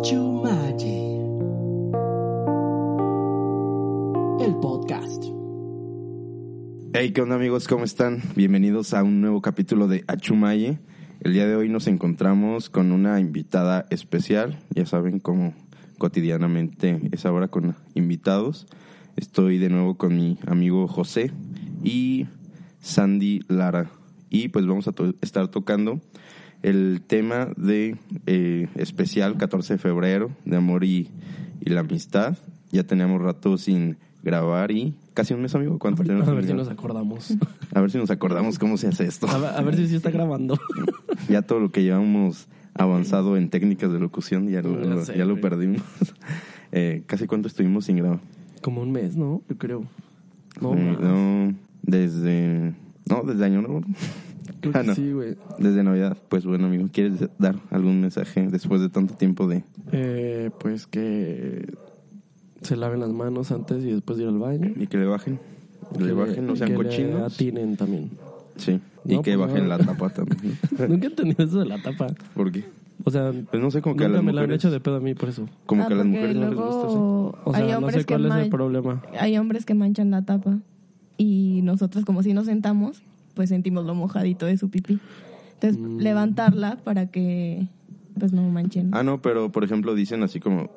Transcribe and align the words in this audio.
Achumaye. 0.00 1.20
El 4.40 4.54
podcast. 4.62 5.24
Hey, 6.94 7.12
¿qué 7.12 7.20
onda 7.20 7.34
amigos? 7.34 7.68
¿Cómo 7.68 7.84
están? 7.84 8.22
Bienvenidos 8.34 8.94
a 8.94 9.02
un 9.02 9.20
nuevo 9.20 9.42
capítulo 9.42 9.88
de 9.88 10.04
Achumaye. 10.06 10.78
El 11.20 11.34
día 11.34 11.46
de 11.46 11.54
hoy 11.54 11.68
nos 11.68 11.86
encontramos 11.86 12.70
con 12.70 12.92
una 12.92 13.20
invitada 13.20 13.84
especial. 13.90 14.58
Ya 14.70 14.86
saben 14.86 15.20
cómo 15.20 15.52
cotidianamente 15.98 16.98
es 17.12 17.26
ahora 17.26 17.48
con 17.48 17.76
invitados. 17.92 18.68
Estoy 19.16 19.58
de 19.58 19.68
nuevo 19.68 19.98
con 19.98 20.16
mi 20.16 20.38
amigo 20.46 20.88
José 20.88 21.30
y 21.84 22.26
Sandy 22.80 23.40
Lara. 23.48 23.90
Y 24.30 24.48
pues 24.48 24.66
vamos 24.66 24.88
a 24.88 24.94
estar 25.20 25.48
tocando 25.48 26.00
el 26.62 27.02
tema 27.06 27.48
de 27.56 27.96
eh, 28.26 28.68
especial 28.76 29.36
14 29.36 29.74
de 29.74 29.78
febrero 29.78 30.30
de 30.44 30.56
amor 30.56 30.84
y, 30.84 31.08
y 31.60 31.70
la 31.70 31.80
amistad. 31.80 32.36
Ya 32.72 32.84
teníamos 32.84 33.20
rato 33.20 33.56
sin 33.58 33.96
grabar 34.22 34.70
y 34.70 34.94
casi 35.14 35.34
un 35.34 35.42
mes, 35.42 35.54
amigo. 35.54 35.78
¿Cuánto 35.78 36.02
tenemos 36.04 36.28
A 36.28 36.32
ver 36.34 36.44
si 36.46 36.52
nos 36.54 36.68
acordamos. 36.68 37.34
A 37.74 37.80
ver 37.80 37.90
si 37.90 37.98
nos 37.98 38.10
acordamos 38.10 38.58
cómo 38.58 38.76
se 38.76 38.88
hace 38.88 39.04
esto. 39.06 39.28
A 39.28 39.38
ver, 39.38 39.50
a 39.56 39.62
ver 39.62 39.76
si 39.76 39.88
sí 39.88 39.96
está 39.96 40.10
grabando. 40.10 40.58
Ya 41.28 41.42
todo 41.42 41.58
lo 41.60 41.70
que 41.72 41.82
llevamos 41.82 42.46
avanzado 42.74 43.36
en 43.36 43.48
técnicas 43.50 43.92
de 43.92 43.98
locución 43.98 44.48
ya 44.48 44.62
lo, 44.62 44.80
Ya 44.82 44.90
lo- 44.90 45.04
sé, 45.04 45.16
ya 45.18 45.24
lo 45.24 45.32
güey. 45.32 45.42
perdimos. 45.42 45.82
Eh, 46.72 47.02
¿Casi 47.06 47.26
cuánto 47.26 47.48
estuvimos 47.48 47.86
sin 47.86 47.96
grabar? 47.96 48.20
Como 48.62 48.80
un 48.80 48.92
mes, 48.92 49.16
¿no? 49.16 49.42
Yo 49.48 49.58
creo. 49.58 49.82
No, 50.60 50.74
Eh, 50.76 50.96
no, 51.00 51.54
desde... 51.82 52.74
No, 53.08 53.22
desde 53.24 53.44
Año 53.44 53.60
Nuevo. 53.62 53.82
Creo 54.60 54.72
ah, 54.76 54.80
que 54.82 54.86
no. 54.88 54.94
sí, 54.94 55.12
güey. 55.12 55.36
Desde 55.58 55.82
Navidad. 55.82 56.16
Pues 56.28 56.44
bueno, 56.46 56.66
amigo, 56.66 56.88
¿quieres 56.92 57.28
dar 57.38 57.56
algún 57.70 58.00
mensaje 58.00 58.48
después 58.50 58.80
de 58.80 58.88
tanto 58.88 59.14
tiempo 59.14 59.46
de... 59.48 59.62
Eh, 59.92 60.50
pues 60.58 60.86
que 60.86 61.72
se 62.62 62.76
laven 62.76 63.00
las 63.00 63.10
manos 63.10 63.50
antes 63.52 63.82
y 63.84 63.92
después 63.92 64.18
de 64.18 64.24
ir 64.24 64.28
al 64.28 64.38
baño. 64.38 64.72
Y 64.76 64.86
que 64.86 64.98
le 64.98 65.06
bajen? 65.06 65.38
Que 65.96 66.04
le 66.04 66.12
bajen, 66.12 66.46
no 66.46 66.56
sean 66.56 66.70
que 66.72 66.78
le 66.78 66.84
cochinos. 66.84 67.32
atinen 67.34 67.76
también. 67.76 68.10
Sí. 68.56 68.80
Y 69.06 69.14
No, 69.16 69.22
que 69.22 69.36
pues, 69.36 69.48
bajen 69.48 69.62
no. 69.64 69.68
la 69.70 69.78
tapa 69.78 70.10
también. 70.10 70.58
Nunca 70.88 71.06
he 71.06 71.10
entendido 71.10 71.44
eso 71.44 71.58
de 71.60 71.64
la 71.66 71.80
tapa. 71.82 72.08
¿Por 72.34 72.52
qué? 72.52 72.64
O 73.02 73.10
sea, 73.10 73.32
Pues 73.50 73.62
no 73.62 73.70
sé, 73.70 73.80
como 73.80 73.96
que 73.96 74.04
a 74.04 74.08
las 74.10 74.22
me 74.22 74.30
la 74.32 74.42
han 74.42 74.46
mujeres... 74.48 74.62
hecho 74.62 74.70
de 74.70 74.78
pedo 74.80 74.96
a 74.96 75.00
mí 75.00 75.14
por 75.14 75.30
eso. 75.30 75.48
Como 75.64 75.84
Ah, 75.84 75.88
que 75.88 75.94
a 75.94 75.96
las 75.96 76.06
mujeres 76.06 76.36
no 76.36 76.48
les 76.50 76.54
gusta 76.58 76.82
luego 76.86 77.38
O 77.44 77.54
sea, 77.54 77.64
hay 77.64 77.70
no 77.72 77.78
hombres 77.78 77.94
sé 77.96 78.04
cuál 78.04 78.20
que 78.22 78.28
es 78.28 78.34
el 78.34 78.40
man- 78.42 78.50
problema. 78.50 79.02
hay 79.18 79.38
hombres 79.38 79.64
que 79.64 79.72
manchan 79.74 80.10
la 80.10 80.22
tapa 80.26 80.58
y 81.16 81.60
nosotros 81.62 82.04
como 82.04 82.22
si 82.22 82.34
nos 82.34 82.44
sentamos, 82.44 83.02
pues 83.40 83.48
sentimos 83.48 83.86
lo 83.86 83.94
mojadito 83.94 84.44
de 84.44 84.58
su 84.58 84.68
pipí. 84.68 85.00
Entonces, 85.54 85.80
Mm. 85.80 85.98
levantarla 85.98 86.76
para 86.84 87.06
que 87.06 87.68
pues 88.18 88.34
no 88.34 88.42
manchen. 88.50 88.90
Ah, 88.92 89.02
no, 89.02 89.22
pero 89.22 89.50
por 89.50 89.64
ejemplo 89.64 89.94
dicen 89.94 90.22
así 90.22 90.40
como... 90.40 90.68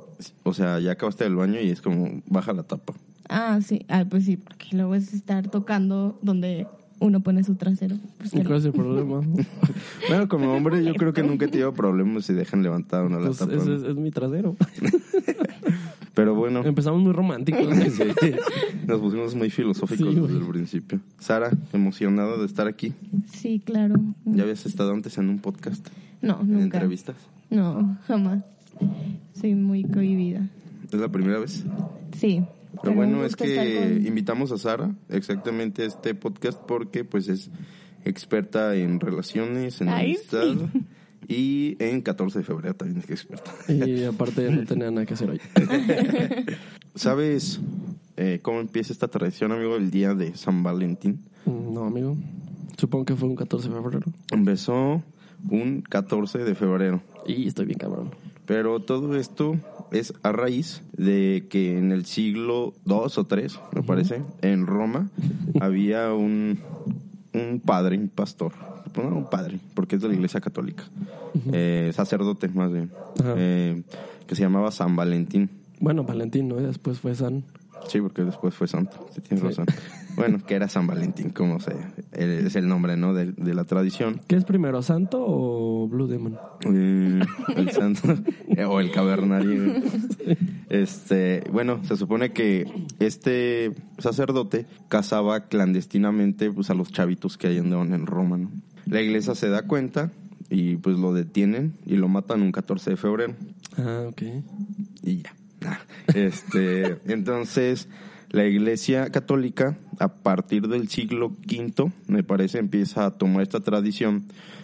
O 0.44 0.54
sea, 0.54 0.80
ya 0.80 0.94
acabaste 0.94 1.26
del 1.26 1.36
baño 1.36 1.60
y 1.60 1.68
es 1.72 1.82
como, 1.82 2.22
baja 2.26 2.54
la 2.54 2.64
tapa. 2.64 2.94
Ah, 3.28 3.60
sí. 3.62 3.86
Ah, 3.90 4.06
pues 4.10 4.24
sí, 4.24 4.38
porque 4.38 4.68
luego 4.78 4.96
es 4.96 5.14
estar 5.14 5.50
tocando 5.50 6.18
donde 6.22 6.68
uno 7.00 7.20
pone 7.20 7.44
su 7.44 7.56
trasero. 7.56 7.98
Pues, 8.18 8.34
¿Y 8.34 8.44
cuál 8.44 8.60
es 8.60 8.66
el 8.66 8.72
problema? 8.72 9.20
Bueno, 10.08 10.30
como 10.30 10.54
hombre 10.56 10.86
yo 10.86 10.94
creo 10.96 11.12
que 11.12 11.22
nunca 11.24 11.46
he 11.46 11.48
tenido 11.50 11.74
problemas 11.74 12.24
si 12.26 12.34
dejan 12.34 12.64
levantada 12.64 13.04
una 13.04 13.20
la 13.20 13.26
Pues 13.26 13.40
tapa. 13.40 13.56
ese 13.56 13.76
es, 13.76 13.84
es 13.84 13.96
mi 13.98 14.10
trasero. 14.12 14.56
Pero 16.14 16.36
bueno, 16.36 16.64
Empezamos 16.64 17.02
muy 17.02 17.12
románticos. 17.12 17.66
sí, 17.76 18.32
nos 18.88 19.00
pusimos 19.00 19.34
muy 19.36 19.50
filosóficos 19.50 20.14
Sí, 20.14 20.20
desde 20.20 20.38
el 20.38 20.46
principio. 20.46 21.00
Sara, 21.20 21.52
emocionada 21.74 22.38
de 22.38 22.46
estar 22.46 22.68
aquí. 22.68 22.94
Sí, 23.32 23.62
claro. 23.66 23.96
¿Ya 24.26 24.44
habías 24.44 24.66
estado 24.66 24.92
antes 24.94 25.18
en 25.18 25.30
un 25.30 25.40
podcast? 25.40 25.88
No, 26.22 26.40
¿En 26.42 26.52
nunca. 26.54 26.78
entrevistas? 26.78 27.16
No, 27.50 27.98
jamás. 28.08 28.44
Soy 29.40 29.56
muy 29.56 29.84
cohibida. 29.84 30.48
¿Es 30.92 31.00
la 31.00 31.10
primera 31.10 31.40
vez? 31.40 31.64
Sí. 32.18 32.44
Lo 32.76 32.82
pero 32.82 32.96
bueno 32.96 33.26
es 33.26 33.36
que 33.36 33.80
con- 33.98 34.08
invitamos 34.08 34.52
a 34.52 34.58
Sara 34.58 34.92
exactamente 35.10 35.84
a 35.84 35.86
este 35.86 36.14
podcast 36.16 36.60
porque 36.60 37.04
pues 37.04 37.28
es 37.28 37.50
experta 38.06 38.76
en 38.76 39.00
relaciones, 39.00 39.80
en 39.82 39.90
Ay, 39.90 40.16
amistad 40.16 40.44
sí. 40.72 40.82
Y 41.28 41.76
en 41.80 42.02
14 42.02 42.40
de 42.40 42.46
febrero 42.46 42.76
también 42.76 43.00
es 43.00 43.10
experta. 43.10 43.52
y 43.68 44.04
aparte 44.04 44.50
no 44.52 44.66
tenía 44.66 44.92
nada 44.92 45.06
que 45.06 45.14
hacer 45.14 45.30
hoy. 45.30 45.42
¿Sabes 46.96 47.60
eh, 48.18 48.40
cómo 48.42 48.60
empieza 48.60 48.94
esta 48.94 49.08
tradición, 49.08 49.52
amigo, 49.52 49.76
el 49.76 49.90
día 49.90 50.14
de 50.14 50.36
San 50.36 50.64
Valentín? 50.64 51.20
No, 51.46 51.86
amigo. 51.86 52.16
Supongo 52.78 53.06
que 53.06 53.16
fue 53.16 53.30
un 53.30 53.36
14 53.36 53.70
de 53.70 53.76
febrero. 53.76 54.06
Empezó 54.32 55.02
un 55.50 55.82
14 55.82 56.40
de 56.40 56.56
febrero, 56.56 57.02
Y 57.28 57.48
estoy 57.48 57.66
bien 57.66 57.80
cabrón. 57.80 58.12
pero 58.46 58.80
todo 58.80 59.16
esto 59.16 59.58
es 59.92 60.14
a 60.24 60.32
raíz 60.32 60.82
de 60.98 61.46
que 61.50 61.78
en 61.78 61.92
el 61.92 62.06
siglo 62.06 62.74
II 62.86 62.94
o 62.94 63.28
III, 63.30 63.48
me 63.74 63.84
parece, 63.84 64.22
en 64.42 64.66
Roma 64.66 65.10
había 65.60 66.14
un, 66.14 66.60
un 67.34 67.60
padre, 67.60 67.98
un 67.98 68.10
pastor, 68.10 68.54
no 68.96 69.18
un 69.18 69.26
padre, 69.26 69.60
porque 69.74 69.96
es 69.96 70.02
de 70.02 70.08
la 70.08 70.14
iglesia 70.14 70.42
católica, 70.42 70.84
eh, 71.52 71.92
sacerdote 71.94 72.48
más 72.50 72.72
bien, 72.72 72.92
eh, 73.38 73.82
que 74.28 74.36
se 74.36 74.42
llamaba 74.42 74.72
San 74.72 74.96
Valentín. 74.96 75.50
Bueno, 75.80 76.04
Valentín, 76.04 76.48
¿no? 76.48 76.60
Y 76.60 76.64
después 76.64 77.00
fue 77.00 77.16
San. 77.16 77.44
Sí, 77.88 78.00
porque 78.02 78.24
después 78.24 78.54
fue 78.56 78.68
santo, 78.68 79.08
sí 79.14 79.22
tienes 79.22 79.42
Sí. 79.42 79.48
razón. 79.50 79.66
Bueno, 80.16 80.40
que 80.46 80.54
era 80.56 80.68
San 80.70 80.86
Valentín, 80.88 81.32
como 81.32 81.60
se, 81.60 81.74
es 82.12 82.56
el 82.56 82.68
nombre, 82.68 82.96
¿no? 82.98 83.14
De, 83.16 83.32
de 83.32 83.54
la 83.56 83.64
tradición. 83.64 84.22
¿Qué 84.28 84.36
es 84.36 84.46
primero, 84.46 84.82
Santo 84.84 85.24
o 85.26 85.88
Blue 85.88 86.08
Demon? 86.08 86.38
Eh, 86.66 87.20
el 87.56 87.72
santo 87.72 88.14
eh, 88.56 88.64
o 88.66 88.80
el 88.80 88.92
cavernario. 88.92 89.74
Este, 90.70 91.44
bueno, 91.52 91.84
se 91.84 91.98
supone 91.98 92.32
que 92.32 92.72
este 93.00 93.72
sacerdote 93.98 94.66
casaba 94.88 95.46
clandestinamente 95.48 96.52
pues 96.52 96.70
a 96.70 96.74
los 96.74 96.92
chavitos 96.92 97.38
que 97.38 97.48
hay 97.48 97.58
andaban 97.58 97.94
en 97.94 98.06
Roma, 98.06 98.38
¿no? 98.38 98.52
La 98.86 99.02
iglesia 99.02 99.34
se 99.36 99.50
da 99.50 99.64
cuenta 99.64 100.12
y 100.50 100.76
pues 100.78 100.98
lo 100.98 101.14
detienen 101.14 101.74
y 101.86 101.96
lo 101.96 102.08
matan 102.08 102.42
un 102.42 102.52
14 102.52 102.92
de 102.92 102.98
febrero 102.98 103.34
Ah, 103.78 104.06
ok. 104.10 104.22
y 105.04 105.18
ya. 105.24 105.34
Este, 106.14 106.98
entonces 107.06 107.88
la 108.30 108.46
Iglesia 108.46 109.10
Católica 109.12 109.78
a 110.00 110.08
partir 110.08 110.68
del 110.68 110.90
siglo 110.90 111.28
V, 111.48 111.92
me 112.08 112.24
parece, 112.24 112.58
empieza 112.58 113.06
a 113.06 113.12
tomar 113.12 113.44
esta 113.44 113.60
tradición 113.60 114.24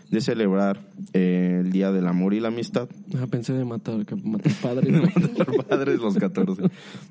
de 0.10 0.22
celebrar 0.22 0.82
eh, 1.14 1.60
el 1.62 1.72
Día 1.72 1.92
del 1.92 2.08
Amor 2.08 2.34
y 2.34 2.40
la 2.40 2.48
Amistad. 2.48 2.90
Ah, 3.16 3.28
pensé 3.30 3.54
de 3.54 3.66
matar, 3.66 4.06
que 4.06 4.16
matar 4.16 4.52
padres. 4.62 4.92
Matar 4.92 5.66
padres 5.68 6.00
los 6.00 6.16
14. 6.16 6.64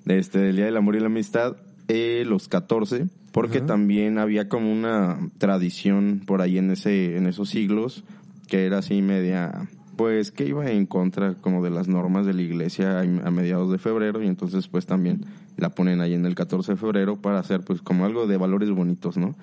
Este, 0.06 0.50
el 0.50 0.56
Día 0.56 0.64
del 0.64 0.76
Amor 0.76 0.96
y 0.96 1.00
la 1.00 1.06
Amistad 1.06 1.56
eh, 1.86 2.24
los 2.26 2.48
14, 2.48 3.06
porque 3.32 3.58
Ajá. 3.58 3.66
también 3.66 4.18
había 4.18 4.48
como 4.48 4.70
una 4.72 5.18
tradición 5.38 6.22
por 6.26 6.42
ahí 6.42 6.58
en 6.58 6.72
ese 6.72 7.16
en 7.16 7.26
esos 7.26 7.48
siglos 7.48 8.04
que 8.48 8.66
era 8.66 8.78
así 8.78 9.00
media 9.00 9.68
pues 9.98 10.30
que 10.30 10.46
iba 10.46 10.70
en 10.70 10.86
contra 10.86 11.34
como 11.34 11.62
de 11.62 11.70
las 11.70 11.88
normas 11.88 12.24
de 12.24 12.32
la 12.32 12.40
iglesia 12.42 13.00
a 13.00 13.30
mediados 13.32 13.70
de 13.70 13.78
febrero 13.78 14.22
y 14.22 14.28
entonces 14.28 14.68
pues 14.68 14.86
también 14.86 15.24
la 15.56 15.70
ponen 15.70 16.00
ahí 16.00 16.14
en 16.14 16.24
el 16.24 16.36
14 16.36 16.72
de 16.72 16.76
febrero 16.78 17.16
para 17.20 17.40
hacer 17.40 17.62
pues 17.62 17.82
como 17.82 18.04
algo 18.06 18.28
de 18.28 18.36
valores 18.36 18.70
bonitos, 18.70 19.16
¿no? 19.16 19.34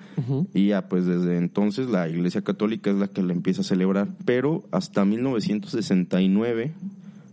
Y 0.54 0.68
ya, 0.68 0.88
pues 0.88 1.04
desde 1.04 1.36
entonces 1.36 1.90
la 1.90 2.08
Iglesia 2.08 2.40
Católica 2.42 2.90
es 2.90 2.96
la 2.96 3.06
que 3.08 3.22
la 3.22 3.34
empieza 3.34 3.60
a 3.60 3.64
celebrar. 3.64 4.08
Pero 4.24 4.64
hasta 4.72 5.04
1969 5.04 6.72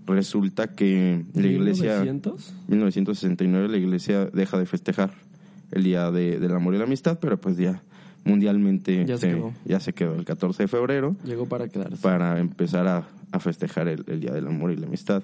resulta 0.05 0.67
que 0.75 1.23
la 1.33 1.47
Iglesia... 1.47 1.99
1900? 2.01 2.53
1969 2.67 3.69
la 3.69 3.77
Iglesia 3.77 4.25
deja 4.25 4.57
de 4.59 4.65
festejar 4.65 5.11
el 5.71 5.83
Día 5.83 6.11
de- 6.11 6.39
del 6.39 6.51
Amor 6.53 6.75
y 6.75 6.77
la 6.77 6.83
Amistad, 6.83 7.19
pero 7.21 7.39
pues 7.39 7.55
ya 7.57 7.81
mundialmente 8.25 9.05
Ya 9.05 9.17
se 9.17 9.29
quedó. 9.29 9.53
ya 9.65 9.79
se 9.79 9.93
quedó 9.93 10.15
el 10.15 10.25
14 10.25 10.63
de 10.63 10.67
febrero 10.67 11.15
Llegó 11.25 11.45
para 11.45 11.67
quedarse. 11.67 11.97
para 12.01 12.39
empezar 12.39 12.87
a, 12.87 13.07
a 13.31 13.39
festejar 13.39 13.87
el, 13.87 14.03
el 14.07 14.19
Día 14.21 14.31
del 14.31 14.47
Amor 14.47 14.71
y 14.71 14.77
la 14.77 14.87
Amistad. 14.87 15.23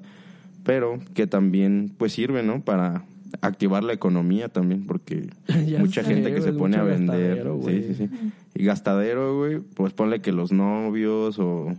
Pero 0.64 1.00
que 1.14 1.26
también 1.28 1.92
pues 1.98 2.14
sirve, 2.14 2.44
¿no? 2.44 2.62
Para 2.62 3.06
activar 3.42 3.84
la 3.84 3.94
economía 3.94 4.50
también, 4.50 4.86
porque 4.86 5.30
mucha 5.80 6.04
sé, 6.04 6.14
gente 6.14 6.34
que 6.34 6.42
se 6.42 6.52
pone 6.52 6.78
a 6.78 6.84
vender. 6.84 7.48
Sí, 7.66 7.84
sí, 7.88 7.94
sí. 7.96 8.10
Y 8.56 8.66
gastadero, 8.66 9.38
güey, 9.38 9.60
pues 9.60 9.94
ponle 9.94 10.20
que 10.20 10.32
los 10.32 10.52
novios 10.52 11.40
o, 11.40 11.74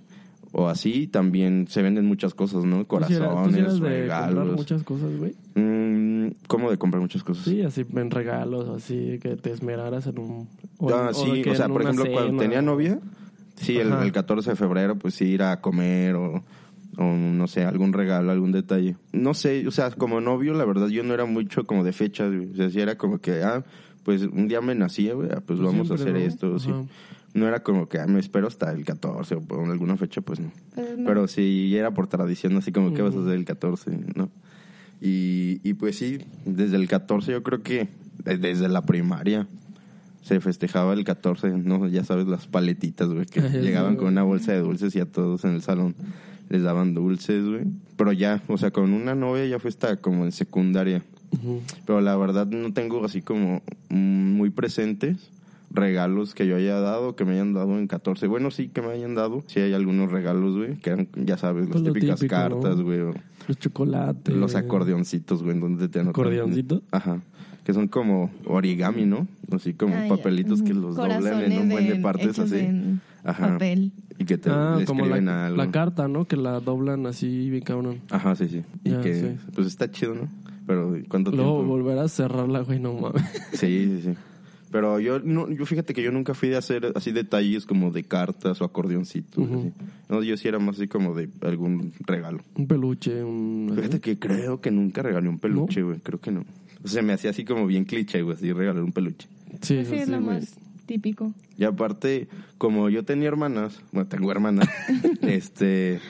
o 0.53 0.69
así 0.69 1.07
también 1.09 1.67
se 1.69 1.83
venden 1.83 2.07
muchas 2.07 2.35
cosas, 2.35 2.65
¿no? 2.65 2.77
¿Tú 2.79 2.83
tú 2.85 2.87
Corazones, 2.89 3.57
eras 3.57 3.75
de 3.75 3.81
comprar 3.81 3.93
regalos. 4.01 4.57
muchas 4.57 4.83
cosas, 4.85 5.11
güey. 5.19 5.35
Mm, 5.57 6.31
¿Cómo 6.47 6.71
de 6.71 6.79
comprar 6.79 7.03
muchas 7.03 7.23
cosas? 7.23 7.45
Sí, 7.45 7.63
así 7.63 7.85
en 7.95 8.11
regalos, 8.11 8.69
así 8.69 9.19
que 9.21 9.37
te 9.37 9.51
esmeraras 9.51 10.07
en 10.07 10.19
un... 10.21 10.49
o- 10.81 10.91
Ah, 10.93 11.11
o 11.11 11.15
sí, 11.15 11.43
que 11.43 11.51
o 11.51 11.55
sea, 11.55 11.69
por 11.69 11.83
ejemplo, 11.83 12.05
cuando 12.13 12.31
cena. 12.33 12.39
tenía 12.43 12.63
novia, 12.63 12.99
sí, 13.57 13.79
el, 13.79 13.93
el 13.93 14.13
14 14.13 14.51
de 14.51 14.57
febrero, 14.57 14.97
pues 14.97 15.15
sí, 15.15 15.27
ir 15.27 15.43
a 15.43 15.61
comer 15.61 16.15
o, 16.17 16.43
o, 16.99 17.05
no 17.05 17.47
sé, 17.47 17.65
algún 17.65 17.93
regalo, 17.93 18.33
algún 18.33 18.53
detalle. 18.53 18.97
No 19.13 19.35
sé, 19.35 19.67
o 19.67 19.71
sea, 19.71 19.91
como 19.91 20.21
novio, 20.21 20.55
la 20.55 20.65
verdad, 20.65 20.89
yo 20.89 21.03
no 21.05 21.15
era 21.15 21.25
mucho 21.27 21.65
como 21.65 21.85
de 21.85 21.93
fechas, 21.93 22.33
o 22.53 22.57
sea, 22.57 22.71
sí 22.71 22.81
era 22.81 22.97
como 22.97 23.19
que, 23.19 23.43
ah, 23.43 23.65
pues 24.03 24.23
un 24.23 24.49
día 24.49 24.61
me 24.61 24.75
nacía, 24.75 25.15
güey, 25.15 25.29
ah, 25.31 25.43
pues 25.47 25.59
Pues 25.59 25.61
vamos 25.61 25.91
a 25.91 25.95
hacer 25.95 26.13
¿no? 26.15 26.19
esto, 26.19 26.59
sí. 26.59 26.73
No 27.33 27.47
era 27.47 27.63
como 27.63 27.89
que 27.89 28.01
ah, 28.01 28.07
me 28.09 28.19
espero 28.19 28.49
hasta 28.49 28.73
el 28.73 28.85
14 28.85 29.37
o 29.37 29.41
por 29.41 29.61
alguna 29.71 29.97
fecha, 29.97 30.21
pues 30.21 30.41
no. 30.41 30.51
No. 30.77 31.05
Pero 31.07 31.29
sí 31.29 31.77
era 31.77 31.93
por 31.93 32.09
tradición, 32.09 32.57
así 32.57 32.73
como 32.73 32.93
que 32.93 33.03
vas 33.03 33.15
a 33.15 33.21
hacer 33.21 33.35
el 33.35 33.45
14, 33.45 33.91
¿no? 34.17 34.31
Y, 35.01 35.61
y 35.63 35.75
pues 35.75 35.97
sí, 35.97 36.19
desde 36.45 36.77
el 36.77 36.89
14 36.89 37.33
yo 37.33 37.43
creo 37.43 37.63
que 37.63 37.89
desde 38.25 38.69
la 38.69 38.83
primaria 38.83 39.47
se 40.23 40.41
festejaba 40.41 40.93
el 40.93 41.05
14, 41.05 41.51
¿no? 41.51 41.87
Ya 41.89 42.05
sabes, 42.05 42.27
las 42.27 42.47
paletitas, 42.47 43.09
güey, 43.09 43.27
que 43.27 43.41
llegaban 43.61 43.97
con 43.97 44.09
una 44.09 44.23
bolsa 44.23 44.53
de 44.53 44.61
dulces 44.61 44.95
y 44.97 45.01
a 45.01 45.07
todos 45.07 45.45
en 45.45 45.53
el 45.53 45.63
salón 45.63 45.95
les 46.49 46.63
daban 46.63 46.95
dulces, 46.95 47.45
güey. 47.47 47.63
Pero 47.97 48.13
ya, 48.13 48.43
o 48.49 48.59
sea, 48.59 48.71
con 48.71 48.93
una 48.93 49.15
novia 49.15 49.47
ya 49.47 49.59
fue 49.59 49.71
hasta 49.71 49.97
como 49.97 50.25
en 50.25 50.33
secundaria. 50.33 51.03
Pero 51.87 52.01
la 52.01 52.17
verdad 52.17 52.47
no 52.49 52.73
tengo 52.73 53.05
así 53.05 53.23
como 53.23 53.63
muy 53.89 54.51
presentes 54.51 55.31
regalos 55.71 56.35
que 56.35 56.47
yo 56.47 56.57
haya 56.57 56.81
dado, 56.81 57.15
que 57.15 57.25
me 57.25 57.35
hayan 57.35 57.55
dado 57.55 57.79
en 57.79 57.87
14. 57.87 58.27
Bueno, 58.27 58.51
sí 58.51 58.69
que 58.69 58.83
me 58.83 58.89
hayan 58.89 59.15
dado. 59.15 59.43
Sí 59.47 59.61
hay 59.61 59.73
algunos 59.73 60.11
regalos, 60.11 60.57
güey, 60.57 60.77
que 60.79 60.91
eran, 60.91 61.09
ya 61.15 61.37
sabes, 61.37 61.69
las 61.69 61.81
Pues 61.81 61.85
típicas 61.85 62.21
típico, 62.21 62.35
cartas, 62.35 62.81
güey. 62.81 62.99
Los 63.47 63.59
chocolates. 63.59 64.35
Los 64.35 64.55
acordeoncitos, 64.57 65.43
güey, 65.43 65.59
donde 65.59 65.89
te 65.89 66.01
anotan. 66.01 66.21
¿Acordeoncitos? 66.21 66.83
Ajá. 66.91 67.21
Que 67.65 67.75
son 67.75 67.89
como 67.89 68.31
origami, 68.47 69.05
¿no? 69.05 69.27
Así 69.53 69.75
como 69.75 69.95
Ah, 69.95 70.07
papelitos 70.09 70.63
que 70.63 70.73
los 70.75 70.97
doblan 70.97 71.43
en 71.43 71.59
un 71.59 71.69
buen 71.69 71.87
de 71.89 71.97
partes 71.97 72.39
así. 72.39 72.57
en 72.59 73.01
Ajá. 73.25 73.49
papel. 73.55 73.93
Y 74.19 74.25
que 74.25 74.39
te 74.39 74.51
Ah, 74.51 74.77
le 74.79 74.85
como 74.87 75.01
escriben 75.05 75.27
la, 75.27 75.47
algo. 75.47 75.57
la 75.59 75.71
carta, 75.71 76.09
¿no? 76.09 76.25
Que 76.27 76.37
la 76.37 76.61
doblan 76.61 77.07
así 77.07 77.51
bien 77.51 77.63
cabrón. 77.63 78.01
Ajá, 78.11 78.35
sí, 78.37 78.49
sí. 78.49 78.63
Y 78.85 78.91
Ya, 78.91 79.01
que, 79.01 79.15
sí. 79.15 79.27
pues 79.55 79.67
está 79.67 79.91
chido, 79.91 80.15
¿no? 80.15 80.29
Pero, 80.67 80.97
¿cuánto 81.09 81.31
Luego 81.33 81.57
tiempo? 81.57 81.73
volver 81.75 81.99
a 81.99 82.09
cerrarla, 82.09 82.61
güey, 82.61 82.79
no 82.81 82.95
mames. 82.95 83.23
Sí, 83.53 83.87
sí, 83.89 84.01
sí. 84.05 84.11
Pero 84.71 85.01
yo, 85.01 85.19
no, 85.19 85.51
yo 85.51 85.67
fíjate 85.67 85.93
que 85.95 86.03
yo 86.03 86.13
nunca 86.13 86.33
fui 86.33 86.49
de 86.49 86.57
hacer 86.57 86.93
así 86.95 87.11
detalles 87.11 87.67
como 87.67 87.91
de 87.91 88.05
cartas 88.05 88.61
o 88.63 88.65
acordeoncitos. 88.65 89.45
No, 90.09 90.23
yo 90.23 90.37
sí 90.37 90.47
era 90.47 90.61
más 90.61 90.77
así 90.77 90.87
como 90.87 91.13
de 91.15 91.29
algún 91.41 91.93
regalo. 92.07 92.45
Un 92.55 92.69
peluche, 92.69 93.25
un... 93.25 93.73
Fíjate 93.75 94.01
que 94.01 94.19
creo 94.19 94.61
que 94.61 94.71
nunca 94.71 95.03
regalé 95.03 95.29
un 95.29 95.41
peluche, 95.41 95.83
güey. 95.83 95.99
Creo 95.99 96.21
que 96.21 96.31
no. 96.31 96.45
O 96.83 96.89
sea, 96.89 97.03
me 97.03 97.13
hacía 97.13 97.31
así 97.31 97.45
como 97.45 97.67
bien 97.67 97.85
cliché, 97.85 98.23
güey, 98.23 98.37
así 98.37 98.53
regalar 98.53 98.83
un 98.83 98.93
peluche. 98.93 99.29
Sí, 99.63 99.85
sí, 99.85 99.87
sí, 99.87 99.95
es 99.97 100.09
lo 100.09 100.21
güey. 100.21 100.37
más 100.39 100.55
típico. 100.87 101.33
Y 101.57 101.65
aparte, 101.65 102.29
como 102.59 102.89
yo 102.89 103.05
tenía 103.05 103.29
hermanas, 103.29 103.81
bueno, 103.93 104.09
tengo 104.09 104.33
hermanas, 104.33 104.69
este, 105.23 106.01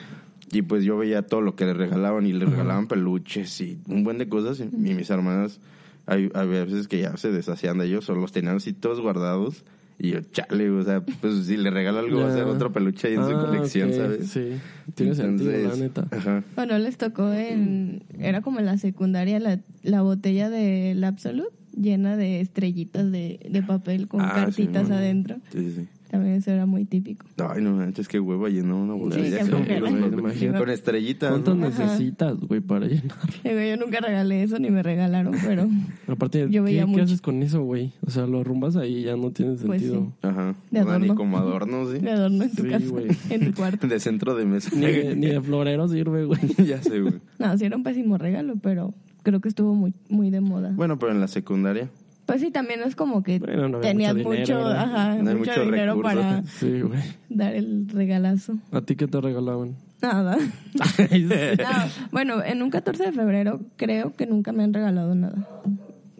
y 0.51 0.61
pues 0.61 0.83
yo 0.83 0.97
veía 0.97 1.23
todo 1.23 1.41
lo 1.41 1.55
que 1.55 1.65
le 1.65 1.73
regalaban 1.73 2.25
y 2.25 2.33
le 2.33 2.45
regalaban 2.45 2.87
peluches 2.87 3.59
y 3.61 3.77
un 3.87 4.03
buen 4.03 4.17
de 4.17 4.29
cosas. 4.29 4.59
Y, 4.59 4.63
y 4.63 4.93
mis 4.95 5.09
hermanas, 5.09 5.59
hay, 6.05 6.31
hay 6.33 6.47
veces 6.47 6.87
que 6.87 6.99
ya 6.99 7.15
se 7.17 7.31
deshacían 7.31 7.77
de 7.77 7.85
ellos 7.85 8.09
o 8.09 8.15
los 8.15 8.31
tenían 8.31 8.57
así 8.57 8.73
todos 8.73 9.01
guardados. 9.01 9.63
Y 10.03 10.11
yo, 10.13 10.21
chale, 10.31 10.69
o 10.71 10.81
sea, 10.83 11.01
pues 11.01 11.45
si 11.45 11.57
le 11.57 11.69
regala 11.69 11.99
algo 11.99 12.21
va 12.21 12.29
a 12.29 12.33
ser 12.33 12.45
otro 12.45 12.71
peluche 12.73 13.07
ahí 13.09 13.13
en 13.13 13.23
su 13.23 13.29
Ah, 13.35 13.45
colección, 13.45 13.93
¿sabes? 13.93 14.29
Sí, 14.29 14.53
tiene 14.95 15.13
sentido, 15.13 15.51
la 15.51 15.75
neta. 15.75 16.07
Ajá. 16.09 16.43
Bueno, 16.55 16.79
les 16.79 16.97
tocó 16.97 17.31
en... 17.31 18.01
Era 18.17 18.41
como 18.41 18.59
en 18.59 18.65
la 18.65 18.77
secundaria 18.79 19.39
la, 19.39 19.59
la 19.83 20.01
botella 20.01 20.49
del 20.49 21.03
Absolute 21.03 21.51
llena 21.77 22.17
de 22.17 22.41
estrellitas 22.41 23.11
de, 23.11 23.39
de 23.47 23.61
papel 23.63 24.07
con 24.07 24.21
Ah, 24.21 24.31
cartitas 24.33 24.87
sí, 24.87 24.93
adentro. 24.93 25.35
Sí, 25.51 25.59
sí, 25.59 25.71
sí. 25.81 25.87
También 26.11 26.35
eso 26.35 26.51
era 26.51 26.65
muy 26.65 26.83
típico. 26.83 27.25
Ay, 27.37 27.63
no 27.63 27.71
manches, 27.71 28.09
qué 28.09 28.19
huevo 28.19 28.45
llenó 28.49 28.83
una 28.83 28.95
botella. 28.95 29.45
qué 29.45 29.49
con- 29.49 30.69
estrellitas. 30.69 31.29
¿Cuántas 31.29 31.55
¿no? 31.55 31.67
necesitas, 31.69 32.37
güey, 32.37 32.59
para 32.59 32.85
llenar? 32.85 33.15
Digo, 33.45 33.61
yo 33.61 33.77
nunca 33.77 34.01
regalé 34.01 34.43
eso 34.43 34.59
ni 34.59 34.69
me 34.69 34.83
regalaron, 34.83 35.33
pero 35.45 35.69
Aparte, 36.07 36.41
Yo 36.41 36.47
¿qué, 36.49 36.59
veía 36.59 36.81
qué 36.81 36.87
mucho. 36.87 37.03
haces 37.03 37.21
con 37.21 37.41
eso, 37.41 37.63
güey? 37.63 37.93
O 38.05 38.09
sea, 38.09 38.27
lo 38.27 38.41
arrumbas 38.41 38.75
ahí 38.75 38.97
y 38.97 39.03
ya 39.03 39.15
no 39.15 39.31
tiene 39.31 39.53
Pues 39.55 39.81
sentido. 39.81 40.11
Ajá. 40.21 40.55
De 40.69 40.81
O 40.81 40.83
sea, 40.83 40.97
ni 40.99 41.05
adorno. 41.05 41.15
como 41.15 41.37
adorno, 41.37 41.89
sí. 41.89 41.99
me 42.01 42.11
adorno 42.11 42.43
en 42.43 42.51
tu 42.55 42.63
Sí, 42.63 42.69
casa, 42.69 42.85
güey. 42.87 43.07
en 43.29 43.45
tu 43.45 43.53
cuarto. 43.53 43.87
De 43.87 43.99
centro 44.01 44.35
de 44.35 44.43
mesa. 44.45 44.69
Ni, 44.75 44.85
de, 44.87 45.15
ni 45.15 45.27
de 45.27 45.39
florero 45.41 45.87
sirve, 45.87 46.25
güey. 46.25 46.39
ya 46.67 46.83
sé, 46.83 46.99
güey. 46.99 47.15
No, 47.39 47.57
sí 47.57 47.63
era 47.63 47.77
un 47.77 47.83
pésimo 47.83 48.17
regalo, 48.17 48.55
pero 48.61 48.93
creo 49.23 49.39
que 49.39 49.47
estuvo 49.47 49.73
muy, 49.75 49.93
muy 50.09 50.29
de 50.29 50.41
moda. 50.41 50.73
Bueno, 50.75 50.99
pero 50.99 51.13
en 51.13 51.21
la 51.21 51.29
secundaria. 51.29 51.89
Pues 52.31 52.39
sí, 52.39 52.49
también 52.49 52.79
es 52.81 52.95
como 52.95 53.23
que 53.23 53.39
Bueno, 53.39 53.67
no 53.67 53.79
tenías 53.81 54.15
mucho 54.15 54.29
dinero, 54.31 54.63
No 54.63 54.69
hay 54.71 55.17
mucho, 55.35 55.35
mucho 55.37 55.65
dinero 55.65 55.95
recurso. 55.95 56.15
para 56.15 56.43
Sí, 56.59 56.81
dar 57.27 57.53
el 57.53 57.89
regalazo. 57.89 58.57
¿A 58.71 58.79
ti 58.83 58.95
qué 58.95 59.05
te 59.09 59.19
regalaban? 59.19 59.75
Nada. 60.01 60.37
No, 60.73 62.07
bueno, 62.13 62.41
en 62.41 62.61
un 62.61 62.69
14 62.69 63.03
de 63.03 63.11
febrero 63.11 63.59
creo 63.75 64.13
que 64.15 64.27
nunca 64.27 64.53
me 64.53 64.63
han 64.63 64.73
regalado 64.73 65.13
nada. 65.13 65.43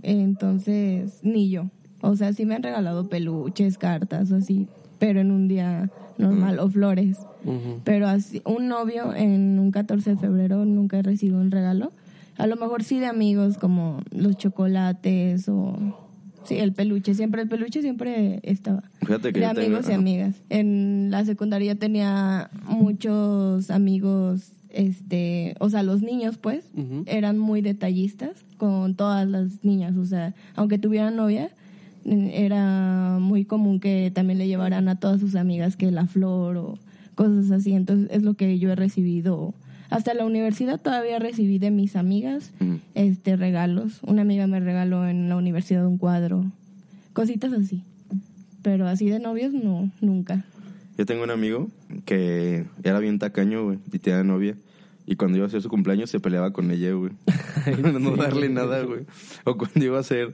Entonces, 0.03 1.19
ni 1.23 1.49
yo. 1.49 1.69
O 2.01 2.17
sea, 2.17 2.33
sí 2.33 2.45
me 2.45 2.55
han 2.55 2.63
regalado 2.63 3.07
peluches, 3.07 3.77
cartas 3.77 4.33
o 4.33 4.35
así, 4.35 4.67
pero 4.99 5.21
en 5.21 5.31
un 5.31 5.47
día 5.47 5.91
normal, 6.17 6.59
o 6.59 6.69
flores. 6.69 7.25
Pero 7.85 8.09
así, 8.09 8.41
un 8.43 8.67
novio 8.67 9.15
en 9.15 9.59
un 9.59 9.71
14 9.71 10.09
de 10.09 10.17
febrero 10.17 10.65
nunca 10.65 10.99
he 10.99 11.03
recibido 11.03 11.39
un 11.39 11.51
regalo. 11.51 11.93
A 12.37 12.47
lo 12.47 12.55
mejor 12.55 12.83
sí 12.83 12.99
de 12.99 13.05
amigos 13.07 13.57
como 13.57 14.01
los 14.11 14.37
chocolates 14.37 15.47
o... 15.49 15.77
Sí, 16.43 16.57
el 16.57 16.73
peluche, 16.73 17.13
siempre, 17.13 17.43
el 17.43 17.47
peluche 17.47 17.81
siempre 17.83 18.39
estaba. 18.41 18.81
Fíjate 19.01 19.31
que 19.31 19.39
De 19.41 19.45
tengo- 19.47 19.59
amigos 19.61 19.89
y 19.89 19.91
amigas. 19.93 20.35
En 20.49 21.09
la 21.11 21.23
secundaria 21.23 21.75
tenía 21.75 22.49
muchos 22.65 23.69
amigos, 23.69 24.53
este, 24.71 25.53
o 25.59 25.69
sea, 25.69 25.83
los 25.83 26.01
niños 26.01 26.37
pues, 26.39 26.65
eran 27.05 27.37
muy 27.37 27.61
detallistas 27.61 28.43
con 28.57 28.95
todas 28.95 29.27
las 29.29 29.63
niñas, 29.63 29.95
o 29.97 30.05
sea, 30.05 30.33
aunque 30.55 30.79
tuvieran 30.79 31.15
novia, 31.15 31.51
era 32.05 33.17
muy 33.21 33.45
común 33.45 33.79
que 33.79 34.11
también 34.13 34.39
le 34.39 34.47
llevaran 34.47 34.87
a 34.89 34.95
todas 34.99 35.19
sus 35.19 35.35
amigas 35.35 35.77
que 35.77 35.91
la 35.91 36.07
flor 36.07 36.57
o 36.57 36.79
cosas 37.13 37.51
así, 37.51 37.73
entonces 37.73 38.09
es 38.11 38.23
lo 38.23 38.33
que 38.33 38.57
yo 38.57 38.71
he 38.71 38.75
recibido. 38.75 39.53
Hasta 39.91 40.13
la 40.13 40.25
universidad 40.25 40.79
todavía 40.81 41.19
recibí 41.19 41.59
de 41.59 41.69
mis 41.69 41.95
amigas 41.95 42.51
Ujú. 42.59 42.79
este 42.95 43.35
regalos. 43.35 43.99
Una 44.03 44.23
amiga 44.23 44.47
me 44.47 44.59
regaló 44.59 45.07
en 45.07 45.29
la 45.29 45.35
universidad 45.35 45.85
un 45.85 45.97
cuadro, 45.99 46.45
cositas 47.13 47.53
así. 47.53 47.83
Pero 48.63 48.87
así 48.87 49.09
de 49.09 49.19
novios 49.19 49.53
no, 49.53 49.91
nunca. 50.01 50.45
Yo 50.97 51.05
tengo 51.05 51.23
un 51.23 51.29
amigo 51.31 51.67
que 52.05 52.65
era 52.83 52.99
bien 52.99 53.19
tacaño, 53.19 53.65
güey, 53.65 53.79
y 53.91 53.99
tenía 53.99 54.23
novia. 54.23 54.55
Y 55.05 55.15
cuando 55.15 55.37
iba 55.37 55.45
a 55.45 55.47
hacer 55.49 55.61
su 55.61 55.67
cumpleaños 55.67 56.09
se 56.09 56.19
peleaba 56.19 56.53
con 56.53 56.71
ella, 56.71 56.93
güey. 56.93 57.11
No 57.99 58.15
darle 58.15 58.49
nada, 58.49 58.83
güey. 58.83 59.01
O 59.43 59.57
cuando 59.57 59.83
iba 59.83 59.97
a 59.97 60.01
hacer 60.01 60.33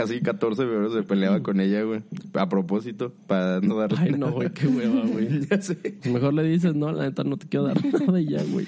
así 0.00 0.20
14 0.20 0.62
de 0.62 0.68
febrero 0.68 0.92
se 0.92 1.02
peleaba 1.02 1.42
con 1.42 1.60
ella, 1.60 1.82
güey. 1.82 2.02
A 2.34 2.48
propósito, 2.48 3.12
para 3.26 3.60
no 3.60 3.76
darle 3.76 3.98
Ay, 4.00 4.10
nada. 4.12 4.26
no, 4.26 4.32
güey, 4.32 4.50
qué 4.52 4.66
hueva, 4.66 5.02
güey. 5.06 5.46
ya 5.50 5.60
sé. 5.60 5.76
Mejor 6.10 6.34
le 6.34 6.42
dices, 6.44 6.74
no, 6.74 6.90
la 6.92 7.04
neta 7.04 7.24
no 7.24 7.36
te 7.36 7.46
quiero 7.48 7.66
dar 7.66 7.78
nada 8.06 8.20
y 8.20 8.26
ya, 8.28 8.42
güey. 8.44 8.66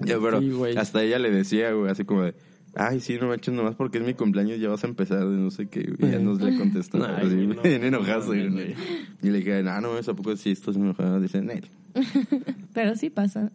Ya, 0.00 0.18
pero 0.20 0.40
Sí, 0.40 0.50
güey. 0.50 0.76
hasta 0.76 1.02
ella 1.02 1.18
le 1.18 1.30
decía, 1.30 1.72
güey, 1.72 1.90
así 1.90 2.04
como 2.04 2.22
de, 2.22 2.34
ay, 2.74 3.00
sí, 3.00 3.16
no 3.20 3.28
manches, 3.28 3.54
nomás 3.54 3.74
porque 3.74 3.98
es 3.98 4.04
mi 4.04 4.14
cumpleaños 4.14 4.58
ya 4.60 4.68
vas 4.68 4.84
a 4.84 4.86
empezar 4.86 5.20
de 5.20 5.36
no 5.36 5.50
sé 5.50 5.66
qué. 5.68 5.92
Y 5.98 6.10
ya 6.10 6.18
nos 6.18 6.40
le 6.40 6.56
contestó, 6.58 7.04
Ay, 7.04 7.26
así, 7.26 7.46
no. 7.46 7.62
bien 7.62 7.84
enojado, 7.84 8.34
No, 8.34 8.52
güey. 8.52 8.74
Y 9.22 9.30
le 9.30 9.38
dije, 9.38 9.62
no, 9.62 9.80
no, 9.80 9.88
¿a 9.96 10.02
poco 10.14 10.36
sí 10.36 10.50
estás 10.50 10.76
enojado? 10.76 11.20
Dice, 11.20 11.40
Nel. 11.42 11.66
Pero 12.74 12.94
sí 12.94 13.08
pasa. 13.08 13.50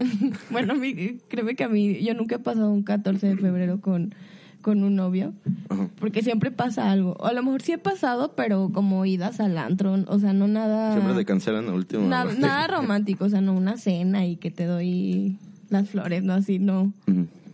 bueno, 0.50 0.74
a 0.74 0.76
mí, 0.76 1.18
créeme 1.28 1.56
que 1.56 1.64
a 1.64 1.70
mí, 1.70 2.04
yo 2.04 2.14
nunca 2.16 2.36
he 2.36 2.40
pasado 2.40 2.72
un 2.72 2.82
14 2.84 3.28
de 3.28 3.38
febrero 3.38 3.80
con, 3.80 4.16
con 4.62 4.84
un 4.84 4.96
novio. 4.96 5.34
Ajá. 5.70 5.90
Porque 6.00 6.22
siempre 6.24 6.52
pasa 6.52 6.92
algo. 6.92 7.16
O 7.20 7.26
a 7.26 7.34
lo 7.34 7.44
mejor 7.44 7.62
sí 7.62 7.72
he 7.74 7.78
pasado, 7.78 8.34
pero 8.36 8.70
como 8.74 9.06
idas 9.06 9.40
al 9.40 9.58
antro. 9.58 9.96
O 10.08 10.20
sea, 10.20 10.34
no 10.34 10.48
nada... 10.48 10.94
Siempre 10.94 11.16
te 11.16 11.26
cancelan 11.26 11.68
a 11.70 11.74
último. 11.74 12.08
na- 12.08 12.26
nada 12.26 12.68
romántico. 12.68 13.26
O 13.26 13.30
sea, 13.30 13.42
no 13.42 13.54
una 13.54 13.78
cena 13.78 14.26
y 14.26 14.38
que 14.38 14.52
te 14.52 14.66
doy 14.66 15.38
las 15.70 15.90
flores, 15.90 16.24
no 16.24 16.34
así, 16.34 16.60
no. 16.60 16.94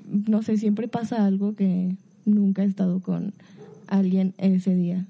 No 0.10 0.42
sé, 0.42 0.58
siempre 0.58 0.88
pasa 0.88 1.26
algo 1.26 1.56
que 1.56 1.96
nunca 2.26 2.64
he 2.64 2.66
estado 2.66 3.00
con 3.02 3.34
alguien 3.88 4.34
ese 4.38 4.76
día. 4.76 5.06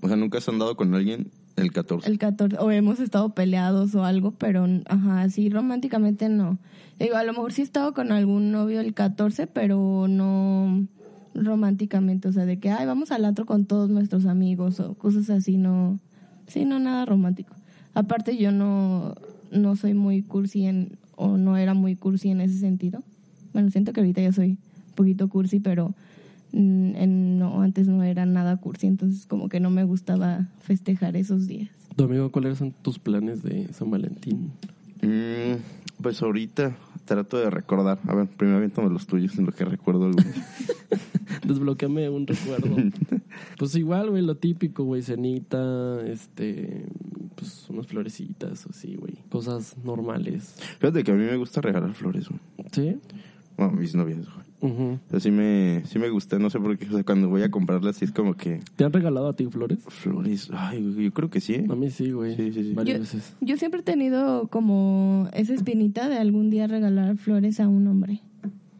O 0.00 0.08
sea, 0.08 0.16
¿nunca 0.16 0.38
has 0.38 0.48
andado 0.48 0.76
con 0.76 0.94
alguien 0.94 1.28
el 1.56 1.72
14? 1.72 2.08
El 2.10 2.18
14, 2.18 2.56
o 2.58 2.70
hemos 2.70 3.00
estado 3.00 3.30
peleados 3.34 3.94
o 3.94 4.04
algo, 4.04 4.30
pero 4.32 4.66
ajá, 4.86 5.22
así 5.22 5.48
románticamente 5.50 6.28
no. 6.28 6.58
Digo, 6.98 7.16
a 7.16 7.24
lo 7.24 7.32
mejor 7.32 7.52
sí 7.52 7.60
he 7.62 7.64
estado 7.64 7.94
con 7.94 8.10
algún 8.12 8.50
novio 8.50 8.80
el 8.80 8.94
14, 8.94 9.46
pero 9.46 10.06
no 10.08 10.86
románticamente, 11.42 12.28
o 12.28 12.32
sea, 12.32 12.44
de 12.46 12.58
que, 12.58 12.70
ay, 12.70 12.86
vamos 12.86 13.10
al 13.10 13.24
antro 13.24 13.46
con 13.46 13.64
todos 13.64 13.90
nuestros 13.90 14.26
amigos 14.26 14.80
o 14.80 14.94
cosas 14.94 15.28
así, 15.30 15.56
no. 15.56 15.98
Sí, 16.46 16.64
no, 16.64 16.78
nada 16.78 17.04
romántico. 17.04 17.54
Aparte, 17.94 18.36
yo 18.36 18.52
no, 18.52 19.14
no 19.50 19.76
soy 19.76 19.94
muy 19.94 20.22
cursi 20.22 20.64
en, 20.66 20.98
o 21.16 21.36
no 21.36 21.56
era 21.56 21.74
muy 21.74 21.94
cursi 21.96 22.30
en 22.30 22.40
ese 22.40 22.58
sentido. 22.58 23.02
Bueno, 23.52 23.70
siento 23.70 23.92
que 23.92 24.00
ahorita 24.00 24.22
ya 24.22 24.32
soy 24.32 24.50
un 24.52 24.94
poquito 24.94 25.28
cursi, 25.28 25.60
pero 25.60 25.94
mm, 26.52 26.94
en- 26.96 27.38
no, 27.38 27.60
antes 27.62 27.88
no 27.88 28.02
era 28.02 28.24
nada 28.26 28.56
cursi, 28.56 28.86
entonces 28.86 29.26
como 29.26 29.48
que 29.48 29.60
no 29.60 29.70
me 29.70 29.84
gustaba 29.84 30.48
festejar 30.60 31.16
esos 31.16 31.46
días. 31.46 31.68
Tu 31.96 32.04
amigo, 32.04 32.30
¿cuáles 32.30 32.58
son 32.58 32.72
tus 32.82 32.98
planes 32.98 33.42
de 33.42 33.72
San 33.72 33.90
Valentín? 33.90 34.52
Mm, 35.02 35.56
pues 36.02 36.22
ahorita 36.22 36.76
trato 37.08 37.38
de 37.38 37.50
recordar. 37.50 37.98
A 38.06 38.14
ver, 38.14 38.28
primero 38.28 38.58
aviéntame 38.58 38.90
los 38.90 39.06
tuyos 39.06 39.36
en 39.38 39.46
lo 39.46 39.52
que 39.52 39.64
recuerdo. 39.64 40.10
Desbloqueame 41.44 42.08
un 42.10 42.26
recuerdo. 42.26 42.76
pues 43.58 43.74
igual, 43.74 44.10
güey, 44.10 44.22
lo 44.22 44.36
típico, 44.36 44.84
güey, 44.84 45.02
cenita, 45.02 46.06
este, 46.06 46.86
pues 47.34 47.68
unas 47.70 47.86
florecitas 47.86 48.66
así, 48.66 48.94
güey. 48.96 49.14
Cosas 49.30 49.76
normales. 49.82 50.54
Fíjate 50.78 51.02
que 51.02 51.10
a 51.10 51.14
mí 51.14 51.24
me 51.24 51.36
gusta 51.36 51.60
regalar 51.60 51.94
flores, 51.94 52.28
güey. 52.28 52.40
¿Sí? 52.72 52.98
Bueno, 53.56 53.72
mis 53.72 53.94
novias, 53.94 54.26
güey. 54.32 54.47
Ujú. 54.60 54.98
O 55.06 55.10
sea, 55.10 55.20
sí 55.20 55.30
me, 55.30 55.82
sí 55.86 55.98
me 55.98 56.08
gusta, 56.10 56.38
no 56.38 56.50
sé 56.50 56.58
por 56.58 56.76
qué. 56.78 56.86
O 56.88 56.92
sea, 56.92 57.04
cuando 57.04 57.28
voy 57.28 57.42
a 57.42 57.50
comprarlas, 57.50 57.96
sí 57.96 58.04
es 58.04 58.12
como 58.12 58.34
que. 58.34 58.60
¿Te 58.76 58.84
han 58.84 58.92
regalado 58.92 59.28
a 59.28 59.36
ti 59.36 59.46
flores? 59.46 59.78
Flores. 59.86 60.48
Ay, 60.52 60.94
yo 60.98 61.12
creo 61.12 61.30
que 61.30 61.40
sí. 61.40 61.54
¿eh? 61.54 61.66
A 61.70 61.74
mí 61.76 61.90
sí, 61.90 62.10
güey. 62.10 62.34
Sí, 62.36 62.52
sí, 62.52 62.62
sí. 62.64 62.72
Varias 62.74 62.96
Yo- 62.96 63.00
veces. 63.02 63.36
Yo 63.40 63.56
siempre 63.56 63.80
he 63.80 63.84
tenido 63.84 64.48
como 64.48 65.28
esa 65.32 65.54
espinita 65.54 66.08
de 66.08 66.16
algún 66.18 66.50
día 66.50 66.66
regalar 66.66 67.16
flores 67.16 67.60
a 67.60 67.68
un 67.68 67.86
hombre. 67.86 68.20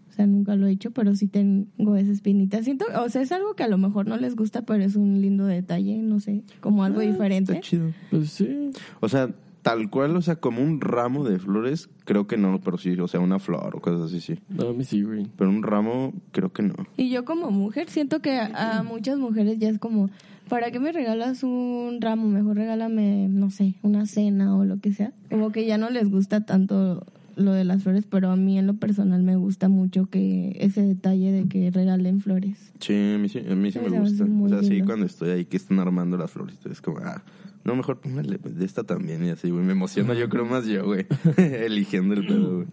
O 0.09 0.13
sea, 0.21 0.27
nunca 0.27 0.57
lo 0.57 0.67
he 0.67 0.73
hecho, 0.73 0.91
pero 0.91 1.15
sí 1.15 1.29
tengo 1.29 1.95
esa 1.95 2.11
espinita. 2.11 2.61
Siento, 2.65 2.87
o 3.01 3.09
sea, 3.09 3.23
es 3.23 3.31
algo 3.31 3.55
que 3.55 3.63
a 3.63 3.69
lo 3.69 3.79
mejor 3.79 4.09
no 4.09 4.17
les 4.17 4.35
gusta, 4.35 4.63
pero 4.63 4.83
es 4.83 4.97
un 4.97 5.21
lindo 5.21 5.47
detalle, 5.47 5.99
no 6.03 6.19
sé, 6.19 6.43
como 6.61 6.83
algo 6.83 7.01
diferente. 7.01 7.53
Está 7.53 7.63
chido. 7.65 7.93
Pues 8.11 8.31
sí. 8.31 8.71
O 8.99 9.09
sea, 9.09 9.31
tal 9.69 9.91
cual, 9.91 10.17
o 10.17 10.23
sea, 10.23 10.37
como 10.37 10.63
un 10.63 10.81
ramo 10.81 11.25
de 11.25 11.39
flores, 11.39 11.91
creo 12.05 12.27
que 12.27 12.37
no, 12.39 12.61
pero 12.61 12.79
sí, 12.79 12.99
o 12.99 13.07
sea, 13.09 13.21
una 13.21 13.39
flor 13.39 13.77
o 13.77 13.81
cosas 13.81 14.01
así, 14.03 14.21
sí. 14.21 14.39
No, 14.49 14.69
a 14.69 14.73
mí 14.73 14.85
sí, 14.85 15.03
güey. 15.03 15.27
Pero 15.37 15.51
un 15.51 15.63
ramo, 15.63 16.13
creo 16.33 16.53
que 16.53 16.63
no. 16.63 16.75
Y 16.97 17.11
yo 17.11 17.25
como 17.25 17.51
mujer 17.51 17.91
siento 17.91 18.21
que 18.21 18.39
a, 18.39 18.79
a 18.79 18.83
muchas 18.83 19.19
mujeres 19.19 19.59
ya 19.59 19.69
es 19.69 19.79
como, 19.79 20.09
¿para 20.49 20.71
qué 20.71 20.81
me 20.81 20.91
regalas 20.93 21.43
un 21.43 21.99
ramo? 22.01 22.29
Mejor 22.29 22.57
regálame, 22.57 23.29
no 23.29 23.51
sé, 23.51 23.75
una 23.83 24.07
cena 24.07 24.57
o 24.57 24.65
lo 24.65 24.79
que 24.79 24.93
sea. 24.95 25.13
Como 25.31 25.53
que 25.53 25.67
ya 25.67 25.77
no 25.77 25.91
les 25.91 26.11
gusta 26.11 26.47
tanto 26.47 27.05
lo 27.37 27.53
de 27.53 27.65
las 27.65 27.83
flores, 27.85 28.05
pero 28.09 28.31
a 28.31 28.37
mí 28.37 28.59
en 28.59 28.67
lo 28.67 28.75
personal 28.75 29.23
me 29.23 29.37
gusta 29.37 29.69
mucho 29.69 30.07
que 30.07 30.57
ese 30.61 30.83
detalle 30.83 31.31
de 31.31 31.47
que 31.49 31.71
regalen 31.71 32.21
flores. 32.21 32.73
Sí, 32.81 32.95
a 33.15 33.19
mí 33.19 33.29
sí, 33.29 33.39
a 33.49 33.55
mí 33.55 33.71
sí 33.71 33.79
Sí, 33.79 33.91
me 33.91 34.01
gusta. 34.01 34.25
O 34.25 34.49
sea, 34.49 34.63
sí, 34.63 34.71
lindo. 34.71 34.87
cuando 34.87 35.07
estoy 35.07 35.31
ahí 35.31 35.45
que 35.45 35.57
están 35.57 35.79
armando 35.79 36.17
las 36.17 36.31
flores, 36.33 36.57
es 36.69 36.81
como, 36.81 36.99
ah, 36.99 37.23
no, 37.69 37.77
mejor 37.77 38.01
póngale 38.01 38.39
de 38.43 38.65
esta 38.65 38.85
también 38.85 39.25
y 39.25 39.31
así, 39.31 39.51
güey. 39.51 39.65
Me 39.65 39.73
emociona, 39.73 40.15
yo 40.15 40.29
creo 40.29 40.45
más 40.45 40.67
yo, 40.67 40.85
güey, 40.85 41.07
eligiendo 41.37 42.15
el 42.15 42.27
pedo, 42.27 42.55
güey. 42.57 42.67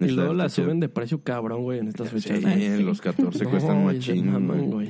Y 0.00 0.12
luego 0.12 0.32
la 0.32 0.48
suben 0.48 0.78
de 0.80 0.88
precio 0.88 1.22
cabrón, 1.24 1.62
güey, 1.64 1.80
en 1.80 1.88
estas 1.88 2.08
Sí, 2.10 2.20
fechas. 2.20 2.44
en 2.44 2.86
los 2.86 3.00
14 3.00 3.44
No, 3.44 3.50
cuestan 3.50 3.78
y 3.78 3.80
se 3.80 4.14
machín, 4.14 4.30
maman, 4.32 4.70
güey. 4.70 4.88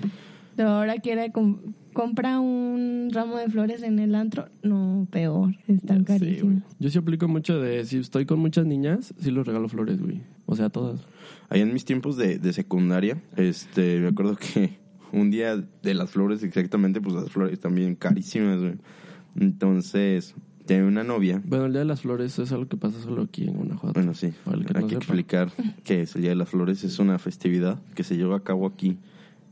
ahora 0.59 0.97
quiere 0.99 1.33
com- 1.33 1.59
compra 1.95 2.39
un 2.41 3.09
ramo 3.11 3.39
de 3.39 3.49
flores 3.49 3.83
en 3.83 3.99
el 4.01 4.15
antro, 4.15 4.49
no, 4.63 5.09
peor, 5.11 5.55
están 5.67 6.01
Sí, 6.01 6.05
güey. 6.05 6.19
carísimos. 6.19 6.63
Yo 6.79 6.91
sí 6.91 6.99
aplico 6.99 7.27
mucho 7.27 7.59
de 7.59 7.85
si 7.87 7.97
estoy 7.99 8.27
con 8.27 8.39
muchas 8.39 8.67
niñas, 8.67 9.15
sí 9.19 9.31
les 9.31 9.47
regalo 9.47 9.69
flores, 9.69 9.99
güey. 10.01 10.21
O 10.45 10.55
sea, 10.57 10.69
todas. 10.69 11.01
Ahí 11.49 11.63
en 11.63 11.73
mis 11.73 11.87
tiempos 11.87 12.17
de, 12.19 12.39
de 12.39 12.53
secundaria, 12.53 13.23
este, 13.37 13.99
me 14.01 14.09
acuerdo 14.09 14.37
que 14.37 14.77
un 15.11 15.31
día 15.31 15.57
de 15.57 15.95
las 15.95 16.11
flores, 16.11 16.43
exactamente, 16.43 17.01
pues 17.01 17.15
las 17.15 17.31
flores 17.31 17.59
también 17.61 17.95
carísimas, 17.95 18.61
güey. 18.61 18.75
Entonces, 19.41 20.35
tenía 20.67 20.85
una 20.85 21.05
novia. 21.05 21.41
Bueno, 21.45 21.67
el 21.67 21.73
Día 21.73 21.81
de 21.81 21.85
las 21.87 22.01
Flores 22.03 22.39
es 22.39 22.53
algo 22.53 22.67
que 22.69 22.77
pasa 22.77 23.01
solo 23.01 23.23
aquí 23.23 23.45
en 23.45 23.55
Guanajuato. 23.55 23.95
Bueno, 23.95 24.15
sí, 24.15 24.33
que 24.45 24.51
hay 24.51 24.83
no 24.83 24.89
que 24.89 24.95
sepa. 24.95 24.97
explicar 24.97 25.53
que 25.85 26.03
es 26.03 26.15
el 26.17 26.23
Día 26.23 26.31
de 26.31 26.37
las 26.37 26.49
Flores. 26.49 26.85
Es 26.85 26.99
una 26.99 27.19
festividad 27.19 27.81
que 27.95 28.05
se 28.05 28.17
lleva 28.17 28.37
a 28.37 28.41
cabo 28.41 28.67
aquí 28.67 28.99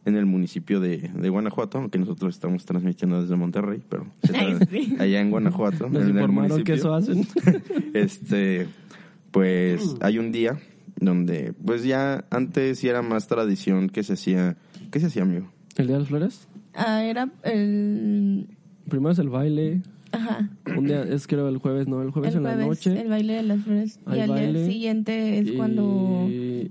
en 0.05 0.16
el 0.16 0.25
municipio 0.26 0.78
de, 0.78 0.99
de 1.14 1.28
Guanajuato, 1.31 1.78
aunque 1.78 1.99
nosotros 1.99 2.35
estamos 2.35 2.64
transmitiendo 2.64 3.21
desde 3.21 3.35
Monterrey, 3.35 3.83
pero 3.88 4.07
se 4.23 4.37
Ay, 4.37 4.52
tra- 4.55 4.69
sí. 4.71 4.97
allá 5.00 5.21
en 5.21 5.31
Guanajuato. 5.31 5.88
Nos 5.88 6.02
en 6.02 6.02
el 6.02 6.09
informaron 6.11 6.62
que 6.62 6.75
eso 6.75 6.95
hacen. 6.95 7.26
este, 7.95 8.69
pues 9.33 9.97
hay 10.00 10.19
un 10.19 10.31
día 10.33 10.59
donde, 11.00 11.52
pues 11.64 11.83
ya 11.85 12.25
antes 12.31 12.78
sí 12.78 12.88
era 12.88 13.02
más 13.02 13.26
tradición 13.26 13.88
que 13.88 14.02
se 14.05 14.12
hacía, 14.14 14.57
¿qué 14.93 15.00
se 15.00 15.07
hacía, 15.07 15.23
amigo? 15.23 15.50
¿El 15.76 15.87
Día 15.88 15.97
de 15.97 16.00
las 16.00 16.09
Flores? 16.09 16.49
Ah, 16.75 17.02
era 17.05 17.28
el... 17.43 18.47
Primero 18.88 19.11
es 19.12 19.19
el 19.19 19.28
baile. 19.28 19.83
Ajá. 20.12 20.49
Un 20.76 20.87
día 20.87 21.02
es 21.02 21.26
creo 21.26 21.49
el 21.49 21.59
jueves, 21.59 21.88
¿no? 21.88 22.00
El 22.00 22.11
jueves 22.11 22.31
el 22.33 22.38
en 22.38 22.43
jueves, 22.45 22.61
la 22.61 22.66
noche. 22.66 23.00
el 23.02 23.09
baile 23.09 23.35
de 23.35 23.43
las 23.43 23.61
flores. 23.62 24.00
Y 24.14 24.19
al 24.21 24.31
baile. 24.31 24.59
día 24.61 24.66
siguiente 24.73 25.38
es 25.38 25.49
Y- 25.49 25.57
cuando 25.57 26.28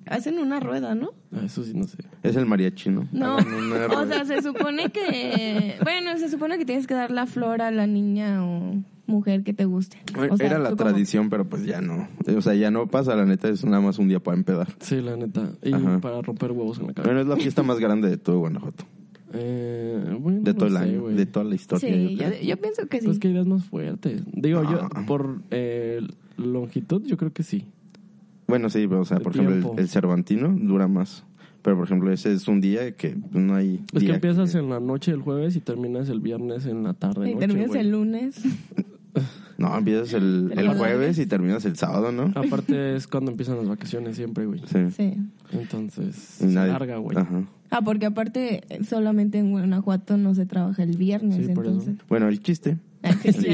hacen 0.08 0.40
una 0.40 0.60
rueda, 0.62 0.96
¿no? 0.96 1.12
Ah, 1.34 1.42
eso 1.46 1.64
sí, 1.64 1.74
no 1.76 1.84
sé. 1.84 1.98
Es 2.24 2.36
el 2.38 2.46
mariachi, 2.46 2.90
¿no? 2.90 3.08
No, 3.12 3.36
o 3.36 4.06
sea, 4.08 4.24
se 4.26 4.42
supone 4.42 4.90
que... 4.90 5.76
Bueno, 5.84 6.18
se 6.18 6.30
supone 6.30 6.58
que 6.58 6.66
tienes 6.66 6.88
que 6.88 6.94
dar 6.94 7.12
la 7.12 7.26
flor 7.28 7.62
a 7.62 7.72
la 7.72 7.86
niña 7.88 8.44
o 8.46 8.78
mujer 9.06 9.44
que 9.44 9.54
te 9.54 9.66
guste. 9.66 9.98
O 10.32 10.38
sea, 10.38 10.48
Era 10.48 10.58
la 10.58 10.76
tradición, 10.76 11.30
pero 11.30 11.46
pues 11.48 11.66
ya 11.66 11.82
no. 11.82 12.08
O 12.36 12.42
sea, 12.42 12.56
ya 12.56 12.72
no 12.72 12.88
pasa, 12.88 13.16
la 13.16 13.26
neta, 13.26 13.50
es 13.50 13.64
nada 13.66 13.82
más 13.82 14.00
un 14.00 14.08
día 14.08 14.20
para 14.22 14.38
empedar. 14.38 14.70
Sí, 14.80 15.02
la 15.02 15.18
neta. 15.18 15.52
Y 15.62 15.74
Ajá. 15.74 16.00
para 16.00 16.22
romper 16.22 16.52
huevos 16.54 16.80
en 16.80 16.88
la 16.88 16.94
cabeza. 16.94 17.14
Bueno, 17.14 17.22
es 17.22 17.28
la 17.38 17.42
fiesta 17.44 17.62
más 17.64 17.80
grande 17.80 18.10
de 18.10 18.18
todo 18.18 18.40
Guanajuato. 18.40 18.86
Eh, 19.34 20.18
bueno, 20.20 20.42
De 20.42 20.54
no 20.54 20.58
todo 20.58 20.68
el 20.68 20.74
sé, 20.74 20.80
año, 20.80 21.08
de 21.08 21.26
toda 21.26 21.46
la 21.46 21.56
historia. 21.56 21.90
Sí, 21.94 22.16
yo 22.16 22.24
yo, 22.24 22.30
creo. 22.30 22.42
yo 22.44 22.58
pienso 22.58 22.88
que 22.88 23.00
sí. 23.00 23.06
Pues 23.08 23.20
que 23.20 23.30
ideas 23.30 23.48
más 23.48 23.66
fuertes. 23.66 24.22
Digo, 24.34 24.64
yo, 24.64 24.88
Ah. 24.94 25.04
por 25.08 25.42
eh, 25.52 26.02
longitud, 26.38 27.04
yo 27.06 27.18
creo 27.18 27.34
que 27.34 27.44
sí. 27.44 27.66
Bueno, 28.48 28.70
sí, 28.70 28.86
pero, 28.88 29.02
o 29.02 29.06
sea, 29.06 29.18
El 29.18 29.24
por 29.24 29.32
ejemplo, 29.34 29.54
tiempo. 29.56 29.74
el, 29.74 29.80
el 29.80 29.90
Cervantino 29.90 30.50
dura 30.56 30.88
más. 30.88 31.24
Pero, 31.64 31.78
por 31.78 31.86
ejemplo, 31.86 32.12
ese 32.12 32.32
es 32.32 32.48
un 32.48 32.62
día 32.62 32.92
que 32.96 33.18
no 33.32 33.56
hay... 33.56 33.80
Es 33.92 33.94
que 33.94 34.06
día 34.06 34.14
empiezas 34.16 34.54
en 34.54 34.70
la 34.70 34.80
noche 34.80 35.10
del 35.10 35.22
jueves 35.22 35.56
y 35.56 35.62
terminas 35.62 36.10
el 36.10 36.20
viernes 36.20 36.68
en 36.68 36.84
la 36.84 36.94
tarde. 36.94 37.32
y 37.32 37.34
noche, 37.34 37.48
terminas 37.48 37.70
güey. 37.70 37.82
el 37.82 37.90
lunes. 37.90 38.36
No, 39.58 39.78
empiezas 39.78 40.14
el, 40.14 40.50
El 40.52 40.60
el 40.60 40.78
jueves. 40.78 41.18
y 41.18 41.26
terminas 41.26 41.64
el 41.66 41.76
sábado, 41.78 42.12
¿no? 42.12 42.32
Aparte 42.36 42.96
es 42.96 43.08
cuando 43.08 43.32
empiezan 43.32 43.58
las 43.58 43.68
vacaciones 43.68 44.16
siempre, 44.18 44.46
güey. 44.46 44.62
Sí. 44.68 44.92
Sí. 44.96 45.18
Entonces, 45.54 46.16
Y 46.42 46.44
se 46.44 46.48
nadie- 46.48 46.72
larga, 46.74 46.98
güey. 46.98 47.18
Ajá. 47.18 47.44
Ah, 47.72 47.82
porque 47.82 48.06
aparte 48.06 48.64
solamente 48.88 49.38
en 49.40 49.52
Guanajuato 49.52 50.18
no 50.18 50.36
se 50.36 50.46
trabaja 50.46 50.84
el 50.84 50.96
viernes, 50.98 51.46
Sí, 51.48 51.54
por 51.54 51.66
eso. 51.66 51.74
entonces. 51.80 52.06
Bueno, 52.08 52.28
el 52.28 52.40
chiste. 52.42 52.78
Ah, 53.04 53.14
sí. 53.24 53.48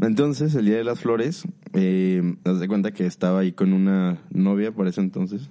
Entonces, 0.00 0.54
el 0.54 0.64
Día 0.66 0.76
de 0.76 0.84
las 0.84 1.00
Flores, 1.00 1.44
eh, 1.72 2.34
haz 2.44 2.60
de 2.60 2.68
cuenta 2.68 2.90
que 2.92 3.06
estaba 3.06 3.40
ahí 3.40 3.52
con 3.52 3.72
una 3.72 4.18
novia 4.30 4.72
por 4.72 4.86
ese 4.86 5.00
entonces. 5.00 5.48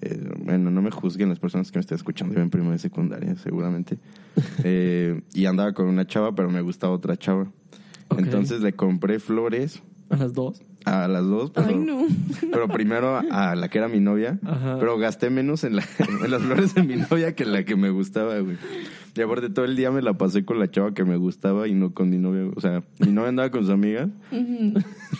Eh, 0.00 0.28
bueno, 0.44 0.70
no 0.70 0.82
me 0.82 0.90
juzguen 0.90 1.28
las 1.28 1.38
personas 1.38 1.70
que 1.70 1.78
me 1.78 1.80
estén 1.82 1.96
escuchando, 1.96 2.34
yo 2.34 2.40
en 2.40 2.50
primera 2.50 2.72
de 2.72 2.78
secundaria, 2.78 3.36
seguramente. 3.36 3.98
Eh, 4.64 5.20
y 5.34 5.44
andaba 5.46 5.72
con 5.72 5.86
una 5.86 6.06
chava, 6.06 6.34
pero 6.34 6.50
me 6.50 6.60
gustaba 6.62 6.92
otra 6.94 7.16
chava. 7.16 7.50
Entonces 8.18 8.60
le 8.60 8.72
compré 8.72 9.18
flores 9.18 9.82
A 10.10 10.16
las 10.16 10.32
dos. 10.32 10.62
a 10.84 11.06
las 11.08 11.24
dos, 11.26 11.50
pero, 11.52 11.68
Ay, 11.68 11.76
no. 11.76 12.06
pero 12.50 12.68
primero 12.68 13.20
a 13.30 13.54
la 13.54 13.68
que 13.68 13.78
era 13.78 13.88
mi 13.88 14.00
novia, 14.00 14.38
Ajá. 14.44 14.76
pero 14.80 14.98
gasté 14.98 15.30
menos 15.30 15.62
en, 15.64 15.76
la- 15.76 15.84
en 16.24 16.30
las 16.30 16.42
flores 16.42 16.74
de 16.74 16.82
mi 16.82 16.96
novia 16.96 17.34
que 17.34 17.44
en 17.44 17.52
la 17.52 17.64
que 17.64 17.76
me 17.76 17.90
gustaba, 17.90 18.38
güey. 18.40 18.56
Y 19.14 19.20
aparte 19.20 19.50
todo 19.50 19.66
el 19.66 19.76
día 19.76 19.90
me 19.90 20.00
la 20.00 20.14
pasé 20.14 20.42
con 20.46 20.58
la 20.58 20.70
chava 20.70 20.94
que 20.94 21.04
me 21.04 21.16
gustaba 21.18 21.68
y 21.68 21.74
no 21.74 21.92
con 21.92 22.08
mi 22.08 22.16
novia. 22.16 22.50
O 22.56 22.60
sea, 22.62 22.82
mi 22.98 23.12
novia 23.12 23.28
andaba 23.28 23.50
con 23.50 23.60
sus 23.60 23.70
amigas 23.70 24.08
Ujú. 24.32 24.72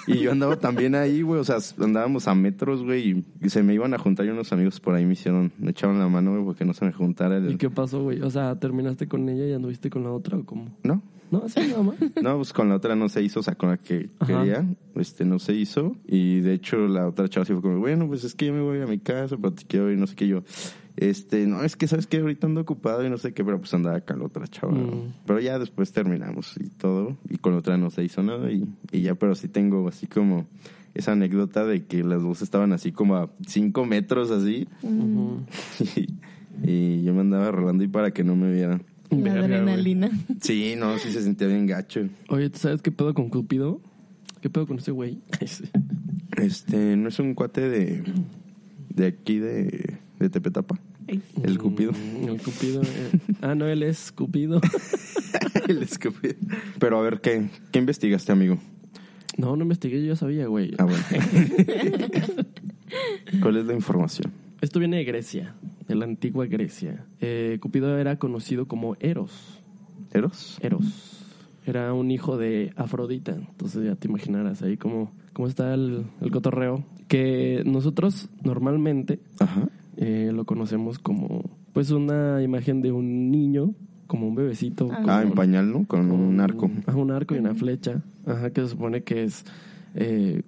y 0.07 0.19
yo 0.19 0.33
andaba 0.33 0.57
también 0.57 0.95
ahí, 0.95 1.21
güey. 1.21 1.39
O 1.41 1.45
sea, 1.45 1.59
andábamos 1.79 2.27
a 2.27 2.35
metros, 2.35 2.83
güey, 2.85 3.11
y, 3.11 3.25
y 3.47 3.51
se 3.51 3.63
me 3.63 3.75
iban 3.75 3.93
a 3.93 3.99
juntar 3.99 4.25
y 4.27 4.31
unos 4.31 4.51
amigos 4.53 4.81
por 4.81 4.95
ahí 4.95 5.05
me 5.05 5.13
hicieron, 5.13 5.53
me 5.59 5.73
echaron 5.73 5.99
la 5.99 6.09
mano, 6.09 6.33
güey, 6.33 6.43
porque 6.45 6.65
no 6.65 6.73
se 6.73 6.87
me 6.87 6.93
juntara 6.93 7.37
el... 7.37 7.51
¿Y 7.53 7.57
qué 7.57 7.69
pasó, 7.69 8.03
güey? 8.03 8.23
O 8.23 8.31
sea, 8.31 8.59
¿terminaste 8.59 9.07
con 9.09 9.29
ella 9.29 9.45
y 9.47 9.53
anduviste 9.53 9.91
con 9.91 10.03
la 10.05 10.11
otra 10.11 10.39
o 10.39 10.45
cómo? 10.45 10.75
¿No? 10.83 11.03
No, 11.33 11.43
así 11.47 11.61
nada 11.61 11.83
más. 11.83 11.97
No, 12.23 12.37
pues 12.37 12.53
con 12.53 12.69
la 12.69 12.77
otra 12.77 12.95
no 12.95 13.09
se 13.09 13.23
hizo, 13.23 13.41
o 13.41 13.43
sea, 13.43 13.55
con 13.55 13.71
la 13.71 13.79
que 13.79 14.11
Ajá. 14.19 14.41
quería, 14.41 14.67
este, 14.97 15.25
no 15.25 15.39
se 15.39 15.55
hizo. 15.55 15.97
Y 16.07 16.41
de 16.41 16.53
hecho 16.53 16.87
la 16.87 17.09
otra 17.09 17.27
chava 17.27 17.47
sí 17.47 17.55
fue 17.55 17.63
como, 17.63 17.79
bueno, 17.79 18.07
pues 18.07 18.23
es 18.25 18.35
que 18.35 18.47
yo 18.47 18.53
me 18.53 18.61
voy 18.61 18.83
a 18.83 18.87
mi 18.87 18.99
casa, 18.99 19.39
pero 19.39 19.55
te 19.55 19.65
quiero 19.65 19.91
ir, 19.91 19.99
no 19.99 20.07
sé 20.07 20.15
qué 20.15 20.29
yo. 20.29 20.43
Este, 20.99 21.47
no, 21.47 21.65
es 21.65 21.75
que 21.75 21.89
sabes 21.89 22.07
que 22.07 22.19
ahorita 22.19 22.47
ando 22.47 22.61
ocupado 22.61 23.03
y 23.07 23.09
no 23.09 23.17
sé 23.17 23.33
qué, 23.33 23.43
pero 23.43 23.59
pues 23.59 23.73
andaba 23.73 24.03
con 24.03 24.19
la 24.19 24.27
otra 24.27 24.47
chava. 24.47 24.75
Mm. 24.75 25.15
Pero 25.27 25.41
ya 25.41 25.59
después 25.59 25.91
terminamos 25.91 26.55
y 26.61 26.69
todo, 26.69 27.17
y 27.31 27.39
con 27.39 27.55
la 27.55 27.61
otra 27.61 27.79
no 27.79 27.91
se 27.91 28.05
hizo 28.05 28.23
nada 28.23 28.53
y, 28.53 28.69
y 28.91 29.01
ya, 29.01 29.15
pero 29.15 29.35
sí 29.35 29.49
tengo 29.49 29.89
así 29.89 30.07
como 30.07 30.47
esa 30.93 31.13
anécdota 31.13 31.65
de 31.65 31.87
que 31.87 32.05
las 32.05 32.23
dos 32.23 32.43
estaban 32.43 32.75
así 32.75 32.93
como 32.93 33.17
a 33.17 33.31
cinco 33.47 33.87
metros 33.87 34.31
así 34.31 34.69
y, 36.63 36.71
y 36.71 37.03
yo 37.05 37.15
me 37.15 37.21
andaba 37.23 37.51
rolando 37.51 37.83
y 37.85 37.89
para 37.89 38.11
que 38.11 38.23
no 38.23 38.37
me 38.37 38.53
vieran. 38.53 38.83
La 39.13 39.33
adrenalina. 39.35 40.11
Sí, 40.41 40.75
no, 40.77 40.99
sí 40.99 41.13
se 41.13 41.23
sentía 41.23 41.47
bien 41.49 41.67
gacho. 41.67 42.09
Oye, 42.29 42.51
¿tú 42.51 42.59
sabes 42.59 42.83
qué 42.83 42.91
pedo 42.93 43.15
con 43.15 43.29
Cupido? 43.29 43.81
¿Qué 44.41 44.51
pedo 44.51 44.67
con 44.67 44.79
ese 44.79 44.91
güey? 44.91 45.19
Este, 46.39 46.97
no 46.97 47.09
es 47.11 47.19
un 47.19 47.35
cuate 47.35 47.69
de, 47.69 48.03
de 48.89 49.07
aquí 49.07 49.39
de, 49.39 49.99
de 50.19 50.31
Tepetapa. 50.31 50.81
El 51.43 51.59
Cupido. 51.59 51.93
Mm, 51.93 52.29
El 52.29 52.41
Cupido. 52.41 52.81
eh. 52.83 53.11
Ah, 53.43 53.55
no, 53.55 53.67
él 53.67 53.83
es 53.83 54.11
Cupido. 54.13 54.61
El 55.69 55.83
escupido. 55.83 56.35
Pero 56.79 56.99
a 56.99 57.03
ver, 57.03 57.21
¿qué, 57.21 57.49
¿qué 57.71 57.79
investigaste, 57.79 58.33
amigo? 58.33 58.59
No, 59.37 59.57
no 59.57 59.63
investigué, 59.63 60.01
yo 60.01 60.09
ya 60.09 60.17
sabía, 60.17 60.47
güey. 60.47 60.73
Ah, 60.79 60.85
bueno. 60.85 61.03
¿Cuál 63.43 63.57
es 63.59 63.67
la 63.67 63.75
información? 63.75 64.33
Esto 64.63 64.79
viene 64.79 64.99
de 64.99 65.05
Grecia, 65.05 65.57
de 65.89 65.97
la 65.97 66.05
antigua 66.05 66.47
Grecia. 66.47 67.05
Eh, 67.21 67.59
Cupido 67.61 67.99
era 67.99 68.17
conocido 68.17 68.69
como 68.69 68.97
Eros. 69.01 69.61
¿Eros? 70.13 70.57
Eros. 70.63 71.19
Era 71.67 71.93
un 71.93 72.13
hijo 72.13 72.39
de 72.39 72.73
Afrodita. 72.77 73.33
Entonces 73.33 73.85
ya 73.85 73.97
te 73.97 74.07
imaginarás 74.07 74.63
ahí 74.63 74.77
cómo, 74.77 75.11
cómo 75.33 75.49
está 75.49 75.75
el, 75.75 76.07
el 76.21 76.31
cotorreo. 76.31 76.85
Que 77.09 77.65
nosotros 77.67 78.31
normalmente 78.45 79.19
Ajá. 79.41 79.69
eh, 79.97 80.31
lo 80.33 80.45
conocemos 80.45 81.01
como 81.01 81.43
pues 81.73 81.91
una 81.91 82.41
imagen 82.41 82.83
de 82.83 82.93
un 82.93 83.33
niño 83.33 83.75
como 84.07 84.29
un 84.29 84.37
bebecito. 84.37 84.91
Ah. 84.93 85.03
Ah, 85.09 85.23
en 85.25 85.33
pañal, 85.33 85.73
¿no? 85.73 85.87
Con 85.89 86.13
un 86.13 86.39
arco. 86.39 86.71
Ajá, 86.87 86.97
un 86.97 87.11
arco 87.11 87.35
y 87.35 87.39
una 87.39 87.57
flecha. 87.57 88.01
Ajá, 88.27 88.51
que 88.51 88.61
se 88.61 88.69
supone 88.69 89.03
que 89.03 89.25
es 89.25 89.45
eh, 89.97 90.43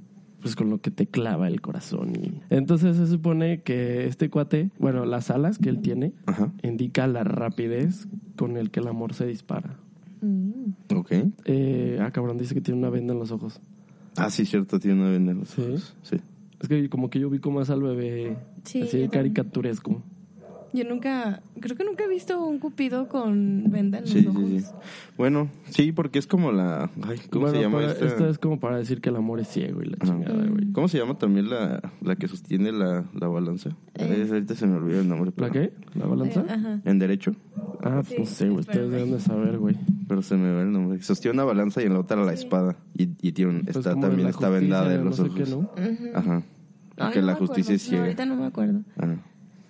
pues 0.44 0.56
con 0.56 0.68
lo 0.68 0.78
que 0.78 0.90
te 0.90 1.06
clava 1.06 1.48
el 1.48 1.62
corazón. 1.62 2.12
Y... 2.16 2.34
Entonces 2.50 2.98
se 2.98 3.06
supone 3.06 3.62
que 3.62 4.06
este 4.06 4.28
cuate, 4.28 4.68
bueno, 4.78 5.06
las 5.06 5.30
alas 5.30 5.56
que 5.56 5.70
él 5.70 5.80
tiene, 5.80 6.12
Ajá. 6.26 6.52
indica 6.62 7.06
la 7.06 7.24
rapidez 7.24 8.08
con 8.36 8.58
el 8.58 8.70
que 8.70 8.80
el 8.80 8.88
amor 8.88 9.14
se 9.14 9.24
dispara. 9.24 9.78
Mm. 10.20 10.94
Ok. 10.94 11.12
Eh, 11.46 11.98
ah, 11.98 12.10
cabrón, 12.10 12.36
dice 12.36 12.54
que 12.54 12.60
tiene 12.60 12.78
una 12.78 12.90
venda 12.90 13.14
en 13.14 13.20
los 13.20 13.30
ojos. 13.30 13.62
Ah, 14.16 14.28
sí, 14.28 14.44
cierto, 14.44 14.78
tiene 14.78 15.00
una 15.00 15.10
venda 15.10 15.32
en 15.32 15.38
los 15.38 15.48
¿Sí? 15.48 15.62
ojos. 15.62 15.96
Sí. 16.02 16.16
Es 16.60 16.68
que 16.68 16.90
como 16.90 17.08
que 17.08 17.20
yo 17.20 17.28
ubico 17.28 17.50
más 17.50 17.70
al 17.70 17.82
bebé 17.82 18.36
Sí, 18.64 18.82
así 18.82 19.08
caricaturesco. 19.08 20.02
Yo 20.75 20.85
nunca, 20.85 21.40
creo 21.61 21.76
que 21.76 21.85
nunca 21.85 22.02
he 22.04 22.09
visto 22.09 22.45
un 22.45 22.59
cupido 22.59 23.09
con 23.09 23.71
venda 23.71 23.99
en 24.00 24.07
Sí, 24.09 24.23
los 24.23 24.35
ojos. 24.35 24.49
sí, 24.50 24.61
sí. 24.61 24.66
Bueno, 25.16 25.49
sí, 25.71 25.93
porque 25.93 26.19
es 26.19 26.26
como 26.26 26.50
la... 26.50 26.90
Ay, 27.02 27.21
¿Cómo 27.31 27.45
Bueno, 27.45 27.57
se 27.57 27.62
llama 27.62 27.78
para- 27.78 27.93
esta? 27.93 28.04
Esto 28.07 28.28
es 28.28 28.38
como 28.38 28.59
para 28.59 28.76
decir 28.78 29.00
que 29.00 29.11
el 29.11 29.16
amor 29.16 29.38
es 29.38 29.47
ciego 29.47 29.83
y 29.83 29.87
la 29.87 29.97
chingada, 29.99 30.45
güey. 30.47 30.73
¿Cómo 30.73 30.88
se 30.88 30.99
llama 30.99 31.16
también 31.16 31.49
la, 31.49 31.81
la 32.02 32.16
que 32.16 32.26
sostiene 32.26 32.73
la, 32.73 33.04
la 33.14 33.28
balanza? 33.28 33.71
Eh. 33.95 34.26
Ahorita 34.28 34.57
se 34.57 34.66
me 34.66 34.75
olvidó 34.76 35.00
el 35.00 35.09
nombre. 35.09 35.31
¿La 35.37 35.49
pero- 35.49 35.52
qué? 35.52 35.73
¿La 35.97 36.07
balanza? 36.07 36.40
Eh, 36.40 36.47
ajá. 36.50 36.81
¿En 36.85 36.99
derecho? 36.99 37.37
Ah, 37.85 38.02
pues 38.02 38.09
Sí, 38.09 38.16
no 38.19 38.26
sé, 38.26 38.49
güey. 38.49 38.61
Ustedes 38.61 38.90
deben 38.90 39.12
de 39.12 39.21
saber, 39.21 39.59
güey. 39.59 39.76
Pero 40.09 40.23
se 40.23 40.37
me 40.37 40.52
va 40.52 40.62
el 40.62 40.73
nombre. 40.73 41.00
Sostiene 41.02 41.35
una 41.37 41.45
balanza 41.45 41.83
y 41.83 41.87
en 41.87 41.93
la 41.93 42.00
otra 42.00 42.16
la 42.25 42.33
espada. 42.33 42.75
Y, 42.99 43.11
y 43.23 43.31
tiene 43.31 43.52
un- 43.52 43.62
Pues 43.62 43.76
está 43.76 43.93
también 43.95 44.25
la 44.25 44.31
está 44.31 44.49
vendada 44.49 44.93
en 44.93 45.00
no 45.04 45.11
los 45.11 45.16
sé 45.16 45.23
ojos. 45.23 45.35
qué, 45.37 45.45
¿no? 45.49 45.59
Ujú. 45.59 46.09
Ajá. 46.16 46.43
Ay, 46.97 47.12
que 47.12 47.21
no 47.21 47.26
la 47.26 47.35
justicia 47.37 47.62
acuerdo. 47.62 47.76
es 47.76 47.83
ciega. 47.83 47.99
No, 47.99 48.04
ahorita 48.07 48.26
no 48.26 48.37
me 48.37 48.47
acuerdo. 48.47 48.81
Ajá. 48.97 49.16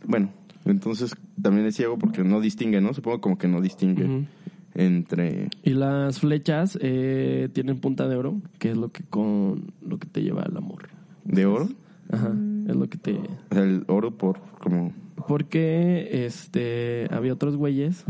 Bueno, 0.06 0.28
entonces 0.64 1.14
también 1.40 1.66
es 1.66 1.76
ciego 1.76 1.98
porque 1.98 2.22
no 2.24 2.40
distingue, 2.40 2.80
¿no? 2.80 2.94
Supongo 2.94 3.20
como 3.20 3.38
que 3.38 3.48
no 3.48 3.60
distingue 3.60 4.26
entre... 4.74 5.48
Y 5.62 5.70
las 5.70 6.18
flechas 6.20 6.78
eh, 6.80 7.48
tienen 7.52 7.78
punta 7.78 8.08
de 8.08 8.16
oro, 8.16 8.40
que 8.58 8.70
es 8.70 8.76
lo 8.76 8.90
que 8.90 9.04
con 9.04 9.72
lo 9.86 9.98
que 9.98 10.06
te 10.08 10.22
lleva 10.22 10.42
al 10.42 10.56
amor. 10.56 10.88
¿De 11.24 11.46
oro? 11.46 11.68
Ajá, 12.10 12.28
Mm. 12.30 12.70
es 12.70 12.76
lo 12.76 12.88
que 12.88 12.98
te 12.98 13.12
O 13.14 13.54
sea, 13.54 13.62
el 13.62 13.84
oro 13.88 14.16
por 14.16 14.38
como... 14.60 14.92
porque 15.28 16.26
este 16.26 17.06
había 17.10 17.32
otros 17.32 17.56
güeyes 17.56 18.04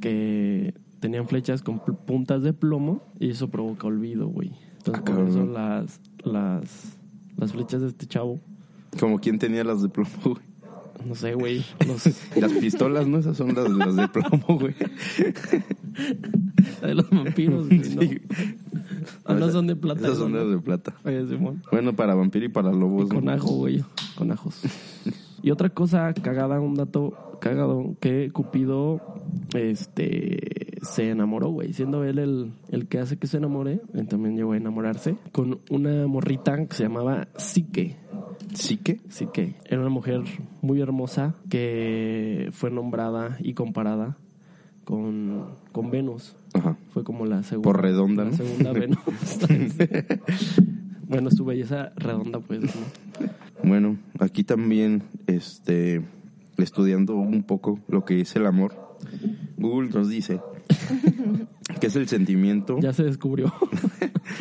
que 0.00 0.74
tenían 1.00 1.26
flechas 1.28 1.62
con 1.62 1.80
puntas 1.80 2.42
de 2.42 2.52
plomo 2.52 3.02
y 3.18 3.30
eso 3.30 3.48
provoca 3.48 3.86
olvido, 3.86 4.28
güey. 4.28 4.52
Entonces 4.78 5.02
Ah, 5.06 5.14
por 5.14 5.28
eso 5.28 5.44
las 5.46 6.00
las 6.24 6.98
las 7.36 7.52
flechas 7.52 7.80
de 7.82 7.88
este 7.88 8.06
chavo, 8.06 8.40
Como 8.98 9.18
quien 9.18 9.38
tenía 9.38 9.64
las 9.64 9.82
de 9.82 9.88
plomo, 9.88 10.10
güey. 10.24 10.36
No 11.06 11.14
sé, 11.14 11.34
güey, 11.34 11.64
los 11.86 12.06
Las 12.36 12.52
pistolas, 12.52 13.06
¿no? 13.06 13.18
Esas 13.18 13.36
son 13.36 13.54
las, 13.54 13.68
las 13.70 13.96
de 13.96 14.08
plomo, 14.08 14.58
güey. 14.58 14.74
de 16.82 16.94
los 16.94 17.10
vampiros, 17.10 17.68
güey, 17.68 17.78
¿no? 17.78 18.02
Sí. 18.02 18.20
Ah, 19.24 19.34
no 19.34 19.50
son 19.50 19.66
de 19.66 19.76
plata. 19.76 20.02
Esas 20.02 20.18
son 20.18 20.32
de 20.32 20.58
plata. 20.58 20.94
Oye, 21.04 21.26
Simón. 21.26 21.62
Bueno, 21.70 21.94
para 21.94 22.14
vampiro 22.14 22.46
y 22.46 22.48
para 22.48 22.72
lobos. 22.72 23.08
Con 23.08 23.24
¿no? 23.24 23.32
ajo, 23.32 23.48
güey. 23.54 23.84
Con 24.16 24.30
ajos. 24.30 24.60
Y 25.42 25.50
otra 25.50 25.70
cosa 25.70 26.12
cagada, 26.14 26.60
un 26.60 26.74
dato 26.74 27.38
cagado, 27.40 27.96
que 28.00 28.30
Cupido 28.30 29.00
este 29.54 30.78
se 30.82 31.10
enamoró, 31.10 31.48
güey. 31.48 31.72
Siendo 31.72 32.04
él 32.04 32.18
el, 32.18 32.52
el 32.70 32.86
que 32.86 33.00
hace 33.00 33.18
que 33.18 33.26
se 33.26 33.38
enamore, 33.38 33.80
él 33.94 34.06
también 34.06 34.36
llegó 34.36 34.52
a 34.52 34.56
enamorarse 34.56 35.16
con 35.32 35.60
una 35.70 36.06
morrita 36.06 36.66
que 36.66 36.76
se 36.76 36.84
llamaba 36.84 37.28
Psique. 37.36 37.96
¿Sí 38.54 38.76
que? 38.76 39.00
Psique. 39.08 39.54
Era 39.64 39.80
una 39.80 39.90
mujer 39.90 40.22
muy 40.60 40.80
hermosa 40.80 41.34
que 41.48 42.50
fue 42.52 42.70
nombrada 42.70 43.36
y 43.40 43.54
comparada 43.54 44.16
con, 44.84 45.46
con 45.72 45.90
Venus. 45.90 46.36
Ajá. 46.54 46.76
Fue 46.90 47.04
como 47.04 47.24
la 47.26 47.42
segunda. 47.42 47.66
Por 47.66 47.82
redonda, 47.82 48.24
la 48.24 48.30
¿no? 48.30 48.36
segunda 48.36 48.72
Venus. 48.78 48.98
bueno, 51.08 51.30
su 51.30 51.44
belleza 51.44 51.92
redonda, 51.96 52.40
pues. 52.40 52.62
¿no? 52.62 52.70
Bueno, 53.64 53.96
aquí 54.18 54.44
también, 54.44 55.04
este, 55.26 56.02
estudiando 56.58 57.16
un 57.16 57.42
poco 57.44 57.78
lo 57.88 58.04
que 58.04 58.20
es 58.20 58.34
el 58.36 58.46
amor, 58.46 58.96
Google 59.56 59.90
nos 59.90 60.08
dice 60.08 60.40
que 61.80 61.86
es 61.86 61.96
el 61.96 62.08
sentimiento. 62.08 62.78
Ya 62.80 62.92
se 62.92 63.02
descubrió. 63.04 63.52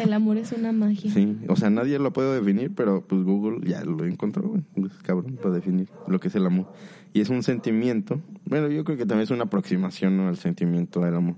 El 0.01 0.13
amor 0.13 0.37
es 0.37 0.51
una 0.53 0.71
magia. 0.71 1.11
Sí, 1.11 1.37
o 1.49 1.55
sea, 1.55 1.69
nadie 1.69 1.99
lo 1.99 2.13
puede 2.13 2.35
definir, 2.39 2.71
pero 2.73 3.03
pues 3.05 3.23
Google 3.23 3.67
ya 3.67 3.83
lo 3.83 4.05
encontró, 4.05 4.47
güey. 4.49 4.61
Es 4.85 4.93
cabrón 5.03 5.37
para 5.41 5.55
definir 5.55 5.89
lo 6.07 6.19
que 6.19 6.29
es 6.29 6.35
el 6.35 6.45
amor. 6.45 6.65
Y 7.13 7.19
es 7.21 7.29
un 7.29 7.43
sentimiento, 7.43 8.21
bueno, 8.45 8.69
yo 8.69 8.83
creo 8.85 8.97
que 8.97 9.05
también 9.05 9.23
es 9.25 9.31
una 9.31 9.43
aproximación 9.45 10.15
¿no? 10.17 10.27
al 10.29 10.37
sentimiento 10.37 11.01
del 11.01 11.15
amor. 11.15 11.35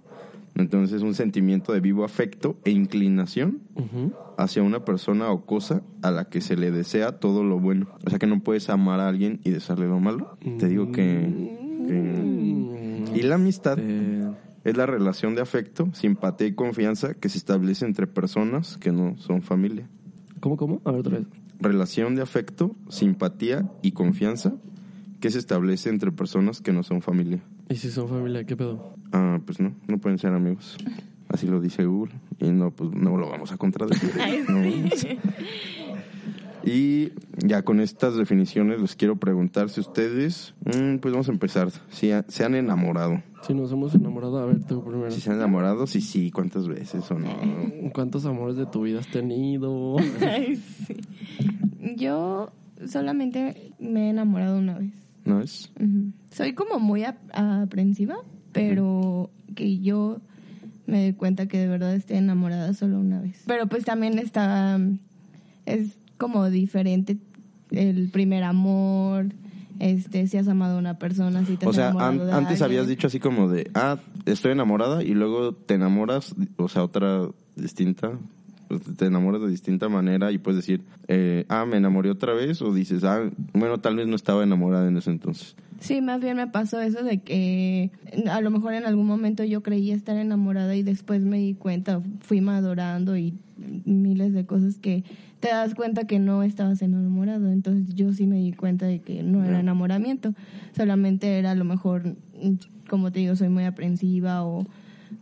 Entonces, 0.55 0.97
es 0.97 1.01
un 1.01 1.15
sentimiento 1.15 1.73
de 1.73 1.79
vivo 1.79 2.05
afecto 2.05 2.57
e 2.63 2.69
inclinación 2.69 3.61
Ujú. 3.75 4.13
hacia 4.37 4.61
una 4.61 4.85
persona 4.85 5.31
o 5.31 5.45
cosa 5.45 5.81
a 6.03 6.11
la 6.11 6.25
que 6.25 6.41
se 6.41 6.55
le 6.55 6.69
desea 6.69 7.13
todo 7.13 7.43
lo 7.43 7.59
bueno. 7.59 7.87
O 8.05 8.09
sea, 8.11 8.19
que 8.19 8.27
no 8.27 8.41
puedes 8.43 8.69
amar 8.69 8.99
a 8.99 9.07
alguien 9.07 9.39
y 9.43 9.49
desearle 9.49 9.87
lo 9.87 9.99
malo. 9.99 10.37
Te 10.59 10.67
digo 10.67 10.91
que... 10.91 11.57
que- 11.87 13.03
Y 13.15 13.21
la 13.23 13.35
amistad 13.35 13.77
Eh, 13.79 14.29
es 14.63 14.77
la 14.77 14.85
relación 14.85 15.35
de 15.35 15.41
afecto, 15.41 15.89
simpatía 15.93 16.47
y 16.47 16.53
confianza 16.53 17.13
que 17.13 17.29
se 17.29 17.37
establece 17.37 17.85
entre 17.85 18.07
personas 18.07 18.77
que 18.77 18.91
no 18.91 19.17
son 19.17 19.41
familia. 19.41 19.87
¿Cómo, 20.39 20.57
cómo? 20.57 20.81
A 20.85 20.91
ver 20.91 20.99
otra 21.01 21.17
vez. 21.19 21.27
Relación 21.59 22.15
de 22.15 22.21
afecto, 22.21 22.75
simpatía 22.89 23.69
y 23.81 23.91
confianza 23.91 24.53
que 25.19 25.31
se 25.31 25.39
establece 25.39 25.89
entre 25.89 26.11
personas 26.11 26.61
que 26.61 26.73
no 26.73 26.83
son 26.83 27.01
familia. 27.01 27.41
¿Y 27.69 27.75
si 27.75 27.89
son 27.89 28.09
familia, 28.09 28.43
qué 28.45 28.57
pedo? 28.57 28.95
Ah, 29.11 29.39
pues 29.45 29.59
no, 29.59 29.73
no 29.87 29.97
pueden 29.99 30.17
ser 30.19 30.33
amigos. 30.33 30.77
Así 31.29 31.47
lo 31.47 31.61
dice 31.61 31.85
Google. 31.85 32.13
Y 32.39 32.51
no, 32.51 32.71
pues 32.71 32.91
no 32.91 33.17
lo 33.17 33.29
vamos 33.29 33.51
a 33.51 33.57
contradecir. 33.57 34.11
No. 34.49 34.61
Y 36.65 37.11
ya 37.37 37.63
con 37.63 37.81
estas 37.81 38.15
definiciones 38.15 38.81
les 38.81 38.95
quiero 38.95 39.17
preguntar 39.17 39.69
si 39.69 39.81
ustedes, 39.81 40.53
mm, 40.65 40.97
pues 40.97 41.13
vamos 41.13 41.27
a 41.27 41.31
empezar, 41.31 41.69
si 41.89 42.11
se 42.27 42.45
han 42.45 42.55
enamorado. 42.55 43.21
Si 43.45 43.53
nos 43.53 43.71
hemos 43.71 43.93
enamorado, 43.93 44.37
a 44.39 44.45
ver 44.45 44.63
tú 44.63 44.83
primero. 44.83 45.11
Si 45.11 45.19
se 45.21 45.29
han 45.29 45.35
enamorado, 45.37 45.85
si 45.87 45.99
sí, 46.01 46.31
cuántas 46.31 46.67
veces 46.67 47.09
o 47.11 47.19
no. 47.19 47.29
¿Cuántos 47.93 48.25
amores 48.25 48.55
de 48.55 48.65
tu 48.65 48.83
vida 48.83 48.99
has 48.99 49.07
tenido? 49.07 49.97
Ay, 50.21 50.55
sí. 50.55 50.95
Yo 51.97 52.51
solamente 52.87 53.73
me 53.79 54.07
he 54.07 54.09
enamorado 54.11 54.57
una 54.57 54.77
vez. 54.79 54.93
¿No 55.25 55.41
es? 55.41 55.71
Soy 56.31 56.53
como 56.53 56.79
muy 56.79 57.03
ap- 57.03 57.17
aprensiva, 57.33 58.15
pero 58.53 59.29
que 59.55 59.79
yo 59.79 60.19
me 60.87 61.03
doy 61.03 61.13
cuenta 61.13 61.47
que 61.47 61.57
de 61.59 61.67
verdad 61.67 61.93
estoy 61.95 62.17
enamorada 62.17 62.73
solo 62.73 62.99
una 62.99 63.19
vez. 63.21 63.43
Pero 63.45 63.67
pues 63.67 63.83
también 63.85 64.19
está, 64.19 64.79
es 65.65 65.97
como 66.17 66.49
diferente 66.49 67.17
el 67.71 68.09
primer 68.09 68.43
amor, 68.43 69.27
este, 69.91 70.27
si 70.27 70.37
has 70.37 70.47
amado 70.47 70.75
a 70.75 70.79
una 70.79 70.97
persona, 70.97 71.45
si 71.45 71.57
te 71.57 71.65
has 71.65 71.69
O 71.69 71.73
sea, 71.73 71.87
an- 71.89 71.95
enamorado 71.95 72.25
de 72.25 72.31
antes 72.33 72.61
alguien. 72.61 72.79
habías 72.79 72.87
dicho 72.87 73.07
así 73.07 73.19
como 73.19 73.49
de, 73.49 73.69
ah, 73.75 73.97
estoy 74.25 74.51
enamorada 74.51 75.03
y 75.03 75.13
luego 75.13 75.53
te 75.53 75.73
enamoras, 75.75 76.33
o 76.57 76.67
sea, 76.69 76.83
otra 76.83 77.27
distinta, 77.55 78.11
pues, 78.67 78.81
te 78.97 79.05
enamoras 79.05 79.41
de 79.41 79.49
distinta 79.49 79.89
manera 79.89 80.31
y 80.31 80.37
puedes 80.37 80.57
decir, 80.57 80.81
eh, 81.07 81.45
ah, 81.49 81.65
me 81.65 81.77
enamoré 81.77 82.09
otra 82.09 82.33
vez 82.33 82.61
o 82.61 82.73
dices, 82.73 83.03
ah, 83.03 83.29
bueno, 83.53 83.79
tal 83.79 83.95
vez 83.95 84.07
no 84.07 84.15
estaba 84.15 84.43
enamorada 84.43 84.87
en 84.87 84.97
ese 84.97 85.11
entonces. 85.11 85.55
Sí, 85.83 85.99
más 86.01 86.21
bien 86.21 86.37
me 86.37 86.47
pasó 86.47 86.79
eso 86.79 87.03
de 87.03 87.17
que 87.17 87.91
a 88.31 88.39
lo 88.39 88.51
mejor 88.51 88.73
en 88.73 88.85
algún 88.85 89.05
momento 89.05 89.43
yo 89.43 89.61
creía 89.61 89.93
estar 89.95 90.15
enamorada 90.15 90.73
y 90.77 90.81
después 90.81 91.23
me 91.23 91.39
di 91.39 91.55
cuenta, 91.55 92.01
fui 92.21 92.39
madurando 92.39 93.17
y 93.17 93.33
miles 93.85 94.31
de 94.33 94.45
cosas 94.45 94.77
que 94.79 95.03
te 95.41 95.49
das 95.49 95.75
cuenta 95.75 96.07
que 96.07 96.19
no 96.19 96.41
estabas 96.41 96.81
enamorado. 96.81 97.51
Entonces 97.51 97.93
yo 97.95 98.13
sí 98.13 98.27
me 98.27 98.37
di 98.37 98.53
cuenta 98.53 98.85
de 98.85 98.99
que 98.99 99.23
no 99.23 99.43
era 99.43 99.59
enamoramiento, 99.59 100.33
solamente 100.73 101.37
era 101.37 101.51
a 101.51 101.55
lo 101.55 101.65
mejor, 101.65 102.15
mm, 102.41 102.53
como 102.89 103.11
te 103.11 103.19
digo, 103.19 103.35
soy 103.35 103.49
muy 103.49 103.65
aprensiva 103.65 104.45
o, 104.45 104.65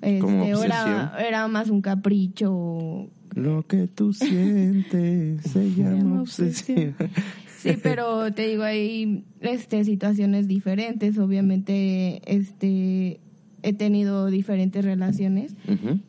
este, 0.04 0.21
era, 0.65 1.15
era 1.28 1.47
más 1.47 1.71
un 1.71 1.82
capricho. 1.82 2.54
o- 2.54 3.10
Lo 3.34 3.63
que 3.65 3.88
tú 3.88 4.13
sientes 4.13 5.41
se 5.43 5.71
llama 5.74 5.95
llama 5.97 6.21
obsesión. 6.21 6.95
Sí, 7.62 7.78
pero 7.82 8.34
te 8.34 8.47
digo, 8.47 8.63
hay 8.63 9.24
este, 9.41 9.84
situaciones 9.84 10.47
diferentes. 10.47 11.17
Obviamente, 11.17 12.21
este, 12.26 13.19
he 13.62 13.74
tenido 13.74 14.28
diferentes 14.28 14.84
relaciones 14.84 15.56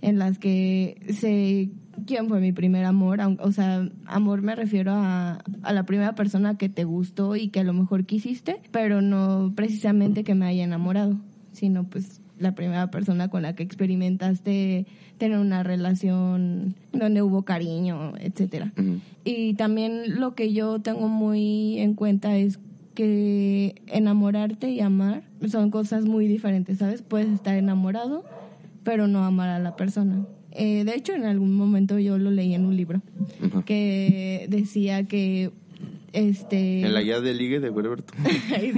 en 0.00 0.18
las 0.18 0.38
que 0.38 1.00
sé 1.10 1.70
quién 2.06 2.28
fue 2.28 2.40
mi 2.40 2.52
primer 2.52 2.84
amor. 2.84 3.20
O 3.40 3.52
sea, 3.52 3.88
amor 4.06 4.42
me 4.42 4.54
refiero 4.54 4.92
a, 4.92 5.42
a 5.62 5.72
la 5.72 5.84
primera 5.84 6.14
persona 6.14 6.56
que 6.56 6.68
te 6.68 6.84
gustó 6.84 7.36
y 7.36 7.48
que 7.48 7.60
a 7.60 7.64
lo 7.64 7.74
mejor 7.74 8.04
quisiste, 8.06 8.60
pero 8.70 9.02
no 9.02 9.52
precisamente 9.54 10.24
que 10.24 10.34
me 10.34 10.46
haya 10.46 10.64
enamorado, 10.64 11.20
sino 11.52 11.84
pues 11.84 12.21
la 12.42 12.54
primera 12.54 12.90
persona 12.90 13.28
con 13.28 13.42
la 13.42 13.54
que 13.54 13.62
experimentaste 13.62 14.86
tener 15.18 15.38
una 15.38 15.62
relación 15.62 16.74
donde 16.92 17.22
hubo 17.22 17.42
cariño, 17.42 18.14
etcétera. 18.18 18.72
Y 19.24 19.54
también 19.54 20.20
lo 20.20 20.34
que 20.34 20.52
yo 20.52 20.80
tengo 20.80 21.08
muy 21.08 21.78
en 21.78 21.94
cuenta 21.94 22.36
es 22.36 22.58
que 22.94 23.82
enamorarte 23.86 24.70
y 24.70 24.80
amar 24.80 25.22
son 25.48 25.70
cosas 25.70 26.04
muy 26.04 26.26
diferentes, 26.26 26.78
¿sabes? 26.78 27.02
Puedes 27.02 27.28
estar 27.28 27.56
enamorado, 27.56 28.24
pero 28.84 29.06
no 29.06 29.24
amar 29.24 29.48
a 29.48 29.58
la 29.58 29.76
persona. 29.76 30.26
Eh, 30.50 30.84
de 30.84 30.94
hecho, 30.94 31.14
en 31.14 31.24
algún 31.24 31.54
momento 31.54 31.98
yo 31.98 32.18
lo 32.18 32.30
leí 32.30 32.54
en 32.54 32.66
un 32.66 32.76
libro 32.76 33.00
que 33.64 34.46
decía 34.50 35.04
que 35.04 35.50
este 36.12 36.82
En 36.82 36.94
la 36.94 37.02
guía 37.02 37.20
de 37.20 37.34
ligue 37.34 37.60
de 37.60 37.70
sí, 37.72 38.72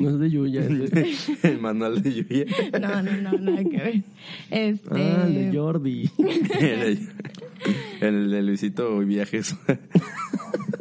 No 0.00 0.10
es 0.10 0.18
de 0.18 0.30
Yuya, 0.30 0.60
es 0.60 0.90
de... 0.90 1.14
el 1.48 1.60
manual 1.60 2.02
de 2.02 2.14
lluvia. 2.14 2.44
no, 2.80 3.02
no, 3.02 3.16
no, 3.16 3.32
nada 3.38 3.64
que 3.64 3.76
ver. 3.76 4.02
Este, 4.50 4.88
Ah, 4.90 5.24
el 5.26 5.34
de 5.34 5.58
Jordi. 5.58 6.10
el 8.00 8.30
de 8.30 8.42
Luisito 8.42 8.98
Viajes. 9.00 9.56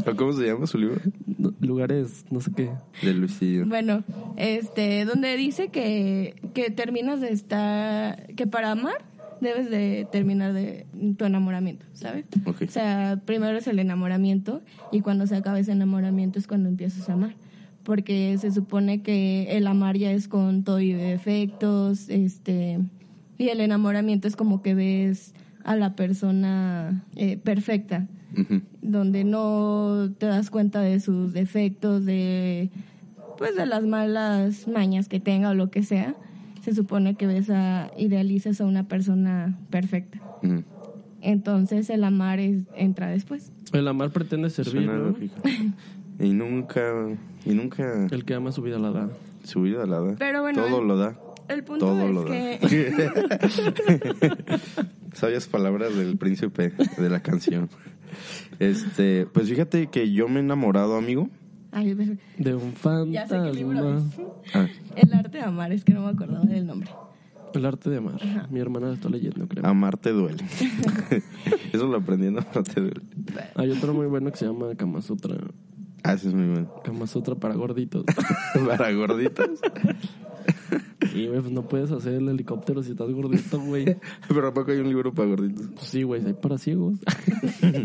¿O 0.05 0.15
¿Cómo 0.15 0.33
se 0.33 0.45
llama 0.45 0.67
su 0.67 0.77
libro? 0.77 1.01
No, 1.37 1.53
Lugares, 1.59 2.25
no 2.29 2.39
sé 2.39 2.51
qué. 2.55 2.69
De 3.01 3.13
Luisillo. 3.13 3.65
Bueno, 3.65 4.03
este, 4.37 5.05
donde 5.05 5.35
dice 5.35 5.69
que, 5.69 6.35
que 6.53 6.69
terminas 6.71 7.19
de 7.19 7.31
estar, 7.31 8.27
que 8.35 8.47
para 8.47 8.71
amar 8.71 9.03
debes 9.41 9.69
de 9.69 10.07
terminar 10.11 10.53
de 10.53 10.85
tu 11.17 11.25
enamoramiento, 11.25 11.85
¿sabes? 11.93 12.25
O 12.45 12.71
sea, 12.71 13.21
primero 13.25 13.57
es 13.57 13.67
el 13.67 13.79
enamoramiento 13.79 14.61
y 14.91 15.01
cuando 15.01 15.27
se 15.27 15.35
acaba 15.35 15.59
ese 15.59 15.71
enamoramiento 15.71 16.39
es 16.39 16.47
cuando 16.47 16.69
empiezas 16.69 17.09
a 17.09 17.13
amar. 17.13 17.35
Porque 17.83 18.37
se 18.37 18.51
supone 18.51 19.01
que 19.01 19.57
el 19.57 19.65
amar 19.65 19.97
ya 19.97 20.11
es 20.11 20.27
con 20.27 20.63
todo 20.63 20.81
y 20.81 20.91
defectos, 20.91 22.09
este, 22.09 22.79
y 23.37 23.49
el 23.49 23.61
enamoramiento 23.61 24.27
es 24.27 24.35
como 24.35 24.61
que 24.61 24.75
ves 24.75 25.33
a 25.63 25.75
la 25.75 25.95
persona 25.95 27.05
eh, 27.15 27.37
perfecta 27.37 28.07
donde 28.81 29.23
no 29.23 30.11
te 30.17 30.25
das 30.25 30.49
cuenta 30.49 30.81
de 30.81 30.99
sus 30.99 31.33
defectos, 31.33 32.05
de 32.05 32.69
pues 33.37 33.55
de 33.55 33.65
las 33.65 33.83
malas 33.83 34.67
mañas 34.67 35.07
que 35.07 35.19
tenga 35.19 35.49
o 35.49 35.53
lo 35.53 35.69
que 35.69 35.83
sea. 35.83 36.15
Se 36.67 36.73
supone 36.75 37.15
que 37.15 37.25
ves 37.27 37.49
a 37.49 37.91
idealizas 37.97 38.59
a 38.59 38.65
una 38.65 38.89
persona 38.89 39.57
perfecta. 39.69 40.19
Entonces 41.21 41.89
el 41.89 42.03
amar 42.03 42.41
es, 42.41 42.63
entra 42.75 43.07
después. 43.07 43.53
El 43.71 43.87
amar 43.87 44.09
pretende 44.11 44.49
servir, 44.49 44.83
Suena 44.83 44.97
¿no? 44.97 45.15
Y 46.19 46.33
nunca, 46.33 46.81
y 47.45 47.53
nunca 47.53 48.07
El 48.11 48.25
que 48.25 48.33
ama 48.33 48.51
su 48.51 48.61
vida 48.63 48.79
la 48.79 48.91
da. 48.91 49.09
su 49.45 49.61
vida 49.61 49.85
la 49.85 50.01
da. 50.01 50.15
Pero 50.19 50.41
bueno, 50.41 50.61
Todo 50.61 50.81
el- 50.81 50.87
lo 50.89 50.97
da. 50.97 51.17
El 51.47 51.63
punto 51.63 51.85
Todo 51.85 52.01
es 52.05 52.13
lo 52.13 52.25
que 52.25 52.59
da. 54.49 54.57
Sabias 55.13 55.47
palabras 55.47 55.95
del 55.95 56.17
príncipe 56.17 56.73
de 56.97 57.09
la 57.09 57.21
canción. 57.21 57.69
Este, 58.59 59.25
pues 59.25 59.47
fíjate 59.47 59.87
que 59.87 60.11
yo 60.11 60.27
me 60.27 60.41
he 60.41 60.43
enamorado, 60.43 60.97
amigo. 60.97 61.29
Ay, 61.77 61.93
De 62.39 62.55
un 62.55 62.73
ya 63.11 63.27
sé 63.27 63.35
qué 63.39 63.53
libro 63.53 63.77
fantasma. 63.99 64.23
es. 64.45 64.55
Ah, 64.55 64.67
El 64.95 65.13
arte 65.13 65.37
de 65.37 65.43
amar, 65.43 65.71
es 65.71 65.83
que 65.83 65.93
no 65.93 66.01
me 66.01 66.09
acordaba 66.09 66.43
del 66.45 66.65
nombre. 66.65 66.89
El 67.53 67.65
arte 67.65 67.89
de 67.91 67.97
amar. 67.97 68.19
Mi 68.49 68.59
hermana 68.59 68.87
lo 68.87 68.93
está 68.93 69.09
leyendo, 69.09 69.47
creo. 69.47 69.63
amarte 69.65 70.11
duele. 70.11 70.43
Eso 71.73 71.85
lo 71.87 71.97
aprendí 71.97 72.27
en 72.27 72.39
Amarte 72.39 72.81
duele. 72.81 73.01
Hay 73.55 73.69
otro 73.71 73.93
muy 73.93 74.07
bueno 74.07 74.31
que 74.31 74.37
se 74.37 74.45
llama 74.47 74.73
Kama 74.75 75.01
Sutra. 75.01 75.35
Ah, 76.03 76.13
ese 76.13 76.29
es 76.29 76.33
muy 76.33 76.47
bueno. 76.47 76.73
Kama 76.83 77.05
Sutra 77.05 77.35
para 77.35 77.53
gorditos. 77.55 78.05
Para 78.67 78.91
gorditos. 78.93 79.59
Y, 81.13 81.27
güey, 81.27 81.39
pues 81.41 81.51
no 81.51 81.67
puedes 81.67 81.91
hacer 81.91 82.13
el 82.13 82.29
helicóptero 82.29 82.83
si 82.83 82.91
estás 82.91 83.09
gordito, 83.11 83.59
güey. 83.59 83.97
Pero 84.27 84.47
¿a 84.47 84.53
poco 84.53 84.71
hay 84.71 84.79
un 84.79 84.89
libro 84.89 85.13
para 85.13 85.29
gorditos? 85.29 85.67
Pues 85.75 85.87
sí, 85.87 86.03
güey, 86.03 86.25
hay 86.25 86.33
para 86.33 86.57
ciegos. 86.57 86.99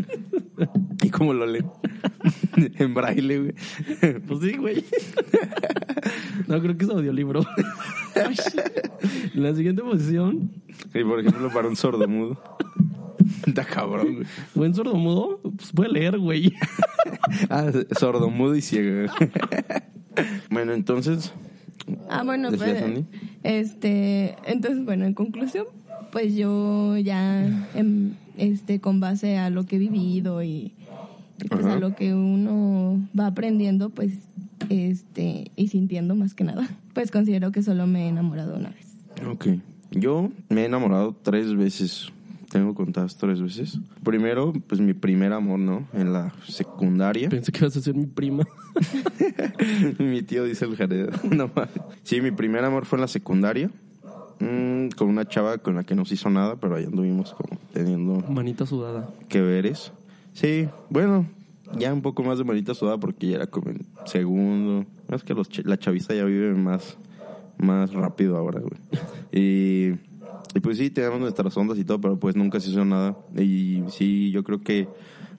¿Y 1.03 1.09
cómo 1.09 1.33
lo 1.33 1.45
leen? 1.45 1.69
en 2.55 2.93
braille, 2.93 3.39
güey. 3.39 3.53
pues 4.27 4.39
sí, 4.41 4.57
güey. 4.57 4.83
no, 6.47 6.61
creo 6.61 6.77
que 6.77 6.85
es 6.85 6.91
audiolibro. 6.91 7.41
En 9.33 9.43
la 9.43 9.55
siguiente 9.55 9.81
posición, 9.81 10.51
Y 10.93 11.03
por 11.03 11.19
ejemplo, 11.19 11.49
para 11.49 11.67
un 11.67 11.75
sordomudo. 11.75 12.39
Está 13.45 13.65
cabrón, 13.65 14.15
güey. 14.15 14.27
buen 14.53 14.73
sordomudo, 14.73 15.39
pues 15.41 15.71
puede 15.73 15.91
leer, 15.91 16.17
güey. 16.19 16.53
Ah, 17.49 17.71
sordomudo 17.97 18.55
y 18.55 18.61
ciego. 18.61 19.11
bueno, 20.49 20.73
entonces, 20.73 21.33
Ah, 22.09 22.23
bueno, 22.23 22.51
¿Decías, 22.51 22.71
pues, 22.71 22.83
Andy? 22.83 23.05
este, 23.43 24.35
entonces, 24.43 24.85
bueno, 24.85 25.05
en 25.05 25.13
conclusión, 25.13 25.65
pues 26.11 26.35
yo 26.35 26.97
ya, 26.97 27.45
em, 27.75 28.11
este, 28.37 28.79
con 28.79 28.99
base 28.99 29.37
a 29.37 29.49
lo 29.49 29.65
que 29.65 29.75
he 29.75 29.79
vivido 29.79 30.43
y, 30.43 30.71
y, 31.43 31.47
pues 31.49 31.65
Ajá. 31.65 31.73
a 31.75 31.79
lo 31.79 31.93
que 31.95 32.13
uno 32.13 32.99
va 33.19 33.27
aprendiendo, 33.27 33.89
pues, 33.89 34.13
este, 34.69 35.51
y 35.55 35.67
sintiendo 35.67 36.15
más 36.15 36.33
que 36.33 36.43
nada, 36.43 36.67
pues 36.93 37.11
considero 37.11 37.51
que 37.51 37.63
solo 37.63 37.87
me 37.87 38.05
he 38.05 38.07
enamorado 38.09 38.55
una 38.55 38.69
vez. 38.69 38.95
ok. 39.27 39.47
Yo 39.91 40.31
me 40.49 40.61
he 40.61 40.65
enamorado 40.65 41.15
tres 41.21 41.53
veces. 41.55 42.12
Tengo 42.53 42.75
contadas 42.75 43.17
tres 43.17 43.41
veces. 43.41 43.79
Primero, 44.03 44.53
pues 44.67 44.79
mi 44.79 44.93
primer 44.93 45.33
amor, 45.33 45.57
¿no? 45.59 45.87
En 45.91 46.13
la 46.13 46.31
secundaria. 46.47 47.27
Pensé 47.27 47.51
que 47.51 47.57
ibas 47.59 47.75
a 47.75 47.81
ser 47.81 47.95
mi 47.95 48.05
prima. 48.05 48.43
mi 49.99 50.21
tío 50.21 50.43
dice 50.45 50.65
el 50.65 50.75
Jared. 50.75 51.09
No 51.23 51.49
mames. 51.55 51.71
Sí, 52.03 52.21
mi 52.21 52.31
primer 52.31 52.63
amor 52.63 52.85
fue 52.85 52.97
en 52.97 53.01
la 53.01 53.07
secundaria. 53.07 53.69
Mm, 54.39 54.89
con 54.95 55.09
una 55.09 55.25
chava 55.27 55.57
con 55.57 55.75
la 55.75 55.83
que 55.83 55.95
no 55.95 56.05
se 56.05 56.13
hizo 56.15 56.29
nada, 56.29 56.55
pero 56.57 56.75
ahí 56.75 56.85
anduvimos 56.85 57.33
como 57.33 57.59
teniendo 57.71 58.21
Manita 58.27 58.65
sudada. 58.65 59.07
que 59.29 59.41
veres. 59.41 59.91
Sí, 60.33 60.69
bueno, 60.89 61.25
ya 61.71 61.91
un 61.93 62.01
poco 62.01 62.23
más 62.23 62.37
de 62.37 62.43
manita 62.43 62.73
sudada 62.75 62.97
porque 62.99 63.27
ya 63.29 63.35
era 63.37 63.47
como 63.47 63.71
en 63.71 63.85
segundo. 64.05 64.85
Es 65.09 65.23
que 65.23 65.33
los 65.33 65.49
ch- 65.49 65.63
la 65.65 65.77
chaviza 65.77 66.13
ya 66.13 66.25
vive 66.25 66.53
más, 66.53 66.97
más 67.57 67.93
rápido 67.93 68.37
ahora, 68.37 68.59
güey. 68.61 68.79
Y, 69.31 69.93
y 70.55 70.59
pues 70.59 70.77
sí, 70.77 70.89
tenemos 70.91 71.19
nuestras 71.19 71.55
ondas 71.57 71.77
y 71.79 71.83
todo, 71.83 71.99
pero 71.99 72.17
pues 72.19 72.35
nunca 72.35 72.59
se 72.59 72.69
hizo 72.69 72.85
nada. 72.85 73.15
Y 73.35 73.85
sí, 73.89 74.29
yo 74.31 74.43
creo 74.43 74.61
que 74.61 74.89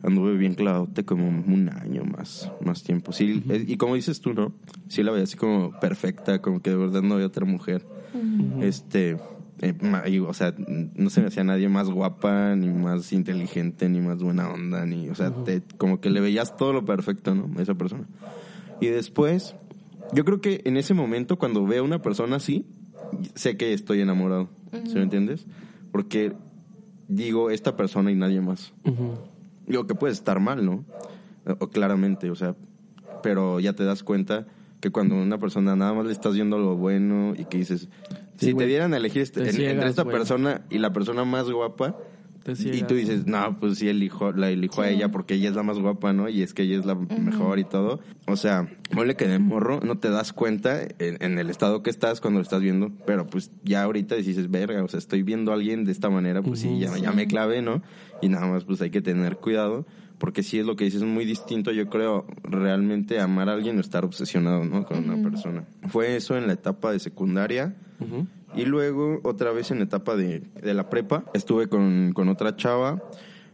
anduve 0.03 0.37
bien 0.37 0.55
clavadote 0.55 1.05
como 1.05 1.29
un 1.29 1.71
año 1.73 2.05
más, 2.05 2.51
más 2.59 2.83
tiempo. 2.83 3.13
Sí, 3.13 3.43
es- 3.49 3.69
y 3.69 3.77
como 3.77 3.95
dices 3.95 4.21
tú, 4.21 4.35
¿no? 4.35 4.53
Sí 4.89 5.03
la 5.03 5.13
veía 5.13 5.25
así 5.25 5.37
como 5.37 5.73
perfecta, 5.79 6.41
como 6.41 6.61
que 6.61 6.71
de 6.71 6.77
verdad 6.77 7.03
no 7.03 7.15
había 7.15 7.27
otra 7.27 7.47
mujer. 7.47 7.87
Este, 8.61 9.17
eh, 9.61 9.75
o 10.27 10.35
sea, 10.35 10.55
no 10.59 11.11
se 11.11 11.21
me 11.21 11.29
hacía 11.29 11.45
nadie 11.45 11.69
más 11.69 11.89
guapa, 11.89 12.55
ni 12.57 12.69
más 12.69 13.13
inteligente, 13.13 13.89
ni 13.89 14.01
más 14.01 14.19
buena 14.19 14.49
onda, 14.51 14.85
ni, 14.85 15.09
o 15.09 15.15
sea, 15.15 15.31
te- 15.31 15.63
como 15.79 16.01
que 16.01 16.11
le 16.11 16.21
veías 16.21 16.57
todo 16.57 16.73
lo 16.73 16.85
perfecto, 16.85 17.35
¿no? 17.35 17.49
A 17.59 17.63
esa 17.63 17.75
persona. 17.75 18.05
Y 18.81 18.87
después, 18.87 19.55
yo 20.11 20.25
creo 20.25 20.41
que 20.41 20.61
en 20.65 20.77
ese 20.77 20.93
momento, 20.95 21.39
cuando 21.39 21.65
veo 21.67 21.83
a 21.83 21.87
una 21.87 22.03
persona 22.03 22.37
así, 22.37 22.67
sé 23.37 23.57
que 23.57 23.73
estoy 23.73 24.01
enamorado, 24.01 24.51
¿sí 24.87 24.95
me 24.95 25.03
entiendes? 25.03 25.47
Porque 25.93 26.35
digo, 27.09 27.51
esta 27.51 27.77
persona 27.77 28.11
y 28.11 28.15
nadie 28.15 28.41
más. 28.41 28.73
Ujú. 28.85 29.15
Digo 29.67 29.87
que 29.87 29.95
puede 29.95 30.13
estar 30.13 30.41
mal, 30.41 30.65
¿no? 30.65 30.85
O, 31.61 31.69
claramente, 31.69 32.31
o 32.31 32.35
sea, 32.37 32.55
pero 33.23 33.61
ya 33.61 33.73
te 33.75 33.85
das 33.85 34.03
cuenta 34.03 34.47
que 34.81 34.91
cuando 34.91 35.15
una 35.15 35.39
persona 35.39 35.77
nada 35.77 35.95
más 35.95 36.07
le 36.07 36.13
estás 36.13 36.35
viendo 36.35 36.59
lo 36.59 36.77
bueno 36.77 37.35
y 37.37 37.45
que 37.47 37.59
dices, 37.59 37.89
Sí, 38.37 38.47
si 38.47 38.53
güey. 38.53 38.67
te 38.67 38.69
dieran 38.71 38.93
a 38.95 38.97
elegir 38.99 39.23
este- 39.23 39.43
Te 39.43 39.51
en- 39.51 39.55
ciegas, 39.57 39.75
entre 39.75 39.89
esta 39.91 40.03
güey. 40.03 40.17
persona 40.17 40.63
y 40.71 40.79
la 40.79 40.93
persona 40.93 41.25
más 41.25 41.49
guapa, 41.51 41.95
Te 42.45 42.53
y 42.53 42.83
tú 42.83 42.95
dices, 42.95 43.27
no, 43.27 43.59
pues 43.59 43.79
sí, 43.79 43.89
elijo, 43.89 44.33
la 44.33 44.51
elijo 44.51 44.83
a 44.83 44.91
ella 44.91 45.11
porque 45.11 45.35
ella 45.35 45.49
es 45.49 45.57
la 45.57 45.63
más 45.63 45.79
guapa, 45.79 46.13
¿no? 46.13 46.29
Y 46.29 46.43
es 46.43 46.53
que 46.53 46.63
ella 46.65 46.79
es 46.79 46.85
la 46.85 46.95
mejor 46.95 47.59
y 47.59 47.65
todo. 47.65 48.01
O 48.27 48.37
sea, 48.37 48.69
ponle 48.93 49.17
que 49.17 49.27
de 49.27 49.39
morro 49.39 49.81
no 49.81 49.97
te 49.97 50.11
das 50.11 50.35
cuenta 50.35 50.83
en, 50.83 51.17
en 51.21 51.39
el 51.39 51.49
estado 51.49 51.83
que 51.83 51.89
estás 51.89 52.21
cuando 52.21 52.41
lo 52.41 52.43
estás 52.43 52.61
viendo, 52.61 52.93
pero 53.07 53.27
pues 53.27 53.51
ya 53.65 53.83
ahorita 53.83 54.17
dices, 54.17 54.51
verga, 54.51 54.85
o 54.85 54.89
sea, 54.89 54.99
estoy 54.99 55.23
viendo 55.23 55.53
a 55.53 55.55
alguien 55.55 55.87
de 55.87 55.93
esta 55.93 56.11
manera, 56.11 56.43
pues 56.43 56.61
sí, 56.61 56.79
ya, 56.79 56.95
ya 56.99 57.13
me 57.13 57.27
clavé, 57.27 57.63
¿no? 57.63 57.83
Y 58.21 58.29
nada 58.29 58.47
más, 58.47 58.65
pues 58.65 58.81
hay 58.83 58.91
que 58.91 59.01
tener 59.01 59.39
cuidado. 59.39 59.87
Porque 60.19 60.43
sí 60.43 60.59
es 60.59 60.65
lo 60.65 60.77
que 60.77 60.85
dices, 60.85 61.03
es 61.03 61.09
muy 61.09 61.25
distinto, 61.25 61.73
yo 61.73 61.89
creo, 61.89 62.25
realmente 62.45 63.21
amar 63.21 63.49
a 63.49 63.55
alguien 63.55 63.79
o 63.79 63.81
estar 63.81 64.05
obsesionado, 64.05 64.65
¿no? 64.65 64.85
Con 64.87 65.11
una 65.11 65.29
persona. 65.29 65.65
Fue 65.89 66.15
eso 66.17 66.37
en 66.37 66.47
la 66.47 66.53
etapa 66.53 66.93
de 66.93 67.01
secundaria. 67.01 67.75
Ujú. 68.01 68.27
Y 68.57 68.65
luego, 68.65 69.21
otra 69.25 69.53
vez 69.53 69.71
en 69.71 69.83
etapa 69.83 70.17
de, 70.17 70.41
de 70.63 70.75
la 70.75 70.89
prepa, 70.89 71.25
estuve 71.35 71.69
con, 71.69 72.13
con 72.13 72.29
otra 72.29 72.57
chava 72.57 73.03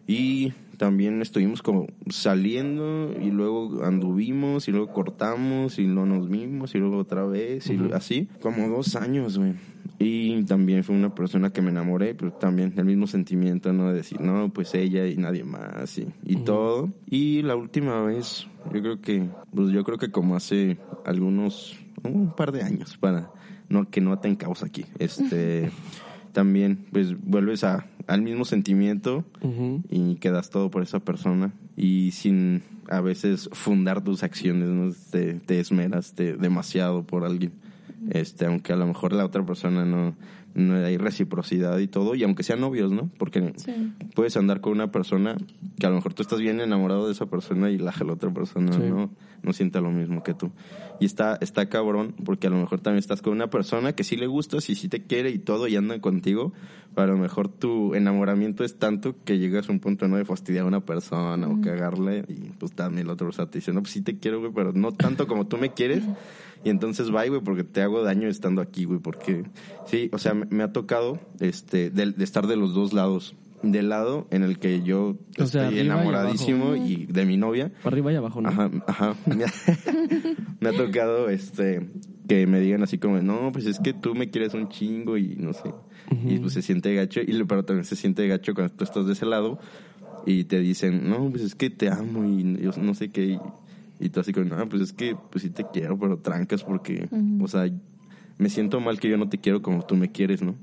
y 0.07 0.53
también 0.81 1.21
estuvimos 1.21 1.63
como 1.63 1.89
saliendo 2.09 3.13
y 3.21 3.31
luego 3.31 3.85
anduvimos 3.85 4.67
y 4.67 4.73
luego 4.73 4.93
cortamos 4.95 5.79
y 5.79 5.87
no 5.87 6.07
nos 6.07 6.29
vimos 6.29 6.75
y 6.75 6.79
luego 6.79 6.97
otra 6.97 7.25
vez 7.25 7.69
y 7.69 7.79
así, 7.93 8.29
como 8.41 8.67
dos 8.69 8.97
años, 8.97 9.37
güey. 9.37 9.53
Y 9.99 10.43
también 10.45 10.83
fue 10.83 10.97
una 10.97 11.15
persona 11.15 11.53
que 11.53 11.61
me 11.61 11.71
enamoré, 11.71 12.15
pero 12.15 12.33
también 12.33 12.73
el 12.79 12.87
mismo 12.87 13.07
sentimiento, 13.07 13.75
¿no? 13.75 13.91
De 13.91 13.97
decir, 13.97 14.19
no, 14.23 14.51
pues 14.51 14.75
ella 14.75 15.07
y 15.07 15.19
nadie 15.19 15.45
más 15.45 15.99
y, 15.99 16.09
y 16.25 16.37
todo. 16.37 16.89
Y 17.11 17.43
la 17.43 17.55
última 17.55 18.01
vez, 18.01 18.49
yo 18.73 18.81
creo 18.81 19.01
que, 19.03 19.29
pues 19.55 19.73
yo 19.73 19.85
creo 19.85 19.99
que 19.99 20.11
como 20.11 20.35
hace 20.35 20.79
algunos, 21.05 21.77
un 22.03 22.35
par 22.35 22.53
de 22.53 22.63
años 22.63 22.97
para 22.97 23.31
no 23.71 23.89
que 23.89 24.03
no 24.03 24.13
aten 24.13 24.37
causa 24.37 24.67
aquí. 24.67 24.85
Este 24.99 25.71
también 26.33 26.85
pues 26.93 27.19
vuelves 27.23 27.65
a 27.65 27.87
al 28.07 28.23
mismo 28.23 28.45
sentimiento 28.45 29.25
y 29.89 30.17
quedas 30.17 30.51
todo 30.51 30.71
por 30.71 30.83
esa 30.83 31.01
persona 31.01 31.53
y 31.77 32.11
sin 32.11 32.63
a 32.89 33.01
veces 33.01 33.49
fundar 33.53 34.03
tus 34.03 34.23
acciones, 34.25 34.69
¿no? 34.69 34.93
Te, 35.11 35.35
te 35.35 35.61
esmeras 35.61 36.13
te- 36.15 36.37
demasiado 36.37 37.05
por 37.05 37.25
alguien. 37.25 37.53
Este, 38.11 38.47
aunque 38.47 38.73
a 38.73 38.77
lo 38.77 38.87
mejor 38.87 39.13
la 39.13 39.25
otra 39.25 39.45
persona 39.47 39.85
no, 39.85 40.15
no 40.55 40.75
hay 40.75 40.97
reciprocidad 40.97 41.79
y 41.79 41.87
todo, 41.87 42.15
y 42.17 42.25
aunque 42.25 42.43
sean 42.43 42.61
novios, 42.61 42.91
¿no? 42.91 43.11
Porque 43.19 43.53
Sí. 43.57 43.93
puedes 44.17 44.37
andar 44.37 44.61
con 44.61 44.73
una 44.73 44.91
persona 44.91 45.37
que 45.79 45.87
a 45.87 45.91
lo 45.91 45.97
mejor 45.97 46.15
tú 46.15 46.23
estás 46.23 46.41
bien 46.41 46.61
enamorado 46.61 47.07
de 47.07 47.13
esa 47.13 47.27
persona 47.27 47.71
y 47.71 47.79
la, 47.79 47.95
la 48.05 48.13
otra 48.13 48.33
persona 48.33 48.73
Sí. 48.73 48.83
no, 48.89 49.11
no 49.43 49.53
siente 49.53 49.81
lo 49.81 49.91
mismo 49.91 50.23
que 50.23 50.35
tú. 50.35 50.51
Y 51.01 51.07
está, 51.07 51.39
está 51.41 51.69
cabrón 51.69 52.15
porque 52.25 52.47
a 52.47 52.51
lo 52.51 52.57
mejor 52.57 52.81
también 52.81 52.99
estás 52.99 53.23
con 53.23 53.33
una 53.33 53.49
persona 53.49 53.95
que 53.95 54.05
sí 54.05 54.17
le 54.17 54.27
gustas 54.27 54.69
y 54.69 54.75
sí 54.75 54.89
te 54.89 55.03
quiere 55.03 55.31
y 55.31 55.39
todo 55.39 55.67
y 55.67 55.77
anda 55.77 56.01
contigo, 56.01 56.53
pero 56.95 57.13
a 57.13 57.17
lo 57.17 57.19
mejor 57.19 57.49
tu 57.49 57.95
enamoramiento 57.95 58.65
es 58.65 58.79
tanto 58.79 59.15
que 59.25 59.39
llegas 59.39 59.69
a 59.69 59.73
un 59.73 59.81
punto 59.81 60.09
¿no? 60.09 60.17
de 60.17 60.25
fastidiar 60.25 60.65
a 60.65 60.69
una 60.69 60.85
persona 60.85 61.49
o 61.49 61.61
cagarle 61.61 62.25
y 62.29 62.51
pues 62.59 62.73
también 62.73 63.07
el 63.07 63.11
otro 63.11 63.29
o 63.29 63.33
sea, 63.33 63.47
te 63.47 63.59
dice, 63.59 63.73
no, 63.73 63.81
pues 63.81 63.93
sí 63.93 64.03
te 64.03 64.19
quiero, 64.19 64.41
güey, 64.41 64.53
pero 64.53 64.73
no 64.73 64.93
tanto 64.93 65.27
como 65.27 65.47
tú 65.47 65.57
me 65.57 65.73
quieres. 65.73 66.05
Y 66.63 66.69
entonces 66.69 67.11
bye, 67.11 67.29
güey, 67.31 67.41
porque 67.41 67.65
te 67.65 67.81
hago 67.81 68.03
daño 68.03 68.29
estando 68.29 68.61
aquí, 68.61 68.85
güey, 68.85 68.99
porque 68.99 69.45
sí, 69.87 70.11
o 70.13 70.19
sea, 70.19 70.35
me, 70.35 70.47
me 70.51 70.63
ha 70.63 70.73
tocado 70.73 71.19
este 71.41 71.91
de, 71.91 72.13
de 72.13 72.25
estar 72.25 72.47
de 72.47 72.57
los 72.57 72.75
dos 72.75 72.93
lados. 72.93 73.35
Del 73.63 73.91
lado 73.91 74.27
en 74.31 74.43
el 74.43 74.59
que 74.59 74.83
yo 74.83 75.19
O 75.39 75.47
sea, 75.47 75.65
estoy 75.65 75.79
y 75.79 75.81
enamoradísimo 75.81 76.77
y, 76.77 77.07
de 77.07 77.27
mi 77.27 77.37
novia. 77.37 77.71
Arriba 77.85 78.11
y 78.13 78.17
abajo, 78.17 78.41
¿no? 78.41 78.49
Ajá, 78.49 78.71
ajá. 78.87 79.15
Me 79.27 79.45
ha, 79.45 79.53
me 80.61 80.69
ha 80.71 80.73
tocado 80.73 81.29
este 81.29 81.87
que 82.31 82.47
me 82.47 82.61
digan 82.61 82.83
así 82.83 82.99
como, 82.99 83.21
no, 83.21 83.51
pues 83.53 83.67
es 83.67 83.81
que 83.81 83.93
tú 83.93 84.15
me 84.15 84.31
quieres 84.31 84.55
un 84.55 84.69
chingo 84.69 85.19
y 85.19 85.35
no 85.35 85.53
sé. 85.53 85.75
Y 86.25 86.39
pues 86.39 86.55
se 86.55 86.63
siente 86.63 86.95
gacho, 86.95 87.21
y 87.21 87.45
pero 87.45 87.65
también 87.65 87.85
se 87.85 87.97
siente 87.97 88.27
gacho 88.29 88.55
cuando 88.55 88.73
tú 88.73 88.85
estás 88.85 89.07
de 89.07 89.15
ese 89.15 89.27
lado 89.27 89.59
y 90.25 90.45
te 90.45 90.61
dicen, 90.61 91.09
no, 91.11 91.29
pues 91.31 91.43
es 91.43 91.55
que 91.55 91.71
te 91.71 91.89
amo 91.89 92.25
y 92.25 92.57
yo 92.63 92.71
no 92.81 92.95
sé 92.95 93.11
qué. 93.11 93.25
Y, 93.25 93.41
y 93.99 94.09
tú 94.11 94.21
así 94.21 94.33
como, 94.33 94.47
no, 94.47 94.69
pues 94.69 94.83
es 94.83 94.93
que 94.93 95.17
pues 95.17 95.43
sí 95.43 95.51
te 95.51 95.67
quiero, 95.67 95.99
pero 95.99 96.19
trancas 96.19 96.63
porque, 96.63 97.09
o 97.41 97.49
sea, 97.49 97.69
me 98.39 98.49
siento 98.49 98.81
mal 98.81 99.01
que 99.01 99.11
yo 99.11 99.19
no 99.19 99.29
te 99.29 99.39
quiero 99.39 99.61
como 99.61 99.83
tú 99.83 99.97
me 99.97 100.11
quieres, 100.13 100.41
¿no? 100.41 100.55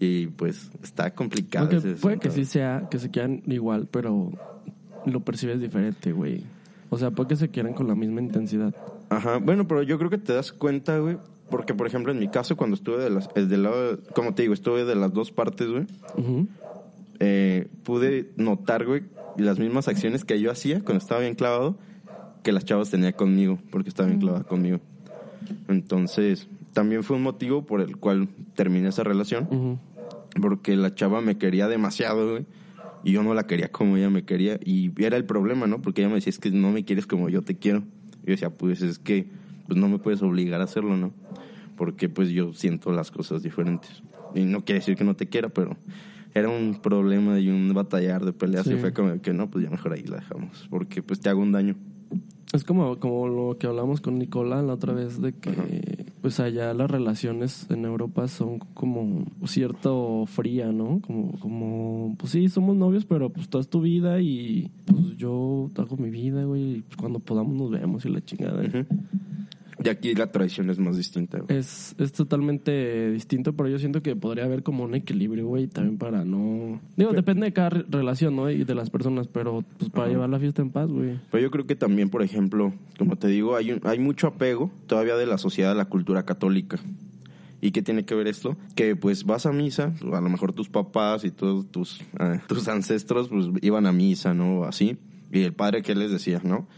Y 0.00 0.28
pues 0.28 0.70
está 0.82 1.14
complicado. 1.14 1.68
Aunque 1.70 1.76
ese 1.88 2.00
puede 2.00 2.18
que 2.18 2.30
sí 2.30 2.46
sea, 2.46 2.86
que 2.90 2.98
se 2.98 3.10
quieran 3.10 3.42
igual, 3.46 3.86
pero 3.90 4.32
lo 5.04 5.20
percibes 5.20 5.60
diferente, 5.60 6.12
güey. 6.12 6.42
O 6.88 6.98
sea, 6.98 7.10
puede 7.10 7.28
que 7.28 7.36
se 7.36 7.50
quieran 7.50 7.74
con 7.74 7.86
la 7.86 7.94
misma 7.94 8.20
intensidad. 8.22 8.74
Ajá, 9.10 9.36
bueno, 9.36 9.68
pero 9.68 9.82
yo 9.82 9.98
creo 9.98 10.08
que 10.08 10.18
te 10.18 10.32
das 10.32 10.52
cuenta, 10.52 10.98
güey, 10.98 11.18
porque 11.50 11.74
por 11.74 11.86
ejemplo 11.86 12.12
en 12.12 12.18
mi 12.18 12.28
caso 12.28 12.56
cuando 12.56 12.76
estuve 12.76 12.98
de 13.02 13.10
las, 13.10 13.28
del 13.34 13.62
lado, 13.62 13.98
como 14.14 14.34
te 14.34 14.42
digo, 14.42 14.54
estuve 14.54 14.84
de 14.84 14.94
las 14.94 15.12
dos 15.12 15.30
partes, 15.32 15.68
güey, 15.68 15.86
Ujú. 16.14 16.48
eh, 17.18 17.68
pude 17.82 18.32
notar, 18.36 18.86
güey, 18.86 19.02
las 19.36 19.58
mismas 19.58 19.86
acciones 19.88 20.24
que 20.24 20.40
yo 20.40 20.50
hacía 20.50 20.80
cuando 20.82 20.98
estaba 20.98 21.20
bien 21.20 21.34
clavado, 21.34 21.76
que 22.42 22.52
las 22.52 22.64
chavas 22.64 22.90
tenía 22.90 23.12
conmigo, 23.12 23.58
porque 23.70 23.88
estaba 23.90 24.08
bien 24.08 24.20
clavada 24.20 24.44
conmigo. 24.44 24.80
Entonces, 25.68 26.48
también 26.72 27.02
fue 27.02 27.16
un 27.16 27.22
motivo 27.22 27.62
por 27.66 27.80
el 27.80 27.96
cual 27.96 28.28
terminé 28.54 28.88
esa 28.88 29.04
relación, 29.04 29.48
Ujú. 29.50 29.78
Porque 30.40 30.76
la 30.76 30.94
chava 30.94 31.20
me 31.20 31.38
quería 31.38 31.68
demasiado, 31.68 32.32
güey. 32.32 32.46
Y 33.02 33.12
yo 33.12 33.22
no 33.22 33.32
la 33.32 33.46
quería 33.46 33.72
como 33.72 33.96
ella 33.96 34.10
me 34.10 34.24
quería. 34.24 34.58
Y 34.64 34.92
era 35.02 35.16
el 35.16 35.24
problema, 35.24 35.66
¿no? 35.66 35.80
Porque 35.80 36.02
ella 36.02 36.10
me 36.10 36.16
decía, 36.16 36.30
es 36.30 36.38
que 36.38 36.50
no 36.50 36.70
me 36.70 36.84
quieres 36.84 37.06
como 37.06 37.28
yo 37.28 37.42
te 37.42 37.56
quiero. 37.56 37.82
Y 38.22 38.26
yo 38.26 38.32
decía, 38.32 38.50
pues 38.50 38.82
es 38.82 38.98
que 38.98 39.26
pues 39.66 39.78
no 39.78 39.88
me 39.88 39.98
puedes 39.98 40.20
obligar 40.22 40.60
a 40.60 40.64
hacerlo, 40.64 40.96
¿no? 40.96 41.12
Porque 41.76 42.08
pues 42.08 42.30
yo 42.30 42.52
siento 42.52 42.92
las 42.92 43.10
cosas 43.10 43.42
diferentes. 43.42 44.02
Y 44.34 44.44
no 44.44 44.64
quiere 44.64 44.80
decir 44.80 44.96
que 44.96 45.04
no 45.04 45.16
te 45.16 45.28
quiera, 45.28 45.48
pero 45.48 45.76
era 46.34 46.48
un 46.48 46.80
problema 46.82 47.38
y 47.38 47.48
un 47.48 47.72
batallar 47.72 48.24
de 48.24 48.32
peleas. 48.32 48.66
Sí. 48.66 48.74
Y 48.74 48.76
fue 48.76 48.92
como 48.92 49.20
que 49.20 49.32
no, 49.32 49.50
pues 49.50 49.64
ya 49.64 49.70
mejor 49.70 49.92
ahí 49.92 50.02
la 50.02 50.16
dejamos. 50.16 50.66
Porque 50.68 51.02
pues 51.02 51.20
te 51.20 51.28
hago 51.28 51.40
un 51.40 51.52
daño. 51.52 51.76
Es 52.52 52.64
como, 52.64 52.98
como 52.98 53.28
lo 53.28 53.58
que 53.58 53.66
hablamos 53.66 54.00
con 54.00 54.18
Nicola 54.18 54.60
la 54.62 54.74
otra 54.74 54.92
vez 54.92 55.20
de 55.20 55.32
que 55.32 56.09
pues 56.20 56.40
allá 56.40 56.74
las 56.74 56.90
relaciones 56.90 57.66
en 57.70 57.84
Europa 57.84 58.28
son 58.28 58.58
como 58.58 59.24
cierto 59.46 60.24
fría, 60.26 60.72
¿no? 60.72 61.00
Como, 61.00 61.38
como 61.38 62.16
pues 62.18 62.32
sí, 62.32 62.48
somos 62.48 62.76
novios, 62.76 63.04
pero 63.04 63.30
pues 63.30 63.48
toda 63.48 63.62
es 63.62 63.68
tu 63.68 63.80
vida 63.80 64.20
y 64.20 64.70
pues 64.86 65.16
yo 65.16 65.68
hago 65.76 65.96
mi 65.96 66.10
vida, 66.10 66.44
güey, 66.44 66.76
y 66.76 66.80
pues 66.82 66.96
cuando 66.96 67.18
podamos 67.18 67.54
nos 67.56 67.70
vemos 67.70 68.04
y 68.04 68.10
la 68.10 68.20
chingada. 68.20 68.62
Ujú. 68.62 68.86
Y 69.82 69.88
aquí 69.88 70.14
la 70.14 70.30
tradición 70.30 70.68
es 70.70 70.78
más 70.78 70.96
distinta, 70.96 71.38
güey. 71.38 71.58
Es, 71.58 71.94
es 71.98 72.12
totalmente 72.12 73.10
distinto, 73.12 73.54
pero 73.54 73.68
yo 73.68 73.78
siento 73.78 74.02
que 74.02 74.14
podría 74.16 74.44
haber 74.44 74.62
como 74.62 74.84
un 74.84 74.94
equilibrio, 74.94 75.46
güey, 75.46 75.68
también 75.68 75.96
para 75.96 76.24
no... 76.24 76.80
Digo, 76.96 77.12
depende 77.12 77.46
de 77.46 77.52
cada 77.52 77.70
re- 77.70 77.84
relación, 77.88 78.36
¿no? 78.36 78.50
Y 78.50 78.64
de 78.64 78.74
las 78.74 78.90
personas, 78.90 79.26
pero 79.28 79.64
pues 79.78 79.90
para 79.90 80.08
llevar 80.08 80.28
la 80.28 80.38
fiesta 80.38 80.60
en 80.62 80.70
paz, 80.70 80.88
güey. 80.90 81.18
Pero 81.30 81.42
yo 81.42 81.50
creo 81.50 81.66
que 81.66 81.76
también, 81.76 82.10
por 82.10 82.22
ejemplo, 82.22 82.72
como 82.98 83.16
te 83.16 83.28
digo, 83.28 83.56
hay, 83.56 83.72
un- 83.72 83.80
hay 83.84 83.98
mucho 83.98 84.26
apego 84.26 84.70
todavía 84.86 85.16
de 85.16 85.26
la 85.26 85.38
sociedad 85.38 85.72
a 85.72 85.74
la 85.74 85.86
cultura 85.86 86.24
católica. 86.24 86.78
¿Y 87.62 87.72
qué 87.72 87.82
tiene 87.82 88.04
que 88.06 88.14
ver 88.14 88.26
esto? 88.26 88.56
Que 88.74 88.96
pues 88.96 89.24
vas 89.24 89.44
a 89.44 89.52
misa, 89.52 89.92
a 90.12 90.20
lo 90.20 90.28
mejor 90.30 90.52
tus 90.54 90.68
papás 90.70 91.24
y 91.24 91.30
todos 91.30 91.66
tus, 91.70 92.00
ah, 92.18 92.40
tus 92.48 92.68
ancestros 92.68 93.28
pues 93.28 93.46
iban 93.60 93.86
a 93.86 93.92
misa, 93.92 94.32
¿no? 94.32 94.64
Así. 94.64 94.96
Y 95.32 95.42
el 95.42 95.52
padre, 95.52 95.82
¿qué 95.82 95.94
les 95.94 96.10
decía, 96.10 96.40
no? 96.44 96.68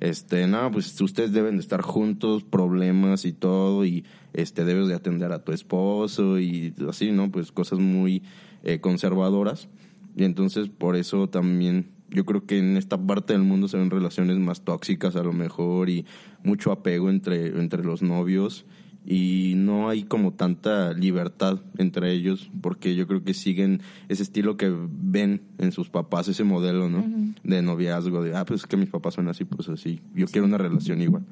Este, 0.00 0.46
no, 0.48 0.70
pues 0.72 1.00
ustedes 1.00 1.32
deben 1.32 1.56
de 1.56 1.60
estar 1.60 1.80
juntos, 1.80 2.42
problemas 2.42 3.24
y 3.24 3.32
todo, 3.32 3.84
y 3.84 4.04
este, 4.32 4.64
debes 4.64 4.88
de 4.88 4.94
atender 4.94 5.32
a 5.32 5.44
tu 5.44 5.52
esposo 5.52 6.40
y 6.40 6.74
así, 6.88 7.12
¿no? 7.12 7.30
Pues 7.30 7.52
cosas 7.52 7.78
muy 7.78 8.22
eh, 8.64 8.80
conservadoras. 8.80 9.68
Y 10.16 10.24
entonces 10.24 10.68
por 10.68 10.96
eso 10.96 11.28
también 11.28 11.90
yo 12.10 12.26
creo 12.26 12.44
que 12.44 12.58
en 12.58 12.76
esta 12.76 12.98
parte 12.98 13.32
del 13.32 13.42
mundo 13.42 13.68
se 13.68 13.78
ven 13.78 13.90
relaciones 13.90 14.38
más 14.38 14.62
tóxicas 14.62 15.16
a 15.16 15.22
lo 15.22 15.32
mejor 15.32 15.88
y 15.88 16.04
mucho 16.42 16.72
apego 16.72 17.08
entre, 17.08 17.46
entre 17.46 17.82
los 17.82 18.02
novios 18.02 18.66
y 19.04 19.54
no 19.56 19.88
hay 19.88 20.04
como 20.04 20.32
tanta 20.32 20.92
libertad 20.92 21.60
entre 21.78 22.12
ellos 22.12 22.50
porque 22.60 22.94
yo 22.94 23.06
creo 23.06 23.24
que 23.24 23.34
siguen 23.34 23.80
ese 24.08 24.22
estilo 24.22 24.56
que 24.56 24.72
ven 24.74 25.42
en 25.58 25.72
sus 25.72 25.88
papás, 25.88 26.28
ese 26.28 26.44
modelo, 26.44 26.88
¿no? 26.88 27.04
De 27.42 27.62
noviazgo, 27.62 28.22
de, 28.22 28.36
ah, 28.36 28.44
pues 28.44 28.60
es 28.60 28.66
que 28.66 28.76
mis 28.76 28.88
papás 28.88 29.14
son 29.14 29.28
así, 29.28 29.44
pues 29.44 29.68
así, 29.68 30.00
yo 30.14 30.26
quiero 30.26 30.46
una 30.46 30.58
relación 30.58 31.02
igual. 31.02 31.24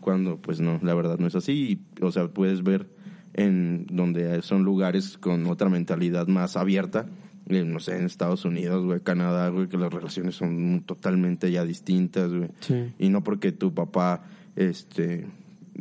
Cuando 0.00 0.36
pues 0.36 0.60
no, 0.60 0.78
la 0.82 0.94
verdad 0.94 1.18
no 1.18 1.26
es 1.26 1.34
así, 1.34 1.52
y, 1.98 2.04
o 2.04 2.12
sea, 2.12 2.28
puedes 2.28 2.62
ver 2.62 2.88
en 3.34 3.86
donde 3.90 4.42
son 4.42 4.62
lugares 4.62 5.18
con 5.18 5.46
otra 5.46 5.68
mentalidad 5.68 6.28
más 6.28 6.56
abierta, 6.56 7.06
no 7.48 7.80
sé, 7.80 7.96
en 7.96 8.04
Estados 8.04 8.44
Unidos, 8.44 8.84
güey, 8.84 9.00
Canadá, 9.00 9.48
güey, 9.48 9.68
que 9.68 9.78
las 9.78 9.92
relaciones 9.92 10.34
son 10.34 10.82
totalmente 10.84 11.50
ya 11.50 11.64
distintas, 11.64 12.32
güey. 12.32 12.50
Sí. 12.60 12.92
Y 12.98 13.08
no 13.08 13.24
porque 13.24 13.52
tu 13.52 13.72
papá, 13.72 14.24
este, 14.54 15.26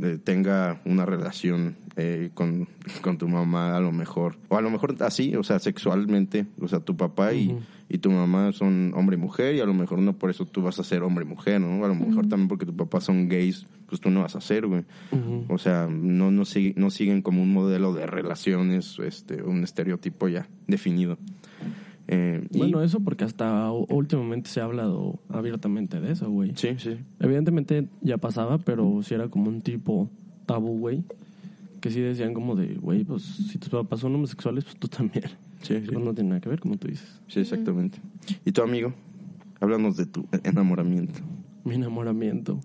eh, 0.02 0.18
tenga 0.24 0.82
una 0.86 1.06
relación 1.06 1.76
eh, 1.96 2.30
con, 2.34 2.68
con 3.02 3.18
tu 3.18 3.28
mamá 3.28 3.76
a 3.76 3.80
lo 3.80 3.92
mejor, 3.92 4.36
o 4.50 4.58
a 4.58 4.62
lo 4.62 4.70
mejor 4.70 4.96
así, 5.00 5.36
o 5.36 5.44
sea, 5.44 5.60
sexualmente, 5.60 6.46
o 6.62 6.68
sea, 6.68 6.80
tu 6.80 6.96
papá 6.96 7.34
y, 7.34 7.58
tu 8.00 8.12
mamá 8.12 8.52
son 8.52 8.92
hombre 8.96 9.16
y 9.16 9.20
mujer, 9.20 9.56
y 9.56 9.60
a 9.62 9.66
lo 9.66 9.74
mejor 9.74 10.00
no 10.00 10.14
por 10.14 10.30
eso 10.30 10.46
tú 10.46 10.62
vas 10.62 10.78
a 10.80 10.84
ser 10.84 11.02
hombre 11.04 11.26
y 11.26 11.28
mujer, 11.28 11.60
¿no? 11.62 11.84
A 11.84 11.88
lo 11.88 11.96
mejor 11.96 12.28
también 12.28 12.48
porque 12.50 12.66
tu 12.66 12.76
papá 12.76 13.00
son 13.02 13.28
gays, 13.30 13.66
pues 13.88 14.02
tú 14.02 14.10
no 14.10 14.22
vas 14.22 14.36
a 14.36 14.42
ser, 14.42 14.68
güey. 14.68 14.84
O 15.50 15.58
sea, 15.58 15.88
no, 15.90 16.30
no, 16.30 16.44
sigue- 16.46 16.74
no 16.76 16.90
siguen 16.92 17.22
como 17.22 17.42
un 17.42 17.52
modelo 17.54 17.94
de 17.94 18.06
relaciones, 18.06 18.98
este, 19.00 19.42
un 19.42 19.64
estereotipo 19.64 20.28
ya 20.28 20.48
definido. 20.68 21.18
Eh, 22.08 22.48
y- 22.52 22.58
Bueno, 22.60 22.82
eso 22.82 23.00
porque 23.02 23.26
hasta 23.26 23.72
últimamente 23.72 24.50
se 24.50 24.62
ha 24.62 24.64
hablado 24.64 25.20
abiertamente 25.30 26.00
de 26.00 26.12
eso, 26.14 26.30
güey. 26.30 26.54
sí, 26.56 26.70
sí. 26.78 26.98
Evidentemente 27.20 27.88
ya 28.02 28.18
pasaba, 28.18 28.58
pero 28.60 29.02
si 29.04 29.14
era 29.14 29.28
como 29.28 29.50
un 29.50 29.62
tipo 29.62 30.10
tabú, 30.46 30.80
güey. 30.80 31.04
Que 31.82 31.92
sí 31.92 32.00
decían 32.02 32.34
como 32.34 32.56
de, 32.56 32.76
güey, 32.76 33.04
pues 33.04 33.22
si 33.24 33.58
tus 33.60 33.70
papás 33.70 34.00
son 34.00 34.16
homosexuales, 34.16 34.64
pues 34.64 34.78
tú 34.78 34.88
también. 34.88 35.26
Sí, 35.62 35.76
sí. 35.82 35.88
Pues 35.92 36.04
no 36.04 36.14
tiene 36.14 36.30
nada 36.30 36.42
que 36.42 36.50
ver, 36.50 36.60
como 36.60 36.78
tú 36.78 36.88
dices. 36.88 37.20
Sí, 37.28 37.40
exactamente. 37.42 38.00
¿Y 38.46 38.52
tu 38.52 38.62
amigo? 38.64 38.94
Háblanos 39.60 39.96
de 39.98 40.06
tu 40.06 40.26
enamoramiento. 40.44 41.20
Mi 41.66 41.76
enamoramiento. 41.76 42.60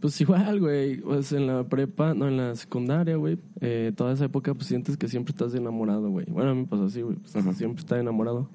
Pues 0.00 0.20
igual, 0.20 0.60
güey. 0.60 0.98
Pues 1.00 1.32
en 1.32 1.46
la 1.46 1.64
prepa, 1.64 2.14
no, 2.14 2.28
en 2.28 2.36
la 2.36 2.54
secundaria, 2.54 3.16
güey. 3.16 3.38
Eh, 3.60 3.92
toda 3.96 4.12
esa 4.12 4.26
época, 4.26 4.54
pues 4.54 4.66
sientes 4.66 4.96
que 4.96 5.08
siempre 5.08 5.32
estás 5.32 5.54
enamorado, 5.54 6.10
güey. 6.10 6.26
Bueno, 6.28 6.50
a 6.50 6.54
mí 6.54 6.60
me 6.62 6.66
pasó 6.66 6.84
así, 6.84 7.02
güey. 7.02 7.16
Pues, 7.16 7.56
siempre 7.56 7.80
estás 7.80 7.98
enamorado. 8.00 8.48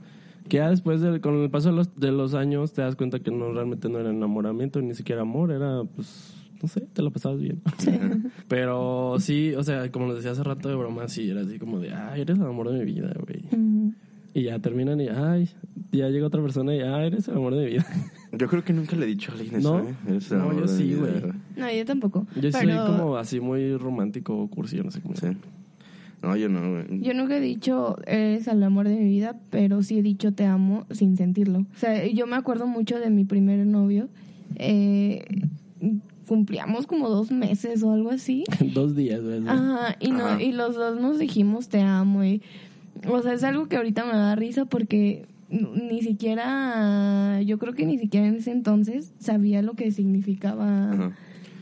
Que 0.49 0.58
ya 0.58 0.69
después, 0.69 1.01
del- 1.01 1.21
con 1.21 1.36
el 1.36 1.49
paso 1.49 1.69
de 1.69 1.75
los, 1.75 1.95
de 1.99 2.12
los 2.12 2.34
años, 2.34 2.73
te 2.73 2.82
das 2.82 2.95
cuenta 2.95 3.19
que 3.19 3.32
no 3.32 3.51
realmente 3.54 3.89
no 3.89 3.99
era 3.99 4.10
enamoramiento, 4.10 4.82
ni 4.82 4.93
siquiera 4.95 5.21
amor. 5.21 5.51
Era, 5.51 5.84
pues, 5.95 6.34
no 6.62 6.67
sé, 6.67 6.82
te 6.93 7.01
lo 7.01 7.12
pasabas 7.12 7.39
bien. 7.39 7.62
Pero 8.47 9.15
sí, 9.19 9.54
o 9.56 9.63
sea, 9.63 9.91
como 9.91 10.08
les 10.08 10.17
decía 10.17 10.32
hace 10.32 10.43
rato 10.43 10.67
de 10.69 10.75
broma, 10.75 11.08
sí, 11.08 11.30
era 11.30 11.41
así 11.41 11.58
como 11.60 11.80
de, 11.80 11.93
ay, 11.93 12.21
eres 12.21 12.38
el 12.38 12.45
amor 12.45 12.71
de 12.71 12.80
mi 12.80 12.86
vida, 12.91 13.13
güey. 13.25 13.43
Ujú. 13.51 13.93
Y 14.34 14.43
ya 14.43 14.60
terminan 14.60 14.99
y, 15.01 15.08
ay, 15.10 15.49
ya 15.91 16.08
llega 16.10 16.27
otra 16.27 16.41
persona 16.41 16.73
y, 16.75 16.80
ay, 16.82 17.08
eres 17.08 17.27
el 17.27 17.36
amor 17.38 17.56
de 17.56 17.65
mi 17.65 17.71
vida. 17.71 17.86
Yo 18.34 18.48
creo 18.48 18.63
que 18.63 18.74
nunca 18.74 18.96
le 18.96 19.06
he 19.06 19.10
dicho 19.10 19.32
a 19.32 19.36
alguien 19.36 19.56
eso, 19.56 19.82
¿No? 19.82 19.89
¿eh? 19.89 20.20
No, 20.32 20.60
yo 20.60 20.67
sí, 20.67 20.96
güey. 20.96 21.12
No, 21.58 21.72
yo 21.72 21.86
tampoco. 21.86 22.26
Yo 22.36 22.52
soy 22.52 22.65
pero 22.65 22.86
como 22.86 23.17
así 23.17 23.39
muy 23.39 23.76
romántico, 23.76 24.48
cursi, 24.50 24.78
yo 24.78 24.84
no 24.84 24.91
sé 24.91 25.02
cómo. 25.02 25.15
Sí. 25.15 25.28
No, 26.22 26.36
yo 26.36 26.50
no, 26.50 26.72
güey. 26.72 27.02
Yo 27.02 27.13
nunca 27.13 27.38
he 27.38 27.41
dicho 27.41 27.98
eres 28.06 28.48
el 28.48 28.63
amor 28.63 28.88
de 28.88 28.96
mi 28.96 29.06
vida, 29.06 29.38
pero 29.50 29.84
sí 29.84 30.00
he 30.00 30.02
dicho 30.02 30.34
te 30.34 30.46
amo 30.46 30.86
sin 30.91 31.17
sentirlo. 31.17 31.60
O 31.60 31.78
sea, 31.78 32.06
yo 32.08 32.28
me 32.28 32.36
acuerdo 32.36 32.67
mucho 32.67 33.00
de 33.00 33.10
mi 33.10 33.26
primer 33.26 33.65
novio 33.65 34.08
eh, 34.56 35.26
cumplíamos 36.28 36.88
como 36.88 37.10
dos 37.10 37.32
meses 37.32 37.84
o 37.84 37.91
algo 37.91 38.12
así. 38.12 38.44
Dos 38.74 38.96
días, 38.96 39.22
güey. 39.22 39.41
Ajá, 39.48 39.98
y, 40.00 40.12
no, 40.12 40.26
Ajá. 40.26 40.41
y 40.41 40.52
los 40.54 40.76
dos 40.76 41.00
nos 41.00 41.20
dijimos 41.20 41.67
te 41.67 41.82
amo. 41.82 42.24
Y, 42.24 42.41
o 43.08 43.22
sea, 43.22 43.34
es 43.34 43.44
algo 43.44 43.67
que 43.67 43.78
ahorita 43.78 44.06
me 44.06 44.13
da 44.13 44.36
risa 44.36 44.65
porque 44.65 45.26
ni 45.52 46.02
siquiera, 46.02 47.42
yo 47.42 47.60
creo 47.60 47.74
que 47.74 47.86
ni 47.86 47.98
siquiera 47.98 48.28
en 48.28 48.36
ese 48.36 48.52
entonces 48.52 49.14
sabía 49.20 49.62
lo 49.62 49.74
que 49.74 49.92
significaba 49.92 50.92
Ajá. 50.92 51.12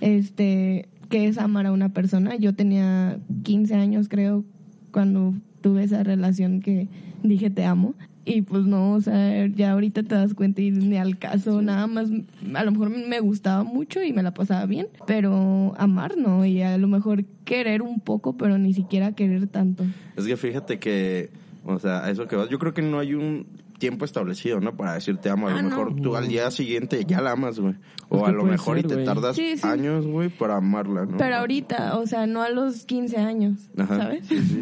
este 0.01 0.87
que 1.09 1.27
es 1.27 1.39
amar 1.39 1.65
a 1.65 1.71
una 1.71 1.89
persona. 1.89 2.35
Yo 2.35 2.53
tenía 2.53 3.19
15 3.43 3.73
años, 3.73 4.07
creo, 4.07 4.45
cuando 4.91 5.33
tuve 5.61 5.83
esa 5.83 6.03
relación 6.03 6.61
que 6.61 6.87
dije 7.23 7.49
te 7.49 7.65
amo. 7.65 7.95
Y 8.25 8.43
pues 8.43 8.65
no, 8.65 8.93
o 8.93 9.01
sea, 9.01 9.47
ya 9.47 9.71
ahorita 9.71 10.03
te 10.03 10.13
das 10.13 10.35
cuenta 10.35 10.61
y 10.61 10.69
ni 10.69 10.97
al 10.97 11.17
caso, 11.17 11.63
nada 11.63 11.87
más, 11.87 12.11
a 12.53 12.63
lo 12.63 12.71
mejor 12.71 12.91
me 12.91 13.19
gustaba 13.21 13.63
mucho 13.63 14.03
y 14.03 14.13
me 14.13 14.21
la 14.21 14.35
pasaba 14.35 14.67
bien, 14.67 14.87
pero 15.07 15.73
amar 15.77 16.15
no, 16.15 16.45
y 16.45 16.61
a 16.61 16.77
lo 16.77 16.87
mejor 16.87 17.25
querer 17.43 17.81
un 17.81 17.99
poco, 17.99 18.37
pero 18.37 18.59
ni 18.59 18.75
siquiera 18.75 19.13
querer 19.13 19.47
tanto. 19.47 19.83
Es 20.15 20.25
que 20.25 20.37
fíjate 20.37 20.77
que, 20.77 21.31
o 21.65 21.79
sea, 21.79 22.05
a 22.05 22.11
eso 22.11 22.27
que 22.27 22.35
vas, 22.35 22.49
yo 22.49 22.59
creo 22.59 22.75
que 22.75 22.83
no 22.83 22.99
hay 22.99 23.15
un 23.15 23.47
tiempo 23.79 24.05
establecido, 24.05 24.59
¿no? 24.59 24.75
Para 24.77 24.93
decir 24.93 25.17
te 25.17 25.29
amo. 25.29 25.47
A 25.47 25.51
lo 25.51 25.57
Ah, 25.57 25.61
no. 25.63 25.69
mejor 25.69 25.95
tú 26.01 26.15
al 26.15 26.27
día 26.27 26.51
siguiente 26.51 27.03
ya 27.07 27.21
la 27.21 27.31
amas, 27.31 27.59
güey. 27.59 27.75
O 28.09 28.25
a 28.25 28.31
lo 28.31 28.43
mejor 28.43 28.77
ser, 28.81 28.85
y 28.85 28.87
te 28.95 29.03
tardas 29.03 29.35
Sí, 29.35 29.57
sí. 29.57 29.65
años, 29.67 30.05
güey, 30.05 30.29
para 30.29 30.57
amarla, 30.57 31.05
¿no? 31.05 31.17
Pero 31.17 31.37
ahorita, 31.37 31.97
o 31.97 32.05
sea, 32.05 32.27
no 32.27 32.41
a 32.43 32.49
los 32.49 32.85
15 32.85 33.17
años, 33.17 33.69
Ajá, 33.77 33.97
¿sabes? 33.97 34.27
sí, 34.27 34.39
sí. 34.41 34.61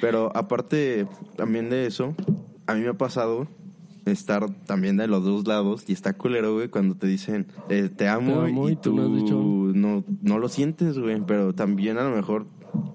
Pero 0.00 0.30
aparte 0.36 1.06
también 1.36 1.70
de 1.70 1.86
eso, 1.86 2.14
a 2.66 2.74
mí 2.74 2.82
me 2.82 2.88
ha 2.90 2.94
pasado 2.94 3.48
estar 4.06 4.48
también 4.64 4.96
de 4.96 5.06
los 5.06 5.22
dos 5.24 5.46
lados 5.46 5.84
y 5.88 5.92
está 5.92 6.12
culero, 6.14 6.54
güey, 6.54 6.68
cuando 6.68 6.94
te 6.94 7.06
dicen 7.06 7.46
eh, 7.68 7.90
te, 7.94 8.08
amo 8.08 8.44
Te 8.44 8.50
amo 8.50 8.68
y, 8.68 8.72
y 8.72 8.76
tú 8.76 8.94
tú 9.26 9.72
no 9.74 9.98
no, 9.98 10.04
no 10.22 10.38
lo 10.38 10.48
sientes, 10.48 10.98
güey, 10.98 11.20
pero 11.26 11.52
también 11.52 11.98
a 11.98 12.04
lo 12.04 12.14
mejor, 12.16 12.46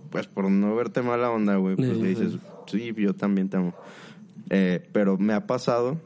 pues 0.10 0.28
por 0.28 0.50
no 0.50 0.76
verte 0.76 1.02
mala 1.04 1.30
onda, 1.30 1.56
güey, 1.58 1.76
pues 1.76 1.98
le 1.98 2.08
dices, 2.10 2.38
sí, 2.66 2.94
yo 2.98 3.14
también 3.14 3.50
te 3.50 3.58
amo. 3.58 3.74
Eh, 4.50 4.88
pero 4.92 5.18
me 5.18 5.34
ha 5.34 5.48
pasado 5.48 6.00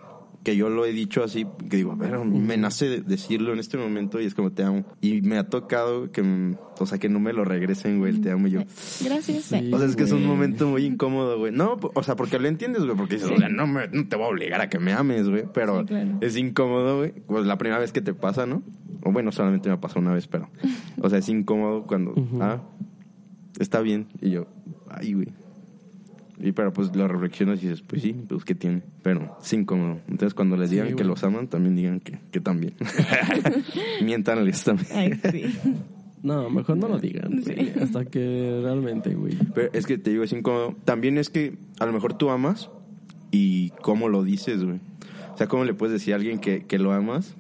que 0.44 0.56
yo 0.56 0.70
lo 0.70 0.86
he 0.86 0.94
dicho 0.94 1.26
así, 1.26 1.46
que 1.70 1.76
digo, 1.76 1.92
a 1.92 1.96
ver, 1.96 2.18
me 2.20 2.56
nace 2.56 2.88
de- 2.88 3.02
decirlo 3.02 3.52
en 3.52 3.60
este 3.60 3.78
momento 3.78 4.22
y 4.22 4.26
es 4.26 4.34
como 4.34 4.50
te 4.54 4.64
amo. 4.64 4.86
Y 5.02 5.22
me 5.22 5.38
ha 5.38 5.50
tocado 5.50 6.10
que, 6.14 6.24
mm, 6.24 6.56
o 6.80 6.86
sea, 6.86 7.00
que 7.00 7.10
no 7.10 7.20
me 7.20 7.34
lo 7.34 7.44
regresen, 7.44 8.00
güey, 8.00 8.14
el 8.14 8.22
te 8.22 8.32
amo 8.32 8.48
y 8.48 8.52
yo. 8.52 8.60
Gracias. 9.04 9.44
Sí. 9.44 9.72
O 9.74 9.78
sea, 9.78 9.86
es 9.88 9.98
que 9.98 10.04
es 10.04 10.12
un 10.14 10.26
momento 10.26 10.66
muy 10.68 10.86
incómodo, 10.86 11.38
güey. 11.38 11.52
No, 11.52 11.78
o 11.94 12.02
sea, 12.04 12.16
porque 12.16 12.40
lo 12.40 12.48
entiendes, 12.48 12.86
güey, 12.86 12.96
porque 12.96 13.16
dices, 13.16 13.28
Sí. 13.28 13.36
o 13.36 13.40
sea, 13.40 13.50
no, 13.50 13.68
me- 13.68 13.90
no 13.90 14.08
te 14.08 14.16
voy 14.16 14.26
a 14.26 14.30
obligar 14.30 14.62
a 14.62 14.70
que 14.70 14.80
me 14.80 14.94
ames, 14.94 15.28
güey, 15.28 15.44
pero 15.54 15.82
Sí, 15.82 15.88
claro. 15.88 16.18
es 16.22 16.38
incómodo, 16.38 17.00
güey. 17.00 17.12
Pues 17.12 17.46
la 17.46 17.58
primera 17.58 17.80
vez 17.82 17.92
que 17.92 18.00
te 18.02 18.14
pasa, 18.14 18.46
¿no? 18.46 18.64
O 19.04 19.12
bueno, 19.12 19.34
solamente 19.34 19.68
me 19.70 19.78
pasó 19.78 20.00
una 20.00 20.14
vez, 20.14 20.28
pero, 20.28 20.50
o 21.02 21.10
sea, 21.10 21.20
es 21.20 21.28
incómodo 21.28 21.84
cuando, 21.86 22.14
ah, 22.40 22.62
está 23.60 23.82
bien. 23.82 24.08
Y 24.22 24.30
yo, 24.30 24.48
ay, 24.90 25.12
güey. 25.14 25.28
Y 26.40 26.52
pero 26.52 26.72
pues 26.72 26.96
lo 26.96 27.08
reflexionas 27.08 27.64
y 27.64 27.68
dices, 27.68 27.82
pues 27.82 28.02
sí, 28.04 28.14
pues 28.14 28.46
qué 28.46 28.54
tiene. 28.56 28.84
Pero 29.02 29.38
es 29.42 29.54
incómodo. 29.54 30.00
Entonces 30.08 30.34
cuando 30.36 30.56
les 30.56 30.70
Sí, 30.70 30.76
digan 30.76 30.96
que 30.96 31.04
los 31.04 31.24
aman, 31.24 31.48
también 31.48 31.76
digan 31.76 32.00
que, 32.00 32.20
que 32.32 32.40
también. 32.40 32.74
Miéntanles 34.04 34.64
también. 34.64 34.88
Ay, 34.94 35.14
sí. 35.32 35.44
No, 36.24 36.50
mejor 36.50 36.78
no 36.78 36.88
lo 36.88 37.00
digan, 37.00 37.44
Sí. 37.44 37.54
güey, 37.54 37.74
Hasta 37.82 38.06
que 38.06 38.60
realmente, 38.62 39.14
güey. 39.14 39.38
Pero 39.54 39.70
es 39.74 39.86
que 39.86 39.98
te 39.98 40.10
digo, 40.12 40.24
es 40.24 40.34
incómodo. 40.34 40.76
También 40.86 41.18
es 41.18 41.30
que 41.30 41.58
a 41.80 41.86
lo 41.86 41.94
mejor 41.94 42.16
tú 42.18 42.30
amas 42.30 42.70
y 43.32 43.70
cómo 43.82 44.10
lo 44.10 44.24
dices, 44.24 44.64
güey. 44.64 44.80
O 45.34 45.38
sea, 45.38 45.48
cómo 45.48 45.64
le 45.66 45.74
puedes 45.74 45.94
decir 45.94 46.14
a 46.14 46.18
alguien 46.18 46.40
que, 46.40 46.66
que 46.66 46.80
lo 46.80 46.92
amas. 46.92 47.36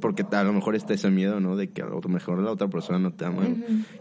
Porque 0.00 0.24
a 0.32 0.42
lo 0.42 0.52
mejor 0.52 0.74
está 0.74 0.94
ese 0.94 1.10
miedo, 1.10 1.38
¿no? 1.38 1.54
De 1.56 1.68
que 1.70 1.82
a 1.82 1.86
lo 1.86 2.00
mejor 2.08 2.40
la 2.40 2.50
otra 2.50 2.68
persona 2.68 2.98
no 2.98 3.12
te 3.12 3.24
ama. 3.24 3.44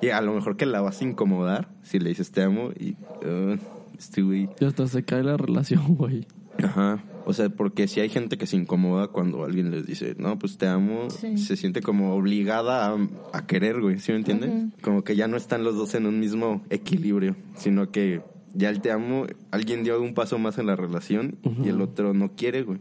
Y 0.01 0.09
a 0.09 0.21
lo 0.21 0.33
mejor 0.33 0.57
que 0.57 0.65
la 0.65 0.81
vas 0.81 0.99
a 1.01 1.03
incomodar 1.03 1.69
si 1.83 1.99
le 1.99 2.09
dices 2.09 2.31
te 2.31 2.41
amo 2.41 2.71
y... 2.77 2.91
uh, 3.25 3.57
este 4.01 4.21
güey... 4.21 4.49
Y 4.59 4.65
hasta 4.65 4.87
se 4.87 5.03
cae 5.03 5.23
la 5.23 5.37
relación, 5.37 5.95
güey. 5.95 6.27
Ajá. 6.63 7.03
O 7.25 7.33
sea, 7.33 7.49
porque 7.49 7.87
si 7.87 7.99
hay 7.99 8.09
gente 8.09 8.37
que 8.37 8.47
se 8.47 8.55
incomoda 8.57 9.07
cuando 9.07 9.43
alguien 9.45 9.69
les 9.71 9.85
dice, 9.85 10.15
no, 10.17 10.37
pues 10.39 10.57
te 10.57 10.67
amo, 10.67 11.09
Sí. 11.11 11.37
se 11.37 11.55
siente 11.55 11.81
como 11.81 12.15
obligada 12.15 12.87
a, 12.93 12.97
a 13.33 13.45
querer, 13.45 13.79
güey, 13.79 13.99
¿sí 13.99 14.11
me 14.11 14.17
entiendes? 14.17 14.49
Ujú. 14.49 14.71
Como 14.81 15.03
que 15.03 15.15
ya 15.15 15.27
no 15.27 15.37
están 15.37 15.63
los 15.63 15.75
dos 15.75 15.93
en 15.95 16.07
un 16.07 16.19
mismo 16.19 16.63
equilibrio, 16.71 17.35
sino 17.55 17.91
que 17.91 18.21
ya 18.53 18.69
el 18.69 18.81
te 18.81 18.91
amo, 18.91 19.27
alguien 19.51 19.83
dio 19.83 20.01
un 20.01 20.13
paso 20.15 20.39
más 20.39 20.57
en 20.57 20.65
la 20.65 20.75
relación 20.75 21.37
y 21.63 21.69
el 21.69 21.79
otro 21.79 22.13
no 22.13 22.31
quiere, 22.35 22.63
güey. 22.63 22.79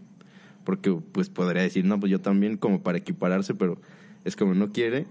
Porque 0.65 0.91
pues 1.13 1.29
podría 1.29 1.63
decir, 1.63 1.85
no, 1.85 2.01
pues 2.01 2.11
yo 2.11 2.21
también 2.21 2.57
como 2.57 2.83
para 2.83 2.99
equipararse, 2.99 3.55
pero 3.55 3.79
es 4.25 4.37
como 4.37 4.55
no 4.55 4.73
quiere, 4.73 5.07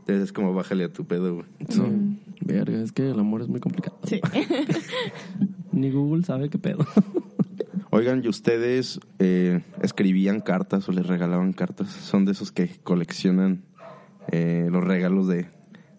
entonces 0.00 0.24
es 0.24 0.32
como 0.32 0.52
bájale 0.54 0.84
a 0.84 0.92
tu 0.92 1.04
pedo, 1.06 1.34
güey. 1.36 1.46
¿no? 1.76 1.84
Mm, 1.88 2.18
Verga, 2.42 2.80
es 2.82 2.92
que 2.92 3.08
el 3.10 3.18
amor 3.18 3.40
es 3.42 3.48
muy 3.48 3.60
complicado. 3.60 3.98
Sí. 4.04 4.20
Ni 5.74 5.90
Google 5.90 6.22
sabe 6.24 6.48
qué 6.50 6.58
pedo. 6.58 6.84
Oigan, 7.90 8.22
¿y 8.24 8.28
ustedes 8.28 9.00
eh, 9.18 9.62
escribían 9.82 10.40
cartas 10.40 10.88
o 10.88 10.92
les 10.92 11.06
regalaban 11.06 11.52
cartas? 11.52 11.88
¿Son 11.88 12.24
de 12.24 12.32
esos 12.32 12.50
que 12.52 12.68
coleccionan 12.82 13.62
eh, 14.32 14.68
los 14.70 14.82
regalos 14.82 15.28
de, 15.28 15.46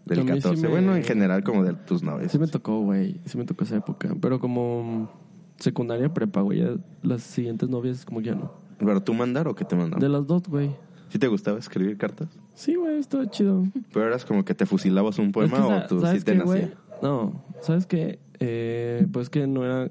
del 0.06 0.20
A 0.20 0.24
mí 0.24 0.32
sí 0.34 0.40
14? 0.42 0.62
me- 0.64 0.70
Bueno, 0.70 0.96
en 0.96 1.04
general 1.04 1.44
como 1.44 1.64
de 1.64 1.74
tus 1.74 2.04
novias. 2.04 2.32
Sí 2.32 2.40
me 2.40 2.48
tocó, 2.48 2.82
güey. 2.82 3.20
Sí 3.26 3.38
me 3.38 3.46
tocó 3.46 3.64
esa 3.64 3.78
época. 3.78 4.14
Pero 4.20 4.40
como 4.40 5.10
secundaria 5.58 6.14
prepa, 6.14 6.42
güey. 6.42 6.60
ya 6.60 6.76
Las 7.02 7.22
siguientes 7.24 7.70
novias 7.70 8.04
como 8.06 8.20
que 8.20 8.28
ya 8.28 8.36
no. 8.36 8.52
¿Pero 8.78 9.02
tú 9.02 9.14
mandar 9.14 9.48
o 9.48 9.56
qué 9.56 9.64
te 9.64 9.76
mandaban? 9.76 10.02
De 10.02 10.10
las 10.10 10.28
dos, 10.28 10.44
güey. 10.50 10.76
¿Sí 11.10 11.18
te 11.20 11.28
gustaba 11.28 11.60
escribir 11.60 11.98
cartas? 11.98 12.28
Sí, 12.56 12.76
güey, 12.76 12.98
estaba 12.98 13.30
chido. 13.30 13.64
¿Pero 13.94 14.08
eras 14.08 14.26
como 14.26 14.44
que 14.44 14.54
te 14.54 14.66
fusilabas 14.66 15.18
un 15.18 15.32
poema 15.32 15.60
Es 15.60 15.64
que, 15.66 15.74
o 15.74 15.88
tú 15.88 15.96
sí 16.02 16.06
¿sabes 16.08 16.26
te 16.26 16.36
nacía? 16.36 16.74
No, 17.02 17.42
¿sabes 17.62 17.86
qué? 17.86 18.20
Eh, 18.40 19.08
pues 19.12 19.30
que 19.30 19.48
no 19.48 19.66
era 19.66 19.90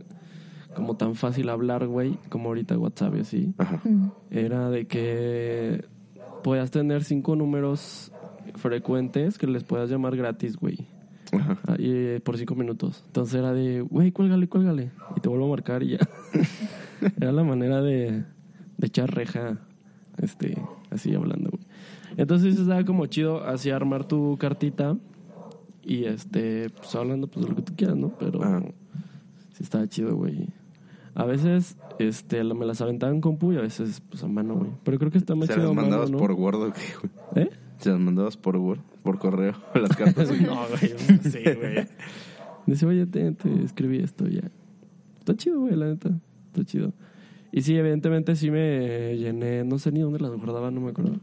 como 0.74 0.96
tan 0.96 1.14
fácil 1.14 1.48
hablar, 1.48 1.86
güey, 1.86 2.18
como 2.28 2.48
ahorita 2.48 2.76
WhatsApp 2.78 3.16
y 3.16 3.20
así. 3.20 3.54
Ajá. 3.58 3.80
Era 4.30 4.70
de 4.70 4.86
que 4.86 5.84
podías 6.42 6.70
tener 6.70 7.04
cinco 7.04 7.36
números 7.36 8.12
frecuentes 8.56 9.38
que 9.38 9.46
les 9.46 9.64
puedas 9.64 9.88
llamar 9.88 10.16
gratis, 10.16 10.56
güey. 10.56 10.86
Ajá. 11.32 11.58
Ah, 11.66 11.76
y, 11.78 11.90
eh, 11.90 12.20
por 12.22 12.36
cinco 12.36 12.54
minutos. 12.54 13.02
Entonces 13.06 13.34
era 13.36 13.52
de, 13.52 13.80
güey, 13.80 14.12
cuélgale, 14.12 14.48
cuélgale. 14.48 14.90
Y 15.14 15.20
te 15.20 15.28
vuelvo 15.28 15.46
a 15.46 15.50
marcar 15.50 15.82
y 15.82 15.90
ya. 15.90 15.98
era 17.20 17.32
la 17.32 17.44
manera 17.44 17.80
de, 17.80 18.24
de 18.76 18.86
echar 18.86 19.14
reja, 19.14 19.58
este, 20.20 20.68
así 20.90 21.14
hablando, 21.14 21.50
güey. 21.50 21.64
Entonces 22.16 22.58
estaba 22.58 22.84
como 22.84 23.06
chido 23.06 23.44
así 23.44 23.70
armar 23.70 24.04
tu 24.04 24.36
cartita 24.38 24.96
y 25.84 26.04
este, 26.04 26.70
pues 26.70 26.94
hablando 26.94 27.26
pues 27.28 27.44
de 27.44 27.50
lo 27.50 27.56
que 27.56 27.62
tú 27.62 27.74
quieras, 27.76 27.96
¿no? 27.96 28.10
Pero 28.18 28.42
Ajá. 28.42 28.62
sí 29.52 29.62
estaba 29.62 29.86
chido, 29.86 30.16
güey. 30.16 30.48
A 31.14 31.24
veces, 31.24 31.76
este, 31.98 32.42
me 32.42 32.66
las 32.66 32.80
aventaban 32.80 33.16
en 33.16 33.20
compu 33.20 33.52
y 33.52 33.56
a 33.56 33.60
veces, 33.60 34.02
pues 34.08 34.22
a 34.24 34.28
mano, 34.28 34.56
güey. 34.56 34.70
Pero 34.82 34.98
creo 34.98 35.10
que 35.12 35.18
está 35.18 35.34
más 35.34 35.46
¿Se 35.46 35.54
chido 35.54 35.68
las 35.68 35.72
a 35.72 35.74
mano, 35.74 35.88
mandabas 35.88 36.10
¿no? 36.10 36.18
por 36.18 36.32
Word 36.32 36.62
o 36.62 36.72
qué, 36.72 36.80
güey? 37.00 37.46
¿Eh? 37.46 37.50
¿Se 37.78 37.90
las 37.90 38.00
mandabas 38.00 38.36
por 38.36 38.56
Word? 38.56 38.80
¿Por 39.02 39.18
correo? 39.18 39.52
Las 39.74 39.96
cartas. 39.96 40.30
no, 40.40 40.66
güey, 40.68 40.94
sí, 41.22 41.38
güey. 41.44 41.86
Dice, 42.66 42.86
oye, 42.86 43.06
te, 43.06 43.30
te 43.32 43.62
escribí 43.62 43.98
esto 43.98 44.26
ya. 44.26 44.50
Está 45.18 45.36
chido, 45.36 45.60
güey, 45.60 45.76
la 45.76 45.86
neta. 45.86 46.10
Está 46.46 46.64
chido. 46.64 46.92
Y 47.52 47.62
sí, 47.62 47.76
evidentemente 47.76 48.34
sí 48.34 48.50
me 48.50 49.16
llené, 49.16 49.62
no 49.62 49.78
sé 49.78 49.92
ni 49.92 50.00
dónde 50.00 50.18
las 50.18 50.32
guardaba, 50.32 50.70
no 50.70 50.80
me 50.80 50.90
acuerdo. 50.90 51.20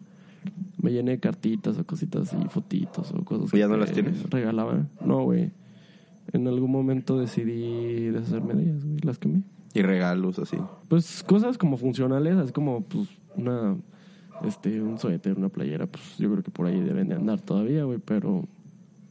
Me 0.82 0.92
llené 0.92 1.12
de 1.12 1.20
cartitas 1.20 1.78
o 1.78 1.86
cositas 1.86 2.34
así, 2.34 2.44
fotitos 2.50 3.12
o 3.12 3.24
cosas 3.24 3.54
¿Y 3.54 3.60
ya 3.60 3.68
no 3.68 3.78
las 3.78 3.92
tienes? 3.92 4.30
Regalaba. 4.30 4.88
No, 5.06 5.24
güey. 5.24 5.52
En 6.34 6.48
algún 6.48 6.72
momento 6.72 7.20
decidí 7.20 8.10
deshacerme 8.10 8.56
de 8.56 8.64
ellas, 8.64 8.86
güey. 8.86 8.98
Las 9.02 9.20
quemé. 9.20 9.44
y 9.74 9.82
regalos 9.82 10.40
así. 10.40 10.58
Pues 10.88 11.24
cosas 11.24 11.58
como 11.58 11.78
funcionales, 11.78 12.38
así 12.38 12.52
como 12.52 12.84
pues 12.84 13.10
una 13.36 13.76
este 14.46 14.82
un 14.82 14.98
suéter, 14.98 15.38
una 15.38 15.50
playera, 15.50 15.86
pues 15.86 16.18
yo 16.18 16.32
creo 16.32 16.44
que 16.44 16.52
por 16.52 16.66
ahí 16.66 16.80
deben 16.80 17.10
de 17.10 17.16
andar 17.16 17.42
todavía, 17.42 17.84
güey, 17.84 18.00
pero 18.04 18.48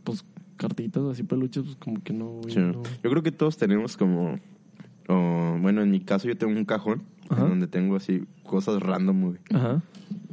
pues 0.03 0.25
cartitas 0.57 1.05
así 1.05 1.23
peluches 1.23 1.63
pues 1.63 1.77
como 1.77 2.03
que 2.03 2.13
no, 2.13 2.31
güey. 2.31 2.53
Sí. 2.53 2.61
no. 2.61 2.83
Yo 3.03 3.11
creo 3.11 3.23
que 3.23 3.33
todos 3.33 3.57
tenemos 3.57 3.97
como... 3.97 4.39
o, 5.09 5.59
bueno, 5.61 5.83
en 5.83 5.91
mi 5.91 6.01
caso 6.01 6.27
yo 6.27 6.37
tengo 6.37 6.53
un 6.53 6.65
cajón 6.65 7.03
Ajá. 7.31 7.43
en 7.45 7.49
donde 7.51 7.67
tengo 7.69 7.97
así 7.97 8.25
cosas 8.45 8.81
random, 8.83 9.21
güey. 9.23 9.39
Ajá. 9.55 9.83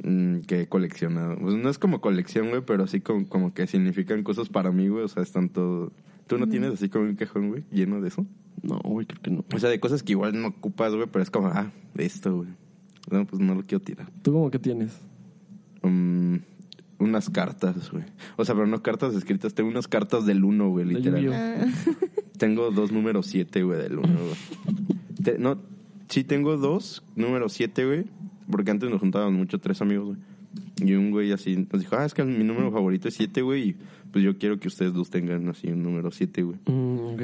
mm, 0.04 0.40
que 0.42 0.62
he 0.62 0.68
coleccionado. 0.68 1.38
Pues 1.38 1.56
no 1.56 1.70
es 1.70 1.78
como 1.80 2.02
colección, 2.02 2.50
güey, 2.50 2.62
pero 2.66 2.88
sí 2.88 3.00
como, 3.02 3.28
como 3.28 3.54
que 3.54 3.68
significan 3.68 4.24
cosas 4.24 4.50
para 4.50 4.72
mí, 4.72 4.88
güey. 4.88 5.04
O 5.04 5.08
sea, 5.08 5.24
están 5.24 5.50
todo... 5.50 5.92
¿Tú 6.28 6.38
no 6.38 6.48
tienes 6.48 6.74
así 6.74 6.90
como 6.90 7.06
un 7.06 7.16
cajón, 7.16 7.50
güey, 7.50 7.64
lleno 7.72 8.02
de 8.02 8.10
eso? 8.10 8.26
No, 8.62 8.80
güey, 8.84 9.06
creo 9.06 9.22
que 9.22 9.32
no. 9.32 9.46
O 9.54 9.60
sea, 9.60 9.70
de 9.70 9.80
cosas 9.80 10.04
que 10.04 10.12
igual 10.12 10.42
no 10.42 10.50
ocupas, 10.50 10.94
güey, 10.94 11.08
pero 11.10 11.24
es 11.24 11.30
como, 11.30 11.48
ah, 11.48 11.72
de 11.94 12.06
esto, 12.06 12.36
güey. 12.38 12.50
No, 13.10 13.26
pues 13.26 13.42
no 13.42 13.56
lo 13.56 13.62
quiero 13.64 13.82
tirar. 13.82 14.12
¿Tú 14.24 14.34
como 14.34 14.52
que 14.52 14.60
tienes? 14.60 15.00
Mm, 15.84 16.38
unas 17.00 17.30
cartas, 17.30 17.92
güey. 17.92 18.04
O 18.36 18.44
sea, 18.44 18.56
pero 18.56 18.68
no 18.68 18.82
cartas 18.82 19.14
escritas, 19.16 19.54
tengo 19.54 19.70
unas 19.70 19.88
cartas 19.88 20.26
del 20.26 20.44
1, 20.44 20.70
güey, 20.70 20.86
literal. 20.86 21.32
Ah, 21.34 21.66
Tengo 22.38 22.72
dos 22.72 22.92
números 22.92 23.28
7, 23.28 23.64
güey, 23.64 23.80
del 23.80 23.98
1, 24.00 24.08
güey. 24.08 24.76
Te- 25.24 25.38
no, 25.40 25.58
sí 26.10 26.24
tengo 26.24 26.58
dos 26.58 27.04
números 27.16 27.54
7, 27.54 27.86
güey. 27.86 28.06
Porque 28.50 28.72
antes 28.72 28.90
nos 28.90 29.00
juntábamos 29.00 29.34
mucho, 29.34 29.60
tres 29.60 29.82
amigos, 29.82 30.08
güey. 30.08 30.18
Y 30.78 30.94
un 30.94 31.12
güey 31.12 31.32
así 31.32 31.68
nos 31.72 31.82
dijo, 31.82 31.96
ah, 31.98 32.06
es 32.06 32.14
que 32.14 32.24
mi 32.24 32.44
número 32.44 32.72
favorito 32.72 33.08
es 33.08 33.16
7, 33.16 33.42
güey. 33.42 33.70
Y 33.70 33.76
pues 34.12 34.24
yo 34.24 34.38
quiero 34.38 34.60
que 34.60 34.68
ustedes 34.68 34.94
dos 34.94 35.10
tengan 35.10 35.48
así 35.50 35.68
un 35.68 35.84
número 35.84 36.12
7, 36.12 36.44
güey. 36.44 36.58
Mm, 36.66 37.00
ok. 37.14 37.22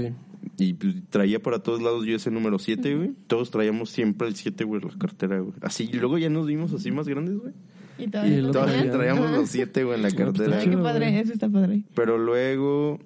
Y 0.57 0.73
pues, 0.73 0.95
traía 1.09 1.41
para 1.41 1.59
todos 1.59 1.81
lados 1.81 2.05
yo 2.05 2.15
ese 2.15 2.29
número 2.29 2.59
7, 2.59 2.95
güey. 2.95 3.11
Todos 3.27 3.51
traíamos 3.51 3.89
siempre 3.89 4.27
el 4.27 4.35
7, 4.35 4.63
güey, 4.63 4.81
en 4.81 4.89
la 4.89 4.97
cartera, 4.97 5.39
güey. 5.39 5.53
Así, 5.61 5.89
y 5.91 5.97
luego 5.97 6.17
ya 6.17 6.29
nos 6.29 6.47
vimos 6.47 6.73
así 6.73 6.91
más 6.91 7.07
grandes, 7.07 7.37
güey. 7.37 7.53
Y 7.97 8.07
todavía 8.07 8.91
traíamos 8.91 9.31
los 9.31 9.49
7, 9.49 9.83
güey, 9.83 9.97
en 9.97 10.03
la 10.03 10.11
cartera. 10.11 10.59
Ay, 10.59 10.69
qué 10.69 10.77
padre, 10.77 11.19
eso 11.19 11.33
está 11.33 11.49
padre. 11.49 11.83
Pero 11.95 12.17
luego, 12.17 12.99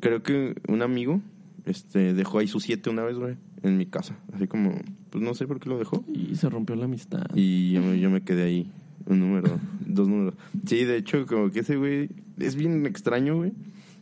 creo 0.00 0.22
que 0.22 0.54
un 0.68 0.82
amigo 0.82 1.20
este, 1.66 2.14
dejó 2.14 2.38
ahí 2.38 2.48
su 2.48 2.60
7 2.60 2.90
una 2.90 3.02
vez, 3.02 3.16
güey, 3.16 3.36
en 3.62 3.76
mi 3.76 3.86
casa. 3.86 4.16
Así 4.32 4.46
como, 4.46 4.72
pues 5.10 5.22
no 5.22 5.34
sé 5.34 5.46
por 5.46 5.60
qué 5.60 5.68
lo 5.68 5.78
dejó. 5.78 6.04
Y 6.08 6.34
se 6.36 6.48
rompió 6.48 6.76
la 6.76 6.84
amistad. 6.86 7.26
Y 7.34 7.72
yo, 7.72 7.82
me- 7.82 7.98
yo 8.00 8.10
me 8.10 8.22
quedé 8.22 8.44
ahí, 8.44 8.70
un 9.06 9.20
número, 9.20 9.58
dos 9.86 10.08
números. 10.08 10.34
Sí, 10.66 10.84
de 10.84 10.96
hecho, 10.96 11.26
como 11.26 11.50
que 11.50 11.60
ese 11.60 11.76
güey 11.76 12.08
es 12.38 12.54
bien 12.56 12.86
extraño, 12.86 13.36
güey. 13.36 13.52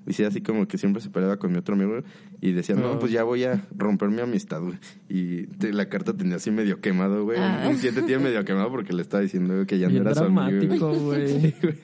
Decía 0.07 0.29
así 0.29 0.41
como 0.41 0.67
que 0.67 0.79
siempre 0.79 1.03
se 1.03 1.11
peleaba 1.11 1.37
con 1.39 1.53
mi 1.53 1.59
otro 1.59 1.75
amigo 1.75 1.91
güey, 1.91 2.03
y 2.41 2.53
decía, 2.53 2.75
no, 2.75 2.93
Ah. 2.93 2.99
pues 2.99 3.13
ya 3.13 3.25
voy 3.25 3.45
a 3.45 3.63
romper 3.77 4.09
mi 4.09 4.23
amistad, 4.23 4.63
güey. 4.63 4.79
Y 5.11 5.47
te- 5.59 5.73
la 5.75 5.91
carta 5.91 6.17
tenía 6.17 6.37
así 6.37 6.51
medio 6.51 6.81
quemado, 6.81 7.25
güey. 7.25 7.39
Ah. 7.39 7.67
Un 7.71 7.77
7 7.77 8.01
tiene 8.03 8.25
medio 8.25 8.43
quemado 8.45 8.71
porque 8.71 8.95
le 8.95 9.03
estaba 9.03 9.23
diciendo 9.23 9.67
que 9.67 9.79
ya 9.79 9.91
no 9.91 10.01
era 10.01 10.15
su 10.15 10.25
amigo. 10.25 10.95
güey. 11.01 11.29
Sí, 11.43 11.55
güey. 11.63 11.75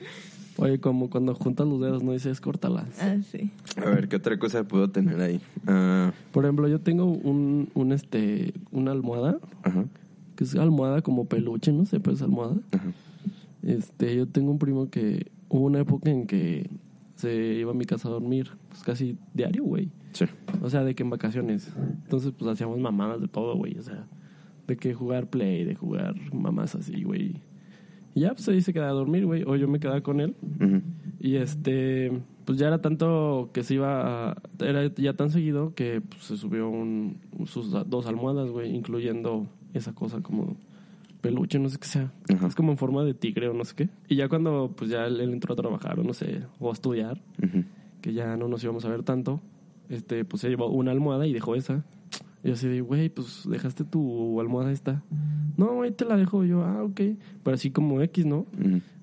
Oye, 0.57 0.79
como 0.79 1.09
cuando 1.09 1.35
juntas 1.35 1.67
los 1.67 1.81
dedos, 1.81 2.03
no 2.03 2.13
dices 2.13 2.39
córtalas. 2.39 2.87
Ah, 3.01 3.17
sí. 3.21 3.51
A 3.77 3.89
ver, 3.89 4.07
¿qué 4.07 4.15
otra 4.15 4.39
cosa 4.39 4.63
puedo 4.63 4.89
tener 4.89 5.19
ahí? 5.19 5.41
Ah, 5.67 6.13
Por 6.31 6.45
ejemplo, 6.45 6.67
yo 6.67 6.79
tengo 6.79 7.05
un, 7.05 7.69
un 7.73 7.91
este, 7.91 8.53
una 8.71 8.91
almohada, 8.91 9.37
ajá, 9.63 9.85
que 10.35 10.43
es 10.45 10.55
almohada 10.55 11.01
como 11.01 11.25
peluche, 11.25 11.71
no 11.73 11.85
sé, 11.85 11.99
pero 11.99 12.15
es 12.15 12.21
almohada. 12.21 12.55
ajá. 12.71 12.91
Este, 13.63 14.15
yo 14.15 14.27
tengo 14.27 14.51
un 14.51 14.59
primo 14.59 14.89
que 14.89 15.31
hubo 15.49 15.65
una 15.65 15.79
época 15.79 16.09
en 16.11 16.27
que 16.27 16.69
se 17.15 17.33
iba 17.55 17.71
a 17.71 17.73
mi 17.73 17.85
casa 17.85 18.07
a 18.07 18.11
dormir, 18.11 18.49
pues 18.69 18.83
casi 18.83 19.17
diario, 19.33 19.63
güey. 19.63 19.89
Sí. 20.13 20.25
O 20.61 20.69
sea, 20.69 20.83
de 20.83 20.93
que 20.95 21.03
en 21.03 21.09
vacaciones. 21.09 21.71
Entonces, 22.03 22.31
pues 22.37 22.49
hacíamos 22.51 22.79
mamadas 22.79 23.19
de 23.21 23.27
todo, 23.27 23.55
güey. 23.57 23.77
O 23.77 23.81
sea, 23.81 24.05
de 24.67 24.77
que 24.77 24.93
jugar 24.93 25.29
play, 25.29 25.63
de 25.65 25.75
jugar 25.75 26.15
mamás 26.33 26.75
así, 26.75 27.03
güey. 27.03 27.41
Y 28.15 28.21
ya, 28.21 28.33
pues 28.33 28.47
ahí 28.47 28.61
se 28.61 28.73
quedaba 28.73 28.91
a 28.91 28.93
dormir, 28.93 29.25
güey. 29.25 29.43
O 29.45 29.57
yo 29.57 29.67
me 29.67 29.79
quedaba 29.79 30.01
con 30.01 30.21
él. 30.21 30.35
Y 31.19 31.35
este, 31.35 32.11
pues 32.45 32.57
ya 32.57 32.67
era 32.67 32.81
tanto 32.81 33.49
que 33.53 33.61
se 33.63 33.75
iba 33.75 34.31
a, 34.31 34.37
Era 34.59 34.87
ya 34.95 35.13
tan 35.13 35.29
seguido 35.29 35.75
que 35.75 36.01
pues, 36.01 36.23
se 36.23 36.37
subió 36.37 36.69
un, 36.69 37.17
sus 37.45 37.71
dos 37.71 38.07
almohadas, 38.07 38.49
güey, 38.49 38.73
incluyendo 38.73 39.47
esa 39.73 39.93
cosa 39.93 40.21
como 40.21 40.55
peluche, 41.19 41.59
no 41.59 41.69
sé 41.69 41.77
qué 41.77 41.87
sea. 41.87 42.13
Es 42.47 42.55
como 42.55 42.71
en 42.71 42.77
forma 42.77 43.03
de 43.03 43.13
tigre 43.13 43.49
o 43.49 43.53
no 43.53 43.65
sé 43.65 43.75
qué. 43.75 43.89
Y 44.07 44.15
ya 44.15 44.29
cuando, 44.29 44.73
pues 44.75 44.89
ya 44.89 45.05
él, 45.07 45.19
él 45.19 45.33
entró 45.33 45.53
a 45.53 45.55
trabajar 45.57 45.99
o 45.99 46.03
no 46.03 46.13
sé, 46.13 46.43
o 46.59 46.69
a 46.69 46.73
estudiar, 46.73 47.21
que 48.01 48.13
ya 48.13 48.37
no 48.37 48.47
nos 48.47 48.63
íbamos 48.63 48.85
a 48.85 48.89
ver 48.89 49.03
tanto, 49.03 49.41
este, 49.89 50.23
pues 50.23 50.41
se 50.41 50.49
llevó 50.49 50.69
una 50.69 50.91
almohada 50.91 51.27
y 51.27 51.33
dejó 51.33 51.55
esa. 51.55 51.83
Y 52.45 52.49
yo 52.49 52.53
así 52.53 52.67
de, 52.67 52.81
güey, 52.81 53.09
pues 53.09 53.41
dejaste 53.49 53.83
tu 53.83 54.39
almohada 54.39 54.71
esta. 54.71 55.01
No, 55.57 55.81
ahí 55.81 55.91
te 55.91 56.05
la 56.05 56.15
dejo 56.15 56.43
yo, 56.43 56.63
ah, 56.63 56.83
ok. 56.83 57.01
Pero 57.43 57.55
así 57.55 57.71
como 57.71 58.01
X, 58.03 58.25
¿no? 58.25 58.45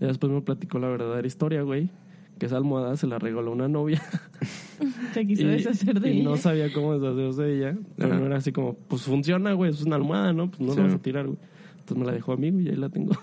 Y 0.00 0.04
después 0.04 0.32
me 0.32 0.40
platicó 0.42 0.78
la 0.78 0.86
verdadera 0.88 1.26
historia, 1.26 1.62
güey. 1.62 1.90
Que 2.38 2.46
esa 2.46 2.56
almohada 2.56 2.96
se 2.96 3.06
la 3.06 3.18
regaló 3.18 3.50
una 3.52 3.68
novia. 3.68 4.00
Se 5.12 5.26
quiso 5.26 5.42
y, 5.42 5.46
deshacer 5.46 6.00
de 6.00 6.12
y 6.12 6.20
ella. 6.20 6.30
no 6.30 6.36
sabía 6.36 6.72
cómo 6.72 6.98
deshacerse 6.98 7.42
de 7.42 7.56
ella. 7.58 7.78
Pero 7.96 8.18
no 8.18 8.26
era 8.26 8.36
así 8.36 8.50
como, 8.52 8.74
pues 8.74 9.02
funciona, 9.02 9.52
güey, 9.52 9.70
es 9.70 9.82
una 9.82 9.96
almohada, 9.96 10.32
¿no? 10.32 10.48
Pues 10.50 10.60
no 10.60 10.72
Sí. 10.72 10.78
la 10.78 10.84
vas 10.84 10.94
a 10.94 10.98
tirar, 10.98 11.26
güey. 11.26 11.38
Entonces 11.78 11.96
me 11.98 12.04
la 12.06 12.12
dejó 12.12 12.32
a 12.32 12.36
mí, 12.36 12.50
güey, 12.50 12.66
y 12.66 12.68
ahí 12.70 12.76
la 12.76 12.88
tengo. 12.90 13.12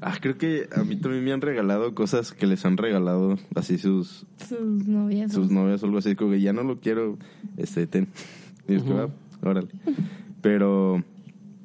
Ah, 0.00 0.14
creo 0.20 0.36
que 0.38 0.68
a 0.76 0.84
mí 0.84 0.96
también 0.96 1.24
me 1.24 1.32
han 1.32 1.40
regalado 1.40 1.94
cosas 1.94 2.32
que 2.32 2.46
les 2.46 2.64
han 2.64 2.76
regalado 2.76 3.36
así 3.54 3.76
sus, 3.78 4.26
Sus 4.46 4.86
novias. 4.86 5.32
sus 5.32 5.50
novias 5.50 5.82
o 5.82 5.86
algo 5.86 5.98
así, 5.98 6.14
como 6.14 6.32
que 6.32 6.40
ya 6.40 6.52
no 6.52 6.62
lo 6.62 6.78
quiero, 6.80 7.18
este, 7.56 7.86
ten. 7.86 8.06
Y. 8.68 8.76
"Ah, 8.92 9.08
órale. 9.42 9.68
Pero, 10.42 11.02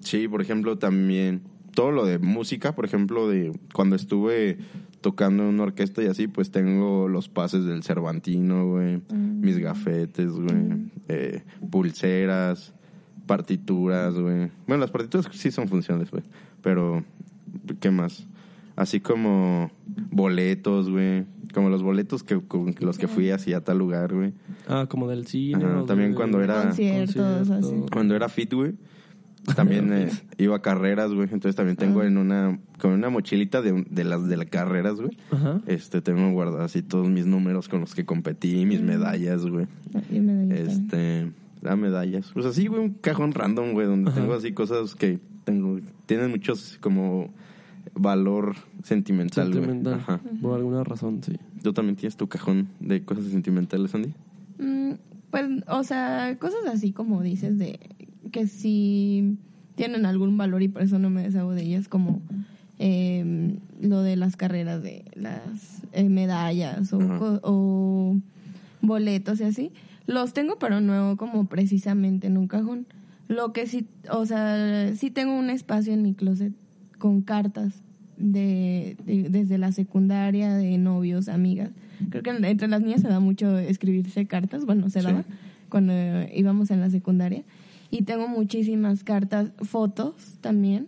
sí, 0.02 0.28
por 0.28 0.42
ejemplo, 0.42 0.78
también, 0.78 1.42
todo 1.74 1.92
lo 1.92 2.06
de 2.06 2.20
música, 2.20 2.74
por 2.76 2.86
ejemplo, 2.86 3.28
de 3.30 3.52
cuando 3.74 3.96
estuve 3.96 4.58
tocando 5.02 5.44
en 5.44 5.50
una 5.50 5.64
orquesta 5.64 6.04
y 6.04 6.08
así, 6.08 6.28
pues 6.28 6.52
tengo 6.52 7.08
los 7.08 7.28
pases 7.28 7.66
del 7.66 7.82
Cervantino, 7.84 8.68
güey, 8.68 8.98
Mm. 8.98 9.42
mis 9.42 9.58
gafetes, 9.58 10.32
güey, 10.32 10.92
eh, 11.08 11.44
pulseras, 11.72 12.74
partituras, 13.26 14.14
güey. 14.14 14.52
Bueno, 14.68 14.82
las 14.82 14.92
partituras 14.92 15.28
sí 15.32 15.50
son 15.52 15.68
funcionales, 15.68 16.12
güey, 16.12 16.24
pero, 16.62 17.04
¿qué 17.80 17.90
más? 17.90 18.28
Así 18.76 19.00
como 19.00 19.72
boletos, 20.12 20.90
güey. 20.90 21.26
Como 21.54 21.70
los 21.70 21.84
boletos 21.84 22.24
que 22.24 22.40
con 22.40 22.74
los 22.80 22.98
que 22.98 23.08
fui 23.10 23.30
hacia 23.30 23.62
tal 23.62 23.78
lugar, 23.78 24.14
güey. 24.14 24.34
Ah, 24.68 24.86
como 24.90 25.10
del 25.10 25.28
cine. 25.28 25.66
Ajá, 25.66 25.86
también 25.86 26.12
de- 26.12 26.16
cuando 26.16 26.42
era- 26.42 26.64
Conciertos, 26.64 27.50
así. 27.50 27.76
Cuando 27.92 28.16
era 28.16 28.30
fit, 28.30 28.54
güey, 28.54 28.74
también 29.56 29.92
eh, 29.94 30.10
iba 30.38 30.56
a 30.56 30.62
carreras, 30.62 31.12
güey. 31.12 31.24
Entonces 31.26 31.56
también 31.58 31.76
tengo 31.76 32.04
en 32.04 32.18
una, 32.18 32.58
con 32.80 32.92
una 32.92 33.10
mochilita 33.10 33.62
de, 33.62 33.86
de 33.90 34.04
las 34.06 34.28
de 34.30 34.38
las 34.38 34.46
carreras, 34.48 34.96
güey. 35.02 35.18
Ajá. 35.32 35.60
Este, 35.68 36.02
tengo 36.02 36.32
guardados 36.32 36.62
así 36.62 36.82
todos 36.82 37.10
mis 37.10 37.26
números 37.26 37.68
con 37.68 37.82
los 37.82 37.94
que 37.94 38.06
competí, 38.06 38.66
mis 38.66 38.82
medallas, 38.82 39.46
güey. 39.46 39.68
Medallitas. 40.10 40.74
Este, 40.78 41.32
las 41.62 41.78
medallas. 41.78 42.32
Pues 42.34 42.46
así, 42.46 42.68
güey, 42.68 42.82
un 42.82 42.94
cajón 42.94 43.34
random, 43.34 43.74
güey, 43.74 43.88
donde 43.88 44.10
Ajá. 44.12 44.22
tengo 44.22 44.34
así 44.36 44.54
cosas 44.54 44.96
que 44.96 45.20
tengo, 45.44 45.80
tienen 46.06 46.30
muchos 46.32 46.78
como 46.80 47.34
valor 47.94 48.56
sentimental. 48.84 49.52
Sentimental. 49.52 49.94
Ajá. 49.96 50.22
Por 50.42 50.56
alguna 50.56 50.84
razón, 50.84 51.22
sí. 51.24 51.38
¿Tú 51.62 51.74
también 51.74 51.96
tienes 51.96 52.18
tu 52.18 52.28
cajón 52.28 52.68
de 52.80 53.04
cosas 53.04 53.26
sentimentales, 53.26 53.94
Andy? 53.94 54.14
Mm, 54.60 54.94
pues, 55.30 55.46
o 55.68 55.84
sea, 55.84 56.38
cosas 56.40 56.66
así 56.68 56.92
como 56.92 57.22
dices 57.22 57.58
de 57.58 57.80
que 58.32 58.48
sí 58.48 59.38
tienen 59.76 60.06
algún 60.06 60.38
valor 60.38 60.62
y 60.62 60.68
por 60.68 60.82
eso 60.82 61.00
no 61.00 61.10
me 61.10 61.24
deshago 61.24 61.54
de 61.54 61.64
ellas, 61.64 61.88
como 61.88 62.22
eh, 62.80 63.58
lo 63.82 64.02
de 64.02 64.16
las 64.16 64.36
carreras 64.36 64.82
de 64.82 65.06
las 65.16 65.84
eh, 65.94 66.10
medallas 66.10 66.94
o, 66.94 67.00
o 67.44 68.18
boletos 68.82 69.40
y 69.40 69.44
así. 69.44 69.72
Los 70.08 70.34
tengo, 70.34 70.58
pero 70.60 70.82
no 70.82 71.16
como 71.18 71.46
precisamente 71.46 72.28
en 72.28 72.38
un 72.38 72.48
cajón. 72.48 72.88
Lo 73.28 73.54
que 73.54 73.66
sí, 73.66 73.88
o 74.10 74.26
sea, 74.26 74.94
sí 74.96 75.10
tengo 75.10 75.38
un 75.38 75.50
espacio 75.50 75.94
en 75.94 76.02
mi 76.02 76.14
closet 76.14 76.54
con 77.02 77.22
cartas 77.22 77.74
de, 78.18 78.96
de- 79.06 79.30
desde 79.30 79.58
la 79.58 79.72
secundaria, 79.72 80.54
de 80.54 80.78
novios, 80.78 81.28
amigas. 81.28 81.72
Creo 82.12 82.22
que 82.22 82.30
entre 82.30 82.68
las 82.68 82.82
niñas 82.82 83.02
se 83.02 83.08
da 83.08 83.20
mucho 83.20 83.58
escribirse 83.58 84.28
cartas, 84.28 84.66
bueno, 84.66 84.90
se 84.90 85.00
Sí. 85.02 85.08
daba 85.08 85.24
cuando 85.70 85.94
íbamos 86.34 86.70
en 86.70 86.80
la 86.80 86.90
secundaria. 86.92 87.42
Y 87.90 88.04
tengo 88.04 88.28
muchísimas 88.28 89.04
cartas, 89.04 89.52
fotos 89.64 90.14
también, 90.42 90.88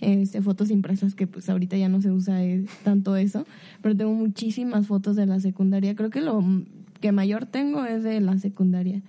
este, 0.00 0.40
fotos 0.40 0.70
impresas 0.70 1.14
que 1.14 1.26
pues 1.26 1.48
ahorita 1.50 1.76
ya 1.76 1.88
no 1.90 2.00
se 2.00 2.10
usa 2.10 2.42
eh, 2.42 2.64
tanto 2.82 3.14
eso, 3.16 3.46
pero 3.82 3.94
tengo 3.94 4.12
muchísimas 4.14 4.86
fotos 4.86 5.14
de 5.16 5.26
la 5.26 5.38
secundaria. 5.40 5.94
Creo 5.94 6.08
que 6.10 6.22
lo 6.22 6.42
que 7.00 7.12
mayor 7.12 7.44
tengo 7.46 7.84
es 7.84 8.02
de 8.02 8.20
la 8.20 8.38
secundaria. 8.38 9.02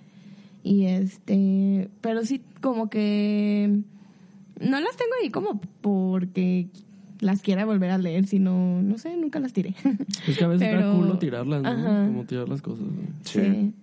Y 0.63 0.85
este, 0.85 1.89
pero 2.01 2.25
sí 2.25 2.41
como 2.61 2.89
que 2.89 3.79
no 4.63 4.79
las 4.79 4.95
tengo 4.97 5.11
ahí 5.21 5.29
como 5.29 5.59
porque 5.81 6.67
las 7.19 7.41
quiera 7.41 7.65
volver 7.65 7.91
a 7.91 7.97
leer, 7.97 8.25
sino, 8.27 8.81
no 8.81 8.97
sé, 8.97 9.15
nunca 9.17 9.39
las 9.39 9.53
tiré. 9.53 9.75
Es 10.27 10.37
que 10.37 10.43
a 10.43 10.47
veces 10.47 10.67
Pero- 10.69 10.95
culo 10.95 11.17
tirarlas, 11.19 11.61
¿no? 11.63 11.69
Ajá. 11.69 12.05
Como 12.07 12.25
tirar 12.25 12.49
las 12.49 12.61
cosas. 12.61 12.85
güey. 12.85 13.07
Sí. 13.23 13.73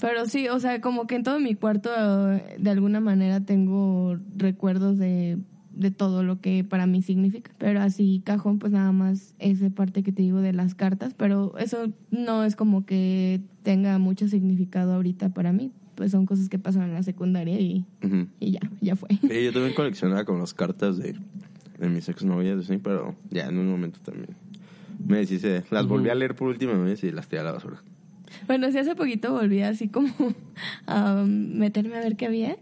Pero 0.00 0.26
sí, 0.26 0.48
o 0.48 0.60
sea, 0.60 0.80
como 0.82 1.06
que 1.06 1.14
en 1.16 1.22
todo 1.22 1.40
mi 1.40 1.54
cuarto 1.54 1.88
de 1.88 2.70
alguna 2.70 3.00
manera 3.00 3.40
tengo 3.40 4.18
recuerdos 4.36 4.98
de, 4.98 5.38
de 5.74 5.90
todo 5.90 6.22
lo 6.22 6.38
que 6.42 6.64
para 6.64 6.86
mí 6.86 7.00
significa. 7.00 7.50
Pero 7.56 7.80
así 7.80 8.20
cajón, 8.22 8.58
pues 8.58 8.72
nada 8.74 8.92
más 8.92 9.34
esa 9.38 9.70
parte 9.70 10.02
que 10.02 10.12
te 10.12 10.20
digo 10.20 10.40
de 10.42 10.52
las 10.52 10.74
cartas, 10.74 11.14
pero 11.14 11.56
eso 11.56 11.88
no 12.10 12.44
es 12.44 12.56
como 12.56 12.84
que 12.84 13.40
tenga 13.62 13.96
mucho 13.98 14.28
significado 14.28 14.92
ahorita 14.92 15.30
para 15.30 15.52
mí. 15.54 15.72
Pues 15.96 16.12
son 16.12 16.26
cosas 16.26 16.48
que 16.48 16.58
pasan 16.58 16.82
en 16.84 16.94
la 16.94 17.02
secundaria 17.02 17.58
y, 17.58 17.84
y 18.38 18.52
ya, 18.52 18.60
ya 18.80 18.94
fue. 18.96 19.08
Sí, 19.10 19.44
yo 19.44 19.52
también 19.52 19.74
coleccionaba 19.74 20.24
con 20.24 20.38
las 20.38 20.54
cartas 20.54 20.98
de, 20.98 21.14
de 21.78 21.88
mis 21.88 22.08
exnovias, 22.08 22.64
sí, 22.66 22.76
pero 22.76 23.16
ya 23.30 23.46
en 23.46 23.58
un 23.58 23.68
momento 23.68 23.98
también. 24.04 24.28
Me 25.06 25.18
deshice, 25.18 25.64
las 25.70 25.86
volví 25.86 26.08
a 26.10 26.14
leer 26.14 26.34
por 26.34 26.48
última 26.48 26.74
vez 26.74 27.02
y 27.04 27.10
las 27.10 27.28
tiré 27.28 27.40
a 27.40 27.44
la 27.44 27.52
basura. 27.52 27.82
Bueno, 28.46 28.70
sí, 28.70 28.76
hace 28.78 28.94
poquito 28.94 29.32
volví 29.32 29.62
así 29.62 29.88
como 29.88 30.08
a 30.86 31.24
meterme 31.26 31.96
a 31.96 32.00
ver 32.00 32.16
qué 32.16 32.26
había. 32.26 32.56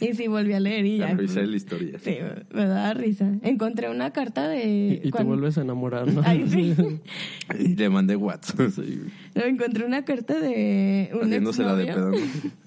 Y 0.00 0.14
sí, 0.14 0.26
volví 0.28 0.52
a 0.54 0.60
leer 0.60 0.84
y 0.86 0.98
La 0.98 1.08
ya. 1.10 1.14
revisé 1.14 1.46
la 1.46 1.56
historia. 1.56 1.98
Sí, 2.00 2.16
me 2.52 2.64
da 2.66 2.94
risa. 2.94 3.30
Encontré 3.42 3.90
una 3.90 4.12
carta 4.12 4.48
de... 4.48 4.94
y 4.94 4.98
te 5.02 5.10
cuando- 5.10 5.28
vuelves 5.34 5.58
a 5.58 5.60
enamorar, 5.62 6.12
¿no? 6.12 6.22
Ay, 6.24 6.46
sí. 6.48 6.74
Y 7.60 7.76
le 7.76 7.88
mandé 7.90 8.16
WhatsApp. 8.16 8.70
Sí. 8.74 9.00
No, 9.34 9.42
encontré 9.44 9.84
una 9.84 10.04
carta 10.04 10.40
de 10.40 11.10
un 11.14 11.24
Haciéndosela 11.24 11.74
de 11.76 11.86
pedo. 11.86 12.12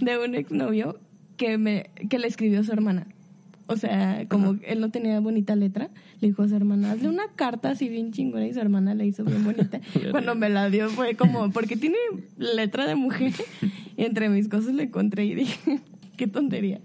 de 0.00 0.18
un 0.18 0.34
exnovio 0.34 0.98
que 1.36 1.58
me 1.58 1.90
que 2.08 2.18
le 2.18 2.26
escribió 2.26 2.60
a 2.60 2.64
su 2.64 2.72
hermana. 2.72 3.06
O 3.70 3.76
sea, 3.76 4.26
como 4.28 4.58
él 4.64 4.80
no 4.80 4.90
tenía 4.90 5.20
bonita 5.20 5.54
letra, 5.54 5.90
le 6.20 6.28
dijo 6.28 6.42
a 6.42 6.48
su 6.48 6.56
hermana, 6.56 6.92
hazle 6.92 7.10
una 7.10 7.28
carta 7.36 7.68
así 7.70 7.90
bien 7.90 8.12
chingona 8.12 8.46
y 8.46 8.54
su 8.54 8.60
hermana 8.60 8.94
le 8.94 9.06
hizo 9.06 9.24
bien 9.24 9.44
bonita. 9.44 9.80
Cuando 10.10 10.34
me 10.34 10.48
la 10.48 10.70
dio 10.70 10.88
fue 10.88 11.16
como, 11.16 11.50
porque 11.50 11.76
tiene 11.76 11.98
letra 12.38 12.86
de 12.86 12.94
mujer. 12.94 13.34
Y 13.94 14.04
entre 14.04 14.30
mis 14.30 14.48
cosas 14.48 14.72
le 14.72 14.84
encontré 14.84 15.26
y 15.26 15.34
dije, 15.34 15.80
qué 16.16 16.26
tontería. 16.26 16.80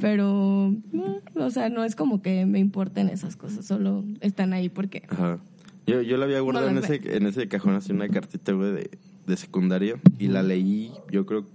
Pero, 0.00 0.74
no, 0.90 1.20
o 1.36 1.50
sea, 1.50 1.68
no 1.68 1.84
es 1.84 1.94
como 1.94 2.20
que 2.20 2.46
me 2.46 2.58
importen 2.58 3.10
esas 3.10 3.36
cosas, 3.36 3.64
solo 3.64 4.04
están 4.20 4.52
ahí 4.52 4.68
porque... 4.68 5.04
Ajá. 5.08 5.38
Yo, 5.86 6.00
yo 6.02 6.16
la 6.16 6.24
había 6.24 6.40
guardado 6.40 6.70
No 6.70 6.78
en, 6.78 6.84
ese, 6.84 7.16
en 7.16 7.26
ese 7.26 7.46
cajón, 7.46 7.74
así 7.74 7.92
una 7.92 8.08
cartita, 8.08 8.52
güey, 8.52 8.72
de, 8.72 8.90
de 9.26 9.36
secundaria. 9.36 10.00
Y 10.18 10.28
la 10.28 10.42
leí, 10.42 10.90
yo 11.12 11.26
creo, 11.26 11.46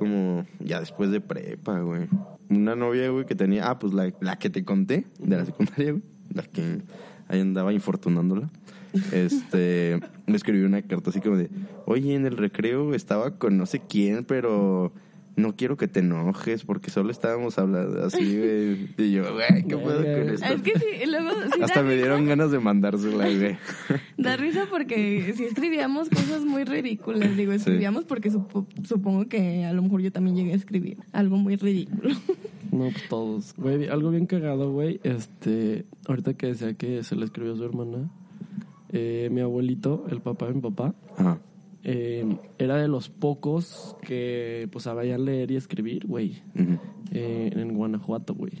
como 0.00 0.46
ya 0.60 0.80
después 0.80 1.10
de 1.10 1.20
prepa, 1.20 1.78
güey. 1.80 2.08
Una 2.48 2.74
novia, 2.74 3.10
güey, 3.10 3.26
que 3.26 3.34
tenía, 3.34 3.68
ah, 3.68 3.78
pues 3.78 3.92
la, 3.92 4.10
la 4.20 4.38
que 4.38 4.48
te 4.48 4.64
conté, 4.64 5.04
de 5.18 5.36
la 5.36 5.44
secundaria, 5.44 5.92
güey. 5.92 6.02
La 6.32 6.42
que 6.42 6.80
ahí 7.28 7.40
andaba 7.40 7.72
infortunándola. 7.72 8.50
Este, 9.12 10.00
me 10.26 10.36
escribió 10.36 10.66
una 10.66 10.82
carta 10.82 11.10
así 11.10 11.20
como 11.20 11.36
de, 11.36 11.48
oye, 11.86 12.16
en 12.16 12.26
el 12.26 12.36
recreo 12.36 12.92
estaba 12.92 13.38
con 13.38 13.56
no 13.56 13.64
sé 13.64 13.80
quién, 13.88 14.24
pero 14.24 14.92
no 15.40 15.56
quiero 15.56 15.76
que 15.76 15.88
te 15.88 16.00
enojes 16.00 16.64
porque 16.64 16.90
solo 16.90 17.10
estábamos 17.10 17.58
hablando 17.58 18.04
así, 18.04 18.18
güey. 18.38 18.88
Y 18.98 19.12
yo, 19.12 19.32
güey, 19.34 19.64
¿qué 19.66 19.76
puedo 19.76 19.98
con 20.02 20.30
esto? 20.30 20.46
Es 20.46 20.62
que 20.62 20.78
sí, 20.78 21.06
luego 21.10 21.30
sí 21.52 21.60
Hasta 21.62 21.80
da 21.80 21.82
me 21.82 21.90
risa. 21.94 22.02
dieron 22.06 22.26
ganas 22.26 22.50
de 22.50 22.58
mandársela, 22.60 23.24
güey. 23.28 23.56
Da 24.18 24.36
risa 24.36 24.66
porque 24.70 25.32
si 25.36 25.44
escribíamos 25.44 26.08
cosas 26.10 26.44
muy 26.44 26.64
ridículas, 26.64 27.36
digo, 27.36 27.52
escribíamos 27.52 28.04
porque 28.04 28.30
supo- 28.30 28.66
supongo 28.84 29.26
que 29.28 29.64
a 29.64 29.72
lo 29.72 29.82
mejor 29.82 30.02
yo 30.02 30.12
también 30.12 30.36
llegué 30.36 30.52
a 30.52 30.56
escribir 30.56 30.98
algo 31.12 31.36
muy 31.36 31.56
ridículo. 31.56 32.14
No, 32.72 32.84
pues 32.84 33.08
todos. 33.08 33.54
Güey, 33.56 33.88
algo 33.88 34.10
bien 34.12 34.26
cagado, 34.26 34.70
güey. 34.70 35.00
Este, 35.02 35.86
ahorita 36.06 36.34
que 36.34 36.46
decía 36.46 36.72
que 36.74 37.02
se 37.02 37.16
le 37.16 37.24
escribió 37.24 37.54
a 37.54 37.56
su 37.56 37.64
hermana, 37.64 38.08
eh, 38.92 39.28
mi 39.32 39.40
abuelito, 39.40 40.06
el 40.08 40.20
papá 40.20 40.46
de 40.46 40.54
mi 40.54 40.60
papá, 40.60 40.94
Ajá. 41.18 41.38
Eh, 41.82 42.36
era 42.58 42.76
de 42.76 42.88
los 42.88 43.08
pocos 43.08 43.96
que 44.02 44.68
pues 44.70 44.84
sabían 44.84 45.24
leer 45.24 45.50
y 45.50 45.56
escribir, 45.56 46.06
güey, 46.06 46.42
eh, 47.12 47.50
en 47.54 47.74
Guanajuato, 47.74 48.34
güey. 48.34 48.52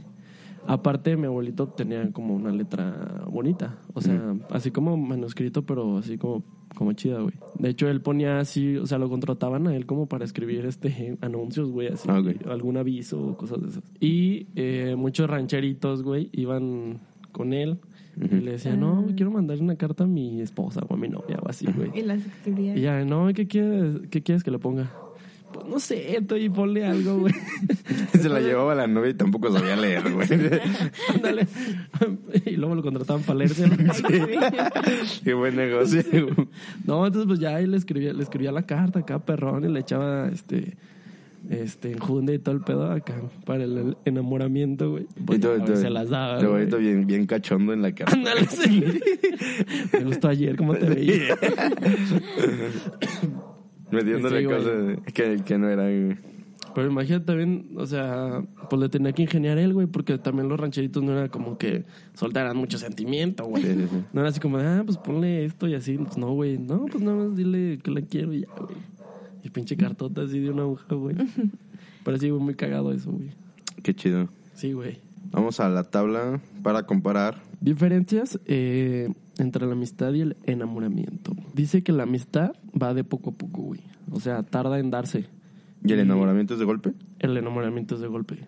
Aparte, 0.66 1.16
mi 1.16 1.26
abuelito 1.26 1.68
tenía 1.68 2.10
como 2.12 2.34
una 2.34 2.52
letra 2.52 3.24
bonita, 3.28 3.78
o 3.94 4.00
sea, 4.00 4.36
así 4.50 4.70
como 4.70 4.96
manuscrito, 4.96 5.64
pero 5.64 5.98
así 5.98 6.18
como, 6.18 6.44
como 6.76 6.92
chida, 6.92 7.20
güey. 7.20 7.34
De 7.58 7.70
hecho, 7.70 7.88
él 7.88 8.02
ponía 8.02 8.38
así, 8.38 8.76
o 8.76 8.86
sea, 8.86 8.98
lo 8.98 9.08
contrataban 9.08 9.66
a 9.66 9.74
él 9.74 9.86
como 9.86 10.06
para 10.06 10.24
escribir 10.24 10.66
este 10.66 11.16
anuncios, 11.22 11.70
güey, 11.70 11.88
así, 11.88 12.08
Ah, 12.10 12.22
algún 12.50 12.76
aviso 12.76 13.20
o 13.20 13.36
cosas 13.36 13.62
de 13.62 13.68
esas. 13.68 13.82
Y 14.00 14.48
eh, 14.54 14.94
muchos 14.96 15.28
rancheritos, 15.28 16.02
güey, 16.02 16.28
iban 16.32 17.00
con 17.32 17.52
él 17.52 17.78
y 18.16 18.40
le 18.40 18.52
decían, 18.52 18.80
no, 18.80 19.06
quiero 19.16 19.30
mandarle 19.30 19.62
una 19.62 19.76
carta 19.76 20.04
a 20.04 20.06
mi 20.06 20.40
esposa 20.40 20.82
o 20.88 20.94
a 20.94 20.96
mi 20.96 21.08
novia 21.08 21.38
o 21.42 21.48
así, 21.48 21.66
güey. 21.66 21.90
y 21.94 22.02
las 22.02 22.24
escribía. 22.24 22.76
Y 22.76 22.80
ya, 22.82 23.04
no, 23.04 23.32
¿qué 23.34 23.46
quieres, 23.46 24.08
¿qué 24.10 24.22
quieres 24.22 24.42
que 24.44 24.50
le 24.50 24.58
ponga? 24.58 24.90
Pues 25.52 25.66
no 25.66 25.80
sé, 25.80 26.16
y 26.38 26.48
ponle 26.48 26.84
algo, 26.84 27.20
güey. 27.20 27.34
Se 28.12 28.28
la 28.28 28.40
llevaba 28.40 28.74
la 28.74 28.86
novia 28.86 29.10
y 29.10 29.14
tampoco 29.14 29.52
sabía 29.52 29.74
leer, 29.74 30.12
güey. 30.12 30.28
Ándale. 31.12 31.48
y 32.46 32.52
luego 32.52 32.76
lo 32.76 32.82
contrataban 32.82 33.22
para 33.22 33.40
leerse. 33.40 33.68
Qué 35.24 35.34
buen 35.34 35.56
negocio. 35.56 36.02
No, 36.86 37.06
entonces 37.06 37.26
pues 37.26 37.40
ya 37.40 37.58
él 37.60 37.72
le 37.72 37.76
escribía, 37.76 38.12
le 38.12 38.22
escribía 38.22 38.52
la 38.52 38.62
carta 38.62 39.00
acá, 39.00 39.18
perrón, 39.18 39.64
y 39.64 39.68
le 39.68 39.80
echaba 39.80 40.28
este 40.28 40.76
este 41.48 41.92
enjunde 41.92 42.34
y 42.34 42.38
todo 42.38 42.54
el 42.54 42.60
pedo 42.62 42.90
acá 42.90 43.14
para 43.46 43.64
el 43.64 43.96
enamoramiento, 44.04 44.90
güey. 44.92 45.06
Y 45.16 45.20
Pues, 45.22 45.40
todo, 45.40 45.52
a 45.52 45.56
ver, 45.56 45.64
todo- 45.66 45.76
se 45.76 45.90
las 45.90 46.10
daba. 46.10 46.34
güey. 46.36 46.46
abuelito 46.46 46.78
bien, 46.78 47.06
bien 47.06 47.26
cachondo 47.26 47.72
en 47.72 47.82
la 47.82 47.92
cara. 47.92 48.12
Ándale, 48.12 48.44
sí. 48.46 48.84
Me 49.92 50.04
gustó 50.04 50.28
ayer 50.28 50.56
cómo 50.56 50.74
te 50.74 50.86
veía. 50.86 51.36
Metiéndole 53.90 54.40
Sí, 54.40 54.46
cosas 54.46 54.98
que, 55.12 55.36
que 55.44 55.58
no 55.58 55.68
era, 55.68 55.82
güey. 55.84 56.16
Pero 56.72 56.88
imagínate 56.88 57.24
también, 57.24 57.70
o 57.76 57.84
sea, 57.84 58.44
pues 58.68 58.80
le 58.80 58.88
tenía 58.88 59.10
que 59.12 59.22
ingeniar 59.22 59.58
él, 59.58 59.74
güey, 59.74 59.88
porque 59.88 60.18
también 60.18 60.48
los 60.48 60.60
rancheritos 60.60 61.02
no 61.02 61.10
era 61.18 61.28
como 61.28 61.58
que 61.58 61.84
soltaran 62.14 62.56
mucho 62.56 62.78
sentimiento, 62.78 63.44
güey. 63.46 63.64
Sí, 63.64 63.74
sí, 63.74 63.86
sí. 63.90 63.96
No 64.12 64.20
era 64.20 64.30
así 64.30 64.38
como, 64.38 64.58
ah, 64.58 64.82
pues 64.84 64.96
ponle 64.96 65.44
esto 65.44 65.66
y 65.66 65.74
así. 65.74 65.98
Pues 65.98 66.16
no, 66.16 66.30
güey. 66.32 66.58
No, 66.58 66.86
pues 66.86 67.02
nada 67.02 67.16
más 67.16 67.36
dile 67.36 67.80
que 67.82 67.90
la 67.90 68.02
quiero 68.02 68.32
y 68.32 68.42
ya, 68.42 68.46
güey. 68.56 68.76
Y 69.42 69.50
pinche 69.50 69.76
cartota 69.76 70.22
así 70.22 70.38
de 70.38 70.50
una 70.50 70.62
aguja, 70.62 70.94
güey. 70.94 71.16
Pero 72.04 72.18
sí, 72.18 72.30
güey, 72.30 72.42
muy 72.42 72.54
cagado 72.54 72.92
eso, 72.92 73.10
güey. 73.12 73.30
Qué 73.82 73.94
chido. 73.94 74.28
Sí, 74.54 74.72
güey. 74.72 74.98
Vamos 75.30 75.60
a 75.60 75.68
la 75.68 75.84
tabla 75.84 76.40
para 76.62 76.84
comparar. 76.84 77.40
Diferencias 77.60 78.40
eh, 78.46 79.12
entre 79.38 79.66
la 79.66 79.72
amistad 79.72 80.12
y 80.12 80.22
el 80.22 80.36
enamoramiento. 80.44 81.32
Dice 81.54 81.82
que 81.82 81.92
la 81.92 82.02
amistad 82.04 82.52
va 82.80 82.94
de 82.94 83.04
poco 83.04 83.30
a 83.30 83.32
poco, 83.34 83.62
güey. 83.62 83.80
O 84.10 84.20
sea, 84.20 84.42
tarda 84.42 84.78
en 84.78 84.90
darse. 84.90 85.26
¿Y 85.84 85.92
el 85.92 86.00
enamoramiento 86.00 86.54
es 86.54 86.60
de 86.60 86.66
golpe? 86.66 86.92
El 87.18 87.36
enamoramiento 87.36 87.94
es 87.94 88.00
de 88.00 88.08
golpe. 88.08 88.38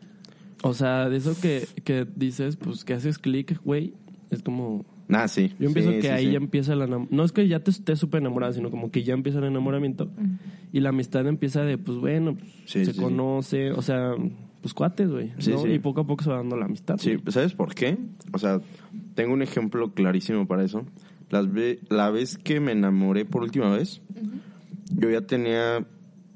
O 0.62 0.74
sea, 0.74 1.08
de 1.08 1.16
eso 1.16 1.34
que, 1.40 1.66
que 1.84 2.06
dices, 2.16 2.56
pues 2.56 2.84
que 2.84 2.94
haces 2.94 3.18
clic, 3.18 3.60
güey, 3.64 3.94
es 4.30 4.42
como... 4.42 4.84
Ah, 5.14 5.28
sí. 5.28 5.52
Yo 5.58 5.68
empiezo 5.68 5.90
Sí, 5.90 5.96
que 5.96 6.02
sí, 6.02 6.08
ahí 6.08 6.24
sí. 6.26 6.30
ya 6.32 6.36
empieza 6.38 6.72
el 6.72 6.78
enamoramiento. 6.80 7.14
No 7.16 7.24
es 7.24 7.32
que 7.32 7.46
ya 7.48 7.60
te 7.60 7.70
estés 7.70 7.98
súper 7.98 8.20
enamorada, 8.20 8.52
sino 8.52 8.70
como 8.70 8.90
que 8.90 9.02
ya 9.02 9.14
empieza 9.14 9.38
el 9.38 9.44
enamoramiento. 9.44 10.10
Y 10.72 10.80
la 10.80 10.88
amistad 10.90 11.26
empieza 11.26 11.62
de, 11.62 11.78
pues 11.78 11.98
bueno, 11.98 12.34
pues, 12.36 12.50
Sí, 12.66 12.84
se 12.84 12.86
sí, 12.86 12.92
sí. 12.94 13.00
conoce, 13.00 13.70
o 13.72 13.82
sea, 13.82 14.14
pues 14.60 14.74
cuates, 14.74 15.10
güey. 15.10 15.32
Sí, 15.38 15.50
¿no? 15.50 15.62
sí. 15.62 15.68
Y 15.70 15.78
poco 15.80 16.02
a 16.02 16.06
poco 16.06 16.22
se 16.24 16.30
va 16.30 16.36
dando 16.36 16.56
la 16.56 16.64
amistad. 16.66 16.96
Sí, 16.98 17.14
güey. 17.16 17.32
¿sabes 17.32 17.52
por 17.54 17.74
qué? 17.74 17.98
O 18.32 18.38
sea, 18.38 18.60
tengo 19.14 19.34
un 19.34 19.42
ejemplo 19.42 19.92
clarísimo 19.92 20.46
para 20.46 20.64
eso. 20.64 20.84
Las 21.30 21.50
ve- 21.52 21.80
la 21.88 22.10
vez 22.10 22.38
que 22.38 22.60
me 22.60 22.72
enamoré 22.72 23.24
por 23.24 23.42
última 23.42 23.70
vez, 23.70 24.00
yo 24.96 25.10
ya 25.10 25.22
tenía 25.22 25.84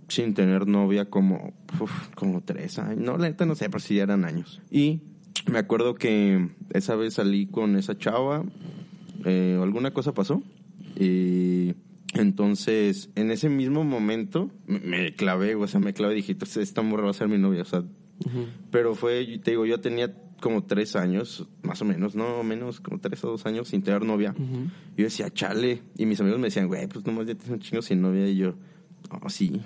sin 0.08 0.34
tener 0.34 0.66
novia 0.66 1.06
como, 1.10 1.52
uf, 1.80 2.08
como 2.14 2.40
tres 2.42 2.78
años. 2.78 2.98
No, 3.04 3.18
la 3.18 3.28
neta 3.28 3.44
no 3.46 3.54
sé, 3.54 3.66
pero 3.68 3.80
sí 3.80 3.96
ya 3.96 4.04
eran 4.04 4.24
años. 4.24 4.60
Y 4.70 5.00
me 5.46 5.58
acuerdo 5.58 5.94
que 5.94 6.48
esa 6.72 6.96
vez 6.96 7.14
salí 7.14 7.46
con 7.46 7.76
esa 7.76 7.96
chava, 7.96 8.44
eh, 9.24 9.58
alguna 9.62 9.92
cosa 9.92 10.12
pasó. 10.14 10.42
Y 10.98 11.74
entonces, 12.14 13.10
en 13.14 13.30
ese 13.30 13.48
mismo 13.48 13.84
momento, 13.84 14.50
me, 14.66 14.80
me 14.80 15.14
clavé, 15.14 15.54
o 15.54 15.66
sea, 15.66 15.80
me 15.80 15.92
clavé 15.92 16.14
y 16.14 16.16
dije, 16.16 16.32
"Entonces, 16.32 16.58
esta 16.68 16.82
morra 16.82 17.04
va 17.04 17.10
a 17.10 17.14
ser 17.14 17.28
mi 17.28 17.38
novia, 17.38 17.62
o 17.62 17.66
sea, 17.66 17.84
pero 18.70 18.94
fue, 18.94 19.38
te 19.42 19.52
digo, 19.52 19.66
yo 19.66 19.80
tenía 19.80 20.14
como 20.40 20.64
tres 20.64 20.96
años, 20.96 21.46
más 21.62 21.80
o 21.82 21.84
menos, 21.84 22.14
no 22.14 22.42
menos, 22.42 22.80
como 22.80 22.98
tres 22.98 23.22
o 23.24 23.28
dos 23.30 23.46
años 23.46 23.68
sin 23.68 23.82
tener 23.82 24.04
novia. 24.04 24.32
Ujú. 24.32 24.70
Yo 24.96 25.04
decía, 25.04 25.30
chale. 25.32 25.82
Y 25.96 26.06
mis 26.06 26.20
amigos 26.20 26.38
me 26.38 26.46
decían, 26.46 26.66
güey, 26.68 26.86
pues 26.86 27.04
nomás 27.06 27.26
ya 27.26 27.34
tienes 27.34 27.50
un 27.50 27.60
chingo 27.60 27.82
sin 27.82 28.00
novia. 28.00 28.28
Y 28.28 28.36
yo, 28.36 28.54
oh, 29.10 29.28
sí. 29.28 29.60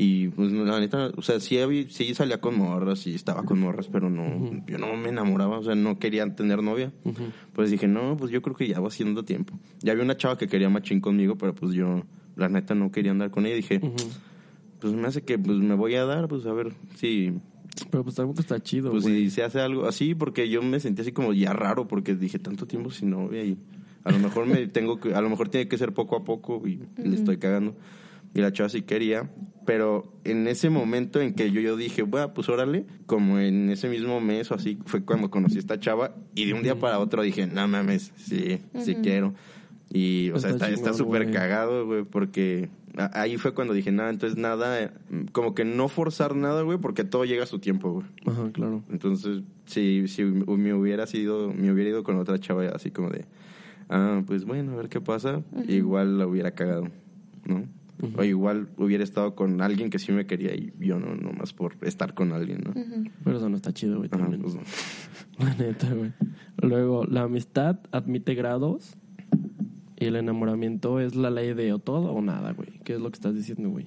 Y 0.00 0.28
pues 0.28 0.52
la 0.52 0.78
neta, 0.78 1.10
o 1.16 1.22
sea, 1.22 1.40
sí, 1.40 1.58
había- 1.58 1.88
sí 1.90 2.14
salía 2.14 2.40
con 2.40 2.56
morras 2.56 3.04
y 3.08 3.14
estaba 3.16 3.42
con 3.42 3.58
morras, 3.58 3.88
pero 3.90 4.08
no, 4.08 4.62
yo 4.66 4.78
no 4.78 4.96
me 4.96 5.08
enamoraba, 5.08 5.58
o 5.58 5.64
sea, 5.64 5.74
no 5.74 5.98
quería 5.98 6.24
tener 6.36 6.62
novia. 6.62 6.92
Ujú. 7.04 7.24
Pues 7.52 7.70
dije, 7.72 7.88
no, 7.88 8.16
pues 8.16 8.30
yo 8.30 8.40
creo 8.40 8.54
que 8.54 8.68
ya 8.68 8.78
va 8.78 8.86
haciendo 8.88 9.24
tiempo. 9.24 9.58
Ya 9.80 9.90
había 9.92 10.04
una 10.04 10.16
chava 10.16 10.38
que 10.38 10.46
quería 10.46 10.68
machín 10.68 11.00
conmigo, 11.00 11.36
pero 11.36 11.52
pues 11.52 11.72
yo, 11.74 12.04
la 12.36 12.48
neta, 12.48 12.76
no 12.76 12.92
quería 12.92 13.10
andar 13.10 13.32
con 13.32 13.44
ella. 13.44 13.56
Dije, 13.56 13.80
Ujú. 13.82 13.96
pues 14.78 14.92
me 14.94 15.08
hace 15.08 15.22
que 15.22 15.36
pues 15.36 15.58
me 15.58 15.74
voy 15.74 15.96
a 15.96 16.04
dar, 16.04 16.28
pues 16.28 16.46
a 16.46 16.52
ver 16.52 16.72
si 16.94 17.32
Pero 17.90 18.04
pues 18.04 18.14
tampoco 18.14 18.40
está 18.40 18.60
chido, 18.60 18.92
pues 18.92 19.02
güey. 19.02 19.24
si 19.24 19.30
se 19.30 19.42
hace 19.42 19.60
algo 19.60 19.86
así, 19.86 20.14
porque 20.14 20.48
yo 20.48 20.62
me 20.62 20.78
sentí 20.78 21.02
así 21.02 21.10
como 21.10 21.32
ya 21.32 21.52
raro, 21.52 21.88
porque 21.88 22.14
dije 22.14 22.38
tanto 22.38 22.66
tiempo 22.66 22.90
sin 22.92 23.10
novia 23.10 23.42
y 23.44 23.56
a 24.04 24.12
lo 24.12 24.20
mejor 24.20 24.46
me 24.46 24.64
tengo 24.68 25.00
que, 25.00 25.14
a 25.14 25.20
lo 25.20 25.28
mejor 25.28 25.48
tiene 25.48 25.66
que 25.66 25.76
ser 25.76 25.92
poco 25.92 26.14
a 26.16 26.22
poco 26.24 26.62
y 26.68 26.80
le 27.02 27.16
estoy 27.16 27.38
cagando. 27.38 27.74
Y 28.34 28.40
la 28.40 28.52
chava 28.52 28.68
sí 28.68 28.82
quería, 28.82 29.30
pero 29.68 30.10
en 30.24 30.48
ese 30.48 30.70
momento 30.70 31.20
en 31.20 31.34
que 31.34 31.50
yo, 31.52 31.60
yo 31.60 31.76
dije, 31.76 32.00
bueno, 32.00 32.32
pues 32.32 32.48
órale, 32.48 32.86
como 33.04 33.38
en 33.38 33.68
ese 33.68 33.90
mismo 33.90 34.18
mes 34.18 34.50
o 34.50 34.54
así, 34.54 34.78
fue 34.86 35.04
cuando 35.04 35.30
conocí 35.30 35.56
a 35.56 35.58
esta 35.58 35.78
chava 35.78 36.14
y 36.34 36.46
de 36.46 36.54
un 36.54 36.62
día 36.62 36.78
para 36.78 36.98
otro 36.98 37.20
dije, 37.20 37.46
no 37.46 37.68
mames, 37.68 38.14
sí, 38.16 38.62
sí 38.78 38.94
quiero. 39.02 39.34
Y, 39.90 40.30
o 40.30 40.38
sea, 40.38 40.52
Está 40.52 40.70
está 40.70 40.94
súper 40.94 41.30
cagado, 41.30 41.84
güey, 41.84 42.04
porque 42.04 42.70
ahí 43.12 43.36
fue 43.36 43.52
cuando 43.52 43.74
dije, 43.74 43.92
nada, 43.92 44.08
entonces 44.08 44.38
nada, 44.38 44.90
como 45.32 45.54
que 45.54 45.66
no 45.66 45.88
forzar 45.88 46.34
nada, 46.34 46.62
güey, 46.62 46.78
porque 46.78 47.04
todo 47.04 47.26
llega 47.26 47.42
a 47.42 47.46
su 47.46 47.58
tiempo, 47.58 47.92
güey. 47.92 48.06
Ajá, 48.24 48.50
claro. 48.50 48.82
Entonces, 48.88 49.42
si, 49.66 50.08
si 50.08 50.24
me 50.24 50.72
hubiera 50.72 51.06
sido, 51.06 51.52
me 51.52 51.70
hubiera 51.70 51.90
ido 51.90 52.04
con 52.04 52.16
otra 52.16 52.38
chava 52.38 52.66
así 52.70 52.90
como 52.90 53.10
de, 53.10 53.26
ah, 53.90 54.22
pues 54.26 54.46
bueno, 54.46 54.72
a 54.72 54.76
ver 54.76 54.88
qué 54.88 55.02
pasa, 55.02 55.42
igual 55.68 56.16
la 56.16 56.26
hubiera 56.26 56.52
cagado, 56.52 56.88
¿no? 57.44 57.68
O 58.16 58.22
igual 58.22 58.68
hubiera 58.76 59.02
estado 59.02 59.34
con 59.34 59.60
alguien 59.60 59.90
que 59.90 59.98
sí 59.98 60.12
me 60.12 60.26
quería 60.26 60.54
y 60.54 60.72
yo 60.78 61.00
no, 61.00 61.14
nomás 61.16 61.52
por 61.52 61.76
estar 61.82 62.14
con 62.14 62.32
alguien, 62.32 62.60
¿no? 62.64 62.72
Pero 63.24 63.38
eso 63.38 63.48
no 63.48 63.56
está 63.56 63.72
chido, 63.72 63.98
güey, 63.98 64.08
también. 64.08 64.40
pues 64.40 64.54
no. 64.54 64.62
La 65.44 65.54
neta, 65.54 65.92
güey. 65.92 66.12
Luego, 66.62 67.04
la 67.06 67.22
amistad 67.22 67.78
admite 67.90 68.34
grados 68.34 68.96
y 69.96 70.04
el 70.06 70.16
enamoramiento 70.16 71.00
es 71.00 71.14
la 71.16 71.30
ley 71.30 71.54
de 71.54 71.72
o 71.72 71.78
todo 71.80 72.12
o 72.12 72.22
nada, 72.22 72.52
güey. 72.52 72.68
¿Qué 72.84 72.94
es 72.94 73.00
lo 73.00 73.10
que 73.10 73.16
estás 73.16 73.34
diciendo, 73.34 73.68
güey? 73.70 73.86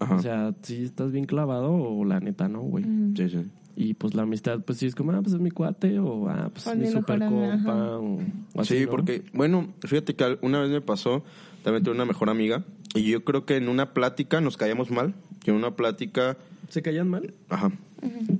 Ajá. 0.00 0.16
O 0.16 0.18
sea, 0.20 0.54
si 0.62 0.84
estás 0.84 1.12
bien 1.12 1.26
clavado 1.26 1.72
o 1.72 2.04
la 2.04 2.20
neta 2.20 2.48
no, 2.48 2.60
güey. 2.62 2.84
sí, 3.16 3.28
sí. 3.28 3.50
Y 3.80 3.94
pues 3.94 4.12
la 4.14 4.22
amistad, 4.22 4.60
pues 4.64 4.78
sí 4.78 4.86
es 4.86 4.96
como, 4.96 5.12
ah, 5.12 5.20
pues 5.22 5.34
es 5.34 5.40
mi 5.40 5.52
cuate, 5.52 6.00
o 6.00 6.28
ah, 6.28 6.50
pues 6.52 6.66
O 6.66 6.72
es 6.72 6.78
mi 6.78 6.86
super 6.88 7.20
compa, 7.20 7.98
o, 7.98 8.16
o 8.16 8.60
así, 8.60 8.76
Sí, 8.78 8.84
¿no? 8.86 8.90
porque, 8.90 9.22
bueno, 9.32 9.68
fíjate 9.86 10.16
que 10.16 10.36
una 10.42 10.60
vez 10.60 10.70
me 10.70 10.80
pasó, 10.80 11.22
también 11.62 11.84
tuve 11.84 11.94
una 11.94 12.04
mejor 12.04 12.28
amiga, 12.28 12.64
y 12.94 13.02
yo 13.04 13.24
creo 13.24 13.44
que 13.44 13.56
en 13.56 13.68
una 13.68 13.92
plática 13.92 14.40
nos 14.40 14.56
caíamos 14.56 14.90
mal, 14.90 15.14
que 15.40 15.50
en 15.50 15.56
una 15.56 15.76
plática, 15.76 16.36
¿Se 16.68 16.82
callan 16.82 17.08
mal? 17.08 17.34
ajá, 17.48 17.72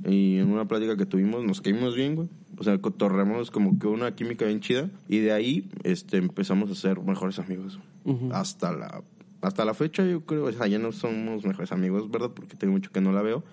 y 0.07 0.39
en 0.39 0.51
una 0.51 0.67
plática 0.67 0.97
que 0.97 1.07
tuvimos 1.07 1.45
nos 1.45 1.61
caímos 1.61 1.95
bien, 1.95 2.15
güey. 2.15 2.29
O 2.61 2.65
sea, 2.65 2.77
cotorreamos 2.79 3.51
como 3.53 3.79
que 3.79 3.87
una 3.87 4.15
química 4.17 4.45
bien 4.45 4.61
chida, 4.61 4.91
y 5.09 5.19
de 5.19 5.33
ahí 5.33 5.69
este, 5.85 6.17
empezamos 6.17 6.71
a 6.71 6.75
ser 6.75 7.01
mejores 7.01 7.39
amigos. 7.39 7.79
Hasta 8.33 8.73
la 8.73 9.03
hasta 9.41 9.65
la 9.65 9.73
fecha 9.75 10.05
yo 10.05 10.23
creo, 10.23 10.47
o 10.47 10.53
sea, 10.53 10.67
ya 10.67 10.79
no 10.79 10.91
somos 10.93 11.45
mejores 11.45 11.71
amigos, 11.73 12.11
¿verdad? 12.11 12.31
Porque 12.35 12.57
tengo 12.57 12.73
mucho 12.73 12.91
que 12.91 13.01
no 13.01 13.13
la 13.13 13.23
veo. 13.23 13.45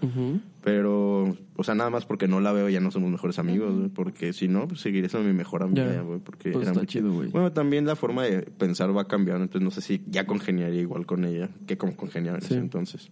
Pero, 0.63 1.37
o 1.55 1.63
sea, 1.63 1.75
nada 1.75 1.89
más 1.89 2.05
porque 2.05 2.27
no 2.27 2.39
la 2.39 2.51
veo 2.51 2.69
ya 2.69 2.79
no 2.79 2.89
somos 2.91 3.11
mejores 3.11 3.37
amigos, 3.39 3.91
porque 3.93 4.33
si 4.33 4.47
no, 4.47 4.67
pues 4.67 4.81
seguiré 4.81 5.09
siendo 5.09 5.27
mi 5.29 5.35
mejor 5.35 5.61
amiga, 5.63 6.01
güey, 6.01 6.19
porque 6.19 6.51
Pues 6.51 6.63
era 6.63 6.71
está 6.71 6.79
muy 6.79 6.87
chido, 6.87 7.13
güey. 7.13 7.29
Bueno, 7.29 7.51
también 7.51 7.85
la 7.85 7.95
forma 7.95 8.23
de 8.23 8.41
pensar 8.41 8.95
va 8.95 9.07
cambiando, 9.07 9.43
entonces 9.43 9.63
no 9.63 9.71
sé 9.71 9.81
si 9.81 10.01
ya 10.07 10.25
congeniaría 10.25 10.81
igual 10.81 11.05
con 11.05 11.23
ella 11.25 11.49
que 11.67 11.77
como 11.77 11.95
congeniaba 11.95 12.37
en 12.37 12.41
Sí. 12.43 12.53
ese 12.53 12.59
entonces. 12.59 13.11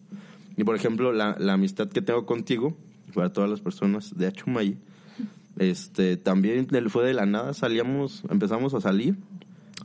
Y 0.57 0.63
por 0.63 0.75
ejemplo, 0.75 1.11
la, 1.13 1.35
la 1.39 1.53
amistad 1.53 1.89
que 1.89 2.01
tengo 2.01 2.25
contigo, 2.25 2.75
para 3.13 3.31
todas 3.31 3.49
las 3.49 3.61
personas 3.61 4.17
de 4.17 4.27
Achumay, 4.27 4.77
este, 5.59 6.17
también 6.17 6.67
fue 6.89 7.05
de 7.05 7.13
la 7.13 7.25
nada, 7.27 7.53
salíamos, 7.53 8.23
empezamos 8.29 8.73
a 8.73 8.81
salir, 8.81 9.15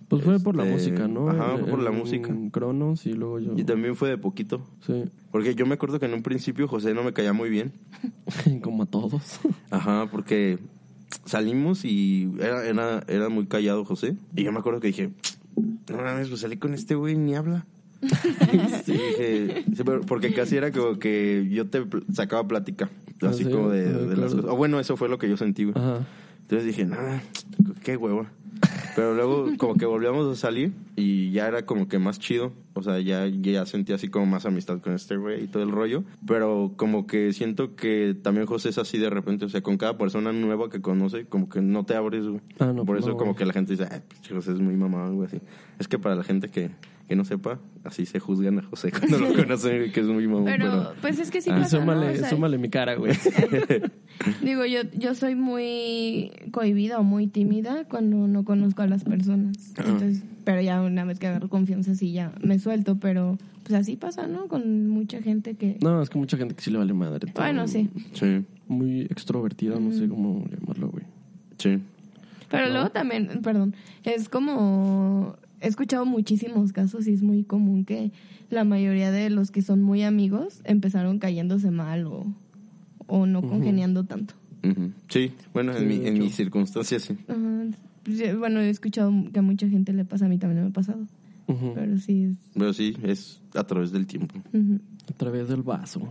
Pues 0.09 0.25
fue 0.25 0.41
por 0.41 0.57
la 0.57 0.63
Este, 0.65 0.75
música, 0.91 1.07
¿no? 1.09 1.29
ajá, 1.29 1.59
fue 1.59 1.69
por 1.69 1.83
la 1.83 1.91
música. 1.91 2.35
Cronos 2.51 3.05
y 3.07 3.13
luego 3.13 3.39
yo. 3.41 3.53
y 3.57 3.65
también 3.65 3.95
fue 3.95 4.09
de 4.09 4.17
poquito. 4.19 4.67
Sí, 4.87 5.05
Porque 5.31 5.55
yo 5.55 5.67
me 5.67 5.75
acuerdo 5.75 6.01
que 6.01 6.07
en 6.07 6.15
un 6.15 6.23
principio 6.23 6.67
José 6.67 6.95
no 6.95 7.03
me 7.03 7.13
caía 7.13 7.33
muy 7.35 7.51
bien. 7.51 7.73
como 8.63 8.85
a 8.85 8.87
todos. 8.87 9.41
Ajá, 9.71 10.09
porque 10.11 10.59
salimos 11.27 11.85
y 11.85 12.31
era, 12.41 12.65
era, 12.67 13.03
era 13.07 13.29
muy 13.29 13.47
callado 13.47 13.85
José. 13.85 14.17
Y 14.35 14.45
yo 14.45 14.53
me 14.53 14.59
acuerdo 14.61 14.81
que 14.81 14.89
dije, 14.89 15.11
no 15.91 15.97
mames, 15.99 16.29
pues 16.29 16.41
salí 16.41 16.57
con 16.57 16.73
este 16.75 16.95
güey 16.95 17.17
ni 17.19 17.35
habla. 17.35 17.67
sí, 18.85 18.93
dije, 18.93 19.65
sí, 19.77 19.83
porque 20.07 20.33
casi 20.33 20.57
era 20.57 20.71
como 20.71 20.99
que 20.99 21.49
yo 21.51 21.67
te 21.69 21.85
sacaba 22.15 22.47
plática, 22.47 22.89
Ah, 23.21 23.31
así 23.31 23.43
sí, 23.45 23.51
como 23.51 23.71
de, 23.71 23.89
ah, 23.89 24.15
las 24.17 24.33
cosas. 24.35 24.51
O 24.51 24.57
bueno, 24.57 24.79
eso 24.79 24.97
fue 24.97 25.09
lo 25.09 25.19
que 25.19 25.29
yo 25.29 25.37
sentí, 25.37 25.65
güey. 25.65 25.75
Ajá. 25.77 26.07
Entonces 26.43 26.65
dije, 26.67 26.87
nada, 26.87 27.21
qué 27.83 27.97
hueva. 27.97 28.31
Pero 28.95 29.15
luego 29.15 29.49
como 29.59 29.75
que 29.75 29.87
volvíamos 29.87 30.31
a 30.31 30.37
salir 30.37 30.73
y 30.97 31.31
ya 31.31 31.47
era 31.47 31.65
como 31.65 31.89
que 31.89 31.99
más 31.99 32.19
chido. 32.19 32.53
O 32.75 32.83
sea, 32.83 33.01
ya, 33.01 33.27
ya 33.27 33.67
sentí 33.67 33.93
así 33.93 34.09
como 34.09 34.27
más 34.27 34.47
amistad 34.47 34.81
con 34.81 34.95
este 34.95 35.17
güey 35.17 35.45
y 35.45 35.47
todo 35.49 35.63
el 35.63 35.71
rollo. 35.71 36.05
Pero 36.27 36.73
como 36.77 37.07
que 37.07 37.33
siento 37.33 37.75
que 37.75 38.17
también 38.23 38.47
José 38.47 38.69
es 38.69 38.79
así 38.79 38.99
de 38.99 39.11
repente. 39.11 39.45
O 39.45 39.49
sea, 39.49 39.63
con 39.63 39.77
cada 39.77 39.99
persona 39.99 40.33
nueva 40.33 40.71
que 40.71 40.81
conoce, 40.81 41.27
como 41.27 41.49
que 41.49 41.61
no 41.61 41.85
te 41.85 41.95
abres, 41.95 42.27
güey. 42.27 42.41
Ah, 42.59 42.67
no, 42.67 42.85
Por 42.85 42.97
pues 42.97 43.01
eso 43.01 43.11
no, 43.11 43.17
como 43.17 43.35
que 43.35 43.45
la 43.47 43.53
gente 43.53 43.73
dice, 43.73 43.89
ay, 43.91 44.03
José 44.29 44.53
es 44.53 44.61
muy 44.61 44.77
mamá, 44.77 45.09
güey, 45.11 45.27
así. 45.27 45.41
Es 45.79 45.89
que 45.89 45.99
para 45.99 46.15
la 46.15 46.25
gente 46.25 46.49
que, 46.49 46.71
que 47.09 47.17
no 47.17 47.25
sepa, 47.25 47.59
así 47.85 48.05
se 48.05 48.21
juzgan 48.21 48.59
a 48.59 48.63
José 48.63 48.93
cuando 48.99 49.19
lo 49.19 49.35
conocen, 49.35 49.91
que 49.93 50.01
es 50.01 50.07
muy 50.07 50.27
mamá. 50.29 50.45
Pero, 50.45 50.65
Pero, 50.65 50.93
pues 51.01 51.19
es 51.19 51.31
que 51.31 51.41
sí 51.41 51.49
Y 51.51 51.53
pasa, 51.55 51.79
¿no? 51.79 51.83
súmale, 51.83 52.11
O 52.11 52.17
sea, 52.17 52.29
súmale 52.29 52.59
mi 52.59 52.69
cara, 52.69 52.95
güey. 52.97 53.15
Digo, 54.43 54.65
yo, 54.67 54.81
yo 54.95 55.15
soy 55.15 55.35
muy 55.35 56.31
cohibida 56.51 56.99
o 56.99 57.03
muy 57.03 57.27
tímida 57.27 57.85
cuando 57.85 58.29
no 58.29 58.45
conozco 58.45 58.83
a 58.83 58.87
las 58.87 59.05
personas. 59.05 59.75
Entonces, 59.79 60.23
pero 60.45 60.61
ya 60.61 60.83
una 60.83 61.05
vez 61.05 61.19
que 61.19 61.27
agarro 61.29 61.49
confianza, 61.49 61.95
sí, 61.95 62.13
ya 62.13 62.33
me 62.43 62.59
suelto. 62.59 62.99
Pero, 62.99 63.39
pues 63.63 63.73
así 63.75 63.97
pasa, 63.97 64.27
¿no? 64.27 64.49
Con 64.49 64.89
mucha 64.89 65.23
gente 65.23 65.55
que... 65.55 65.79
No, 65.81 66.03
es 66.03 66.11
que 66.11 66.19
mucha 66.19 66.37
gente 66.37 66.55
que 66.55 66.63
sí 66.63 66.71
le 66.71 66.79
vale 66.79 66.93
madre. 66.93 67.31
todo. 67.33 67.43
Bueno, 67.45 67.67
sí. 67.69 67.89
sí, 68.13 68.45
Muy 68.67 69.03
extrovertida, 69.03 69.79
no 69.79 69.93
sé 69.93 70.09
cómo 70.09 70.45
llamarlo, 70.49 70.89
güey. 70.91 71.05
sí. 71.57 71.79
Pero 72.51 72.71
luego 72.71 72.89
también, 72.91 73.41
perdón, 73.43 73.75
es 74.05 74.29
como... 74.31 75.37
He 75.61 75.69
escuchado 75.69 76.07
muchísimos 76.07 76.73
casos 76.73 77.07
y 77.09 77.13
es 77.13 77.23
muy 77.23 77.43
común 77.45 77.85
que 77.85 78.13
la 78.51 78.65
mayoría 78.65 79.11
de 79.11 79.31
los 79.31 79.51
que 79.51 79.63
son 79.63 79.83
muy 79.83 80.03
amigos 80.03 80.61
empezaron 80.65 81.19
cayéndose 81.19 81.71
mal 81.71 82.07
o, 82.07 82.27
o 83.07 83.27
no 83.27 83.43
congeniando 83.43 84.05
tanto. 84.05 84.35
Sí, 85.09 85.33
bueno, 85.53 85.73
Sí, 85.73 85.79
en, 85.83 85.89
mi, 85.89 86.07
en 86.07 86.19
mis 86.19 86.35
circunstancias 86.35 87.03
sí. 87.03 87.17
Pues, 88.05 88.21
eh, 88.21 88.35
Bueno, 88.35 88.61
he 88.61 88.71
escuchado 88.71 89.13
que 89.33 89.39
a 89.39 89.43
mucha 89.43 89.69
gente 89.69 89.93
le 89.93 90.05
pasa, 90.05 90.27
a 90.27 90.29
mí 90.29 90.39
también 90.39 90.63
me 90.63 90.69
ha 90.71 90.73
pasado. 90.73 91.07
Pero 91.75 91.97
sí 91.99 92.25
es... 92.25 92.37
Pero 92.55 92.73
sí, 92.75 92.95
es 93.03 93.41
a 93.55 93.65
través 93.65 93.91
del 93.91 94.07
tiempo. 94.07 94.35
A 95.09 95.13
través 95.17 95.49
del 95.49 95.63
vaso. 95.63 96.03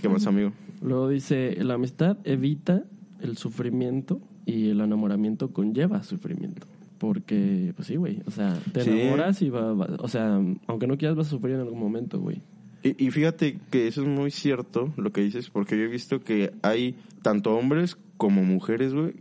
¿Qué 0.00 0.08
más, 0.08 0.26
amigo? 0.26 0.52
Luego 0.80 1.08
dice, 1.08 1.56
la 1.62 1.74
amistad 1.74 2.16
evita 2.24 2.84
el 3.20 3.36
sufrimiento 3.36 4.20
y 4.46 4.68
el 4.68 4.80
enamoramiento 4.80 5.52
conlleva 5.52 6.02
sufrimiento. 6.04 6.66
Porque, 7.06 7.72
pues 7.74 7.88
sí, 7.88 7.96
güey. 7.96 8.22
O 8.26 8.30
sea, 8.30 8.56
te 8.72 8.84
Sí. 8.84 8.90
enamoras 8.90 9.42
y 9.42 9.50
va, 9.50 9.72
va- 9.74 9.96
O 9.98 10.06
sea, 10.06 10.40
aunque 10.68 10.86
no 10.86 10.96
quieras, 10.96 11.16
vas 11.16 11.26
a 11.26 11.30
sufrir 11.30 11.56
en 11.56 11.62
algún 11.62 11.80
momento, 11.80 12.20
güey. 12.20 12.40
Y, 12.84 13.06
y 13.06 13.10
fíjate 13.10 13.58
que 13.72 13.88
eso 13.88 14.02
es 14.02 14.06
muy 14.08 14.30
cierto 14.30 14.92
lo 14.96 15.10
que 15.10 15.20
dices, 15.20 15.50
porque 15.50 15.76
yo 15.76 15.82
he 15.82 15.88
visto 15.88 16.20
que 16.20 16.52
hay 16.62 16.94
tanto 17.22 17.56
hombres 17.56 17.96
como 18.18 18.44
mujeres, 18.44 18.94
güey, 18.94 19.14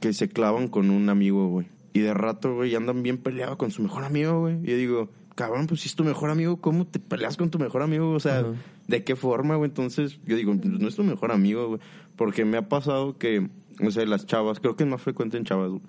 que 0.00 0.12
se 0.12 0.28
clavan 0.28 0.66
con 0.66 0.90
un 0.90 1.08
amigo, 1.10 1.46
güey. 1.48 1.68
Y 1.92 2.00
de 2.00 2.12
rato, 2.12 2.56
güey, 2.56 2.74
andan 2.74 3.04
bien 3.04 3.18
peleados 3.18 3.56
con 3.56 3.70
su 3.70 3.82
mejor 3.82 4.02
amigo, 4.04 4.40
güey. 4.40 4.56
Y 4.64 4.66
yo 4.70 4.76
digo, 4.76 5.08
cabrón, 5.36 5.68
pues 5.68 5.82
si 5.82 5.88
es 5.88 5.94
tu 5.94 6.02
mejor 6.02 6.30
amigo, 6.30 6.56
¿cómo 6.60 6.88
te 6.88 6.98
peleas 6.98 7.36
con 7.36 7.50
tu 7.50 7.60
mejor 7.60 7.82
amigo? 7.82 8.10
O 8.10 8.18
sea. 8.20 8.44
¿de 8.88 9.04
qué 9.04 9.14
forma, 9.14 9.54
güey? 9.54 9.68
Entonces, 9.68 10.18
yo 10.26 10.34
digo, 10.34 10.52
no 10.54 10.88
es 10.88 10.96
tu 10.96 11.04
mejor 11.04 11.30
amigo, 11.30 11.68
güey. 11.68 11.80
Porque 12.16 12.44
me 12.44 12.56
ha 12.56 12.68
pasado 12.68 13.16
que, 13.16 13.48
o 13.80 13.90
sea, 13.92 14.04
las 14.06 14.26
chavas, 14.26 14.58
creo 14.58 14.74
que 14.74 14.82
es 14.82 14.90
más 14.90 15.00
frecuente 15.00 15.36
en 15.36 15.44
chavas, 15.44 15.70
güey. 15.70 15.82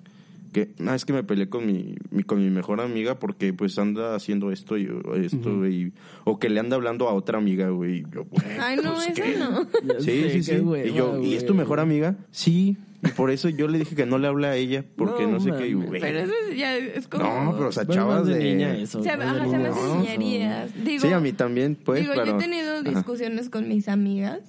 Que, 0.52 0.74
no, 0.78 0.92
es 0.94 1.04
que 1.06 1.12
me 1.14 1.24
peleé 1.24 1.48
con 1.48 1.66
mi, 1.66 1.94
mi- 2.10 2.22
con 2.24 2.38
mi 2.44 2.50
mejor 2.50 2.80
amiga 2.80 3.18
porque 3.18 3.52
pues 3.54 3.78
anda 3.78 4.14
haciendo 4.14 4.52
esto 4.52 4.76
y 4.76 4.86
o 4.86 5.14
esto, 5.14 5.56
güey. 5.58 5.92
O 6.24 6.38
que 6.38 6.50
le 6.50 6.60
anda 6.60 6.76
hablando 6.76 7.08
a 7.08 7.14
otra 7.14 7.38
amiga, 7.38 7.70
güey. 7.70 8.00
Y 8.00 8.02
yo, 8.12 8.24
güey, 8.26 8.44
Ay, 8.60 8.76
no, 8.76 8.92
pues, 8.94 9.08
eso 9.08 9.14
¿qué? 9.22 9.36
no. 9.38 9.62
Sí, 10.00 10.24
sí, 10.30 10.32
qué 10.38 10.42
sí. 10.42 10.56
hueva, 10.60 10.86
y 10.86 10.92
yo, 10.92 11.20
¿y 11.22 11.34
es 11.34 11.46
tu 11.46 11.54
mejor 11.54 11.80
amiga? 11.80 12.16
Sí. 12.30 12.76
Y 13.04 13.08
por 13.08 13.30
eso 13.32 13.48
yo 13.48 13.66
le 13.66 13.78
dije 13.78 13.96
que 13.96 14.06
no 14.06 14.16
le 14.18 14.28
hable 14.28 14.46
a 14.46 14.54
ella, 14.54 14.84
porque 14.96 15.24
no, 15.24 15.32
No 15.32 15.40
sé 15.40 15.50
qué, 15.58 15.68
y, 15.68 15.74
mames. 15.74 15.88
güey. 15.88 16.00
Pero 16.02 16.18
eso 16.20 16.32
es- 16.50 16.56
ya 16.56 16.76
es 16.76 17.08
como... 17.08 17.24
No, 17.24 17.52
pero 17.56 17.68
o 17.70 17.72
sea, 17.72 17.84
chavas 17.86 18.26
de 18.26 18.34
de... 18.38 18.44
niña 18.44 18.76
eso. 18.76 19.02
Se, 19.02 19.16
más 19.16 19.34
de 19.34 19.40
ajá, 19.40 19.50
se 19.50 19.58
me 19.58 19.68
No, 19.70 19.96
niñerías. 20.00 20.84
Digo, 20.84 21.02
sí, 21.06 21.12
a 21.12 21.18
mí 21.18 21.32
también, 21.32 21.74
pues, 21.82 22.00
digo, 22.00 22.12
pero... 22.14 22.26
yo 22.26 22.36
he 22.36 22.38
tenido 22.38 22.74
Ajá. 22.76 22.82
discusiones 22.90 23.48
con 23.48 23.68
mis 23.68 23.88
amigas, 23.88 24.40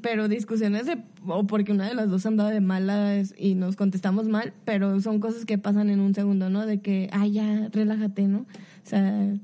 pero 0.00 0.28
discusiones 0.28 0.86
de... 0.86 0.98
O 1.26 1.46
porque 1.46 1.72
una 1.72 1.88
de 1.88 1.94
las 1.94 2.10
dos 2.10 2.26
andaba 2.26 2.50
de 2.50 2.60
malas 2.60 3.34
y 3.38 3.54
nos 3.54 3.76
contestamos 3.76 4.28
mal, 4.28 4.52
pero 4.64 5.00
son 5.00 5.20
cosas 5.20 5.44
que 5.44 5.58
pasan 5.58 5.90
en 5.90 6.00
un 6.00 6.14
segundo, 6.14 6.50
¿no? 6.50 6.66
De 6.66 6.80
que, 6.80 7.08
ay, 7.12 7.32
ya, 7.32 7.68
relájate, 7.72 8.26
¿no? 8.26 8.40
O 8.40 8.44
sea, 8.88 9.34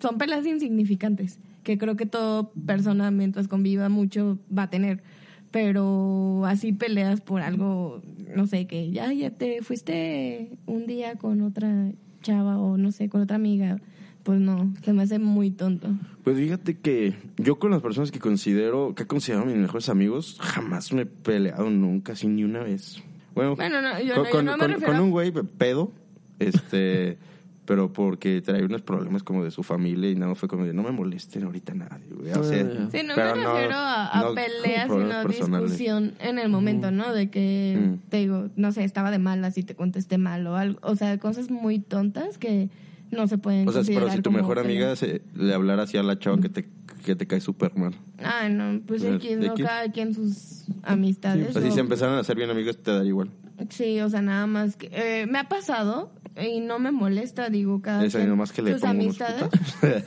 son 0.00 0.18
peleas 0.18 0.46
insignificantes, 0.46 1.38
que 1.62 1.78
creo 1.78 1.96
que 1.96 2.06
toda 2.06 2.50
persona, 2.66 3.10
mientras 3.10 3.48
conviva 3.48 3.88
mucho, 3.88 4.38
va 4.56 4.64
a 4.64 4.70
tener. 4.70 5.02
Pero 5.50 6.44
así 6.46 6.72
peleas 6.72 7.20
por 7.20 7.40
algo, 7.40 8.02
no 8.36 8.46
sé, 8.46 8.66
que 8.66 8.90
ya, 8.90 9.12
ya 9.12 9.30
te 9.30 9.62
fuiste 9.62 10.58
un 10.66 10.86
día 10.86 11.16
con 11.16 11.40
otra 11.40 11.92
chava 12.22 12.58
o 12.58 12.76
no 12.76 12.92
sé, 12.92 13.08
con 13.08 13.22
otra 13.22 13.36
amiga, 13.36 13.80
pues 14.28 14.40
no, 14.40 14.74
se 14.82 14.92
me 14.92 15.04
hace 15.04 15.18
muy 15.18 15.50
tonto. 15.50 15.88
Pues 16.22 16.36
fíjate 16.36 16.76
que 16.76 17.14
yo 17.38 17.58
con 17.58 17.70
las 17.70 17.80
personas 17.80 18.10
que 18.10 18.18
considero, 18.18 18.94
que 18.94 19.04
he 19.04 19.06
considerado 19.06 19.46
mis 19.46 19.56
mejores 19.56 19.88
amigos, 19.88 20.36
jamás 20.38 20.92
me 20.92 21.00
he 21.02 21.06
peleado 21.06 21.70
nunca, 21.70 22.12
así 22.12 22.26
ni 22.26 22.44
una 22.44 22.58
vez. 22.62 23.02
Bueno, 23.34 23.56
Bueno, 23.56 23.80
no, 23.80 23.98
yo 24.02 24.12
con, 24.14 24.22
no- 24.24 24.24
yo 24.24 24.30
con- 24.30 24.44
no 24.44 24.52
me 24.52 24.58
con- 24.58 24.68
refiero 24.72 24.92
con 24.92 24.96
a- 24.96 25.02
un 25.02 25.10
güey 25.12 25.32
pedo, 25.32 25.92
este, 26.38 27.16
pero 27.64 27.90
porque 27.90 28.42
trae 28.42 28.62
unos 28.66 28.82
problemas 28.82 29.22
como 29.22 29.44
de 29.44 29.50
su 29.50 29.62
familia 29.62 30.10
y 30.10 30.14
nada, 30.14 30.34
fue 30.34 30.46
como 30.46 30.66
de, 30.66 30.74
no 30.74 30.82
me 30.82 30.90
molesten 30.92 31.44
ahorita 31.44 31.72
nadie, 31.72 32.08
güey. 32.14 32.30
O 32.32 32.44
sea, 32.44 32.66
Sí, 32.90 32.98
no 33.06 33.16
me 33.16 33.32
refiero 33.32 33.74
a, 33.76 34.08
a 34.10 34.22
no 34.24 34.34
peleas, 34.34 34.88
sino 34.90 35.22
personales. 35.22 35.70
discusión 35.70 36.12
en 36.20 36.38
el 36.38 36.50
momento, 36.50 36.90
¿no? 36.90 37.14
De 37.14 37.30
que, 37.30 37.78
Mm. 37.80 38.10
te 38.10 38.18
digo, 38.18 38.48
no 38.56 38.72
sé, 38.72 38.84
estaba 38.84 39.10
de 39.10 39.18
malas 39.18 39.56
y 39.56 39.62
te 39.62 39.74
contesté 39.74 40.18
mal 40.18 40.46
o 40.46 40.56
algo. 40.56 40.78
O 40.82 40.96
sea, 40.96 41.16
cosas 41.18 41.50
muy 41.50 41.78
tontas 41.78 42.36
que 42.36 42.68
no 43.10 43.26
se 43.26 43.38
pueden 43.38 43.68
O 43.68 43.72
sea, 43.72 43.82
pero 43.86 44.10
si 44.10 44.20
tu 44.20 44.30
mejor 44.30 44.58
amiga 44.58 44.94
se, 44.96 45.22
le 45.34 45.54
hablara 45.54 45.84
así 45.84 45.96
a 45.96 46.02
la 46.02 46.18
chava 46.18 46.40
que 46.40 46.48
te, 46.48 46.68
que 47.04 47.16
te 47.16 47.26
cae 47.26 47.40
súper 47.40 47.74
mal. 47.76 47.94
Ah, 48.22 48.48
no, 48.48 48.80
pues 48.86 49.02
O 49.02 49.06
sea, 49.06 49.14
aquí, 49.16 49.34
¿de 49.34 49.48
no, 49.48 49.54
cada 49.54 49.90
quien 49.90 50.14
sus 50.14 50.64
amistades. 50.82 51.50
O 51.50 51.52
sea, 51.52 51.62
si 51.62 51.70
se 51.70 51.80
empezaron 51.80 52.16
a 52.16 52.20
hacer 52.20 52.36
bien 52.36 52.50
amigas, 52.50 52.76
te 52.76 52.90
da 52.90 53.04
igual. 53.04 53.30
Sí, 53.70 54.00
o 54.00 54.08
sea, 54.08 54.22
nada 54.22 54.46
más 54.46 54.76
que... 54.76 54.88
eh, 54.92 55.26
me 55.26 55.38
ha 55.38 55.48
pasado 55.48 56.12
y 56.40 56.60
no 56.60 56.78
me 56.78 56.92
molesta, 56.92 57.50
digo, 57.50 57.82
cada 57.82 58.04
Eso, 58.04 58.18
quien 58.18 58.30
nomás 58.30 58.52
que 58.52 58.62
le 58.62 58.74
sus 58.74 58.84
amistades. 58.84 59.48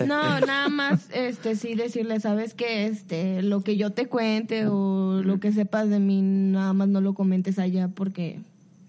No, 0.06 0.40
nada 0.40 0.70
más, 0.70 1.10
este, 1.14 1.56
sí 1.56 1.76
decirle, 1.76 2.20
sabes 2.20 2.54
que, 2.54 2.86
este, 2.86 3.42
lo 3.42 3.62
que 3.62 3.78
yo 3.78 3.92
te 3.92 4.08
cuente 4.08 4.68
o 4.68 5.22
lo 5.24 5.40
que 5.40 5.52
sepas 5.52 5.90
de 5.90 6.00
mí, 6.00 6.22
nada 6.22 6.74
más 6.74 6.88
no 6.88 7.02
lo 7.02 7.14
comentes 7.14 7.60
allá 7.60 7.90
porque, 7.90 8.40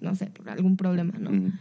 no 0.00 0.14
sé, 0.14 0.26
por 0.26 0.50
algún 0.50 0.76
problema, 0.76 1.14
¿no? 1.18 1.30
Mm. 1.30 1.52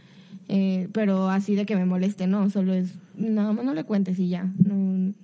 Eh, 0.48 0.88
pero 0.92 1.28
así 1.28 1.54
de 1.54 1.66
que 1.66 1.76
me 1.76 1.86
moleste, 1.86 2.26
no, 2.26 2.50
solo 2.50 2.74
es, 2.74 2.94
nada 3.16 3.52
más 3.52 3.64
no 3.64 3.74
le 3.74 3.84
cuentes 3.84 4.18
y 4.18 4.28
ya. 4.28 4.50
No, 4.64 5.14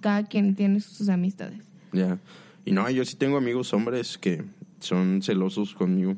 cada 0.00 0.24
quien 0.24 0.54
tiene 0.54 0.80
sus 0.80 1.08
amistades. 1.08 1.60
Ya. 1.92 2.18
Y 2.64 2.72
no, 2.72 2.88
yo 2.90 3.04
sí 3.04 3.16
tengo 3.16 3.36
amigos 3.36 3.72
hombres 3.72 4.18
que 4.18 4.44
son 4.80 5.22
celosos 5.22 5.74
conmigo. 5.74 6.16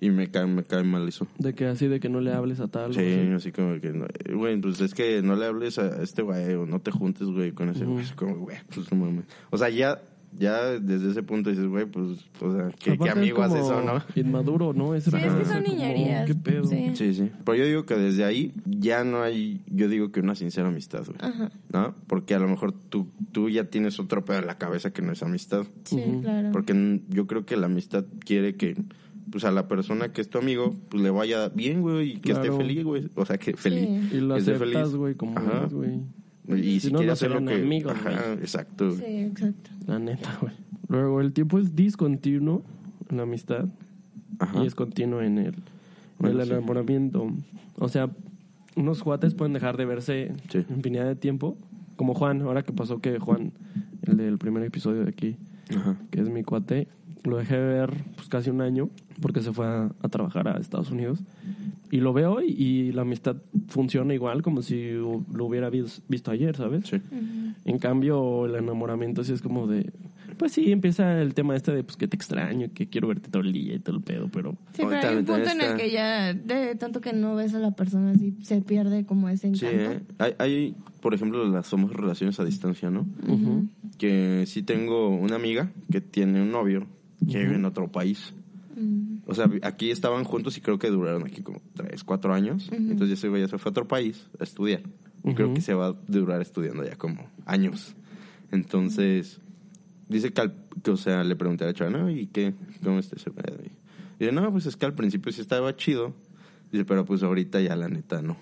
Y 0.00 0.10
me 0.10 0.30
cae, 0.30 0.46
me 0.46 0.64
cae 0.64 0.82
mal 0.82 1.08
eso. 1.08 1.26
De 1.38 1.54
que 1.54 1.66
así, 1.66 1.86
de 1.86 1.98
que 1.98 2.10
no 2.10 2.20
le 2.20 2.32
hables 2.32 2.60
a 2.60 2.68
tal. 2.68 2.92
Sí, 2.92 3.00
o 3.32 3.36
así 3.36 3.52
como 3.52 3.80
que, 3.80 3.90
no, 3.90 4.04
eh, 4.04 4.34
güey, 4.34 4.60
pues 4.60 4.80
es 4.80 4.92
que 4.92 5.22
no 5.22 5.34
le 5.34 5.46
hables 5.46 5.78
a 5.78 6.02
este 6.02 6.20
güey 6.20 6.54
o 6.54 6.66
no 6.66 6.80
te 6.80 6.90
juntes, 6.90 7.26
güey, 7.28 7.52
con 7.52 7.70
ese 7.70 7.86
güey. 7.86 8.04
Es 8.04 8.12
como, 8.12 8.36
güey, 8.36 8.58
pues 8.74 8.92
no 8.92 8.98
mames. 8.98 9.24
O 9.50 9.56
sea, 9.56 9.70
ya, 9.70 10.02
ya 10.38 10.78
desde 10.80 11.10
ese 11.10 11.22
punto 11.22 11.50
dices, 11.50 11.66
güey, 11.66 11.86
pues, 11.86 12.26
o 12.40 12.52
sea, 12.52 12.68
¿qué, 12.78 12.96
qué 12.98 13.04
es 13.04 13.10
amigo 13.10 13.42
hace 13.42 13.58
eso, 13.58 13.82
no? 13.82 14.02
Inmaduro, 14.14 14.72
¿no? 14.72 14.92
Sí, 15.00 15.10
es 15.10 15.14
que 15.14 15.44
son 15.44 15.62
como, 15.62 15.74
niñerías. 15.74 16.26
¿Qué 16.26 16.34
pedo? 16.34 16.64
Sí. 16.64 16.90
Sí, 16.94 17.14
sí. 17.14 17.30
Pero 17.44 17.56
yo 17.58 17.66
digo 17.66 17.86
que 17.86 17.94
desde 17.96 18.24
ahí 18.24 18.52
ya 18.66 19.04
no 19.04 19.22
hay, 19.22 19.62
yo 19.66 19.88
digo 19.88 20.12
que 20.12 20.20
una 20.20 20.34
sincera 20.34 20.68
amistad, 20.68 21.04
güey. 21.06 21.18
Ajá. 21.20 21.50
¿No? 21.72 21.94
Porque 22.06 22.34
a 22.34 22.38
lo 22.38 22.48
mejor 22.48 22.72
tú, 22.72 23.08
tú 23.32 23.48
ya 23.48 23.64
tienes 23.64 23.98
otro 24.00 24.24
pedo 24.24 24.38
en 24.38 24.46
la 24.46 24.58
cabeza 24.58 24.92
que 24.92 25.02
no 25.02 25.12
es 25.12 25.22
amistad. 25.22 25.64
Sí, 25.84 26.02
claro. 26.22 26.50
Porque 26.52 27.00
yo 27.08 27.26
creo 27.26 27.44
que 27.46 27.56
la 27.56 27.66
amistad 27.66 28.04
quiere 28.24 28.56
que, 28.56 28.76
pues 29.30 29.44
a 29.44 29.50
la 29.50 29.68
persona 29.68 30.12
que 30.12 30.20
es 30.20 30.28
tu 30.28 30.38
amigo, 30.38 30.74
pues 30.88 31.02
le 31.02 31.10
vaya 31.10 31.48
bien, 31.48 31.80
güey, 31.80 32.10
y 32.10 32.14
que 32.16 32.32
Claro. 32.32 32.44
esté 32.44 32.56
feliz, 32.56 32.84
güey. 32.84 33.08
O 33.14 33.24
sea, 33.24 33.38
que 33.38 33.54
feliz. 33.56 34.12
Y 34.12 34.16
lo 34.20 34.34
que 34.34 34.40
esté 34.40 34.54
aceptas, 34.54 34.94
güey, 34.94 35.14
como 35.14 35.38
es, 35.38 35.72
güey. 35.72 36.00
Y 36.48 36.80
si, 36.80 36.80
Si 36.80 36.86
no, 36.92 36.98
quiere 36.98 37.06
no 37.08 37.12
hacer 37.14 37.30
lo 37.30 37.44
que... 37.44 37.54
amigos, 37.54 37.92
Ajá, 37.92 38.10
güey. 38.10 38.38
exacto. 38.40 38.90
Sí, 38.92 39.04
exacto. 39.04 39.70
La 39.86 39.98
neta, 39.98 40.36
güey. 40.40 40.52
Luego, 40.88 41.20
el 41.20 41.32
tiempo 41.32 41.58
es 41.58 41.74
discontinuo 41.74 42.62
en 43.08 43.16
la 43.16 43.22
amistad 43.22 43.66
Ajá. 44.38 44.62
y 44.62 44.66
es 44.66 44.74
continuo 44.74 45.22
en 45.22 45.38
el, 45.38 45.46
en 45.46 45.54
Bueno, 46.18 46.40
el 46.40 46.46
sí. 46.46 46.52
enamoramiento. 46.52 47.30
O 47.76 47.88
sea, 47.88 48.10
unos 48.76 49.02
cuates 49.02 49.34
pueden 49.34 49.52
dejar 49.54 49.76
de 49.76 49.84
verse 49.86 50.32
Sí. 50.50 50.64
infinidad 50.68 51.06
de 51.06 51.16
tiempo. 51.16 51.56
Como 51.96 52.12
Juan, 52.14 52.42
ahora 52.42 52.62
que 52.62 52.72
pasó 52.72 53.00
que 53.00 53.18
Juan, 53.18 53.52
el 54.02 54.16
del 54.16 54.36
primer 54.38 54.62
episodio 54.64 55.04
de 55.04 55.10
aquí, 55.10 55.36
Ajá. 55.74 55.96
que 56.10 56.20
es 56.20 56.28
mi 56.28 56.42
cuate, 56.42 56.88
lo 57.22 57.38
dejé 57.38 57.56
de 57.56 57.64
ver 57.66 57.94
pues 58.16 58.28
casi 58.28 58.50
un 58.50 58.60
año 58.60 58.90
porque 59.22 59.40
se 59.40 59.52
fue 59.52 59.64
a, 59.66 59.90
a 60.02 60.08
trabajar 60.08 60.48
a 60.48 60.58
Estados 60.58 60.90
Unidos. 60.90 61.20
Y 61.94 62.00
lo 62.00 62.12
veo 62.12 62.42
y, 62.42 62.46
y 62.50 62.92
la 62.92 63.02
amistad 63.02 63.36
funciona 63.68 64.12
igual 64.14 64.42
como 64.42 64.62
si 64.62 64.90
lo 64.90 65.44
hubiera 65.44 65.70
vis- 65.70 66.02
visto 66.08 66.32
ayer, 66.32 66.56
¿sabes? 66.56 66.86
Sí. 66.88 66.96
En 67.64 67.78
cambio, 67.78 68.46
el 68.46 68.56
enamoramiento 68.56 69.22
sí 69.22 69.32
es 69.32 69.40
como 69.40 69.68
de... 69.68 69.92
Pues 70.36 70.50
sí, 70.50 70.72
empieza 70.72 71.22
el 71.22 71.34
tema 71.34 71.54
este 71.54 71.70
de 71.72 71.84
pues 71.84 71.96
que 71.96 72.08
te 72.08 72.16
extraño, 72.16 72.68
que 72.74 72.88
quiero 72.88 73.06
verte 73.06 73.30
todo 73.30 73.42
el 73.42 73.52
día 73.52 73.74
y 73.74 73.78
todo 73.78 73.96
el 73.98 74.02
pedo, 74.02 74.28
pero... 74.32 74.56
Sí, 74.72 74.82
pero 74.88 75.08
hay 75.08 75.16
un 75.18 75.24
punto 75.24 75.48
en 75.50 75.60
el 75.60 75.76
que 75.76 75.90
ya, 75.92 76.34
de 76.34 76.74
tanto 76.74 77.00
que 77.00 77.12
no 77.12 77.36
ves 77.36 77.54
a 77.54 77.60
la 77.60 77.70
persona 77.70 78.10
así, 78.10 78.34
se 78.42 78.60
pierde 78.60 79.04
como 79.06 79.28
ese 79.28 79.54
Sí, 79.54 79.66
encanto. 79.66 79.92
¿eh? 79.92 80.00
hay, 80.18 80.32
hay, 80.40 80.74
por 81.00 81.14
ejemplo, 81.14 81.46
las 81.48 81.68
somos 81.68 81.92
relaciones 81.92 82.40
a 82.40 82.44
distancia, 82.44 82.90
¿no? 82.90 83.06
Que 83.98 84.42
sí 84.48 84.64
tengo 84.64 85.10
una 85.10 85.36
amiga 85.36 85.70
que 85.92 86.00
tiene 86.00 86.42
un 86.42 86.50
novio 86.50 86.86
que 87.30 87.38
vive 87.38 87.54
en 87.54 87.64
otro 87.66 87.86
país. 87.92 88.34
Mm. 88.76 89.18
O 89.26 89.34
sea, 89.34 89.48
aquí 89.62 89.90
estaban 89.90 90.24
juntos 90.24 90.56
y 90.56 90.60
creo 90.60 90.78
que 90.78 90.88
duraron 90.90 91.24
aquí 91.24 91.42
como 91.42 91.60
tres, 91.74 92.04
cuatro 92.04 92.34
años. 92.34 92.68
Entonces 92.72 93.18
ese 93.18 93.28
güey 93.28 93.42
ya 93.42 93.48
se 93.48 93.58
fue 93.58 93.70
a 93.70 93.72
otro 93.72 93.86
país 93.88 94.26
a 94.40 94.44
estudiar. 94.44 94.82
Y 95.24 95.34
creo 95.34 95.54
que 95.54 95.60
se 95.60 95.72
va 95.74 95.86
a 95.88 95.92
durar 96.08 96.42
estudiando 96.42 96.84
ya 96.84 96.96
como 96.96 97.26
años. 97.46 97.94
Entonces, 98.52 99.40
dice 100.08 100.32
que, 100.32 100.40
al- 100.40 100.54
que, 100.82 100.90
o 100.90 100.96
sea, 100.96 101.24
le 101.24 101.34
pregunté 101.36 101.64
a 101.64 101.68
la 101.68 101.74
chava, 101.74 101.90
¿no? 101.90 102.10
¿Y 102.10 102.26
qué? 102.26 102.54
¿Cómo 102.82 102.98
está 102.98 103.16
ese 103.16 103.30
pedo? 103.30 103.56
Y 103.64 103.70
dice, 104.18 104.32
no, 104.32 104.50
pues 104.52 104.66
es 104.66 104.76
que 104.76 104.86
al 104.86 104.94
principio 104.94 105.32
sí 105.32 105.40
estaba 105.40 105.74
chido. 105.76 106.14
Dice, 106.70 106.84
pero 106.84 107.04
pues 107.04 107.22
ahorita 107.22 107.60
ya 107.60 107.74
la 107.76 107.88
neta 107.88 108.22
no. 108.22 108.36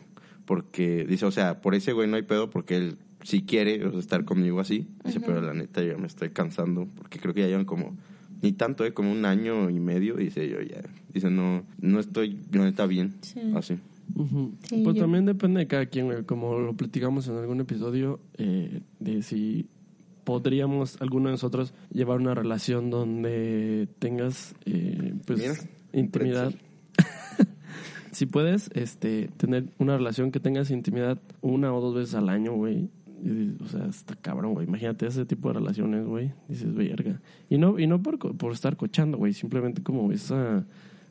Porque, 0.45 1.07
dice, 1.09 1.25
o 1.27 1.31
sea, 1.31 1.61
por 1.61 1.75
ese 1.75 1.93
güey 1.93 2.09
no 2.09 2.17
hay 2.17 2.23
pedo 2.23 2.51
porque 2.51 2.77
él 2.77 2.99
sí 3.23 3.43
quiere 3.45 3.87
o 3.87 3.91
sea, 3.93 4.01
estar 4.01 4.25
conmigo 4.25 4.59
así. 4.61 4.89
Dice, 5.05 5.21
pero 5.21 5.41
la 5.41 5.55
neta 5.55 5.83
ya 5.83 5.97
me 5.97 6.07
estoy 6.09 6.31
cansando 6.31 6.89
porque 6.97 7.19
creo 7.21 7.33
que 7.33 7.41
ya 7.43 7.47
llevan 7.47 7.65
como, 7.65 7.97
ni 8.43 8.53
tanto, 8.53 8.85
¿eh? 8.85 8.93
Como 8.93 9.11
un 9.13 9.25
año 9.25 9.71
y 9.71 9.79
medio. 9.81 10.17
Dice, 10.17 10.49
yo 10.49 10.61
ya, 10.61 10.83
dice, 11.13 11.31
no, 11.31 11.65
no 11.81 12.01
estoy, 12.01 12.39
la 12.53 12.65
neta, 12.65 12.87
bien. 12.87 13.15
Sí. 13.23 13.41
Así. 13.55 13.79
Sí, 14.69 14.83
pues 14.85 14.97
yo- 14.97 15.03
también 15.03 15.25
depende 15.25 15.61
de 15.61 15.67
cada 15.69 15.87
quien, 15.87 16.07
güey. 16.07 16.25
Como 16.25 16.59
lo 16.59 16.75
platicamos 16.75 17.29
en 17.29 17.37
algún 17.37 17.61
episodio, 17.61 18.21
eh, 18.37 18.81
de 19.01 19.23
si 19.23 19.69
podríamos, 20.25 21.01
alguno 21.01 21.27
de 21.29 21.33
nosotros, 21.33 21.73
llevar 21.93 22.21
una 22.21 22.35
relación 22.35 22.91
donde 22.91 23.89
tengas, 23.99 24.55
eh, 24.67 25.15
pues, 25.27 25.39
Mira, 25.41 25.55
intimidad. 25.93 26.53
si 28.13 28.27
puedes, 28.27 28.71
este, 28.75 29.29
tener 29.37 29.65
una 29.79 29.97
relación 29.97 30.31
que 30.31 30.41
tengas 30.41 30.71
intimidad 30.71 31.19
una 31.41 31.73
o 31.75 31.81
dos 31.81 31.95
veces 31.95 32.15
al 32.15 32.29
año, 32.29 32.53
güey. 32.55 32.89
Y 33.23 33.29
dices, 33.29 33.61
O 33.63 33.67
sea, 33.69 33.87
está 33.87 34.15
cabrón, 34.17 34.55
güey. 34.55 34.67
Imagínate 34.67 35.07
ese 35.07 35.25
tipo 35.25 35.49
de 35.49 35.55
relaciones, 35.55 36.05
güey. 36.07 36.33
Dices, 36.49 36.75
verga. 36.75 37.21
Y 37.49 37.59
no, 37.59 37.79
y 37.79 37.87
no 37.87 38.03
por, 38.03 38.19
co- 38.19 38.35
por 38.35 38.53
estar 38.53 38.77
cochando, 38.77 39.19
güey. 39.19 39.33
Simplemente 39.33 39.83
como 39.83 40.11
esa 40.13 40.65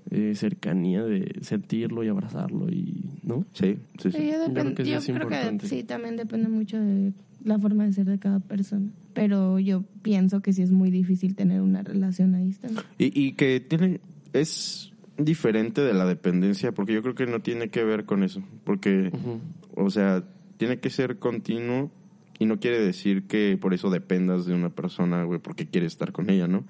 eh, 0.10 0.34
cercanía 0.36 1.04
de 1.04 1.40
sentirlo 1.42 2.04
y 2.04 2.08
abrazarlo 2.10 2.70
y, 2.70 3.06
¿no? 3.24 3.46
Sí, 3.54 3.78
sí, 4.00 4.12
sí. 4.12 4.18
Sí, 4.18 4.32
yo, 4.32 4.48
Yo 4.48 4.54
creo 4.54 4.76
que 4.76 4.84
yo 4.86 5.00
creo 5.02 5.60
sí, 5.62 5.84
también 5.84 6.18
depende 6.18 6.50
mucho 6.50 6.80
de 6.80 7.14
la 7.44 7.58
forma 7.60 7.86
de 7.86 7.94
ser 7.94 8.06
de 8.06 8.20
cada 8.20 8.40
persona. 8.40 8.92
Pero 9.14 9.60
yo 9.60 9.84
pienso 10.02 10.42
que 10.42 10.54
sí 10.54 10.62
es 10.62 10.72
muy 10.72 10.90
difícil 10.92 11.36
tener 11.36 11.62
una 11.62 11.82
relación 11.84 12.34
a 12.36 12.40
distancia. 12.40 12.84
Y, 12.98 13.18
y 13.20 13.34
que 13.34 13.60
tiene, 13.60 14.00
es 14.34 14.92
diferente 15.18 15.82
de 15.82 15.94
la 15.94 16.06
dependencia, 16.06 16.72
porque 16.72 16.94
yo 16.94 17.02
creo 17.02 17.16
que 17.16 17.26
no 17.28 17.40
tiene 17.42 17.70
que 17.70 17.84
ver 17.84 18.06
con 18.06 18.24
eso. 18.24 18.42
Porque, 18.64 19.12
o 19.76 19.90
sea, 19.90 20.24
tiene 20.58 20.80
que 20.80 20.90
ser 20.90 21.18
continuo 21.20 21.92
y 22.42 22.46
no 22.48 22.60
quiere 22.60 22.80
decir 22.80 23.28
que 23.28 23.56
por 23.62 23.76
eso 23.76 23.92
dependas 23.92 24.48
de 24.48 24.56
una 24.56 24.70
persona, 24.72 25.24
güey, 25.26 25.40
porque 25.40 25.68
quieres 25.68 25.92
estar 25.94 26.12
con 26.12 26.32
ella, 26.32 26.48
¿no? 26.48 26.64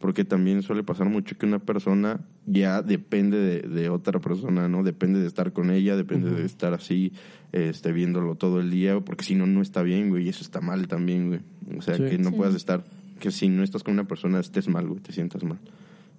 Porque 0.00 0.24
también 0.24 0.62
suele 0.62 0.82
pasar 0.82 1.08
mucho 1.08 1.38
que 1.38 1.46
una 1.46 1.60
persona 1.60 2.18
ya 2.44 2.82
depende 2.82 3.38
de, 3.38 3.60
de 3.68 3.88
otra 3.88 4.18
persona, 4.18 4.68
¿no? 4.68 4.82
Depende 4.82 5.20
de 5.20 5.28
estar 5.28 5.52
con 5.52 5.70
ella, 5.70 5.94
depende 5.96 6.28
de 6.30 6.44
estar 6.44 6.74
así, 6.74 7.12
este, 7.52 7.92
viéndolo 7.92 8.34
todo 8.34 8.58
el 8.60 8.68
día, 8.68 8.98
porque 8.98 9.22
si 9.24 9.36
no, 9.36 9.46
no 9.46 9.62
está 9.62 9.84
bien, 9.84 10.08
güey, 10.10 10.26
y 10.26 10.28
eso 10.28 10.42
está 10.42 10.60
mal 10.60 10.88
también, 10.88 11.28
güey. 11.28 11.40
O 11.78 11.82
sea, 11.82 11.94
Sí. 11.96 12.02
que 12.10 12.18
no 12.18 12.30
Sí. 12.30 12.36
puedas 12.36 12.56
estar, 12.56 12.82
que 13.20 13.30
si 13.30 13.48
no 13.48 13.62
estás 13.62 13.84
con 13.84 13.94
una 13.94 14.08
persona 14.08 14.40
estés 14.40 14.66
mal, 14.68 14.88
güey, 14.88 14.98
te 15.00 15.12
sientas 15.12 15.44
mal. 15.44 15.58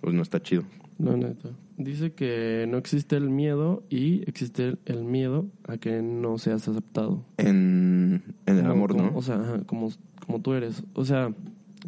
Pues 0.03 0.13
no 0.13 0.21
está 0.21 0.41
chido. 0.41 0.63
Neta. 0.99 1.49
Dice 1.77 2.11
que 2.13 2.67
no 2.69 2.77
existe 2.77 3.15
el 3.15 3.29
miedo 3.29 3.83
y 3.89 4.21
existe 4.29 4.75
el 4.85 5.03
miedo 5.05 5.47
a 5.67 5.77
que 5.77 6.01
no 6.01 6.37
seas 6.37 6.67
aceptado. 6.67 7.25
En, 7.37 8.21
en 8.45 8.57
el 8.57 8.61
Como- 8.63 8.71
amor, 8.73 8.91
como- 8.91 9.03
¿no? 9.11 9.17
O 9.17 9.21
sea, 9.21 9.35
ajá, 9.41 9.63
como, 9.65 9.89
como 10.25 10.41
tú 10.41 10.53
eres. 10.53 10.83
O 10.93 11.05
sea, 11.05 11.33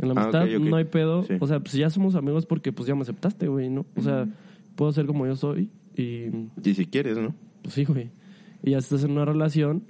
en 0.02 0.08
la 0.08 0.14
Ah, 0.16 0.24
amistad 0.24 0.48
no 0.60 0.76
hay 0.78 0.86
pedo. 0.86 1.24
Sí. 1.24 1.34
O 1.42 1.46
sea, 1.46 1.60
pues 1.60 1.74
ya 1.74 1.90
somos 1.90 2.16
amigos 2.16 2.46
porque 2.46 2.72
pues 2.72 2.88
ya 2.88 2.96
me 2.96 3.02
aceptaste, 3.02 3.48
güey, 3.50 3.70
¿no? 3.70 3.86
O 3.98 4.02
sea, 4.02 4.28
puedo 4.76 4.92
ser 4.94 5.06
como 5.06 5.28
yo 5.28 5.36
soy 5.36 5.70
y 5.96 6.30
y 6.64 6.74
si 6.74 6.86
quieres, 6.86 7.18
¿no? 7.18 7.36
pues 7.62 7.76
sí, 7.76 7.84
güey. 7.84 8.12
Y 8.64 8.72
ya 8.72 8.78
estás 8.80 9.04
en 9.04 9.12
una 9.12 9.26
relación. 9.26 9.84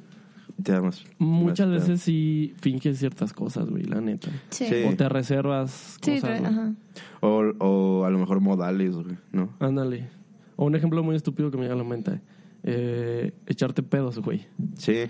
Te 0.63 0.71
da 0.71 0.81
más. 0.81 1.03
Muchas 1.17 1.67
más- 1.67 1.81
veces 1.81 2.01
sí 2.01 2.53
finges 2.61 2.97
ciertas 2.97 3.33
cosas, 3.33 3.69
güey, 3.69 3.83
la 3.83 3.99
neta. 4.01 4.29
Sí. 4.49 4.65
Sí. 4.67 4.83
O 4.87 4.95
te 4.95 5.07
reservas 5.09 5.97
Sí, 6.01 6.19
cosas, 6.19 6.39
tra- 6.39 6.41
¿no? 6.41 6.47
ajá. 6.47 6.73
O, 7.21 7.43
o 7.59 8.05
a 8.05 8.09
lo 8.09 8.17
mejor 8.19 8.39
modales, 8.39 8.95
güey, 8.95 9.17
¿no? 9.31 9.49
Ándale. 9.59 10.09
O 10.55 10.65
un 10.65 10.75
ejemplo 10.75 11.03
muy 11.03 11.15
estúpido 11.15 11.51
que 11.51 11.57
me 11.57 11.63
llega 11.63 11.75
a 11.75 11.77
la 11.77 11.83
mente. 11.83 12.21
Eh, 12.63 13.31
echarte 13.45 13.83
pedos, 13.83 14.17
güey. 14.19 14.47
Sí. 14.77 15.03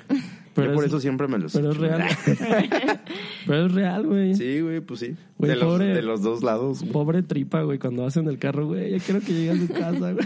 Pero 0.56 0.70
Yo 0.70 0.74
por 0.76 0.84
es- 0.84 0.90
eso 0.90 1.00
siempre 1.00 1.28
me 1.28 1.38
los 1.38 1.54
Pero 1.54 1.72
es 1.72 1.78
echo. 1.78 1.86
real. 1.86 2.08
pero 3.46 3.66
es 3.68 3.72
real, 3.72 4.08
güey. 4.08 4.34
Sí, 4.36 4.60
güey, 4.62 4.82
pues 4.82 5.00
sí. 5.02 5.16
Güey, 5.38 5.52
de, 5.52 5.58
los, 5.58 5.66
pobre- 5.74 5.94
de 5.94 6.02
los 6.02 6.22
dos 6.22 6.44
lados. 6.44 6.80
güey. 6.82 6.92
Pobre 6.92 7.24
tripa, 7.24 7.62
güey, 7.62 7.78
cuando 7.80 8.04
vas 8.04 8.18
en 8.18 8.28
el 8.28 8.40
carro, 8.40 8.68
güey. 8.68 8.92
Ya 8.92 9.00
quiero 9.00 9.22
que 9.22 9.34
llegue 9.34 9.52
a 9.52 9.58
su 9.58 9.68
casa, 9.74 10.12
güey. 10.14 10.26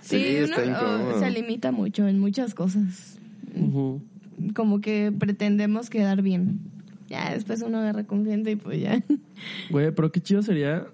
Sí, 0.00 0.18
Sí, 0.18 0.24
está 0.36 0.62
uno 0.62 0.70
incómodo. 0.72 1.14
oh, 1.16 1.18
se 1.20 1.30
limita 1.30 1.72
mucho 1.72 2.06
en 2.08 2.18
muchas 2.18 2.54
cosas. 2.54 3.18
Como 4.54 4.80
que 4.80 5.12
pretendemos 5.16 5.90
quedar 5.90 6.22
bien. 6.22 6.60
Ya 7.08 7.32
después 7.32 7.62
uno 7.62 7.78
agarra 7.78 8.04
confianza 8.04 8.50
y 8.50 8.56
pues 8.56 8.80
ya. 8.80 9.02
Güey, 9.70 9.94
pero 9.94 10.10
qué 10.10 10.20
chido 10.20 10.42
sería 10.42 10.86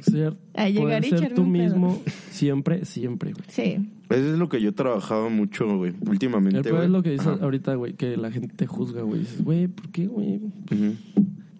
ser, 0.00 0.36
A 0.54 0.68
llegar 0.68 1.02
poder 1.02 1.04
y 1.04 1.08
ser 1.18 1.34
tú 1.34 1.42
pedo. 1.42 1.46
mismo 1.46 2.02
siempre, 2.30 2.84
siempre, 2.84 3.32
güey. 3.32 3.44
Sí. 3.48 3.90
Eso 4.08 4.32
es 4.32 4.38
lo 4.38 4.48
que 4.48 4.60
yo 4.60 4.70
he 4.70 4.72
trabajado 4.72 5.28
mucho, 5.30 5.76
güey, 5.78 5.92
últimamente, 6.08 6.70
güey. 6.70 6.84
es 6.84 6.90
lo 6.90 7.02
que 7.02 7.10
dices 7.10 7.26
Ajá. 7.26 7.42
ahorita, 7.42 7.74
güey, 7.74 7.94
que 7.94 8.16
la 8.16 8.30
gente 8.30 8.54
te 8.54 8.66
juzga, 8.66 9.02
güey. 9.02 9.20
Dices, 9.20 9.42
güey, 9.44 9.66
¿por 9.68 9.88
qué, 9.90 10.06
güey? 10.06 10.40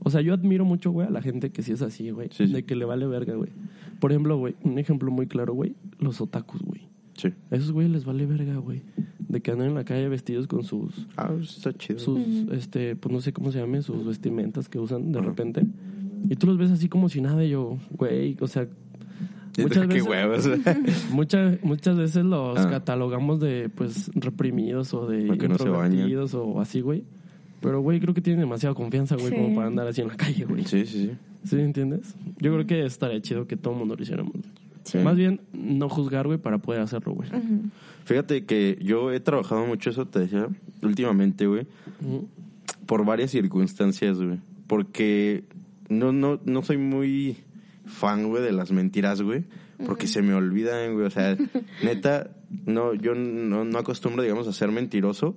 O 0.00 0.10
sea, 0.10 0.20
yo 0.20 0.32
admiro 0.32 0.64
mucho, 0.64 0.92
güey, 0.92 1.08
a 1.08 1.10
la 1.10 1.20
gente 1.22 1.50
que 1.50 1.62
sí 1.62 1.72
es 1.72 1.82
así, 1.82 2.10
güey. 2.10 2.28
Sí, 2.30 2.46
sí. 2.46 2.52
De 2.52 2.64
que 2.64 2.76
le 2.76 2.84
vale 2.84 3.06
verga, 3.06 3.34
güey. 3.34 3.50
Por 3.98 4.12
ejemplo, 4.12 4.38
güey, 4.38 4.54
un 4.62 4.78
ejemplo 4.78 5.10
muy 5.10 5.26
claro, 5.26 5.54
güey, 5.54 5.74
los 5.98 6.20
otakus, 6.20 6.62
güey. 6.62 6.82
Sí. 7.16 7.32
A 7.50 7.56
esos 7.56 7.72
güey 7.72 7.88
les 7.88 8.04
vale 8.04 8.26
verga, 8.26 8.56
güey. 8.58 8.82
De 9.28 9.40
que 9.40 9.50
andan 9.50 9.68
en 9.68 9.74
la 9.74 9.84
calle 9.84 10.08
vestidos 10.08 10.46
con 10.46 10.62
sus, 10.64 11.06
Ah, 11.16 11.30
está 11.40 11.72
chido. 11.72 11.98
sus, 11.98 12.18
este, 12.52 12.94
pues 12.96 13.12
no 13.12 13.20
sé 13.20 13.32
cómo 13.32 13.50
se 13.52 13.58
llame, 13.58 13.82
sus 13.82 14.04
vestimentas 14.06 14.68
que 14.68 14.78
usan 14.78 15.12
de 15.12 15.20
repente. 15.20 15.62
Y 16.28 16.36
tú 16.36 16.46
los 16.46 16.58
ves 16.58 16.70
así 16.70 16.88
como 16.88 17.08
si 17.08 17.20
nada, 17.20 17.44
y 17.44 17.50
yo, 17.50 17.78
güey, 17.90 18.36
o 18.40 18.46
sea, 18.46 18.66
muchas 19.58 19.86
Qué 19.88 19.94
veces, 20.02 20.08
huevos. 20.08 20.48
muchas, 21.12 21.62
muchas 21.64 21.96
veces 21.96 22.24
los 22.24 22.58
Ah. 22.58 22.68
catalogamos 22.70 23.40
de, 23.40 23.68
pues, 23.74 24.10
reprimidos 24.14 24.92
o 24.94 25.06
de 25.06 25.26
Porque 25.26 25.48
no 25.48 25.56
se 25.58 25.68
bañan. 25.68 25.92
introvertidos 25.92 26.34
o 26.34 26.60
así, 26.60 26.80
güey. 26.80 27.04
Pero, 27.60 27.80
güey, 27.80 27.98
creo 28.00 28.12
que 28.14 28.20
tiene 28.20 28.40
demasiada 28.40 28.74
confianza, 28.74 29.16
güey, 29.16 29.30
Sí. 29.30 29.34
como 29.34 29.54
para 29.54 29.68
andar 29.68 29.86
así 29.88 30.02
en 30.02 30.08
la 30.08 30.16
calle, 30.16 30.44
güey. 30.44 30.64
Sí, 30.64 30.84
sí, 30.86 31.06
sí. 31.06 31.10
¿Sí 31.44 31.56
entiendes? 31.56 32.14
Yo 32.40 32.52
creo 32.52 32.66
que 32.66 32.84
estaría 32.84 33.20
chido 33.22 33.46
que 33.46 33.56
todo 33.56 33.72
el 33.72 33.78
mundo 33.80 33.96
lo 33.96 34.02
hiciéramos. 34.02 34.34
Sí. 34.86 34.98
Más 34.98 35.16
bien, 35.16 35.40
no 35.52 35.88
juzgar, 35.88 36.26
güey, 36.26 36.38
para 36.38 36.58
poder 36.58 36.80
hacerlo, 36.80 37.12
güey. 37.12 37.28
Fíjate 38.04 38.44
que 38.44 38.78
yo 38.80 39.10
he 39.10 39.18
trabajado 39.18 39.66
mucho 39.66 39.90
eso, 39.90 40.06
te 40.06 40.20
decía, 40.20 40.48
últimamente, 40.80 41.46
güey, 41.46 41.66
por 42.86 43.04
varias 43.04 43.32
circunstancias, 43.32 44.18
güey. 44.18 44.38
Porque 44.68 45.44
no, 45.88 46.12
no, 46.12 46.40
no 46.44 46.62
soy 46.62 46.76
muy 46.76 47.36
fan, 47.84 48.28
güey, 48.28 48.44
de 48.44 48.52
las 48.52 48.70
mentiras, 48.70 49.22
güey. 49.22 49.44
Porque 49.84 50.06
se 50.06 50.22
me 50.22 50.34
olvidan, 50.34 50.94
güey. 50.94 51.06
O 51.06 51.10
sea, 51.10 51.36
neta, 51.82 52.30
no, 52.64 52.94
yo 52.94 53.14
no, 53.14 53.64
no 53.64 53.78
acostumbro, 53.78 54.22
digamos, 54.22 54.46
a 54.46 54.52
ser 54.52 54.70
mentiroso. 54.70 55.36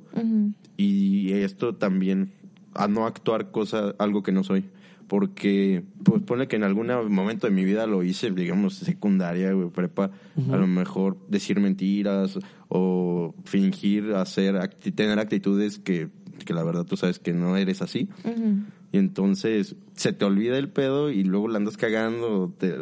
Y 0.78 1.34
esto 1.34 1.76
también, 1.76 2.34
a 2.76 2.88
no 2.88 3.08
actuar 3.08 3.50
cosa, 3.50 3.96
algo 3.98 4.22
que 4.22 4.32
no 4.32 4.44
soy. 4.44 4.66
Porque, 5.10 5.84
pues 6.04 6.22
pone 6.22 6.48
que 6.48 6.56
en 6.56 6.64
algún 6.64 6.88
momento 7.10 7.48
de 7.48 7.52
mi 7.54 7.66
vida 7.66 7.86
lo 7.88 8.04
hice, 8.04 8.32
digamos, 8.32 8.76
secundaria, 8.76 9.52
güey, 9.52 9.70
prepa, 9.70 10.12
a 10.54 10.56
lo 10.58 10.68
mejor 10.68 11.18
decir 11.28 11.60
mentiras 11.60 12.40
o 12.70 13.34
fingir 13.44 14.14
hacer, 14.14 14.56
acti- 14.56 14.94
tener 14.96 15.20
actitudes 15.20 15.80
que, 15.80 16.08
que 16.46 16.54
la 16.54 16.64
verdad 16.64 16.86
tú 16.86 16.96
sabes 16.96 17.20
que 17.20 17.34
no 17.34 17.58
eres 17.58 17.82
así. 17.82 18.08
Ujú. 18.24 18.60
Y 18.92 18.98
entonces 18.98 19.76
se 19.94 20.14
te 20.14 20.26
olvida 20.26 20.58
el 20.58 20.70
pedo 20.70 21.12
y 21.12 21.24
luego 21.24 21.48
la 21.48 21.58
andas 21.58 21.78
cagando, 21.78 22.52
te, 22.58 22.76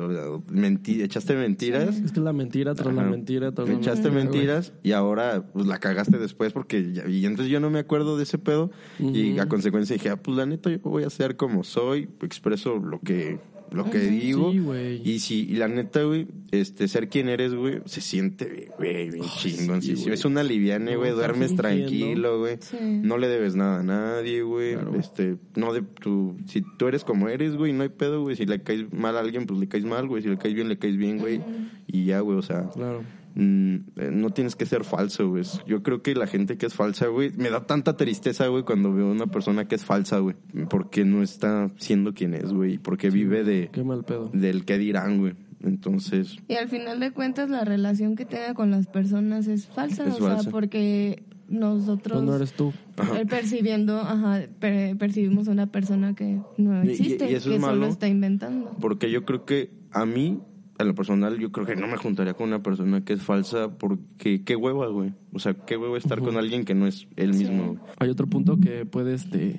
menti- 0.49 1.01
echaste 1.01 1.35
mentiras. 1.35 1.97
Es 1.97 2.11
que 2.13 2.21
la 2.21 2.31
mentira 2.31 2.75
tras 2.75 2.93
la 2.95 3.03
mentira 3.03 3.51
tras 3.51 3.67
la 3.67 3.75
Echaste 3.75 4.09
güey. 4.09 4.23
mentiras 4.23 4.71
y 4.83 4.93
ahora 4.93 5.43
pues 5.51 5.65
la 5.65 5.79
cagaste 5.79 6.17
después 6.17 6.53
porque 6.53 6.93
ya- 6.93 7.07
y 7.09 7.25
entonces 7.25 7.51
yo 7.51 7.59
no 7.59 7.69
me 7.69 7.79
acuerdo 7.79 8.15
de 8.17 8.23
ese 8.23 8.37
pedo 8.37 8.71
y 8.99 9.37
a 9.39 9.47
consecuencia 9.49 9.95
dije, 9.95 10.09
ah, 10.09 10.15
pues 10.15 10.37
la 10.37 10.45
neta 10.45 10.69
yo 10.69 10.79
voy 10.79 11.03
a 11.03 11.09
ser 11.09 11.35
como 11.35 11.63
soy, 11.65 12.07
expreso 12.21 12.77
lo 12.77 12.99
que 13.01 13.39
lo 13.71 13.89
que 13.89 13.99
digo 13.99 14.51
Sí, 14.51 14.59
güey. 14.59 15.01
y 15.09 15.19
si 15.19 15.41
y 15.49 15.55
la 15.55 15.67
neta, 15.67 16.03
güey, 16.03 16.27
este 16.51 16.87
ser 16.87 17.09
quien 17.09 17.29
eres, 17.29 17.53
güey, 17.53 17.79
se 17.85 18.01
siente 18.01 18.71
güey, 18.77 19.09
bien 19.11 19.25
chingón, 19.25 19.81
sí, 19.81 19.95
sí, 19.95 20.09
es 20.09 20.25
una 20.25 20.43
liviane, 20.43 20.93
No 20.93 20.99
güey, 20.99 21.11
duermes 21.11 21.55
tranquilo, 21.55 22.39
güey. 22.39 22.57
Sí. 22.59 22.77
No 22.79 23.17
le 23.17 23.27
debes 23.27 23.55
nada 23.55 23.79
a 23.79 23.83
nadie, 23.83 24.41
güey. 24.41 24.73
Claro. 24.73 24.95
Este, 24.99 25.37
no 25.55 25.73
de 25.73 25.81
tu 25.81 26.35
si 26.45 26.61
tú 26.77 26.87
eres 26.87 27.03
como 27.03 27.29
eres, 27.29 27.55
güey, 27.55 27.73
no 27.73 27.83
hay 27.83 27.89
pedo, 27.89 28.21
güey, 28.21 28.35
si 28.35 28.45
le 28.45 28.61
caes 28.61 28.91
mal 28.93 29.17
a 29.17 29.19
alguien, 29.19 29.45
pues 29.45 29.59
le 29.59 29.67
caes 29.67 29.85
mal, 29.85 30.07
güey, 30.07 30.23
si 30.23 30.29
le 30.29 30.37
caes 30.37 30.53
bien, 30.53 30.69
le 30.69 30.77
caes 30.77 30.97
bien, 30.97 31.17
güey. 31.19 31.41
Y 31.87 32.05
ya, 32.05 32.19
güey, 32.21 32.37
o 32.37 32.41
sea, 32.41 32.69
Claro. 32.73 33.03
Mm, 33.39 33.75
eh, 33.97 34.09
no 34.11 34.31
tienes 34.31 34.55
que 34.55 34.65
ser 34.65 34.83
falso, 34.83 35.29
güey. 35.29 35.43
Yo 35.67 35.83
creo 35.83 36.01
que 36.01 36.15
la 36.15 36.25
gente 36.25 36.57
que 36.57 36.65
es 36.65 36.73
falsa, 36.73 37.05
güey, 37.07 37.31
me 37.37 37.51
da 37.51 37.67
tanta 37.67 37.95
tristeza, 37.95 38.47
güey, 38.47 38.63
cuando 38.63 38.91
veo 38.91 39.11
una 39.11 39.27
persona 39.27 39.67
que 39.67 39.75
es 39.75 39.85
falsa, 39.85 40.17
güey. 40.17 40.35
Porque 40.71 41.05
no 41.05 41.21
está 41.21 41.69
siendo 41.77 42.15
quien 42.15 42.33
es, 42.33 42.51
güey. 42.51 42.79
Porque 42.79 43.11
vive 43.11 43.43
de 43.43 43.69
Qué 43.71 43.83
mal 43.83 44.03
pedo. 44.05 44.31
del 44.33 44.65
que 44.65 44.79
dirán, 44.79 45.19
güey. 45.19 45.33
Entonces, 45.63 46.37
Y 46.47 46.55
al 46.55 46.67
final 46.67 46.99
de 46.99 47.11
cuentas 47.11 47.49
la 47.49 47.63
relación 47.63 48.15
que 48.15 48.25
tenga 48.25 48.53
con 48.55 48.71
las 48.71 48.87
personas 48.87 49.47
es 49.47 49.67
falsa, 49.67 50.07
Es 50.07 50.15
o 50.15 50.17
falsa. 50.25 50.43
sea, 50.43 50.51
porque 50.51 51.23
nosotros 51.49 52.17
Pues 52.19 52.25
no 52.29 52.35
eres 52.35 52.53
tú. 52.53 52.73
eh, 53.19 53.25
percibiendo, 53.27 53.99
ajá, 53.99 54.41
per- 54.59 54.97
percibimos 54.97 55.47
a 55.47 55.51
una 55.51 55.67
persona 55.67 56.13
que 56.15 56.39
no 56.57 56.83
y- 56.83 56.89
existe, 56.89 57.29
y 57.29 57.35
eso 57.35 57.49
que 57.49 57.55
es 57.57 57.61
solo 57.61 57.73
malo. 57.75 57.87
está 57.87 58.07
inventando. 58.07 58.75
porque 58.79 59.11
yo 59.11 59.25
creo 59.25 59.45
que 59.45 59.71
a 59.91 60.05
mí, 60.05 60.39
en 60.79 60.87
lo 60.87 60.95
personal, 60.95 61.37
yo 61.39 61.51
creo 61.51 61.65
que 61.65 61.75
no 61.75 61.87
me 61.87 61.97
juntaría 61.97 62.33
con 62.33 62.47
una 62.49 62.61
persona 62.61 63.01
que 63.03 63.13
es 63.13 63.21
falsa 63.23 63.77
porque 63.77 64.43
qué 64.43 64.55
hueva, 64.55 64.87
güey. 64.87 65.13
O 65.33 65.39
sea, 65.39 65.53
qué 65.53 65.75
hueva 65.77 65.97
estar 65.97 66.19
con 66.21 66.37
alguien 66.37 66.65
que 66.65 66.75
no 66.75 66.85
es 66.87 67.07
él 67.15 67.33
mismo. 67.33 67.77
Hay 67.99 68.09
otro 68.09 68.27
punto 68.27 68.59
que 68.59 68.85
puede 68.85 69.13
este, 69.15 69.57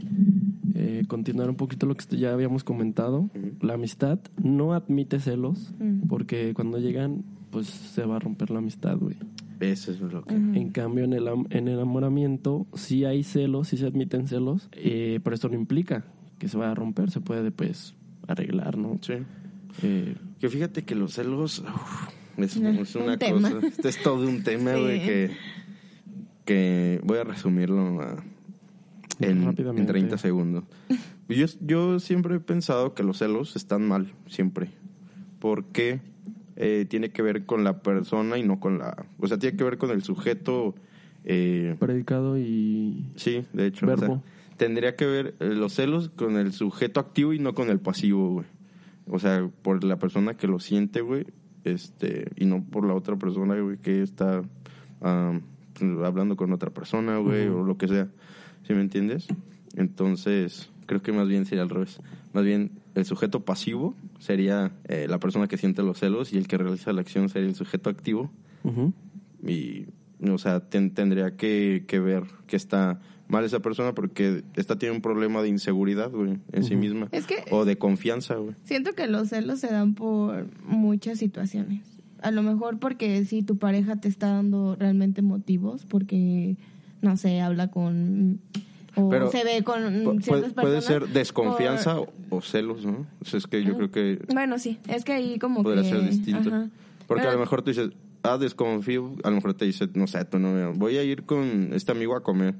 eh, 0.74 1.02
continuar 1.08 1.50
un 1.50 1.56
poquito 1.56 1.86
lo 1.86 1.94
que 1.94 2.02
este- 2.02 2.18
ya 2.18 2.32
habíamos 2.32 2.62
comentado. 2.64 3.30
La 3.60 3.74
amistad 3.74 4.18
no 4.42 4.72
admite 4.74 5.18
celos 5.20 5.72
Mm. 5.80 6.06
porque 6.08 6.54
cuando 6.54 6.78
llegan, 6.78 7.24
pues 7.50 7.66
se 7.66 8.04
va 8.04 8.16
a 8.16 8.18
romper 8.20 8.50
la 8.50 8.58
amistad, 8.58 8.96
güey. 8.98 9.16
Eso 9.60 9.90
es 9.90 10.00
lo 10.00 10.22
que... 10.22 10.34
En 10.36 10.70
cambio, 10.70 11.02
en 11.04 11.12
el, 11.14 11.26
am- 11.26 11.46
en 11.50 11.66
el 11.66 11.74
enamoramiento 11.74 12.66
sí 12.74 13.04
hay 13.04 13.24
celos, 13.24 13.66
sí 13.68 13.76
se 13.76 13.86
admiten 13.86 14.28
celos, 14.28 14.68
eh, 14.72 15.18
pero 15.24 15.34
esto 15.34 15.48
no 15.48 15.56
implica 15.56 16.04
que 16.38 16.46
se 16.46 16.56
vaya 16.56 16.70
a 16.70 16.74
romper, 16.76 17.10
se 17.10 17.20
puede 17.20 17.50
pues 17.50 17.96
arreglar, 18.28 18.78
¿no? 18.78 18.98
Sí. 19.00 19.14
Eh, 19.82 20.14
Que 20.40 20.48
fíjate 20.48 20.84
que 20.84 20.94
los 20.94 21.14
celos 21.14 21.60
uf, 21.60 22.08
es, 22.36 22.56
es 22.56 22.56
una 22.58 22.70
un 22.70 23.18
cosa. 23.18 23.66
Esto 23.66 23.88
es 23.88 24.02
todo 24.02 24.26
un 24.28 24.42
tema, 24.44 24.74
Sí. 24.74 24.80
güey, 24.80 25.04
que, 25.04 25.30
que 26.44 27.00
voy 27.04 27.18
a 27.18 27.24
resumirlo 27.24 28.00
a- 28.00 28.22
en, 29.20 29.42
en 29.58 29.86
30 29.86 30.16
segundos. 30.18 30.64
Yo, 31.28 31.46
yo 31.60 31.98
siempre 32.00 32.36
he 32.36 32.40
pensado 32.40 32.94
que 32.94 33.02
los 33.02 33.18
celos 33.18 33.56
están 33.56 33.86
mal, 33.86 34.12
siempre. 34.28 34.70
Porque 35.40 36.00
eh, 36.56 36.86
tiene 36.88 37.10
que 37.10 37.22
ver 37.22 37.44
con 37.44 37.64
la 37.64 37.82
persona 37.82 38.38
y 38.38 38.44
no 38.44 38.60
con 38.60 38.78
la... 38.78 39.06
O 39.18 39.26
sea, 39.26 39.38
tiene 39.38 39.56
que 39.56 39.64
ver 39.64 39.78
con 39.78 39.90
el 39.90 40.02
sujeto... 40.02 40.74
Eh, 41.24 41.74
predicado 41.80 42.38
y... 42.38 43.10
sí, 43.16 43.44
de 43.52 43.66
hecho. 43.66 43.86
o 43.86 43.88
sea, 43.88 43.96
Verbo. 43.96 44.22
tendría 44.56 44.94
que 44.96 45.04
ver 45.04 45.34
eh, 45.40 45.46
los 45.48 45.74
celos 45.74 46.08
con 46.10 46.36
el 46.38 46.52
sujeto 46.52 47.00
activo 47.00 47.32
y 47.34 47.38
no 47.40 47.54
con 47.54 47.68
el 47.70 47.80
pasivo, 47.80 48.30
güey. 48.30 48.46
O 49.10 49.18
sea, 49.18 49.48
por 49.62 49.84
la 49.84 49.98
persona 49.98 50.34
que 50.34 50.46
lo 50.46 50.58
siente, 50.60 51.00
güey, 51.00 51.26
este, 51.64 52.30
y 52.36 52.46
no 52.46 52.62
por 52.64 52.86
la 52.86 52.94
otra 52.94 53.16
persona, 53.16 53.58
güey, 53.60 53.78
que 53.78 54.02
está 54.02 54.42
ah, 55.02 55.38
hablando 56.04 56.36
con 56.36 56.52
otra 56.52 56.70
persona, 56.70 57.18
güey, 57.18 57.46
o 57.48 57.62
lo 57.64 57.76
que 57.76 57.88
sea. 57.88 58.08
¿Sí 58.66 58.74
me 58.74 58.80
entiendes? 58.80 59.26
Entonces, 59.76 60.70
creo 60.86 61.02
que 61.02 61.12
más 61.12 61.28
bien 61.28 61.46
sería 61.46 61.62
al 61.62 61.70
revés. 61.70 62.00
Más 62.32 62.44
bien, 62.44 62.72
el 62.94 63.04
sujeto 63.04 63.44
pasivo 63.44 63.94
sería 64.18 64.72
eh, 64.88 65.06
la 65.08 65.18
persona 65.18 65.46
que 65.46 65.56
siente 65.56 65.82
los 65.82 65.98
celos 65.98 66.32
y 66.32 66.38
el 66.38 66.48
que 66.48 66.58
realiza 66.58 66.92
la 66.92 67.00
acción 67.00 67.28
sería 67.28 67.48
el 67.48 67.54
sujeto 67.54 67.88
activo. 67.90 68.30
Y, 69.46 69.86
o 70.28 70.38
sea, 70.38 70.60
ten- 70.60 70.92
tendría 70.92 71.36
que, 71.36 71.84
que 71.86 72.00
ver 72.00 72.24
que 72.46 72.56
está 72.56 73.00
mal 73.28 73.44
esa 73.44 73.60
persona 73.60 73.94
porque 73.94 74.42
esta 74.56 74.76
tiene 74.78 74.94
un 74.94 75.02
problema 75.02 75.42
de 75.42 75.48
inseguridad, 75.48 76.10
güey, 76.10 76.38
en 76.52 76.64
sí 76.64 76.76
misma. 76.76 77.08
Es 77.12 77.26
que- 77.26 77.44
O 77.50 77.64
de 77.64 77.76
confianza, 77.78 78.34
güey. 78.36 78.54
Siento 78.64 78.92
que 78.94 79.06
los 79.06 79.28
celos 79.28 79.60
se 79.60 79.68
dan 79.68 79.94
por 79.94 80.46
muchas 80.66 81.18
situaciones. 81.18 81.82
A 82.22 82.30
lo 82.32 82.42
mejor 82.42 82.78
porque 82.78 83.24
si 83.24 83.42
tu 83.42 83.58
pareja 83.58 83.96
te 83.96 84.08
está 84.08 84.28
dando 84.28 84.74
realmente 84.76 85.22
motivos, 85.22 85.84
porque, 85.86 86.56
no 87.02 87.16
sé, 87.16 87.40
habla 87.40 87.70
con... 87.70 88.40
O 88.96 89.08
Pero 89.10 89.30
se 89.30 89.44
ve 89.44 89.62
con 89.62 89.80
Pu- 90.04 90.22
ciertas 90.22 90.52
puede, 90.52 90.54
puede 90.54 90.74
personas. 90.76 90.84
ser 91.04 91.08
desconfianza 91.12 91.96
por- 91.96 92.08
o, 92.30 92.40
celos, 92.40 92.84
¿no? 92.84 93.06
O 93.20 93.24
sea, 93.24 93.38
es 93.38 93.46
que 93.46 93.62
yo 93.62 93.76
creo 93.76 93.90
que 93.92 94.18
Bueno, 94.34 94.58
sí, 94.58 94.78
es 94.88 95.04
que 95.04 95.12
ahí 95.12 95.38
como 95.38 95.62
podría 95.62 95.82
que... 95.84 95.88
ser 95.90 96.02
distinto. 96.10 96.48
ajá. 96.48 96.68
Porque 97.06 97.20
a 97.20 97.26
Pero- 97.26 97.34
lo 97.34 97.40
mejor 97.40 97.62
tú 97.62 97.70
dices, 97.70 97.90
ah, 98.24 98.36
desconfío, 98.38 99.12
a 99.22 99.28
lo 99.30 99.36
mejor 99.36 99.54
te 99.54 99.66
dice, 99.66 99.88
no 99.94 100.08
sé, 100.08 100.24
tu 100.24 100.40
novia, 100.40 100.72
voy 100.74 100.96
a 100.96 101.04
ir 101.04 101.22
con 101.22 101.70
este 101.74 101.92
amigo 101.92 102.16
a 102.16 102.24
comer. 102.24 102.56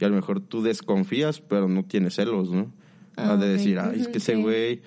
Y 0.00 0.04
a 0.04 0.08
lo 0.08 0.16
mejor 0.16 0.40
tú 0.40 0.62
desconfías, 0.62 1.40
pero 1.40 1.68
no 1.68 1.84
tienes 1.84 2.14
celos, 2.14 2.50
¿no? 2.50 2.72
Ah, 3.16 3.36
de 3.36 3.48
decir, 3.48 3.78
ay, 3.80 4.00
es 4.00 4.08
que 4.08 4.18
ese 4.18 4.36
güey, 4.36 4.80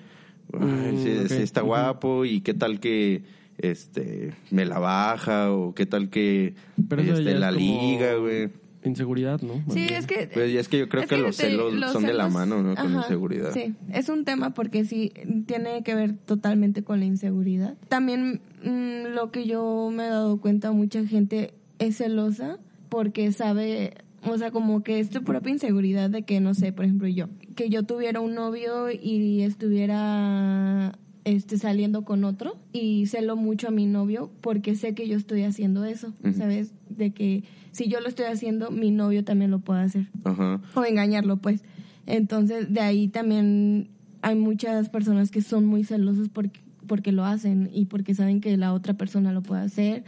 Mm, 0.58 1.02
sí, 1.28 1.34
está 1.42 1.62
guapo 1.62 2.24
y 2.24 2.40
qué 2.40 2.54
tal 2.54 2.78
que 2.78 3.22
este 3.58 4.34
me 4.50 4.64
la 4.64 4.78
baja 4.78 5.52
o 5.52 5.74
qué 5.74 5.86
tal 5.86 6.10
que 6.10 6.54
Pero 6.88 7.02
este, 7.02 7.32
es 7.32 7.38
la 7.38 7.50
liga, 7.50 8.16
güey. 8.16 8.50
Inseguridad, 8.84 9.40
¿no? 9.42 9.62
Sí, 9.72 9.86
es 9.88 10.08
que... 10.08 10.28
Pues, 10.32 10.50
y 10.50 10.56
es 10.58 10.68
que 10.68 10.80
yo 10.80 10.88
creo 10.88 11.04
es 11.04 11.08
que 11.08 11.16
los 11.16 11.36
celos 11.36 11.72
los 11.72 11.92
son 11.92 12.02
de 12.02 12.12
la 12.12 12.28
mano, 12.28 12.64
¿no? 12.64 12.74
Con 12.74 12.88
ajá, 12.88 13.02
inseguridad. 13.02 13.52
Sí, 13.52 13.74
es 13.92 14.08
un 14.08 14.24
tema 14.24 14.54
porque 14.54 14.84
sí 14.84 15.12
tiene 15.46 15.84
que 15.84 15.94
ver 15.94 16.16
totalmente 16.16 16.82
con 16.82 16.98
la 16.98 17.06
inseguridad. 17.06 17.76
También 17.88 18.40
mm, 18.64 19.14
lo 19.14 19.30
que 19.30 19.46
yo 19.46 19.90
me 19.92 20.06
he 20.06 20.08
dado 20.08 20.40
cuenta, 20.40 20.72
mucha 20.72 21.06
gente 21.06 21.54
es 21.78 21.98
celosa 21.98 22.58
porque 22.88 23.30
sabe, 23.30 23.94
o 24.24 24.38
sea, 24.38 24.50
como 24.50 24.82
que 24.82 25.00
es 25.00 25.10
tu 25.10 25.22
propia 25.22 25.52
inseguridad 25.52 26.10
de 26.10 26.22
que, 26.22 26.40
no 26.40 26.54
sé, 26.54 26.72
por 26.72 26.84
ejemplo 26.84 27.08
yo, 27.08 27.28
que 27.56 27.68
yo 27.68 27.82
tuviera 27.82 28.20
un 28.20 28.34
novio 28.34 28.90
y 28.90 29.42
estuviera 29.42 30.98
este 31.24 31.56
saliendo 31.56 32.04
con 32.04 32.24
otro 32.24 32.56
y 32.72 33.06
celo 33.06 33.36
mucho 33.36 33.68
a 33.68 33.70
mi 33.70 33.86
novio 33.86 34.32
porque 34.40 34.74
sé 34.74 34.94
que 34.94 35.06
yo 35.08 35.16
estoy 35.16 35.42
haciendo 35.42 35.84
eso. 35.84 36.12
¿sabes? 36.36 36.72
De 36.88 37.12
que 37.12 37.44
si 37.72 37.88
yo 37.88 38.00
lo 38.00 38.08
estoy 38.08 38.26
haciendo, 38.26 38.70
mi 38.70 38.90
novio 38.90 39.24
también 39.24 39.50
lo 39.50 39.60
puede 39.60 39.82
hacer 39.82 40.08
Ajá. 40.24 40.60
o 40.74 40.84
engañarlo, 40.84 41.38
pues. 41.38 41.64
Entonces, 42.06 42.72
de 42.72 42.80
ahí 42.80 43.08
también 43.08 43.88
hay 44.20 44.36
muchas 44.36 44.88
personas 44.88 45.30
que 45.30 45.42
son 45.42 45.66
muy 45.66 45.84
celosas 45.84 46.28
porque, 46.28 46.60
porque 46.86 47.12
lo 47.12 47.24
hacen 47.24 47.70
y 47.72 47.86
porque 47.86 48.14
saben 48.14 48.40
que 48.40 48.56
la 48.56 48.72
otra 48.72 48.94
persona 48.94 49.32
lo 49.32 49.42
puede 49.42 49.62
hacer, 49.62 50.04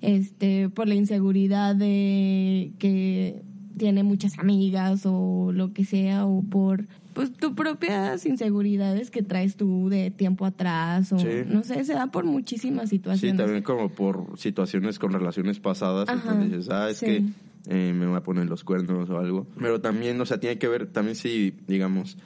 este, 0.00 0.68
por 0.68 0.88
la 0.88 0.94
inseguridad 0.94 1.74
de 1.74 2.72
que 2.78 3.42
tiene 3.76 4.02
muchas 4.02 4.38
amigas 4.38 5.02
o 5.04 5.52
lo 5.52 5.72
que 5.72 5.84
sea, 5.84 6.26
o 6.26 6.42
por 6.42 6.86
pues 7.14 7.32
tus 7.32 7.52
propias 7.52 8.24
inseguridades 8.24 9.10
que 9.10 9.22
traes 9.22 9.56
tú 9.56 9.88
de 9.88 10.10
tiempo 10.10 10.46
atrás, 10.46 11.12
o 11.12 11.18
Sí. 11.18 11.26
no 11.46 11.64
sé, 11.64 11.84
se 11.84 11.94
da 11.94 12.06
por 12.06 12.24
muchísimas 12.24 12.88
Sí, 12.88 12.96
situaciones. 12.96 13.36
también 13.36 13.62
como 13.62 13.88
por 13.88 14.38
situaciones 14.38 14.98
con 14.98 15.12
relaciones 15.12 15.58
pasadas. 15.60 16.08
Ajá, 16.08 16.18
Entonces 16.32 16.50
dices, 16.58 16.70
ah, 16.70 16.88
es 16.90 16.98
sí. 16.98 17.06
que 17.06 17.22
eh, 17.68 17.92
me 17.92 18.06
va 18.06 18.18
a 18.18 18.22
poner 18.22 18.46
los 18.48 18.62
cuernos 18.64 19.10
o 19.10 19.18
algo. 19.18 19.46
Pero 19.58 19.80
también, 19.80 20.20
o 20.20 20.24
sea, 20.26 20.38
tiene 20.38 20.58
que 20.58 20.68
ver, 20.68 20.86
también 20.86 21.16
si, 21.16 21.52
digamos, 21.66 22.16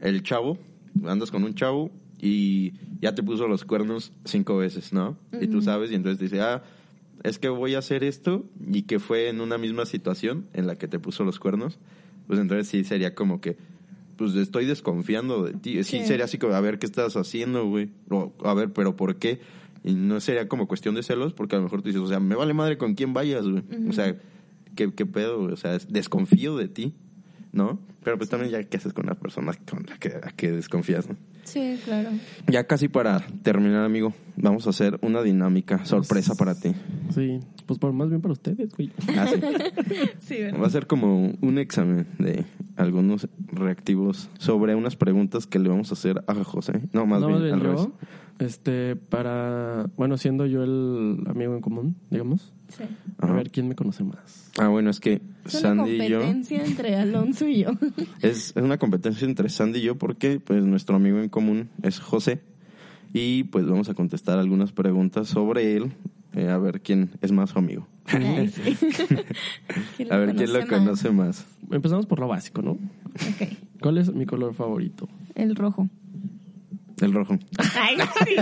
el 0.00 0.22
chavo, 0.22 0.56
andas 1.04 1.30
con 1.30 1.42
un 1.44 1.54
chavo 1.54 1.90
y 2.20 2.72
ya 3.02 3.14
te 3.14 3.22
puso 3.22 3.48
los 3.48 3.64
cuernos 3.64 4.12
cinco 4.24 4.56
veces, 4.56 4.92
¿no? 4.92 5.16
Y 5.40 5.48
tú 5.48 5.62
sabes, 5.62 5.90
y 5.90 5.94
entonces 5.96 6.18
dice, 6.20 6.40
ah, 6.42 6.62
es 7.24 7.38
que 7.38 7.48
voy 7.48 7.74
a 7.74 7.78
hacer 7.78 8.04
esto 8.04 8.44
y 8.70 8.82
que 8.82 8.98
fue 8.98 9.28
en 9.28 9.40
una 9.40 9.58
misma 9.58 9.86
situación 9.86 10.46
en 10.52 10.66
la 10.66 10.76
que 10.76 10.88
te 10.88 10.98
puso 10.98 11.24
los 11.24 11.38
cuernos, 11.38 11.78
pues 12.26 12.38
entonces 12.40 12.68
sí 12.68 12.84
sería 12.84 13.14
como 13.14 13.40
que, 13.40 13.56
pues 14.16 14.34
estoy 14.34 14.66
desconfiando 14.66 15.44
de 15.44 15.52
ti. 15.54 15.82
Sí, 15.84 16.00
Sí. 16.00 16.06
sería 16.06 16.24
así 16.26 16.38
como, 16.38 16.54
a 16.54 16.60
ver, 16.60 16.78
¿qué 16.78 16.86
estás 16.86 17.16
haciendo, 17.16 17.66
güey? 17.66 17.90
O, 18.10 18.32
a 18.44 18.54
ver, 18.54 18.72
¿pero 18.72 18.96
por 18.96 19.16
qué? 19.16 19.40
Y 19.84 19.94
no 19.94 20.20
sería 20.20 20.48
como 20.48 20.66
cuestión 20.66 20.94
de 20.96 21.02
celos, 21.02 21.32
porque 21.34 21.54
a 21.54 21.58
lo 21.58 21.64
mejor 21.64 21.82
tú 21.82 21.88
dices, 21.88 22.02
o 22.02 22.08
sea, 22.08 22.18
me 22.20 22.34
vale 22.34 22.52
madre 22.52 22.78
con 22.78 22.94
quién 22.94 23.14
vayas, 23.14 23.46
güey. 23.46 23.62
O 23.88 23.92
sea, 23.92 24.16
¿qué, 24.74 24.92
¿qué 24.92 25.06
pedo, 25.06 25.40
güey? 25.42 25.52
O 25.52 25.56
sea, 25.56 25.74
es- 25.76 25.88
desconfío 25.92 26.56
de 26.56 26.68
ti, 26.68 26.94
¿no? 27.52 27.78
Pero 28.02 28.16
pues 28.16 28.30
también 28.30 28.50
ya, 28.50 28.62
¿qué 28.64 28.76
haces 28.76 28.92
con 28.92 29.06
la 29.06 29.14
persona 29.14 29.52
con 29.70 29.84
la 29.88 29.98
que, 29.98 30.08
a 30.08 30.30
que 30.30 30.50
desconfías, 30.52 31.08
no? 31.08 31.16
Sí, 31.44 31.78
claro. 31.84 32.10
Ya 32.46 32.64
casi 32.64 32.88
para 32.88 33.20
terminar, 33.42 33.82
amigo, 33.84 34.12
vamos 34.36 34.66
a 34.66 34.70
hacer 34.70 34.98
una 35.02 35.22
dinámica 35.22 35.84
sorpresa 35.86 36.34
para 36.34 36.54
ti. 36.54 36.74
Sí, 37.14 37.40
pues 37.64 37.78
por, 37.78 37.92
más 37.92 38.10
bien 38.10 38.20
para 38.20 38.32
ustedes, 38.32 38.74
güey. 38.74 38.90
Ah, 39.16 39.26
sí. 39.26 39.40
Sí, 40.20 40.36
Va 40.60 40.66
a 40.66 40.70
ser 40.70 40.86
como 40.86 41.32
un 41.40 41.58
examen 41.58 42.06
de 42.18 42.44
algunos 42.76 43.28
reactivos 43.50 44.28
sobre 44.38 44.74
unas 44.74 44.96
preguntas 44.96 45.46
que 45.46 45.58
le 45.58 45.70
vamos 45.70 45.90
a 45.90 45.94
hacer 45.94 46.22
a 46.26 46.34
José. 46.44 46.82
No, 46.92 47.06
más 47.06 47.22
no, 47.22 47.28
bien, 47.28 47.38
más 47.38 47.42
bien 47.44 47.54
al 47.54 47.60
revés. 47.60 47.88
Este, 48.38 48.96
para, 48.96 49.86
bueno, 49.96 50.16
siendo 50.16 50.46
yo 50.46 50.62
el 50.62 51.22
amigo 51.26 51.54
en 51.54 51.60
común, 51.60 51.96
digamos, 52.10 52.52
Sí. 52.68 52.84
a 53.18 53.24
Ajá. 53.24 53.34
ver 53.34 53.50
quién 53.50 53.66
me 53.68 53.74
conoce 53.74 54.04
más. 54.04 54.50
Ah, 54.58 54.68
bueno, 54.68 54.90
es 54.90 55.00
que 55.00 55.22
Es 55.46 55.54
una 55.54 55.60
Sandy 55.76 56.02
y 56.02 56.08
yo... 56.08 56.18
competencia 56.20 56.62
entre 56.64 56.96
Alonso 56.96 57.46
y 57.48 57.60
yo. 57.64 57.70
Es, 58.22 58.52
es 58.56 58.62
una 58.62 58.76
competencia 58.78 59.26
entre 59.26 59.48
Sandy 59.48 59.78
y 59.78 59.82
yo 59.82 59.96
porque 59.96 60.38
pues 60.40 60.62
nuestro 60.64 60.96
amigo 60.96 61.18
en 61.18 61.28
común 61.30 61.70
es 61.82 61.98
José 61.98 62.42
y 63.14 63.44
pues 63.44 63.66
vamos 63.66 63.88
a 63.88 63.94
contestar 63.94 64.38
algunas 64.38 64.72
preguntas 64.72 65.28
sobre 65.28 65.76
él 65.76 65.92
eh, 66.34 66.50
a 66.50 66.58
ver 66.58 66.82
quién 66.82 67.10
es 67.22 67.32
más 67.32 67.50
su 67.50 67.58
amigo. 67.58 67.86
Ay, 68.04 68.48
sí. 68.48 68.76
¿Quién 69.96 70.12
A 70.12 70.18
ver 70.18 70.34
quién 70.34 70.52
lo 70.52 70.60
más? 70.60 70.68
conoce 70.68 71.10
más. 71.10 71.46
Empezamos 71.70 72.04
por 72.06 72.20
lo 72.20 72.28
básico, 72.28 72.60
¿no? 72.62 72.72
Ok. 72.72 73.48
¿Cuál 73.80 73.96
es 73.98 74.12
mi 74.12 74.26
color 74.26 74.52
favorito? 74.54 75.08
El 75.34 75.56
rojo. 75.56 75.88
El 77.00 77.12
rojo. 77.12 77.38
Ay, 77.78 77.96
sí. 78.26 78.36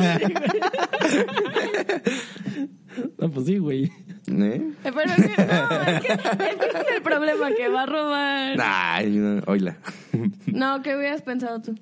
Ah, 3.20 3.28
pues 3.32 3.46
sí, 3.46 3.58
güey. 3.58 3.84
¿Eh? 4.28 4.70
Pero 4.82 5.00
es 5.00 5.14
que, 5.14 5.44
no, 5.44 5.80
es 5.82 6.00
que, 6.00 6.12
es 6.12 6.18
que 6.20 6.66
ese 6.68 6.78
es 6.80 6.96
el 6.96 7.02
problema 7.02 7.50
que 7.56 7.68
va 7.68 7.82
a 7.82 7.86
robar. 7.86 8.56
Ay, 8.60 9.10
no, 9.10 9.42
oíla. 9.46 9.76
No, 10.46 10.82
¿qué 10.82 10.96
hubieras 10.96 11.22
pensado 11.22 11.60
tú? 11.60 11.74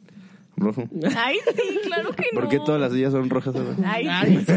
Rojo. 0.57 0.89
Ay, 1.16 1.37
sí, 1.57 1.79
claro 1.85 2.11
que 2.12 2.25
no. 2.33 2.41
¿Por 2.41 2.49
qué 2.49 2.59
todas 2.59 2.81
las 2.81 2.93
días 2.93 3.12
son 3.12 3.31
rojas? 3.31 3.55
ahora? 3.57 3.75
Ay, 3.87 4.09
sí. 4.47 4.53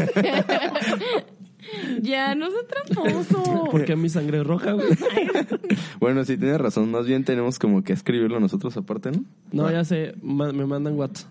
ya, 2.02 2.34
no 2.34 2.50
sé 2.50 2.56
tramposo. 2.68 3.68
Porque 3.70 3.96
mi 3.96 4.08
sangre 4.08 4.38
es 4.40 4.46
roja, 4.46 4.72
güey. 4.72 4.88
Bueno, 6.00 6.24
sí, 6.24 6.36
tienes 6.36 6.60
razón. 6.60 6.90
Más 6.90 7.06
bien 7.06 7.24
tenemos 7.24 7.58
como 7.58 7.82
que 7.82 7.92
escribirlo 7.92 8.38
nosotros 8.40 8.76
aparte, 8.76 9.10
¿no? 9.12 9.24
No, 9.52 9.70
ya 9.70 9.84
sé, 9.84 10.14
ma- 10.22 10.52
me 10.52 10.66
mandan 10.66 10.94
WhatsApp. 10.94 11.30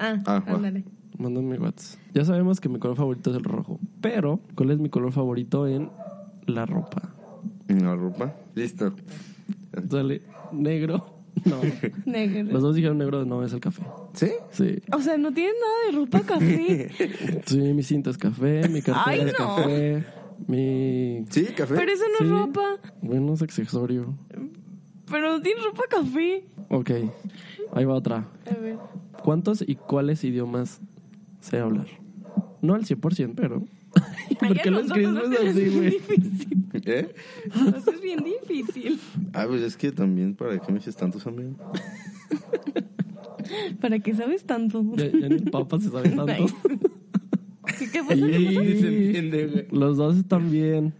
Ah, 0.00 0.18
Ah, 0.26 0.40
va. 0.48 0.54
ándale. 0.56 0.84
Mándenme 1.18 1.58
WhatsApp. 1.58 2.00
Ya 2.14 2.24
sabemos 2.24 2.60
que 2.60 2.68
mi 2.68 2.78
color 2.78 2.96
favorito 2.96 3.30
es 3.30 3.36
el 3.36 3.44
rojo. 3.44 3.78
Pero, 4.00 4.40
¿cuál 4.54 4.70
es 4.70 4.78
mi 4.78 4.88
color 4.88 5.12
favorito 5.12 5.66
en 5.68 5.90
la 6.46 6.64
ropa? 6.66 7.14
La 7.68 7.94
ropa. 7.94 8.34
Listo. 8.54 8.92
Sale 9.90 10.22
negro. 10.52 11.20
No. 11.44 11.56
Negro. 12.06 12.52
Los 12.52 12.62
dos 12.62 12.74
dijeron 12.74 12.98
negro, 12.98 13.24
no, 13.24 13.44
es 13.44 13.52
el 13.52 13.60
café. 13.60 13.82
¿Sí? 14.14 14.30
Sí. 14.50 14.80
O 14.92 15.00
sea, 15.00 15.16
no 15.16 15.32
tienes 15.32 15.54
nada 15.60 15.86
de 15.92 16.04
ropa 16.04 16.20
café. 16.26 16.90
Sí, 17.46 17.58
mi 17.58 17.82
cinta 17.82 18.10
es 18.10 18.18
café, 18.18 18.68
mi 18.68 18.82
cartera 18.82 19.04
Ay, 19.06 19.20
es 19.20 19.26
no. 19.38 19.46
café, 19.56 20.04
mi... 20.48 21.24
Sí, 21.30 21.44
café. 21.56 21.74
Pero 21.76 21.92
eso 21.92 22.02
no 22.12 22.18
Sí. 22.18 22.24
es 22.24 22.30
ropa. 22.30 22.62
Bueno, 23.02 23.34
es 23.34 23.42
accesorio. 23.42 24.14
Pero 25.10 25.32
no 25.32 25.40
tienes 25.42 25.64
ropa 25.64 25.82
café. 25.88 26.44
Ok, 26.68 26.90
ahí 27.72 27.84
va 27.84 27.94
otra. 27.94 28.28
A 28.50 28.60
ver. 28.60 28.78
¿Cuántos 29.22 29.62
y 29.66 29.74
cuáles 29.74 30.24
idiomas 30.24 30.80
sé 31.40 31.58
hablar? 31.58 31.86
No 32.62 32.74
al 32.74 32.84
100%, 32.84 33.32
pero... 33.34 33.64
¿Por 34.38 34.60
qué 34.60 34.70
lo 34.70 34.80
escribes 34.80 35.38
así, 35.40 35.68
güey? 35.68 35.90
difícil. 36.08 36.64
¿Eh? 36.72 37.14
Eso 37.46 37.90
es 37.90 38.00
bien 38.00 38.24
difícil. 38.24 39.00
Ah, 39.32 39.46
pues 39.48 39.62
es 39.62 39.76
que 39.76 39.92
también, 39.92 40.34
¿para 40.34 40.58
qué 40.58 40.72
me 40.72 40.78
dices 40.78 40.96
tantos 40.96 41.26
amigos? 41.26 41.56
¿Para 43.80 43.98
qué 43.98 44.14
sabes 44.14 44.44
tanto? 44.44 44.84
Ya, 44.96 45.06
ya 45.06 45.28
ni 45.28 45.36
el 45.36 45.50
papa 45.50 45.78
se 45.80 45.90
sabe 45.90 46.10
tanto. 46.10 46.46
¿Qué, 47.78 47.90
qué 47.90 48.02
pasa? 48.02 48.14
Y 48.14 49.66
los 49.70 49.96
dos 49.96 50.16
están 50.16 50.50
bien. 50.50 50.94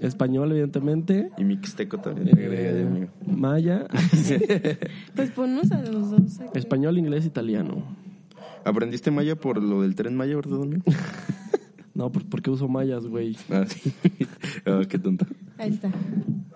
Español, 0.00 0.50
evidentemente. 0.52 1.30
Y 1.36 1.44
mixteco 1.44 1.98
también. 1.98 2.28
amigo. 2.86 3.08
Maya. 3.36 3.86
Pues 5.14 5.30
ponnos 5.30 5.70
a 5.72 5.80
los 5.82 6.10
dos 6.10 6.40
aquí. 6.40 6.58
Español, 6.58 6.98
inglés, 6.98 7.24
italiano. 7.26 7.82
¿Aprendiste 8.64 9.10
maya 9.10 9.36
por 9.36 9.62
lo 9.62 9.82
del 9.82 9.94
tren 9.94 10.16
maya, 10.16 10.36
verdad? 10.36 10.58
No, 11.94 12.12
¿por, 12.12 12.26
por 12.26 12.42
qué 12.42 12.50
uso 12.50 12.68
mayas, 12.68 13.06
güey? 13.06 13.38
Ah, 13.50 13.64
sí. 13.66 13.90
Ah, 14.66 14.82
qué 14.86 14.98
tonta. 14.98 15.26
Ahí 15.56 15.70
está. 15.70 15.90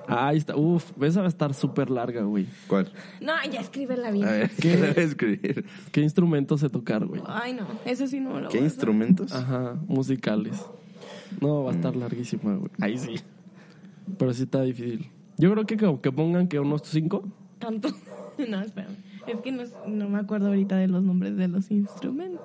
Ah, 0.06 0.28
ahí 0.28 0.36
está. 0.36 0.54
Uf, 0.54 0.92
esa 1.02 1.20
va 1.20 1.26
a 1.26 1.28
estar 1.30 1.54
súper 1.54 1.88
larga, 1.88 2.22
güey. 2.24 2.46
¿Cuál? 2.66 2.92
No, 3.22 3.32
ya 3.50 3.60
escríbela 3.60 4.08
A 4.08 4.10
bien. 4.10 4.26
ver, 4.26 4.50
¿qué 4.50 4.76
debe 4.76 5.02
escribir? 5.02 5.64
¿Qué 5.92 6.02
instrumentos 6.02 6.60
sé 6.60 6.68
tocar, 6.68 7.06
güey? 7.06 7.22
Ay, 7.26 7.54
no. 7.54 7.66
Eso 7.86 8.06
sí 8.06 8.20
no 8.20 8.38
lo 8.38 8.48
¿Qué 8.50 8.58
voy 8.58 8.64
a 8.64 8.66
hacer. 8.66 8.72
instrumentos? 8.74 9.32
Ajá, 9.32 9.76
musicales. 9.88 10.60
No, 11.40 11.64
va 11.64 11.70
a 11.72 11.74
estar 11.74 11.96
larguísima, 11.96 12.56
güey. 12.56 12.70
Ahí 12.80 12.98
sí. 12.98 13.14
Pero 14.18 14.34
sí 14.34 14.42
está 14.42 14.60
difícil. 14.60 15.08
Yo 15.40 15.52
creo 15.52 15.66
que 15.66 15.76
que 16.02 16.12
pongan 16.12 16.48
que 16.48 16.60
unos 16.60 16.82
cinco. 16.84 17.22
Tanto. 17.58 17.88
No, 18.48 18.62
espérame. 18.62 18.94
Es 19.26 19.38
que 19.42 19.52
no, 19.52 19.60
es- 19.62 19.74
no 19.86 20.08
me 20.08 20.18
acuerdo 20.18 20.46
ahorita 20.46 20.78
de 20.78 20.88
los 20.88 21.02
nombres 21.02 21.36
de 21.36 21.46
los 21.48 21.70
instrumentos. 21.70 22.40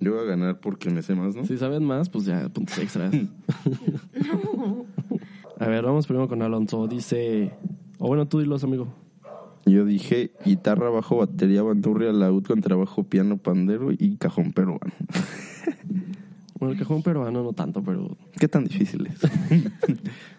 Yo 0.00 0.12
voy 0.14 0.22
a 0.22 0.24
ganar 0.24 0.58
porque 0.58 0.88
me 0.88 1.02
sé 1.02 1.14
más, 1.14 1.36
¿no? 1.36 1.44
Si 1.44 1.58
saben 1.58 1.84
más, 1.84 2.08
pues 2.08 2.24
ya, 2.24 2.48
puntos 2.48 2.78
extras. 2.78 3.14
A 5.60 5.66
ver, 5.68 5.84
vamos 5.84 6.06
primero 6.06 6.28
con 6.28 6.40
Alonso. 6.42 6.88
Dice... 6.88 7.52
O 7.98 8.08
bueno, 8.08 8.26
tú 8.26 8.40
dilos, 8.40 8.64
amigo. 8.64 8.88
Yo 9.66 9.84
dije 9.84 10.30
guitarra, 10.44 10.88
bajo, 10.90 11.16
batería, 11.18 11.62
bandurria, 11.62 12.12
laúd, 12.12 12.44
contrabajo, 12.46 13.04
piano, 13.04 13.36
pandero 13.38 13.90
y 13.92 14.16
cajón 14.16 14.52
peruano. 14.52 14.80
Bueno, 16.58 16.72
el 16.72 16.78
cajón 16.78 17.02
peruano 17.02 17.42
no 17.42 17.52
tanto, 17.52 17.82
pero... 17.82 18.16
¿Qué 18.38 18.46
tan 18.48 18.64
difícil 18.64 19.06
es? 19.08 19.20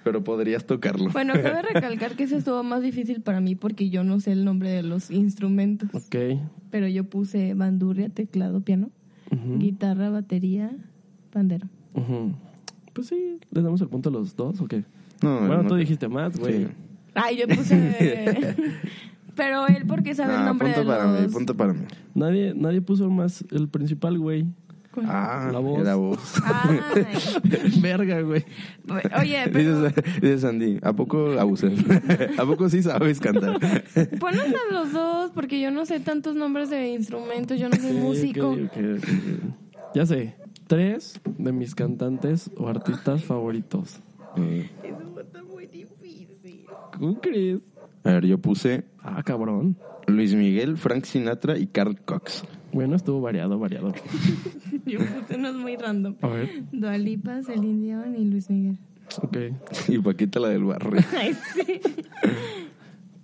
Pero 0.04 0.24
podrías 0.24 0.66
tocarlo. 0.66 1.10
Bueno, 1.10 1.34
cabe 1.34 1.62
recalcar 1.74 2.16
que 2.16 2.24
eso 2.24 2.38
estuvo 2.38 2.64
más 2.64 2.82
difícil 2.82 3.22
para 3.22 3.42
mí 3.42 3.56
porque 3.56 3.90
yo 3.90 4.04
no 4.04 4.20
sé 4.20 4.32
el 4.32 4.46
nombre 4.46 4.70
de 4.70 4.82
los 4.84 5.10
instrumentos. 5.12 5.90
Ok. 5.94 6.16
Pero 6.70 6.88
yo 6.88 7.04
puse 7.06 7.54
bandurria, 7.54 8.10
teclado, 8.10 8.62
piano, 8.62 8.92
guitarra, 9.58 10.10
batería, 10.10 10.72
pandero. 11.32 11.68
Pues 12.94 13.08
sí, 13.08 13.40
¿les 13.52 13.64
damos 13.64 13.82
el 13.82 13.90
punto 13.90 14.10
a 14.10 14.12
los 14.12 14.36
dos 14.36 14.62
o 14.62 14.68
qué? 14.68 14.86
No, 15.22 15.40
bueno, 15.40 15.64
no. 15.64 15.70
tú 15.70 15.76
dijiste 15.76 16.08
más, 16.08 16.38
güey. 16.40 16.66
Sí. 16.66 16.68
Ay, 17.16 17.38
yo 17.38 17.48
puse... 17.48 18.56
Pero 19.36 19.68
él 19.68 19.84
porque 19.86 20.16
sabe 20.16 20.34
el 20.36 20.40
Ah, 20.42 20.46
nombre 20.46 20.68
punto 20.68 20.80
de 20.82 20.86
para 20.98 21.12
los... 21.12 21.22
mí, 21.22 21.28
punto 21.34 21.58
para 21.58 21.74
mí. 21.74 21.82
Nadie, 22.14 22.54
nadie 22.56 22.82
puso 22.82 23.10
más 23.10 23.44
el 23.52 23.68
principal, 23.68 24.18
güey. 24.18 24.46
¿Cuál? 24.96 25.06
Ah, 25.10 25.50
La 25.52 25.60
voz. 25.60 25.84
La 25.84 25.96
voz. 25.96 26.20
Ay. 26.44 26.80
Verga, 27.82 28.22
güey. 28.22 28.44
Oye, 29.20 29.44
pero 29.52 29.82
Dice, 29.84 30.02
dice 30.22 30.40
Sandy, 30.40 30.80
¿a 30.82 30.94
poco 30.94 31.38
abusé? 31.40 31.68
¿A 32.38 32.46
poco 32.46 32.70
sí 32.70 32.82
sabes 32.82 33.20
cantar? 33.20 33.60
ponnos 34.20 34.46
a 34.46 34.74
los 34.74 34.92
dos 34.94 35.32
porque 35.32 35.60
yo 35.62 35.70
no 35.72 35.86
sé 35.86 36.00
tantos 36.00 36.36
nombres 36.36 36.70
de 36.70 36.88
instrumentos, 36.94 37.60
yo 37.60 37.70
no 37.70 37.76
soy 37.76 37.94
músico. 37.94 38.52
ok, 38.52 38.58
ok, 38.66 38.78
ok. 38.98 39.54
Ya 39.94 40.06
sé. 40.06 40.34
Tres 40.68 41.20
de 41.38 41.52
mis 41.52 41.76
cantantes 41.76 42.50
o 42.58 42.68
artistas 42.68 43.24
favoritos. 43.24 44.00
Eh, 44.36 44.68
Eso 44.84 45.22
está 45.22 45.44
muy 45.44 45.68
difícil. 45.68 46.66
¿Cómo 46.98 47.20
crees? 47.20 47.60
a 48.04 48.12
ver, 48.14 48.26
yo 48.26 48.38
puse 48.40 48.84
Ah, 49.04 49.22
cabrón. 49.24 49.76
Luis 50.08 50.34
Miguel, 50.36 50.78
Frank 50.78 51.04
Sinatra 51.06 51.58
y 51.58 51.68
Carl 51.68 52.00
Cox. 52.06 52.44
Bueno, 52.76 52.98
estuvo 52.98 53.22
variado, 53.22 53.58
variado. 53.58 53.94
Yo 54.86 55.00
puse 55.00 55.38
unos 55.38 55.56
muy 55.56 55.78
random. 55.78 56.16
A 56.22 56.28
ver. 56.28 56.50
Dua 56.74 56.98
Lipa, 56.98 57.42
Celine 57.42 57.82
Dion 57.82 58.18
y 58.18 58.26
Luis 58.26 58.50
Miguel. 58.50 58.78
Ok. 59.22 59.38
Y 59.88 59.98
Paquita 60.00 60.42
la 60.42 60.50
del 60.50 60.66
barrio. 60.66 61.00
Ay, 61.18 61.34
sí. 61.54 61.80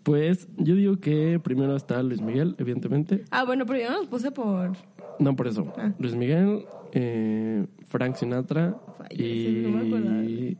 Pues 0.03 0.47
yo 0.57 0.75
digo 0.75 1.01
que 1.01 1.37
primero 1.43 1.75
está 1.75 2.01
Luis 2.01 2.21
Miguel, 2.21 2.55
evidentemente. 2.59 3.25
Ah, 3.29 3.43
bueno, 3.43 3.65
pero 3.65 3.77
yo 3.81 3.91
no 3.91 3.97
los 3.97 4.07
puse 4.07 4.31
por... 4.31 4.71
No, 5.19 5.35
por 5.35 5.47
eso. 5.47 5.67
Ah. 5.75 5.91
Luis 5.99 6.15
Miguel, 6.15 6.63
eh, 6.93 7.67
Frank 7.87 8.15
Sinatra 8.15 8.69
no 8.69 9.07
me 9.09 10.23
y... 10.23 10.57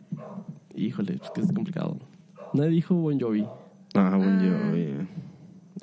Híjole, 0.76 1.14
es 1.24 1.32
que 1.32 1.40
es 1.40 1.54
complicado. 1.54 1.98
Nadie 2.54 2.72
dijo 2.72 2.94
Bon 2.96 3.18
Jovi. 3.18 3.48
Ah, 3.96 4.18
Bon 4.18 4.38
Jovi. 4.38 4.96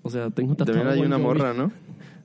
O 0.02 0.10
sea, 0.10 0.28
tengo 0.28 0.54
tatuado 0.54 0.80
También 0.80 0.92
hay 0.92 0.98
Bon 0.98 1.06
una 1.06 1.16
Jovi. 1.16 1.26
morra, 1.26 1.54
¿no? 1.54 1.72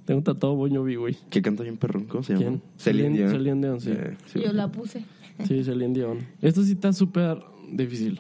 Tengo 0.05 0.21
tatuado 0.21 0.55
Bon 0.55 0.73
Jovi, 0.73 0.95
güey. 0.95 1.17
Que 1.29 1.41
canta 1.41 1.63
bien 1.63 1.77
perrón. 1.77 2.05
¿Cómo 2.05 2.23
se 2.23 2.33
llama? 2.33 2.45
¿Quién? 2.45 2.61
Celine- 2.77 3.17
Dion. 3.17 3.29
Celine 3.29 3.61
Dion, 3.67 3.81
sí. 3.81 3.91
Eh, 3.91 4.17
sí. 4.25 4.41
Yo 4.43 4.53
la 4.53 4.71
puse. 4.71 5.03
Sí, 5.47 5.63
Celine 5.63 5.93
Dion. 5.95 6.19
Esto 6.41 6.61
sí 6.63 6.73
está 6.73 6.93
súper 6.93 7.39
difícil. 7.71 8.19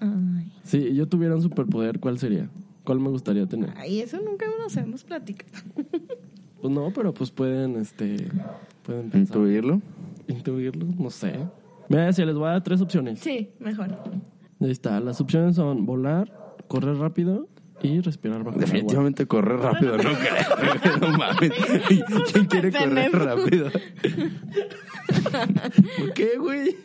Ay. 0.00 0.50
Si 0.64 0.94
yo 0.94 1.06
tuviera 1.06 1.34
un 1.34 1.42
superpoder, 1.42 2.00
¿cuál 2.00 2.18
sería? 2.18 2.48
¿Cuál 2.84 3.00
me 3.00 3.10
gustaría 3.10 3.46
tener? 3.46 3.70
Ay, 3.76 4.00
eso 4.00 4.18
nunca 4.20 4.46
nos 4.58 4.76
hemos 4.76 5.04
platicado. 5.04 5.52
Pues 6.60 6.74
no, 6.74 6.90
pero 6.92 7.14
pues 7.14 7.30
pueden, 7.30 7.76
este... 7.76 8.26
Pueden 8.82 9.10
pensar. 9.10 9.36
¿Intuirlo? 9.36 9.80
Intuirlo, 10.26 10.86
no 10.98 11.08
sé. 11.08 11.38
Mira, 11.88 12.12
si 12.12 12.24
les 12.24 12.34
voy 12.34 12.48
a 12.48 12.52
dar 12.52 12.64
tres 12.64 12.80
opciones. 12.80 13.20
Sí, 13.20 13.50
mejor. 13.60 13.96
Ahí 14.60 14.70
está. 14.72 14.98
Las 14.98 15.20
opciones 15.20 15.54
son 15.54 15.86
volar, 15.86 16.56
correr 16.66 16.96
rápido 16.96 17.46
y 17.82 18.00
respirar 18.00 18.42
bajo 18.44 18.58
el 18.58 18.64
agua. 18.64 18.72
Definitivamente 18.72 19.26
correr 19.26 19.58
rápido, 19.60 19.96
no 19.96 20.02
creo. 20.02 21.00
no 21.00 21.18
mames. 21.18 21.52
¿Quién 22.32 22.44
quiere 22.46 22.72
correr 22.72 23.12
rápido? 23.12 23.70
¿Por 25.98 26.12
qué, 26.14 26.38
güey? 26.38 26.76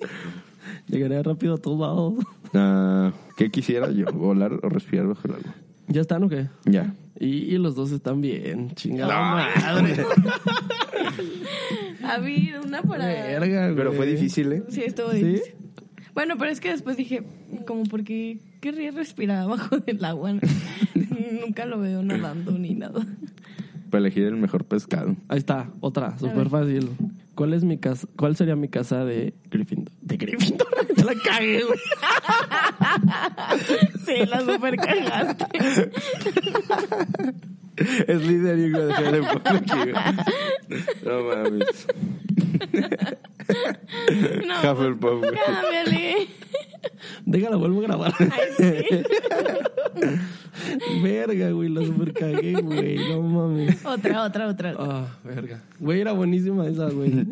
Llegaría 0.87 1.23
rápido 1.23 1.55
a 1.55 1.57
todos 1.57 1.79
lados. 1.79 2.13
Ah, 2.53 3.11
¿Qué 3.37 3.49
quisiera 3.49 3.89
yo? 3.91 4.05
¿Volar 4.13 4.53
o 4.61 4.69
respirar 4.69 5.07
bajo 5.07 5.27
el 5.27 5.35
agua? 5.35 5.53
¿Ya 5.87 6.01
están 6.01 6.23
o 6.23 6.29
qué? 6.29 6.47
Ya. 6.65 6.93
Y, 7.19 7.53
y 7.53 7.57
los 7.57 7.75
dos 7.75 7.91
están 7.91 8.21
bien. 8.21 8.71
Chingada 8.75 9.13
No, 9.13 9.21
madre. 9.75 10.05
Ha 12.03 12.13
habido 12.15 12.61
una 12.63 12.81
para... 12.81 13.05
Verga, 13.05 13.65
güey. 13.65 13.75
Pero 13.75 13.93
fue 13.93 14.05
difícil, 14.05 14.51
¿eh? 14.53 14.63
Sí, 14.69 14.83
estuvo 14.85 15.11
¿Sí? 15.11 15.41
Bueno, 16.13 16.37
pero 16.37 16.51
es 16.51 16.59
que 16.59 16.69
después 16.69 16.95
dije, 16.95 17.23
como 17.65 17.83
porque 17.83 18.37
querría 18.61 18.91
respirar 18.91 19.41
abajo 19.43 19.79
del 19.79 20.03
agua. 20.05 20.33
Nunca 21.45 21.65
lo 21.65 21.79
veo 21.79 22.03
nadando 22.03 22.51
ni 22.51 22.75
nada. 22.75 23.05
Para 23.89 24.01
elegir 24.01 24.23
el 24.25 24.35
mejor 24.35 24.65
pescado. 24.65 25.15
Ahí 25.27 25.39
está, 25.39 25.69
otra, 25.79 26.17
súper 26.17 26.49
fácil. 26.49 26.89
¿Cuál 27.35 27.53
es 27.53 27.63
mi 27.63 27.77
casa? 27.79 28.07
¿Cuál 28.15 28.35
sería 28.35 28.55
mi 28.55 28.67
casa 28.67 29.05
de 29.05 29.33
Gryffindor? 29.49 29.91
De 30.01 30.17
Gryffindor. 30.17 30.67
Ya 30.95 31.05
la 31.05 31.15
cagué, 31.15 31.63
güey. 31.63 31.79
Sí, 34.05 34.25
la 34.27 34.41
super 34.41 34.75
cagaste. 34.75 35.45
Es 38.07 38.27
líder 38.27 38.59
y 38.59 38.69
de 38.69 38.93
Harry 38.93 39.21
Potter. 39.21 39.95
No 41.03 41.23
mames. 41.23 41.87
No, 44.47 44.71
Hufflepuff, 44.71 45.19
güey. 45.19 45.31
cámbiale. 45.45 46.27
Déjala, 47.25 47.55
vuelvo 47.57 47.79
a 47.79 47.83
grabar. 47.83 48.13
Ay, 48.19 48.49
sí. 48.57 48.73
verga, 51.01 51.51
güey, 51.51 51.69
la 51.69 51.85
super 51.85 52.13
cagué, 52.13 52.53
güey. 52.61 52.97
No 53.09 53.21
mames. 53.21 53.85
Otra, 53.85 54.23
otra, 54.23 54.47
otra. 54.47 54.75
Ah, 54.77 55.07
verga. 55.23 55.61
Güey, 55.79 56.01
era 56.01 56.11
buenísima 56.13 56.67
esa, 56.67 56.89
güey. 56.89 57.25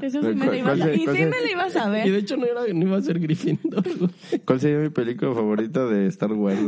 Eso 0.00 0.20
sí 0.22 0.28
me 0.28 0.46
¿Cuál- 0.46 0.50
la 0.50 0.56
ibas 0.58 0.80
a 0.80 0.94
Y 0.94 0.98
sí 1.00 1.06
me 1.06 1.40
la 1.40 1.50
ibas 1.50 1.76
a 1.76 1.88
Y 1.88 1.90
ver. 1.90 2.12
de 2.12 2.18
hecho 2.18 2.36
no, 2.36 2.46
era, 2.46 2.60
no 2.72 2.86
iba 2.86 2.96
a 2.96 3.02
ser 3.02 3.18
Gryffindor, 3.18 3.82
güey. 3.98 4.10
¿Cuál 4.44 4.60
sería 4.60 4.78
mi 4.78 4.90
película 4.90 5.34
favorita 5.34 5.86
de 5.86 6.06
Star 6.06 6.32
Wars? 6.32 6.58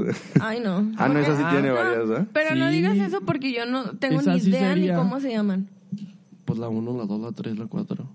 Ay, 0.40 0.60
no. 0.60 0.90
Ah, 0.96 1.08
no, 1.08 1.18
esa 1.20 1.36
sí 1.36 1.42
Ah, 1.46 1.50
tiene 1.52 1.68
no. 1.68 1.74
varias, 1.74 2.10
¿eh? 2.20 2.26
Pero 2.32 2.54
no 2.56 2.68
Sí. 2.68 2.74
digas 2.76 2.98
eso 2.98 3.20
porque 3.24 3.52
yo 3.52 3.66
no 3.66 3.96
tengo 3.98 4.20
Esa 4.20 4.34
ni 4.34 4.40
sí 4.40 4.50
idea 4.50 4.70
sería. 4.74 4.92
ni 4.92 4.98
cómo 4.98 5.20
se 5.20 5.30
llaman. 5.30 5.68
Pues 6.44 6.58
la 6.58 6.68
1, 6.68 6.96
la 6.98 7.04
2, 7.04 7.20
la 7.20 7.32
3, 7.32 7.56
la 7.58 7.66
4. 7.66 8.08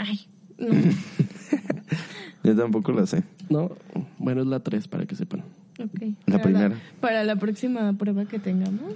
Ay, 0.00 0.20
no. 0.58 0.68
Yo 2.44 2.56
tampoco 2.56 2.92
la 2.92 3.06
sé. 3.06 3.22
No, 3.50 3.70
bueno, 4.18 4.40
es 4.42 4.46
la 4.46 4.60
3 4.60 4.88
para 4.88 5.04
que 5.06 5.14
sepan. 5.14 5.44
Ok. 5.78 6.00
La 6.26 6.38
Para 6.38 6.42
primera. 6.42 6.76
para 7.00 7.24
la 7.24 7.36
próxima 7.36 7.92
prueba 7.94 8.24
que 8.26 8.38
tengamos. 8.38 8.92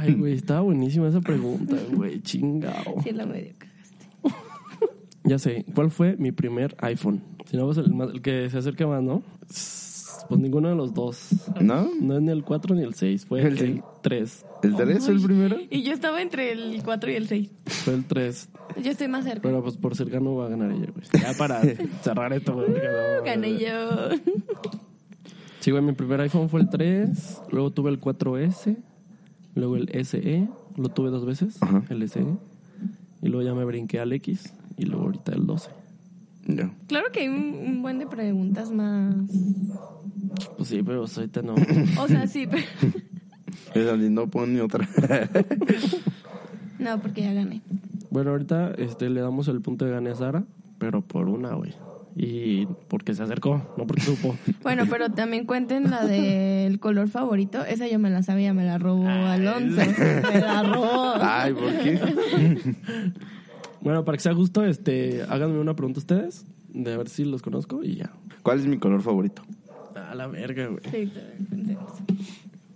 Ay, 0.00 0.14
güey, 0.14 0.34
estaba 0.34 0.60
buenísima 0.60 1.08
esa 1.08 1.20
pregunta, 1.20 1.76
güey. 1.92 2.20
Chingao. 2.20 3.02
sí, 3.02 3.10
la 3.12 3.26
medio 3.26 3.52
cagaste. 3.58 4.06
Ya 5.26 5.38
sé, 5.38 5.64
¿cuál 5.74 5.90
fue 5.90 6.16
mi 6.18 6.32
primer 6.32 6.76
iPhone? 6.80 7.22
Si 7.46 7.56
no, 7.56 7.64
pues 7.64 7.78
el, 7.78 7.94
más- 7.94 8.10
el 8.12 8.20
que 8.20 8.50
se 8.50 8.58
acerca 8.58 8.86
más, 8.86 9.02
¿no? 9.02 9.22
Pues 10.28 10.40
ninguno 10.40 10.68
de 10.70 10.74
los 10.74 10.94
dos. 10.94 11.28
¿No? 11.60 11.88
No 12.00 12.16
es 12.16 12.22
ni 12.22 12.30
el 12.32 12.44
4 12.44 12.74
ni 12.74 12.82
el 12.82 12.94
6, 12.94 13.26
fue 13.26 13.40
El 13.42 13.46
el, 13.48 13.58
seis. 13.58 13.80
3. 14.02 14.46
¿El 14.62 14.76
3 14.76 15.08
el 15.08 15.20
primero? 15.22 15.56
Y 15.70 15.82
yo 15.82 15.92
estaba 15.92 16.22
entre 16.22 16.52
el 16.52 16.82
4 16.82 17.10
y 17.10 17.14
el 17.14 17.28
6. 17.28 17.50
Fue 17.66 17.94
el 17.94 18.04
3. 18.04 18.48
Yo 18.82 18.90
estoy 18.90 19.08
más 19.08 19.24
cerca. 19.24 19.42
Pero 19.42 19.62
pues 19.62 19.76
por 19.76 19.94
cercano 19.94 20.34
va 20.36 20.46
a 20.46 20.48
ganar 20.48 20.70
ella, 20.72 20.88
güey. 20.94 21.06
Ya 21.22 21.32
para 21.38 21.60
cerrar 22.02 22.32
esto, 22.32 22.54
güey. 22.54 22.68
no- 22.70 23.24
Gané 23.24 23.58
yo. 23.58 24.08
Sí, 25.60 25.70
güey, 25.70 25.82
mi 25.82 25.92
primer 25.92 26.20
iPhone 26.22 26.48
fue 26.48 26.60
el 26.62 26.68
3. 26.68 27.42
Luego 27.50 27.70
tuve 27.70 27.90
el 27.90 28.00
4S. 28.00 28.76
Luego 29.54 29.76
el 29.76 29.88
SE. 30.04 30.48
Lo 30.76 30.88
tuve 30.88 31.10
dos 31.10 31.24
veces. 31.26 31.62
Ajá. 31.62 31.82
El 31.90 32.08
SE. 32.08 32.24
Y 33.22 33.28
luego 33.28 33.42
ya 33.46 33.54
me 33.54 33.64
brinqué 33.64 34.00
al 34.00 34.12
X. 34.14 34.52
Y 34.76 34.86
luego 34.86 35.04
ahorita 35.04 35.32
el 35.32 35.46
12. 35.46 35.70
Ya. 36.46 36.70
Claro 36.88 37.06
que 37.12 37.20
hay 37.20 37.28
un, 37.28 37.54
un 37.66 37.80
buen 37.82 37.98
de 37.98 38.06
preguntas 38.06 38.70
más. 38.70 39.14
Pues 40.56 40.68
sí, 40.68 40.82
pero 40.82 41.04
ahorita 41.04 41.42
no. 41.42 41.54
O 42.00 42.08
sea, 42.08 42.26
sí, 42.26 42.46
pero. 42.46 42.62
Esa 43.74 43.96
ni 43.96 44.08
no 44.08 44.28
pon 44.28 44.54
ni 44.54 44.60
otra. 44.60 44.88
No, 46.78 47.00
porque 47.00 47.22
ya 47.22 47.32
gané. 47.32 47.62
Bueno, 48.10 48.30
ahorita 48.30 48.72
este, 48.78 49.10
le 49.10 49.20
damos 49.20 49.48
el 49.48 49.60
punto 49.60 49.84
de 49.84 49.92
gane 49.92 50.10
a 50.10 50.14
Sara, 50.14 50.44
pero 50.78 51.02
por 51.02 51.28
una, 51.28 51.54
güey. 51.54 51.74
Y 52.16 52.66
porque 52.88 53.14
se 53.14 53.22
acercó, 53.24 53.74
no 53.76 53.86
porque 53.86 54.02
supo. 54.02 54.36
Bueno, 54.62 54.84
pero 54.88 55.10
también 55.10 55.46
cuenten 55.46 55.90
la 55.90 56.04
del 56.04 56.78
color 56.78 57.08
favorito. 57.08 57.64
Esa 57.64 57.88
yo 57.88 57.98
me 57.98 58.10
la 58.10 58.22
sabía, 58.22 58.54
me 58.54 58.64
la 58.64 58.78
robó 58.78 59.08
Alonso. 59.08 59.80
Me 59.98 60.40
la 60.40 60.62
robó. 60.62 61.14
Ay, 61.20 61.52
¿por 61.52 61.72
qué? 61.78 62.74
Bueno, 63.80 64.04
para 64.04 64.16
que 64.16 64.22
sea 64.22 64.34
justo, 64.34 64.64
este, 64.64 65.22
háganme 65.28 65.58
una 65.58 65.74
pregunta 65.74 66.00
ustedes, 66.00 66.46
de 66.68 66.94
a 66.94 66.96
ver 66.96 67.08
si 67.08 67.24
los 67.24 67.42
conozco 67.42 67.82
y 67.84 67.96
ya. 67.96 68.12
¿Cuál 68.42 68.60
es 68.60 68.66
mi 68.66 68.78
color 68.78 69.02
favorito? 69.02 69.42
A 69.94 70.14
la 70.14 70.26
verga, 70.26 70.66
güey. 70.68 70.80
Sí. 70.90 71.12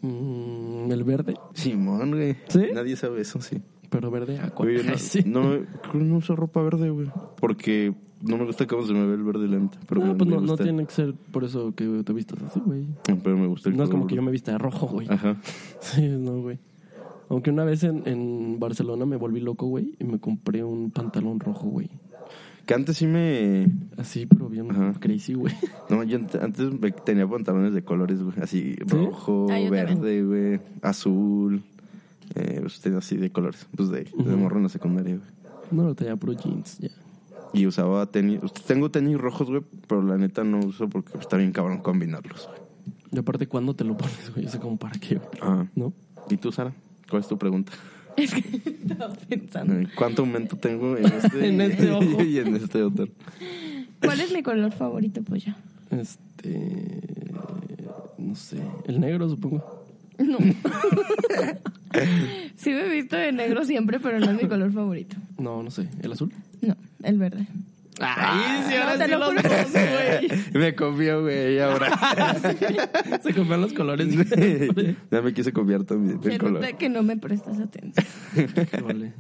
Mm, 0.03 0.91
el 0.93 1.05
verde, 1.05 1.35
Simón, 1.55 2.11
güey. 2.13 2.37
¿Sí? 2.49 2.67
Nadie 2.73 2.97
sabe 2.97 3.21
eso, 3.21 3.41
sí. 3.41 3.61
pero 3.91 4.11
verde 4.11 4.39
aqua. 4.39 4.65
Güey, 4.67 4.85
no, 4.85 4.95
Sí. 4.99 5.23
no, 5.27 5.43
me- 5.43 5.65
creo 5.81 5.93
que 5.93 5.99
no 5.99 6.17
uso 6.19 6.37
ropa 6.37 6.63
verde, 6.63 6.91
güey. 6.91 7.09
Porque 7.41 7.95
no 8.23 8.37
me 8.37 8.45
gusta 8.45 8.67
cómo 8.67 8.85
se 8.87 8.93
me 8.93 9.05
ve 9.07 9.15
el 9.15 9.23
verde 9.25 9.49
lento. 9.49 9.79
Pero 9.89 10.05
No, 10.05 10.17
pues 10.17 10.31
no, 10.31 10.41
no 10.41 10.57
tiene 10.57 10.85
que 10.87 10.93
ser 10.93 11.15
por 11.33 11.45
eso 11.45 11.75
que 11.75 12.03
te 12.05 12.13
vistas 12.13 12.41
así, 12.43 12.61
güey. 12.65 12.85
Pero 13.23 13.37
me 13.37 13.47
gusta 13.49 13.71
el 13.71 13.77
No 13.77 13.85
es 13.85 13.91
como 13.91 14.07
que 14.07 14.15
yo 14.15 14.23
me 14.23 14.31
vista 14.31 14.53
de 14.53 14.59
rojo, 14.59 14.87
güey. 14.87 15.09
Ajá. 15.11 15.37
Sí, 15.81 16.07
no, 16.07 16.43
güey. 16.43 16.59
Aunque 17.31 17.51
una 17.51 17.65
vez 17.65 17.83
en, 17.85 18.03
en 18.07 18.59
Barcelona 18.59 19.05
me 19.05 19.17
volví 19.17 19.41
loco, 19.41 19.67
güey, 19.67 19.95
y 19.99 20.05
me 20.05 20.19
compré 20.19 20.65
un 20.65 20.91
pantalón 20.91 21.41
rojo, 21.41 21.67
güey. 21.69 21.91
Que 22.69 22.75
antes 22.75 22.99
sí 22.99 23.07
me... 23.07 23.67
Así, 23.97 24.27
pero 24.27 24.51
bien 24.51 24.71
Ajá. 24.71 24.93
crazy, 25.01 25.33
güey. 25.33 25.55
No, 25.89 26.03
yo 26.03 26.19
ant- 26.19 26.39
antes 26.43 26.71
me- 26.79 26.93
tenía 26.93 27.27
pantalones 27.27 27.73
de 27.73 27.83
colores, 27.83 28.23
güey. 28.23 28.37
Así, 28.43 28.77
rojo, 28.87 29.47
Ah, 29.51 29.59
yo 29.59 29.71
verde, 29.71 30.23
güey. 30.23 30.61
Azul. 30.83 31.63
Eh, 32.35 32.59
pues 32.61 32.79
tenía 32.83 32.99
así 32.99 33.17
de 33.17 33.31
colores. 33.31 33.67
Pues 33.75 33.89
de, 33.89 34.05
de 34.05 34.37
morro 34.37 34.59
en 34.59 34.65
la 34.65 34.69
secundaria, 34.69 35.17
güey. 35.17 35.29
No, 35.71 35.85
lo 35.85 35.95
tenía 35.95 36.15
puro 36.17 36.35
jeans, 36.35 36.77
ya. 36.79 36.91
Y 37.55 37.65
usaba 37.67 38.05
tenis. 38.05 38.41
Tengo 38.67 38.91
tenis 38.91 39.17
rojos, 39.17 39.49
güey, 39.49 39.63
pero 39.87 40.03
la 40.03 40.19
neta 40.19 40.45
no 40.45 40.59
uso 40.59 40.91
porque 40.91 41.13
pues, 41.13 41.23
está 41.23 41.39
bien 41.39 41.53
cabrón 41.53 41.79
combinarlos, 41.79 42.49
güey. 42.49 42.59
Y 43.13 43.19
aparte, 43.19 43.47
¿cuándo 43.47 43.73
te 43.75 43.85
lo 43.85 43.97
pones, 43.97 44.31
güey? 44.35 44.45
Eso 44.45 44.61
como 44.61 44.77
para 44.77 44.99
qué, 45.01 45.15
güey. 45.15 45.29
Ah. 45.41 45.65
¿No? 45.75 45.95
¿Y 46.29 46.37
tú, 46.37 46.53
Sara? 46.53 46.75
¿Cuál 47.09 47.23
es 47.23 47.29
tu 47.29 47.39
pregunta? 47.39 47.73
Es 48.17 48.35
que 48.35 48.41
estaba 48.83 49.13
pensando. 49.15 49.89
¿Cuánto 49.97 50.23
aumento 50.23 50.57
tengo 50.57 50.97
en 50.97 51.05
este, 51.25 51.49
En 51.49 51.61
este 51.61 51.91
ojo. 51.93 52.23
y 52.23 52.39
en 52.39 52.57
este 52.57 52.83
otro? 52.83 53.09
¿Cuál 54.03 54.21
es 54.21 54.33
mi 54.33 54.43
color 54.43 54.73
favorito, 54.73 55.23
pues 55.23 55.45
ya? 55.45 55.57
Este. 55.91 57.31
No 58.19 58.35
sé. 58.35 58.59
El 58.87 59.01
negro, 59.01 59.29
supongo. 59.29 59.85
No. 60.19 60.39
sí 62.57 62.71
me 62.71 62.87
he 62.87 62.89
visto 62.89 63.17
de 63.17 63.31
negro 63.33 63.65
siempre, 63.65 64.01
pero 64.01 64.19
no 64.19 64.31
es 64.31 64.43
mi 64.43 64.49
color 64.49 64.73
favorito. 64.73 65.17
No, 65.39 65.63
no 65.63 65.71
sé. 65.71 65.89
¿El 66.03 66.13
azul? 66.13 66.33
No, 66.61 66.77
el 67.03 67.19
verde. 67.19 67.47
Ay, 68.01 68.63
sí, 68.69 68.75
No, 68.79 68.99
te 68.99 69.09
lo 69.09 69.25
juro. 69.27 69.41
Me 70.59 70.75
confío, 70.75 71.23
güey, 71.23 71.59
ahora. 71.59 71.91
Se 73.23 73.33
cambian 73.35 73.61
los 73.61 73.73
colores. 73.73 74.09
ya 75.11 75.23
me 75.23 75.33
quise 75.35 75.53
copiar 75.53 75.85
también 75.85 76.23
Se 76.23 76.33
el 76.35 76.39
color. 76.39 76.77
que 76.77 76.89
no 76.89 77.03
me 77.03 77.17
prestas 77.17 77.59
atención. 77.59 78.07
Vale. 78.87 79.13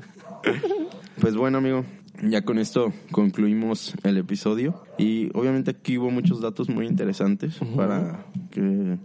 Pues 1.20 1.36
bueno, 1.36 1.58
amigo, 1.58 1.84
ya 2.22 2.42
con 2.42 2.58
esto 2.58 2.92
concluimos 3.10 3.94
el 4.04 4.16
episodio. 4.18 4.82
Y 4.98 5.30
obviamente 5.34 5.70
aquí 5.72 5.98
hubo 5.98 6.10
muchos 6.10 6.40
datos 6.40 6.68
muy 6.68 6.86
interesantes 6.86 7.58
para 7.76 8.24
que 8.50 8.98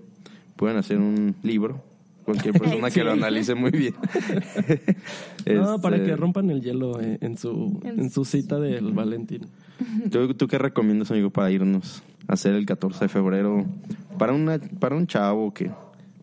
puedan 0.55 0.77
hacer 0.77 0.99
un 0.99 1.35
libro. 1.43 1.83
Cualquier 2.25 2.53
persona 2.57 2.89
que 2.89 3.03
lo 3.03 3.11
analice 3.11 3.53
muy 3.53 3.71
bien. 3.71 3.95
No, 5.45 5.81
para 5.81 5.97
Este, 5.97 6.09
que 6.09 6.15
rompan 6.15 6.49
el 6.51 6.61
hielo 6.61 7.01
en 7.01 7.37
su, 7.37 7.81
en 7.83 8.09
su 8.11 8.23
cita 8.23 8.59
del 8.59 8.93
Valentín. 8.93 9.41
¿Tú, 10.11 10.33
tú 10.33 10.47
qué 10.47 10.57
recomiendas, 10.57 11.11
amigo, 11.11 11.29
para 11.29 11.51
irnos 11.51 12.03
a 12.27 12.33
hacer 12.33 12.53
el 12.55 12.65
14 12.65 13.05
de 13.05 13.09
febrero 13.09 13.65
para, 14.17 14.33
una, 14.33 14.59
para 14.79 14.95
un 14.95 15.07
chavo 15.07 15.53
que 15.53 15.71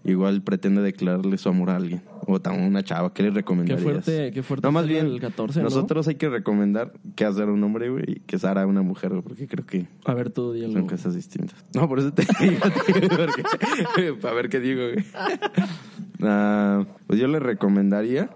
igual 0.04 0.40
pretende 0.42 0.80
declararle 0.80 1.36
su 1.38 1.48
amor 1.48 1.70
a 1.70 1.76
alguien? 1.76 2.02
O 2.26 2.38
también 2.40 2.66
una 2.66 2.82
chava, 2.84 3.12
¿qué 3.12 3.22
le 3.24 3.30
Qué 3.30 3.34
recomendarías? 3.36 3.82
fuerte, 3.82 4.30
qué 4.32 4.42
fuerte. 4.42 4.66
No, 4.66 4.72
más 4.72 4.86
bien, 4.86 5.06
el 5.06 5.20
14, 5.20 5.58
¿no? 5.60 5.64
nosotros 5.64 6.06
hay 6.06 6.14
que 6.14 6.28
recomendar 6.28 6.92
que 7.16 7.24
hacer 7.24 7.48
un 7.48 7.62
hombre, 7.64 7.88
güey, 7.90 8.04
y 8.06 8.20
que 8.20 8.38
Sara 8.38 8.66
una 8.66 8.82
mujer, 8.82 9.10
güey, 9.10 9.22
porque 9.22 9.48
creo 9.48 9.66
que 9.66 9.88
A 10.04 10.14
ver, 10.14 10.30
tú, 10.30 10.52
di 10.52 10.62
algo. 10.64 10.74
son 10.78 10.86
cosas 10.86 11.14
distintas. 11.14 11.56
No, 11.74 11.88
por 11.88 11.98
eso 11.98 12.12
te 12.12 12.22
digo, 12.40 12.60
tío, 12.86 13.08
porque- 13.16 14.12
para 14.20 14.34
ver 14.34 14.48
qué 14.48 14.60
digo, 14.60 14.82
güey. 14.92 15.04
Ah, 16.22 16.84
pues 17.06 17.18
yo 17.18 17.26
le 17.28 17.38
recomendaría 17.40 18.28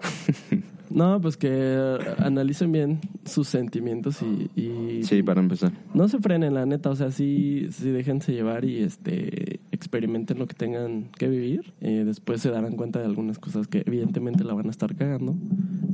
No, 0.94 1.20
pues 1.20 1.36
que 1.36 1.98
analicen 2.18 2.70
bien 2.70 3.00
sus 3.24 3.48
sentimientos 3.48 4.22
y, 4.22 4.48
y 4.58 5.02
Sí, 5.02 5.22
para 5.24 5.40
empezar. 5.40 5.72
no 5.92 6.06
se 6.08 6.18
frenen, 6.20 6.54
la 6.54 6.64
neta. 6.66 6.90
O 6.90 6.96
sea, 6.96 7.10
sí, 7.10 7.66
sí 7.70 7.90
déjense 7.90 8.32
llevar 8.32 8.64
y 8.64 8.78
este 8.78 9.60
experimenten 9.72 10.38
lo 10.38 10.46
que 10.46 10.54
tengan 10.54 11.10
que 11.18 11.28
vivir. 11.28 11.74
Eh, 11.80 12.04
después 12.06 12.40
se 12.40 12.50
darán 12.50 12.76
cuenta 12.76 13.00
de 13.00 13.06
algunas 13.06 13.38
cosas 13.40 13.66
que 13.66 13.82
evidentemente 13.84 14.44
la 14.44 14.54
van 14.54 14.68
a 14.68 14.70
estar 14.70 14.94
cagando. 14.94 15.34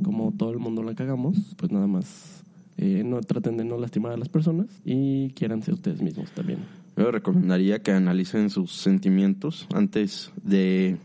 Como 0.03 0.31
todo 0.37 0.51
el 0.51 0.59
mundo 0.59 0.83
la 0.83 0.93
cagamos, 0.93 1.55
pues 1.57 1.71
nada 1.71 1.87
más 1.87 2.43
eh, 2.77 3.03
no 3.03 3.19
traten 3.21 3.57
de 3.57 3.65
no 3.65 3.77
lastimar 3.77 4.11
a 4.11 4.17
las 4.17 4.29
personas 4.29 4.67
y 4.85 5.29
quiéranse 5.31 5.73
ustedes 5.73 6.01
mismos 6.01 6.29
también. 6.31 6.59
Yo 6.95 7.09
recomendaría 7.11 7.79
que 7.79 7.91
analicen 7.91 8.49
sus 8.51 8.71
sentimientos 8.71 9.67
antes 9.73 10.31
de, 10.43 10.97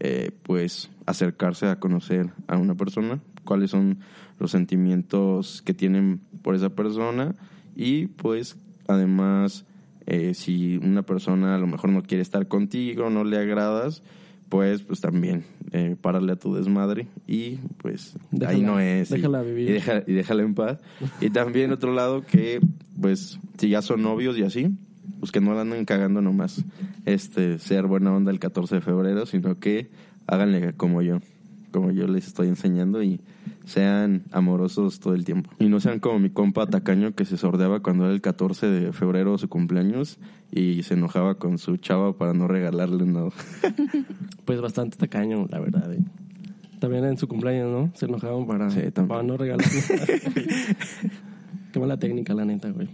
eh, 0.00 0.30
pues, 0.42 0.90
acercarse 1.06 1.66
a 1.66 1.76
conocer 1.78 2.30
a 2.46 2.56
una 2.58 2.74
persona. 2.74 3.20
Cuáles 3.44 3.70
son 3.70 3.98
los 4.38 4.50
sentimientos 4.50 5.62
que 5.62 5.74
tienen 5.74 6.20
por 6.42 6.54
esa 6.54 6.70
persona 6.70 7.34
y, 7.76 8.06
pues, 8.06 8.56
además, 8.88 9.64
eh, 10.06 10.34
si 10.34 10.76
una 10.78 11.02
persona 11.02 11.54
a 11.54 11.58
lo 11.58 11.66
mejor 11.66 11.90
no 11.90 12.02
quiere 12.02 12.22
estar 12.22 12.48
contigo, 12.48 13.10
no 13.10 13.24
le 13.24 13.38
agradas, 13.38 14.02
pues, 14.48 14.82
pues 14.82 15.00
también 15.00 15.44
eh, 15.72 15.96
párale 16.00 16.32
a 16.32 16.36
tu 16.36 16.54
desmadre 16.54 17.06
y, 17.26 17.56
pues, 17.78 18.16
ahí 18.46 18.62
no 18.62 18.80
es. 18.80 19.10
y- 19.10 19.14
déjala 19.14 19.42
vivir. 19.42 19.68
Y, 19.68 19.72
deja- 19.72 20.02
y 20.06 20.12
déjala 20.12 20.42
en 20.42 20.54
paz. 20.54 20.78
Y 21.20 21.30
también 21.30 21.70
otro 21.72 21.92
lado 21.94 22.22
que, 22.26 22.60
pues, 23.00 23.38
si 23.58 23.68
ya 23.68 23.82
son 23.82 24.02
novios 24.02 24.36
y 24.38 24.42
así, 24.42 24.70
pues 25.20 25.30
que 25.32 25.40
no 25.40 25.52
la 25.54 25.60
anden 25.62 25.84
cagando 25.84 26.22
nomás 26.22 26.64
este 27.04 27.58
ser 27.58 27.86
buena 27.86 28.12
onda 28.14 28.30
el 28.32 28.38
14 28.40 28.76
de 28.76 28.80
febrero, 28.80 29.26
sino 29.26 29.58
que 29.58 29.90
háganle 30.26 30.72
como 30.74 31.02
yo, 31.02 31.18
como 31.70 31.90
yo 31.90 32.06
les 32.06 32.26
estoy 32.26 32.48
enseñando 32.48 33.02
y 33.02 33.20
sean 33.64 34.22
amorosos 34.32 35.00
todo 35.00 35.14
el 35.14 35.24
tiempo. 35.24 35.50
Y 35.58 35.68
no 35.68 35.80
sean 35.80 36.00
como 36.00 36.18
mi 36.18 36.30
compa 36.30 36.66
tacaño 36.66 37.14
que 37.14 37.24
se 37.24 37.36
sordeaba 37.36 37.80
cuando 37.80 38.04
era 38.04 38.14
el 38.14 38.20
14 38.20 38.66
de 38.66 38.92
febrero 38.92 39.38
su 39.38 39.48
cumpleaños 39.48 40.18
y 40.50 40.82
se 40.82 40.94
enojaba 40.94 41.36
con 41.36 41.58
su 41.58 41.76
chava 41.76 42.16
para 42.16 42.32
no 42.34 42.48
regalarle 42.48 43.04
nada. 43.06 43.30
Pues 44.44 44.60
bastante 44.60 44.96
tacaño, 44.96 45.46
la 45.48 45.60
verdad. 45.60 45.92
eh. 45.92 46.02
También 46.80 47.04
en 47.04 47.16
su 47.18 47.28
cumpleaños, 47.28 47.70
¿no? 47.70 47.90
Se 47.94 48.06
enojaban 48.06 48.46
para, 48.46 48.70
Sí, 48.70 48.80
para 49.06 49.22
no 49.22 49.36
regalar. 49.36 49.64
Qué 51.72 51.78
mala 51.78 51.98
técnica, 51.98 52.34
la 52.34 52.44
neta, 52.44 52.70
güey. 52.70 52.88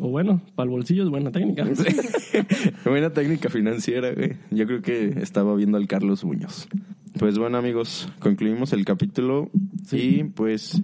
O 0.00 0.10
bueno, 0.10 0.42
para 0.54 0.64
el 0.64 0.70
bolsillo 0.70 1.04
es 1.04 1.08
buena 1.08 1.30
técnica. 1.30 1.64
Buena 2.84 3.10
técnica 3.10 3.48
financiera, 3.48 4.12
güey. 4.12 4.34
Yo 4.50 4.66
creo 4.66 4.82
que 4.82 5.20
estaba 5.22 5.54
viendo 5.54 5.78
al 5.78 5.86
Carlos 5.86 6.24
Muñoz. 6.24 6.68
Pues 7.18 7.38
bueno, 7.38 7.56
amigos, 7.58 8.08
concluimos 8.18 8.72
el 8.72 8.84
capítulo 8.84 9.50
y 9.90 10.24
pues 10.24 10.82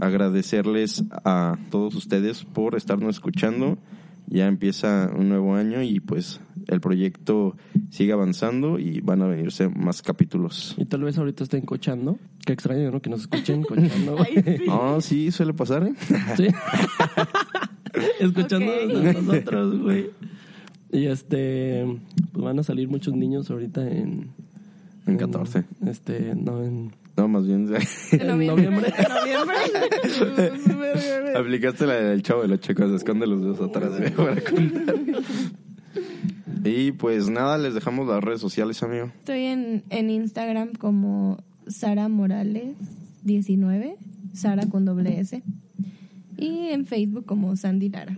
agradecerles 0.00 1.04
a 1.24 1.56
todos 1.70 1.94
ustedes 1.94 2.44
por 2.44 2.74
estarnos 2.76 3.16
escuchando. 3.16 3.78
Ya 4.26 4.46
empieza 4.46 5.10
un 5.14 5.28
nuevo 5.28 5.54
año 5.54 5.82
y 5.82 6.00
pues 6.00 6.40
el 6.68 6.80
proyecto 6.80 7.56
sigue 7.90 8.12
avanzando 8.12 8.78
y 8.78 9.00
van 9.00 9.20
a 9.22 9.26
venirse 9.26 9.68
más 9.68 10.00
capítulos. 10.02 10.74
Y 10.78 10.84
tal 10.84 11.02
vez 11.02 11.18
ahorita 11.18 11.44
estén 11.44 11.62
cochando. 11.62 12.18
Qué 12.46 12.52
extraño, 12.52 12.90
¿no? 12.90 13.00
Que 13.00 13.10
nos 13.10 13.22
escuchen 13.22 13.62
cochando. 13.68 14.16
güey. 14.16 14.68
Oh, 14.68 15.00
sí, 15.00 15.30
suele 15.30 15.54
pasar, 15.54 15.84
¿eh? 15.84 15.94
Sí. 16.36 16.46
Escuchando 18.20 18.72
Ok. 18.72 19.06
a 19.06 19.12
nosotros, 19.20 19.80
güey. 19.80 20.10
Y 20.92 21.06
este, 21.06 21.84
pues 22.32 22.44
van 22.44 22.58
a 22.58 22.62
salir 22.62 22.88
muchos 22.88 23.14
niños 23.14 23.50
ahorita 23.50 23.86
en... 23.90 24.30
En 25.06 25.16
14. 25.16 25.64
Este, 25.86 26.34
no, 26.34 26.62
en... 26.62 26.92
No, 27.16 27.28
más 27.28 27.46
bien 27.46 27.68
En 28.12 28.26
noviembre. 28.26 28.66
noviembre. 28.68 28.92
En 28.96 29.14
noviembre. 29.14 29.56
aplicaste 31.36 31.86
la 31.86 31.94
del 31.94 32.22
chavo 32.22 32.42
de 32.42 32.48
los 32.48 32.60
chicos, 32.60 32.90
esconde 32.92 33.26
los 33.26 33.42
dedos 33.42 33.60
atrás 33.60 33.98
güey, 33.98 34.10
para 34.10 34.40
contar. 34.40 34.94
Y 36.64 36.92
pues 36.92 37.28
nada, 37.28 37.58
les 37.58 37.74
dejamos 37.74 38.08
las 38.08 38.22
redes 38.22 38.40
sociales, 38.40 38.82
amigo. 38.82 39.06
Estoy 39.18 39.44
en, 39.44 39.82
en 39.90 40.10
Instagram 40.10 40.72
como 40.74 41.38
Sara 41.66 42.08
Morales 42.08 42.76
19, 43.24 43.96
Sara 44.32 44.66
con 44.66 44.84
doble 44.84 45.18
S. 45.20 45.42
Y 46.38 46.68
en 46.68 46.86
Facebook 46.86 47.26
como 47.26 47.56
Sandy 47.56 47.88
Lara. 47.88 48.16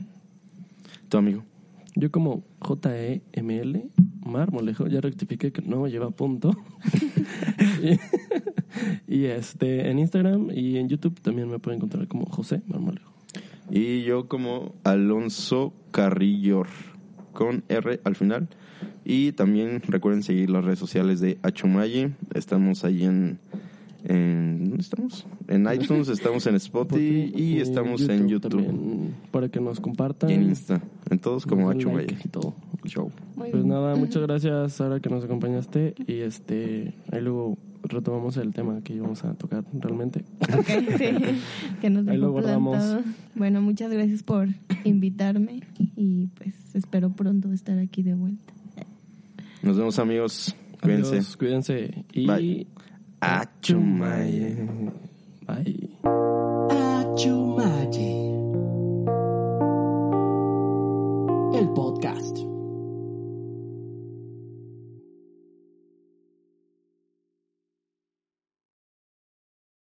Tu 1.08 1.16
amigo. 1.16 1.42
Yo 1.96 2.10
como 2.10 2.44
J-E-M-L, 2.60 3.88
Marmolejo, 4.26 4.88
ya 4.88 5.00
rectifiqué 5.00 5.52
que 5.52 5.62
no 5.62 5.86
lleva 5.86 6.10
punto. 6.10 6.50
y, 9.06 9.24
este, 9.26 9.90
en 9.90 10.00
Instagram 10.00 10.50
y 10.52 10.78
en 10.78 10.88
YouTube 10.88 11.20
también 11.20 11.48
me 11.48 11.58
pueden 11.60 11.78
encontrar 11.78 12.08
como 12.08 12.26
José 12.26 12.62
Marmolejo. 12.66 13.12
Y 13.70 14.02
yo 14.02 14.28
como 14.28 14.74
Alonso 14.82 15.72
Carrillo, 15.92 16.64
con 17.32 17.64
R 17.68 18.00
al 18.04 18.16
final. 18.16 18.48
Y 19.04 19.32
también 19.32 19.80
recuerden 19.86 20.22
seguir 20.22 20.50
las 20.50 20.64
redes 20.64 20.78
sociales 20.78 21.20
de 21.20 21.38
Achumaye. 21.42 22.12
Estamos 22.34 22.84
ahí 22.84 23.04
en... 23.04 23.38
en 24.04 24.64
¿Dónde 24.68 24.82
estamos? 24.82 25.26
En 25.48 25.66
iTunes, 25.72 26.08
estamos 26.08 26.46
en 26.46 26.54
Spotify 26.56 27.32
y 27.34 27.60
estamos 27.60 28.06
en 28.08 28.28
YouTube. 28.28 28.50
también, 28.64 29.14
para 29.30 29.48
que 29.48 29.60
nos 29.60 29.80
compartan. 29.80 30.30
Y 30.30 30.34
en 30.34 30.42
Insta. 30.44 30.80
En 31.10 31.18
todos 31.18 31.46
como 31.46 31.70
Achumaye. 31.70 32.06
like 32.08 32.22
y 32.24 32.28
todo. 32.28 32.54
Show. 32.84 33.10
Pues 33.36 33.52
bien. 33.52 33.68
nada, 33.68 33.94
muchas 33.96 34.22
gracias 34.22 34.74
Sara 34.74 35.00
que 35.00 35.08
nos 35.08 35.24
acompañaste 35.24 35.94
y 36.06 36.20
este 36.20 36.92
ahí 37.10 37.22
luego 37.22 37.56
retomamos 37.82 38.36
el 38.36 38.52
tema 38.52 38.80
que 38.82 38.94
íbamos 38.94 39.24
a 39.24 39.34
tocar 39.34 39.64
realmente. 39.72 40.24
Ok, 40.58 40.66
sí. 40.98 41.06
Que 41.80 41.88
nos 41.90 42.06
Ahí 42.08 42.18
lo 42.18 42.30
guardamos. 42.32 42.76
plantado. 42.76 43.02
Bueno, 43.34 43.62
muchas 43.62 43.90
gracias 43.90 44.22
por 44.22 44.48
invitarme 44.84 45.60
y 45.96 46.26
pues 46.28 46.54
espero 46.74 47.10
pronto 47.10 47.52
estar 47.52 47.78
aquí 47.78 48.02
de 48.02 48.14
vuelta. 48.14 48.52
Nos 49.62 49.78
vemos 49.78 49.98
amigos. 49.98 50.54
Cuídense. 50.82 51.12
Adiós, 51.12 51.36
cuídense 51.38 52.04
y 52.12 52.26
Bye. 52.26 52.66
Achumaye. 53.24 54.54
Bye. 55.46 55.88
Achumaye. 56.68 58.12
El 61.54 61.68
podcast. 61.72 62.53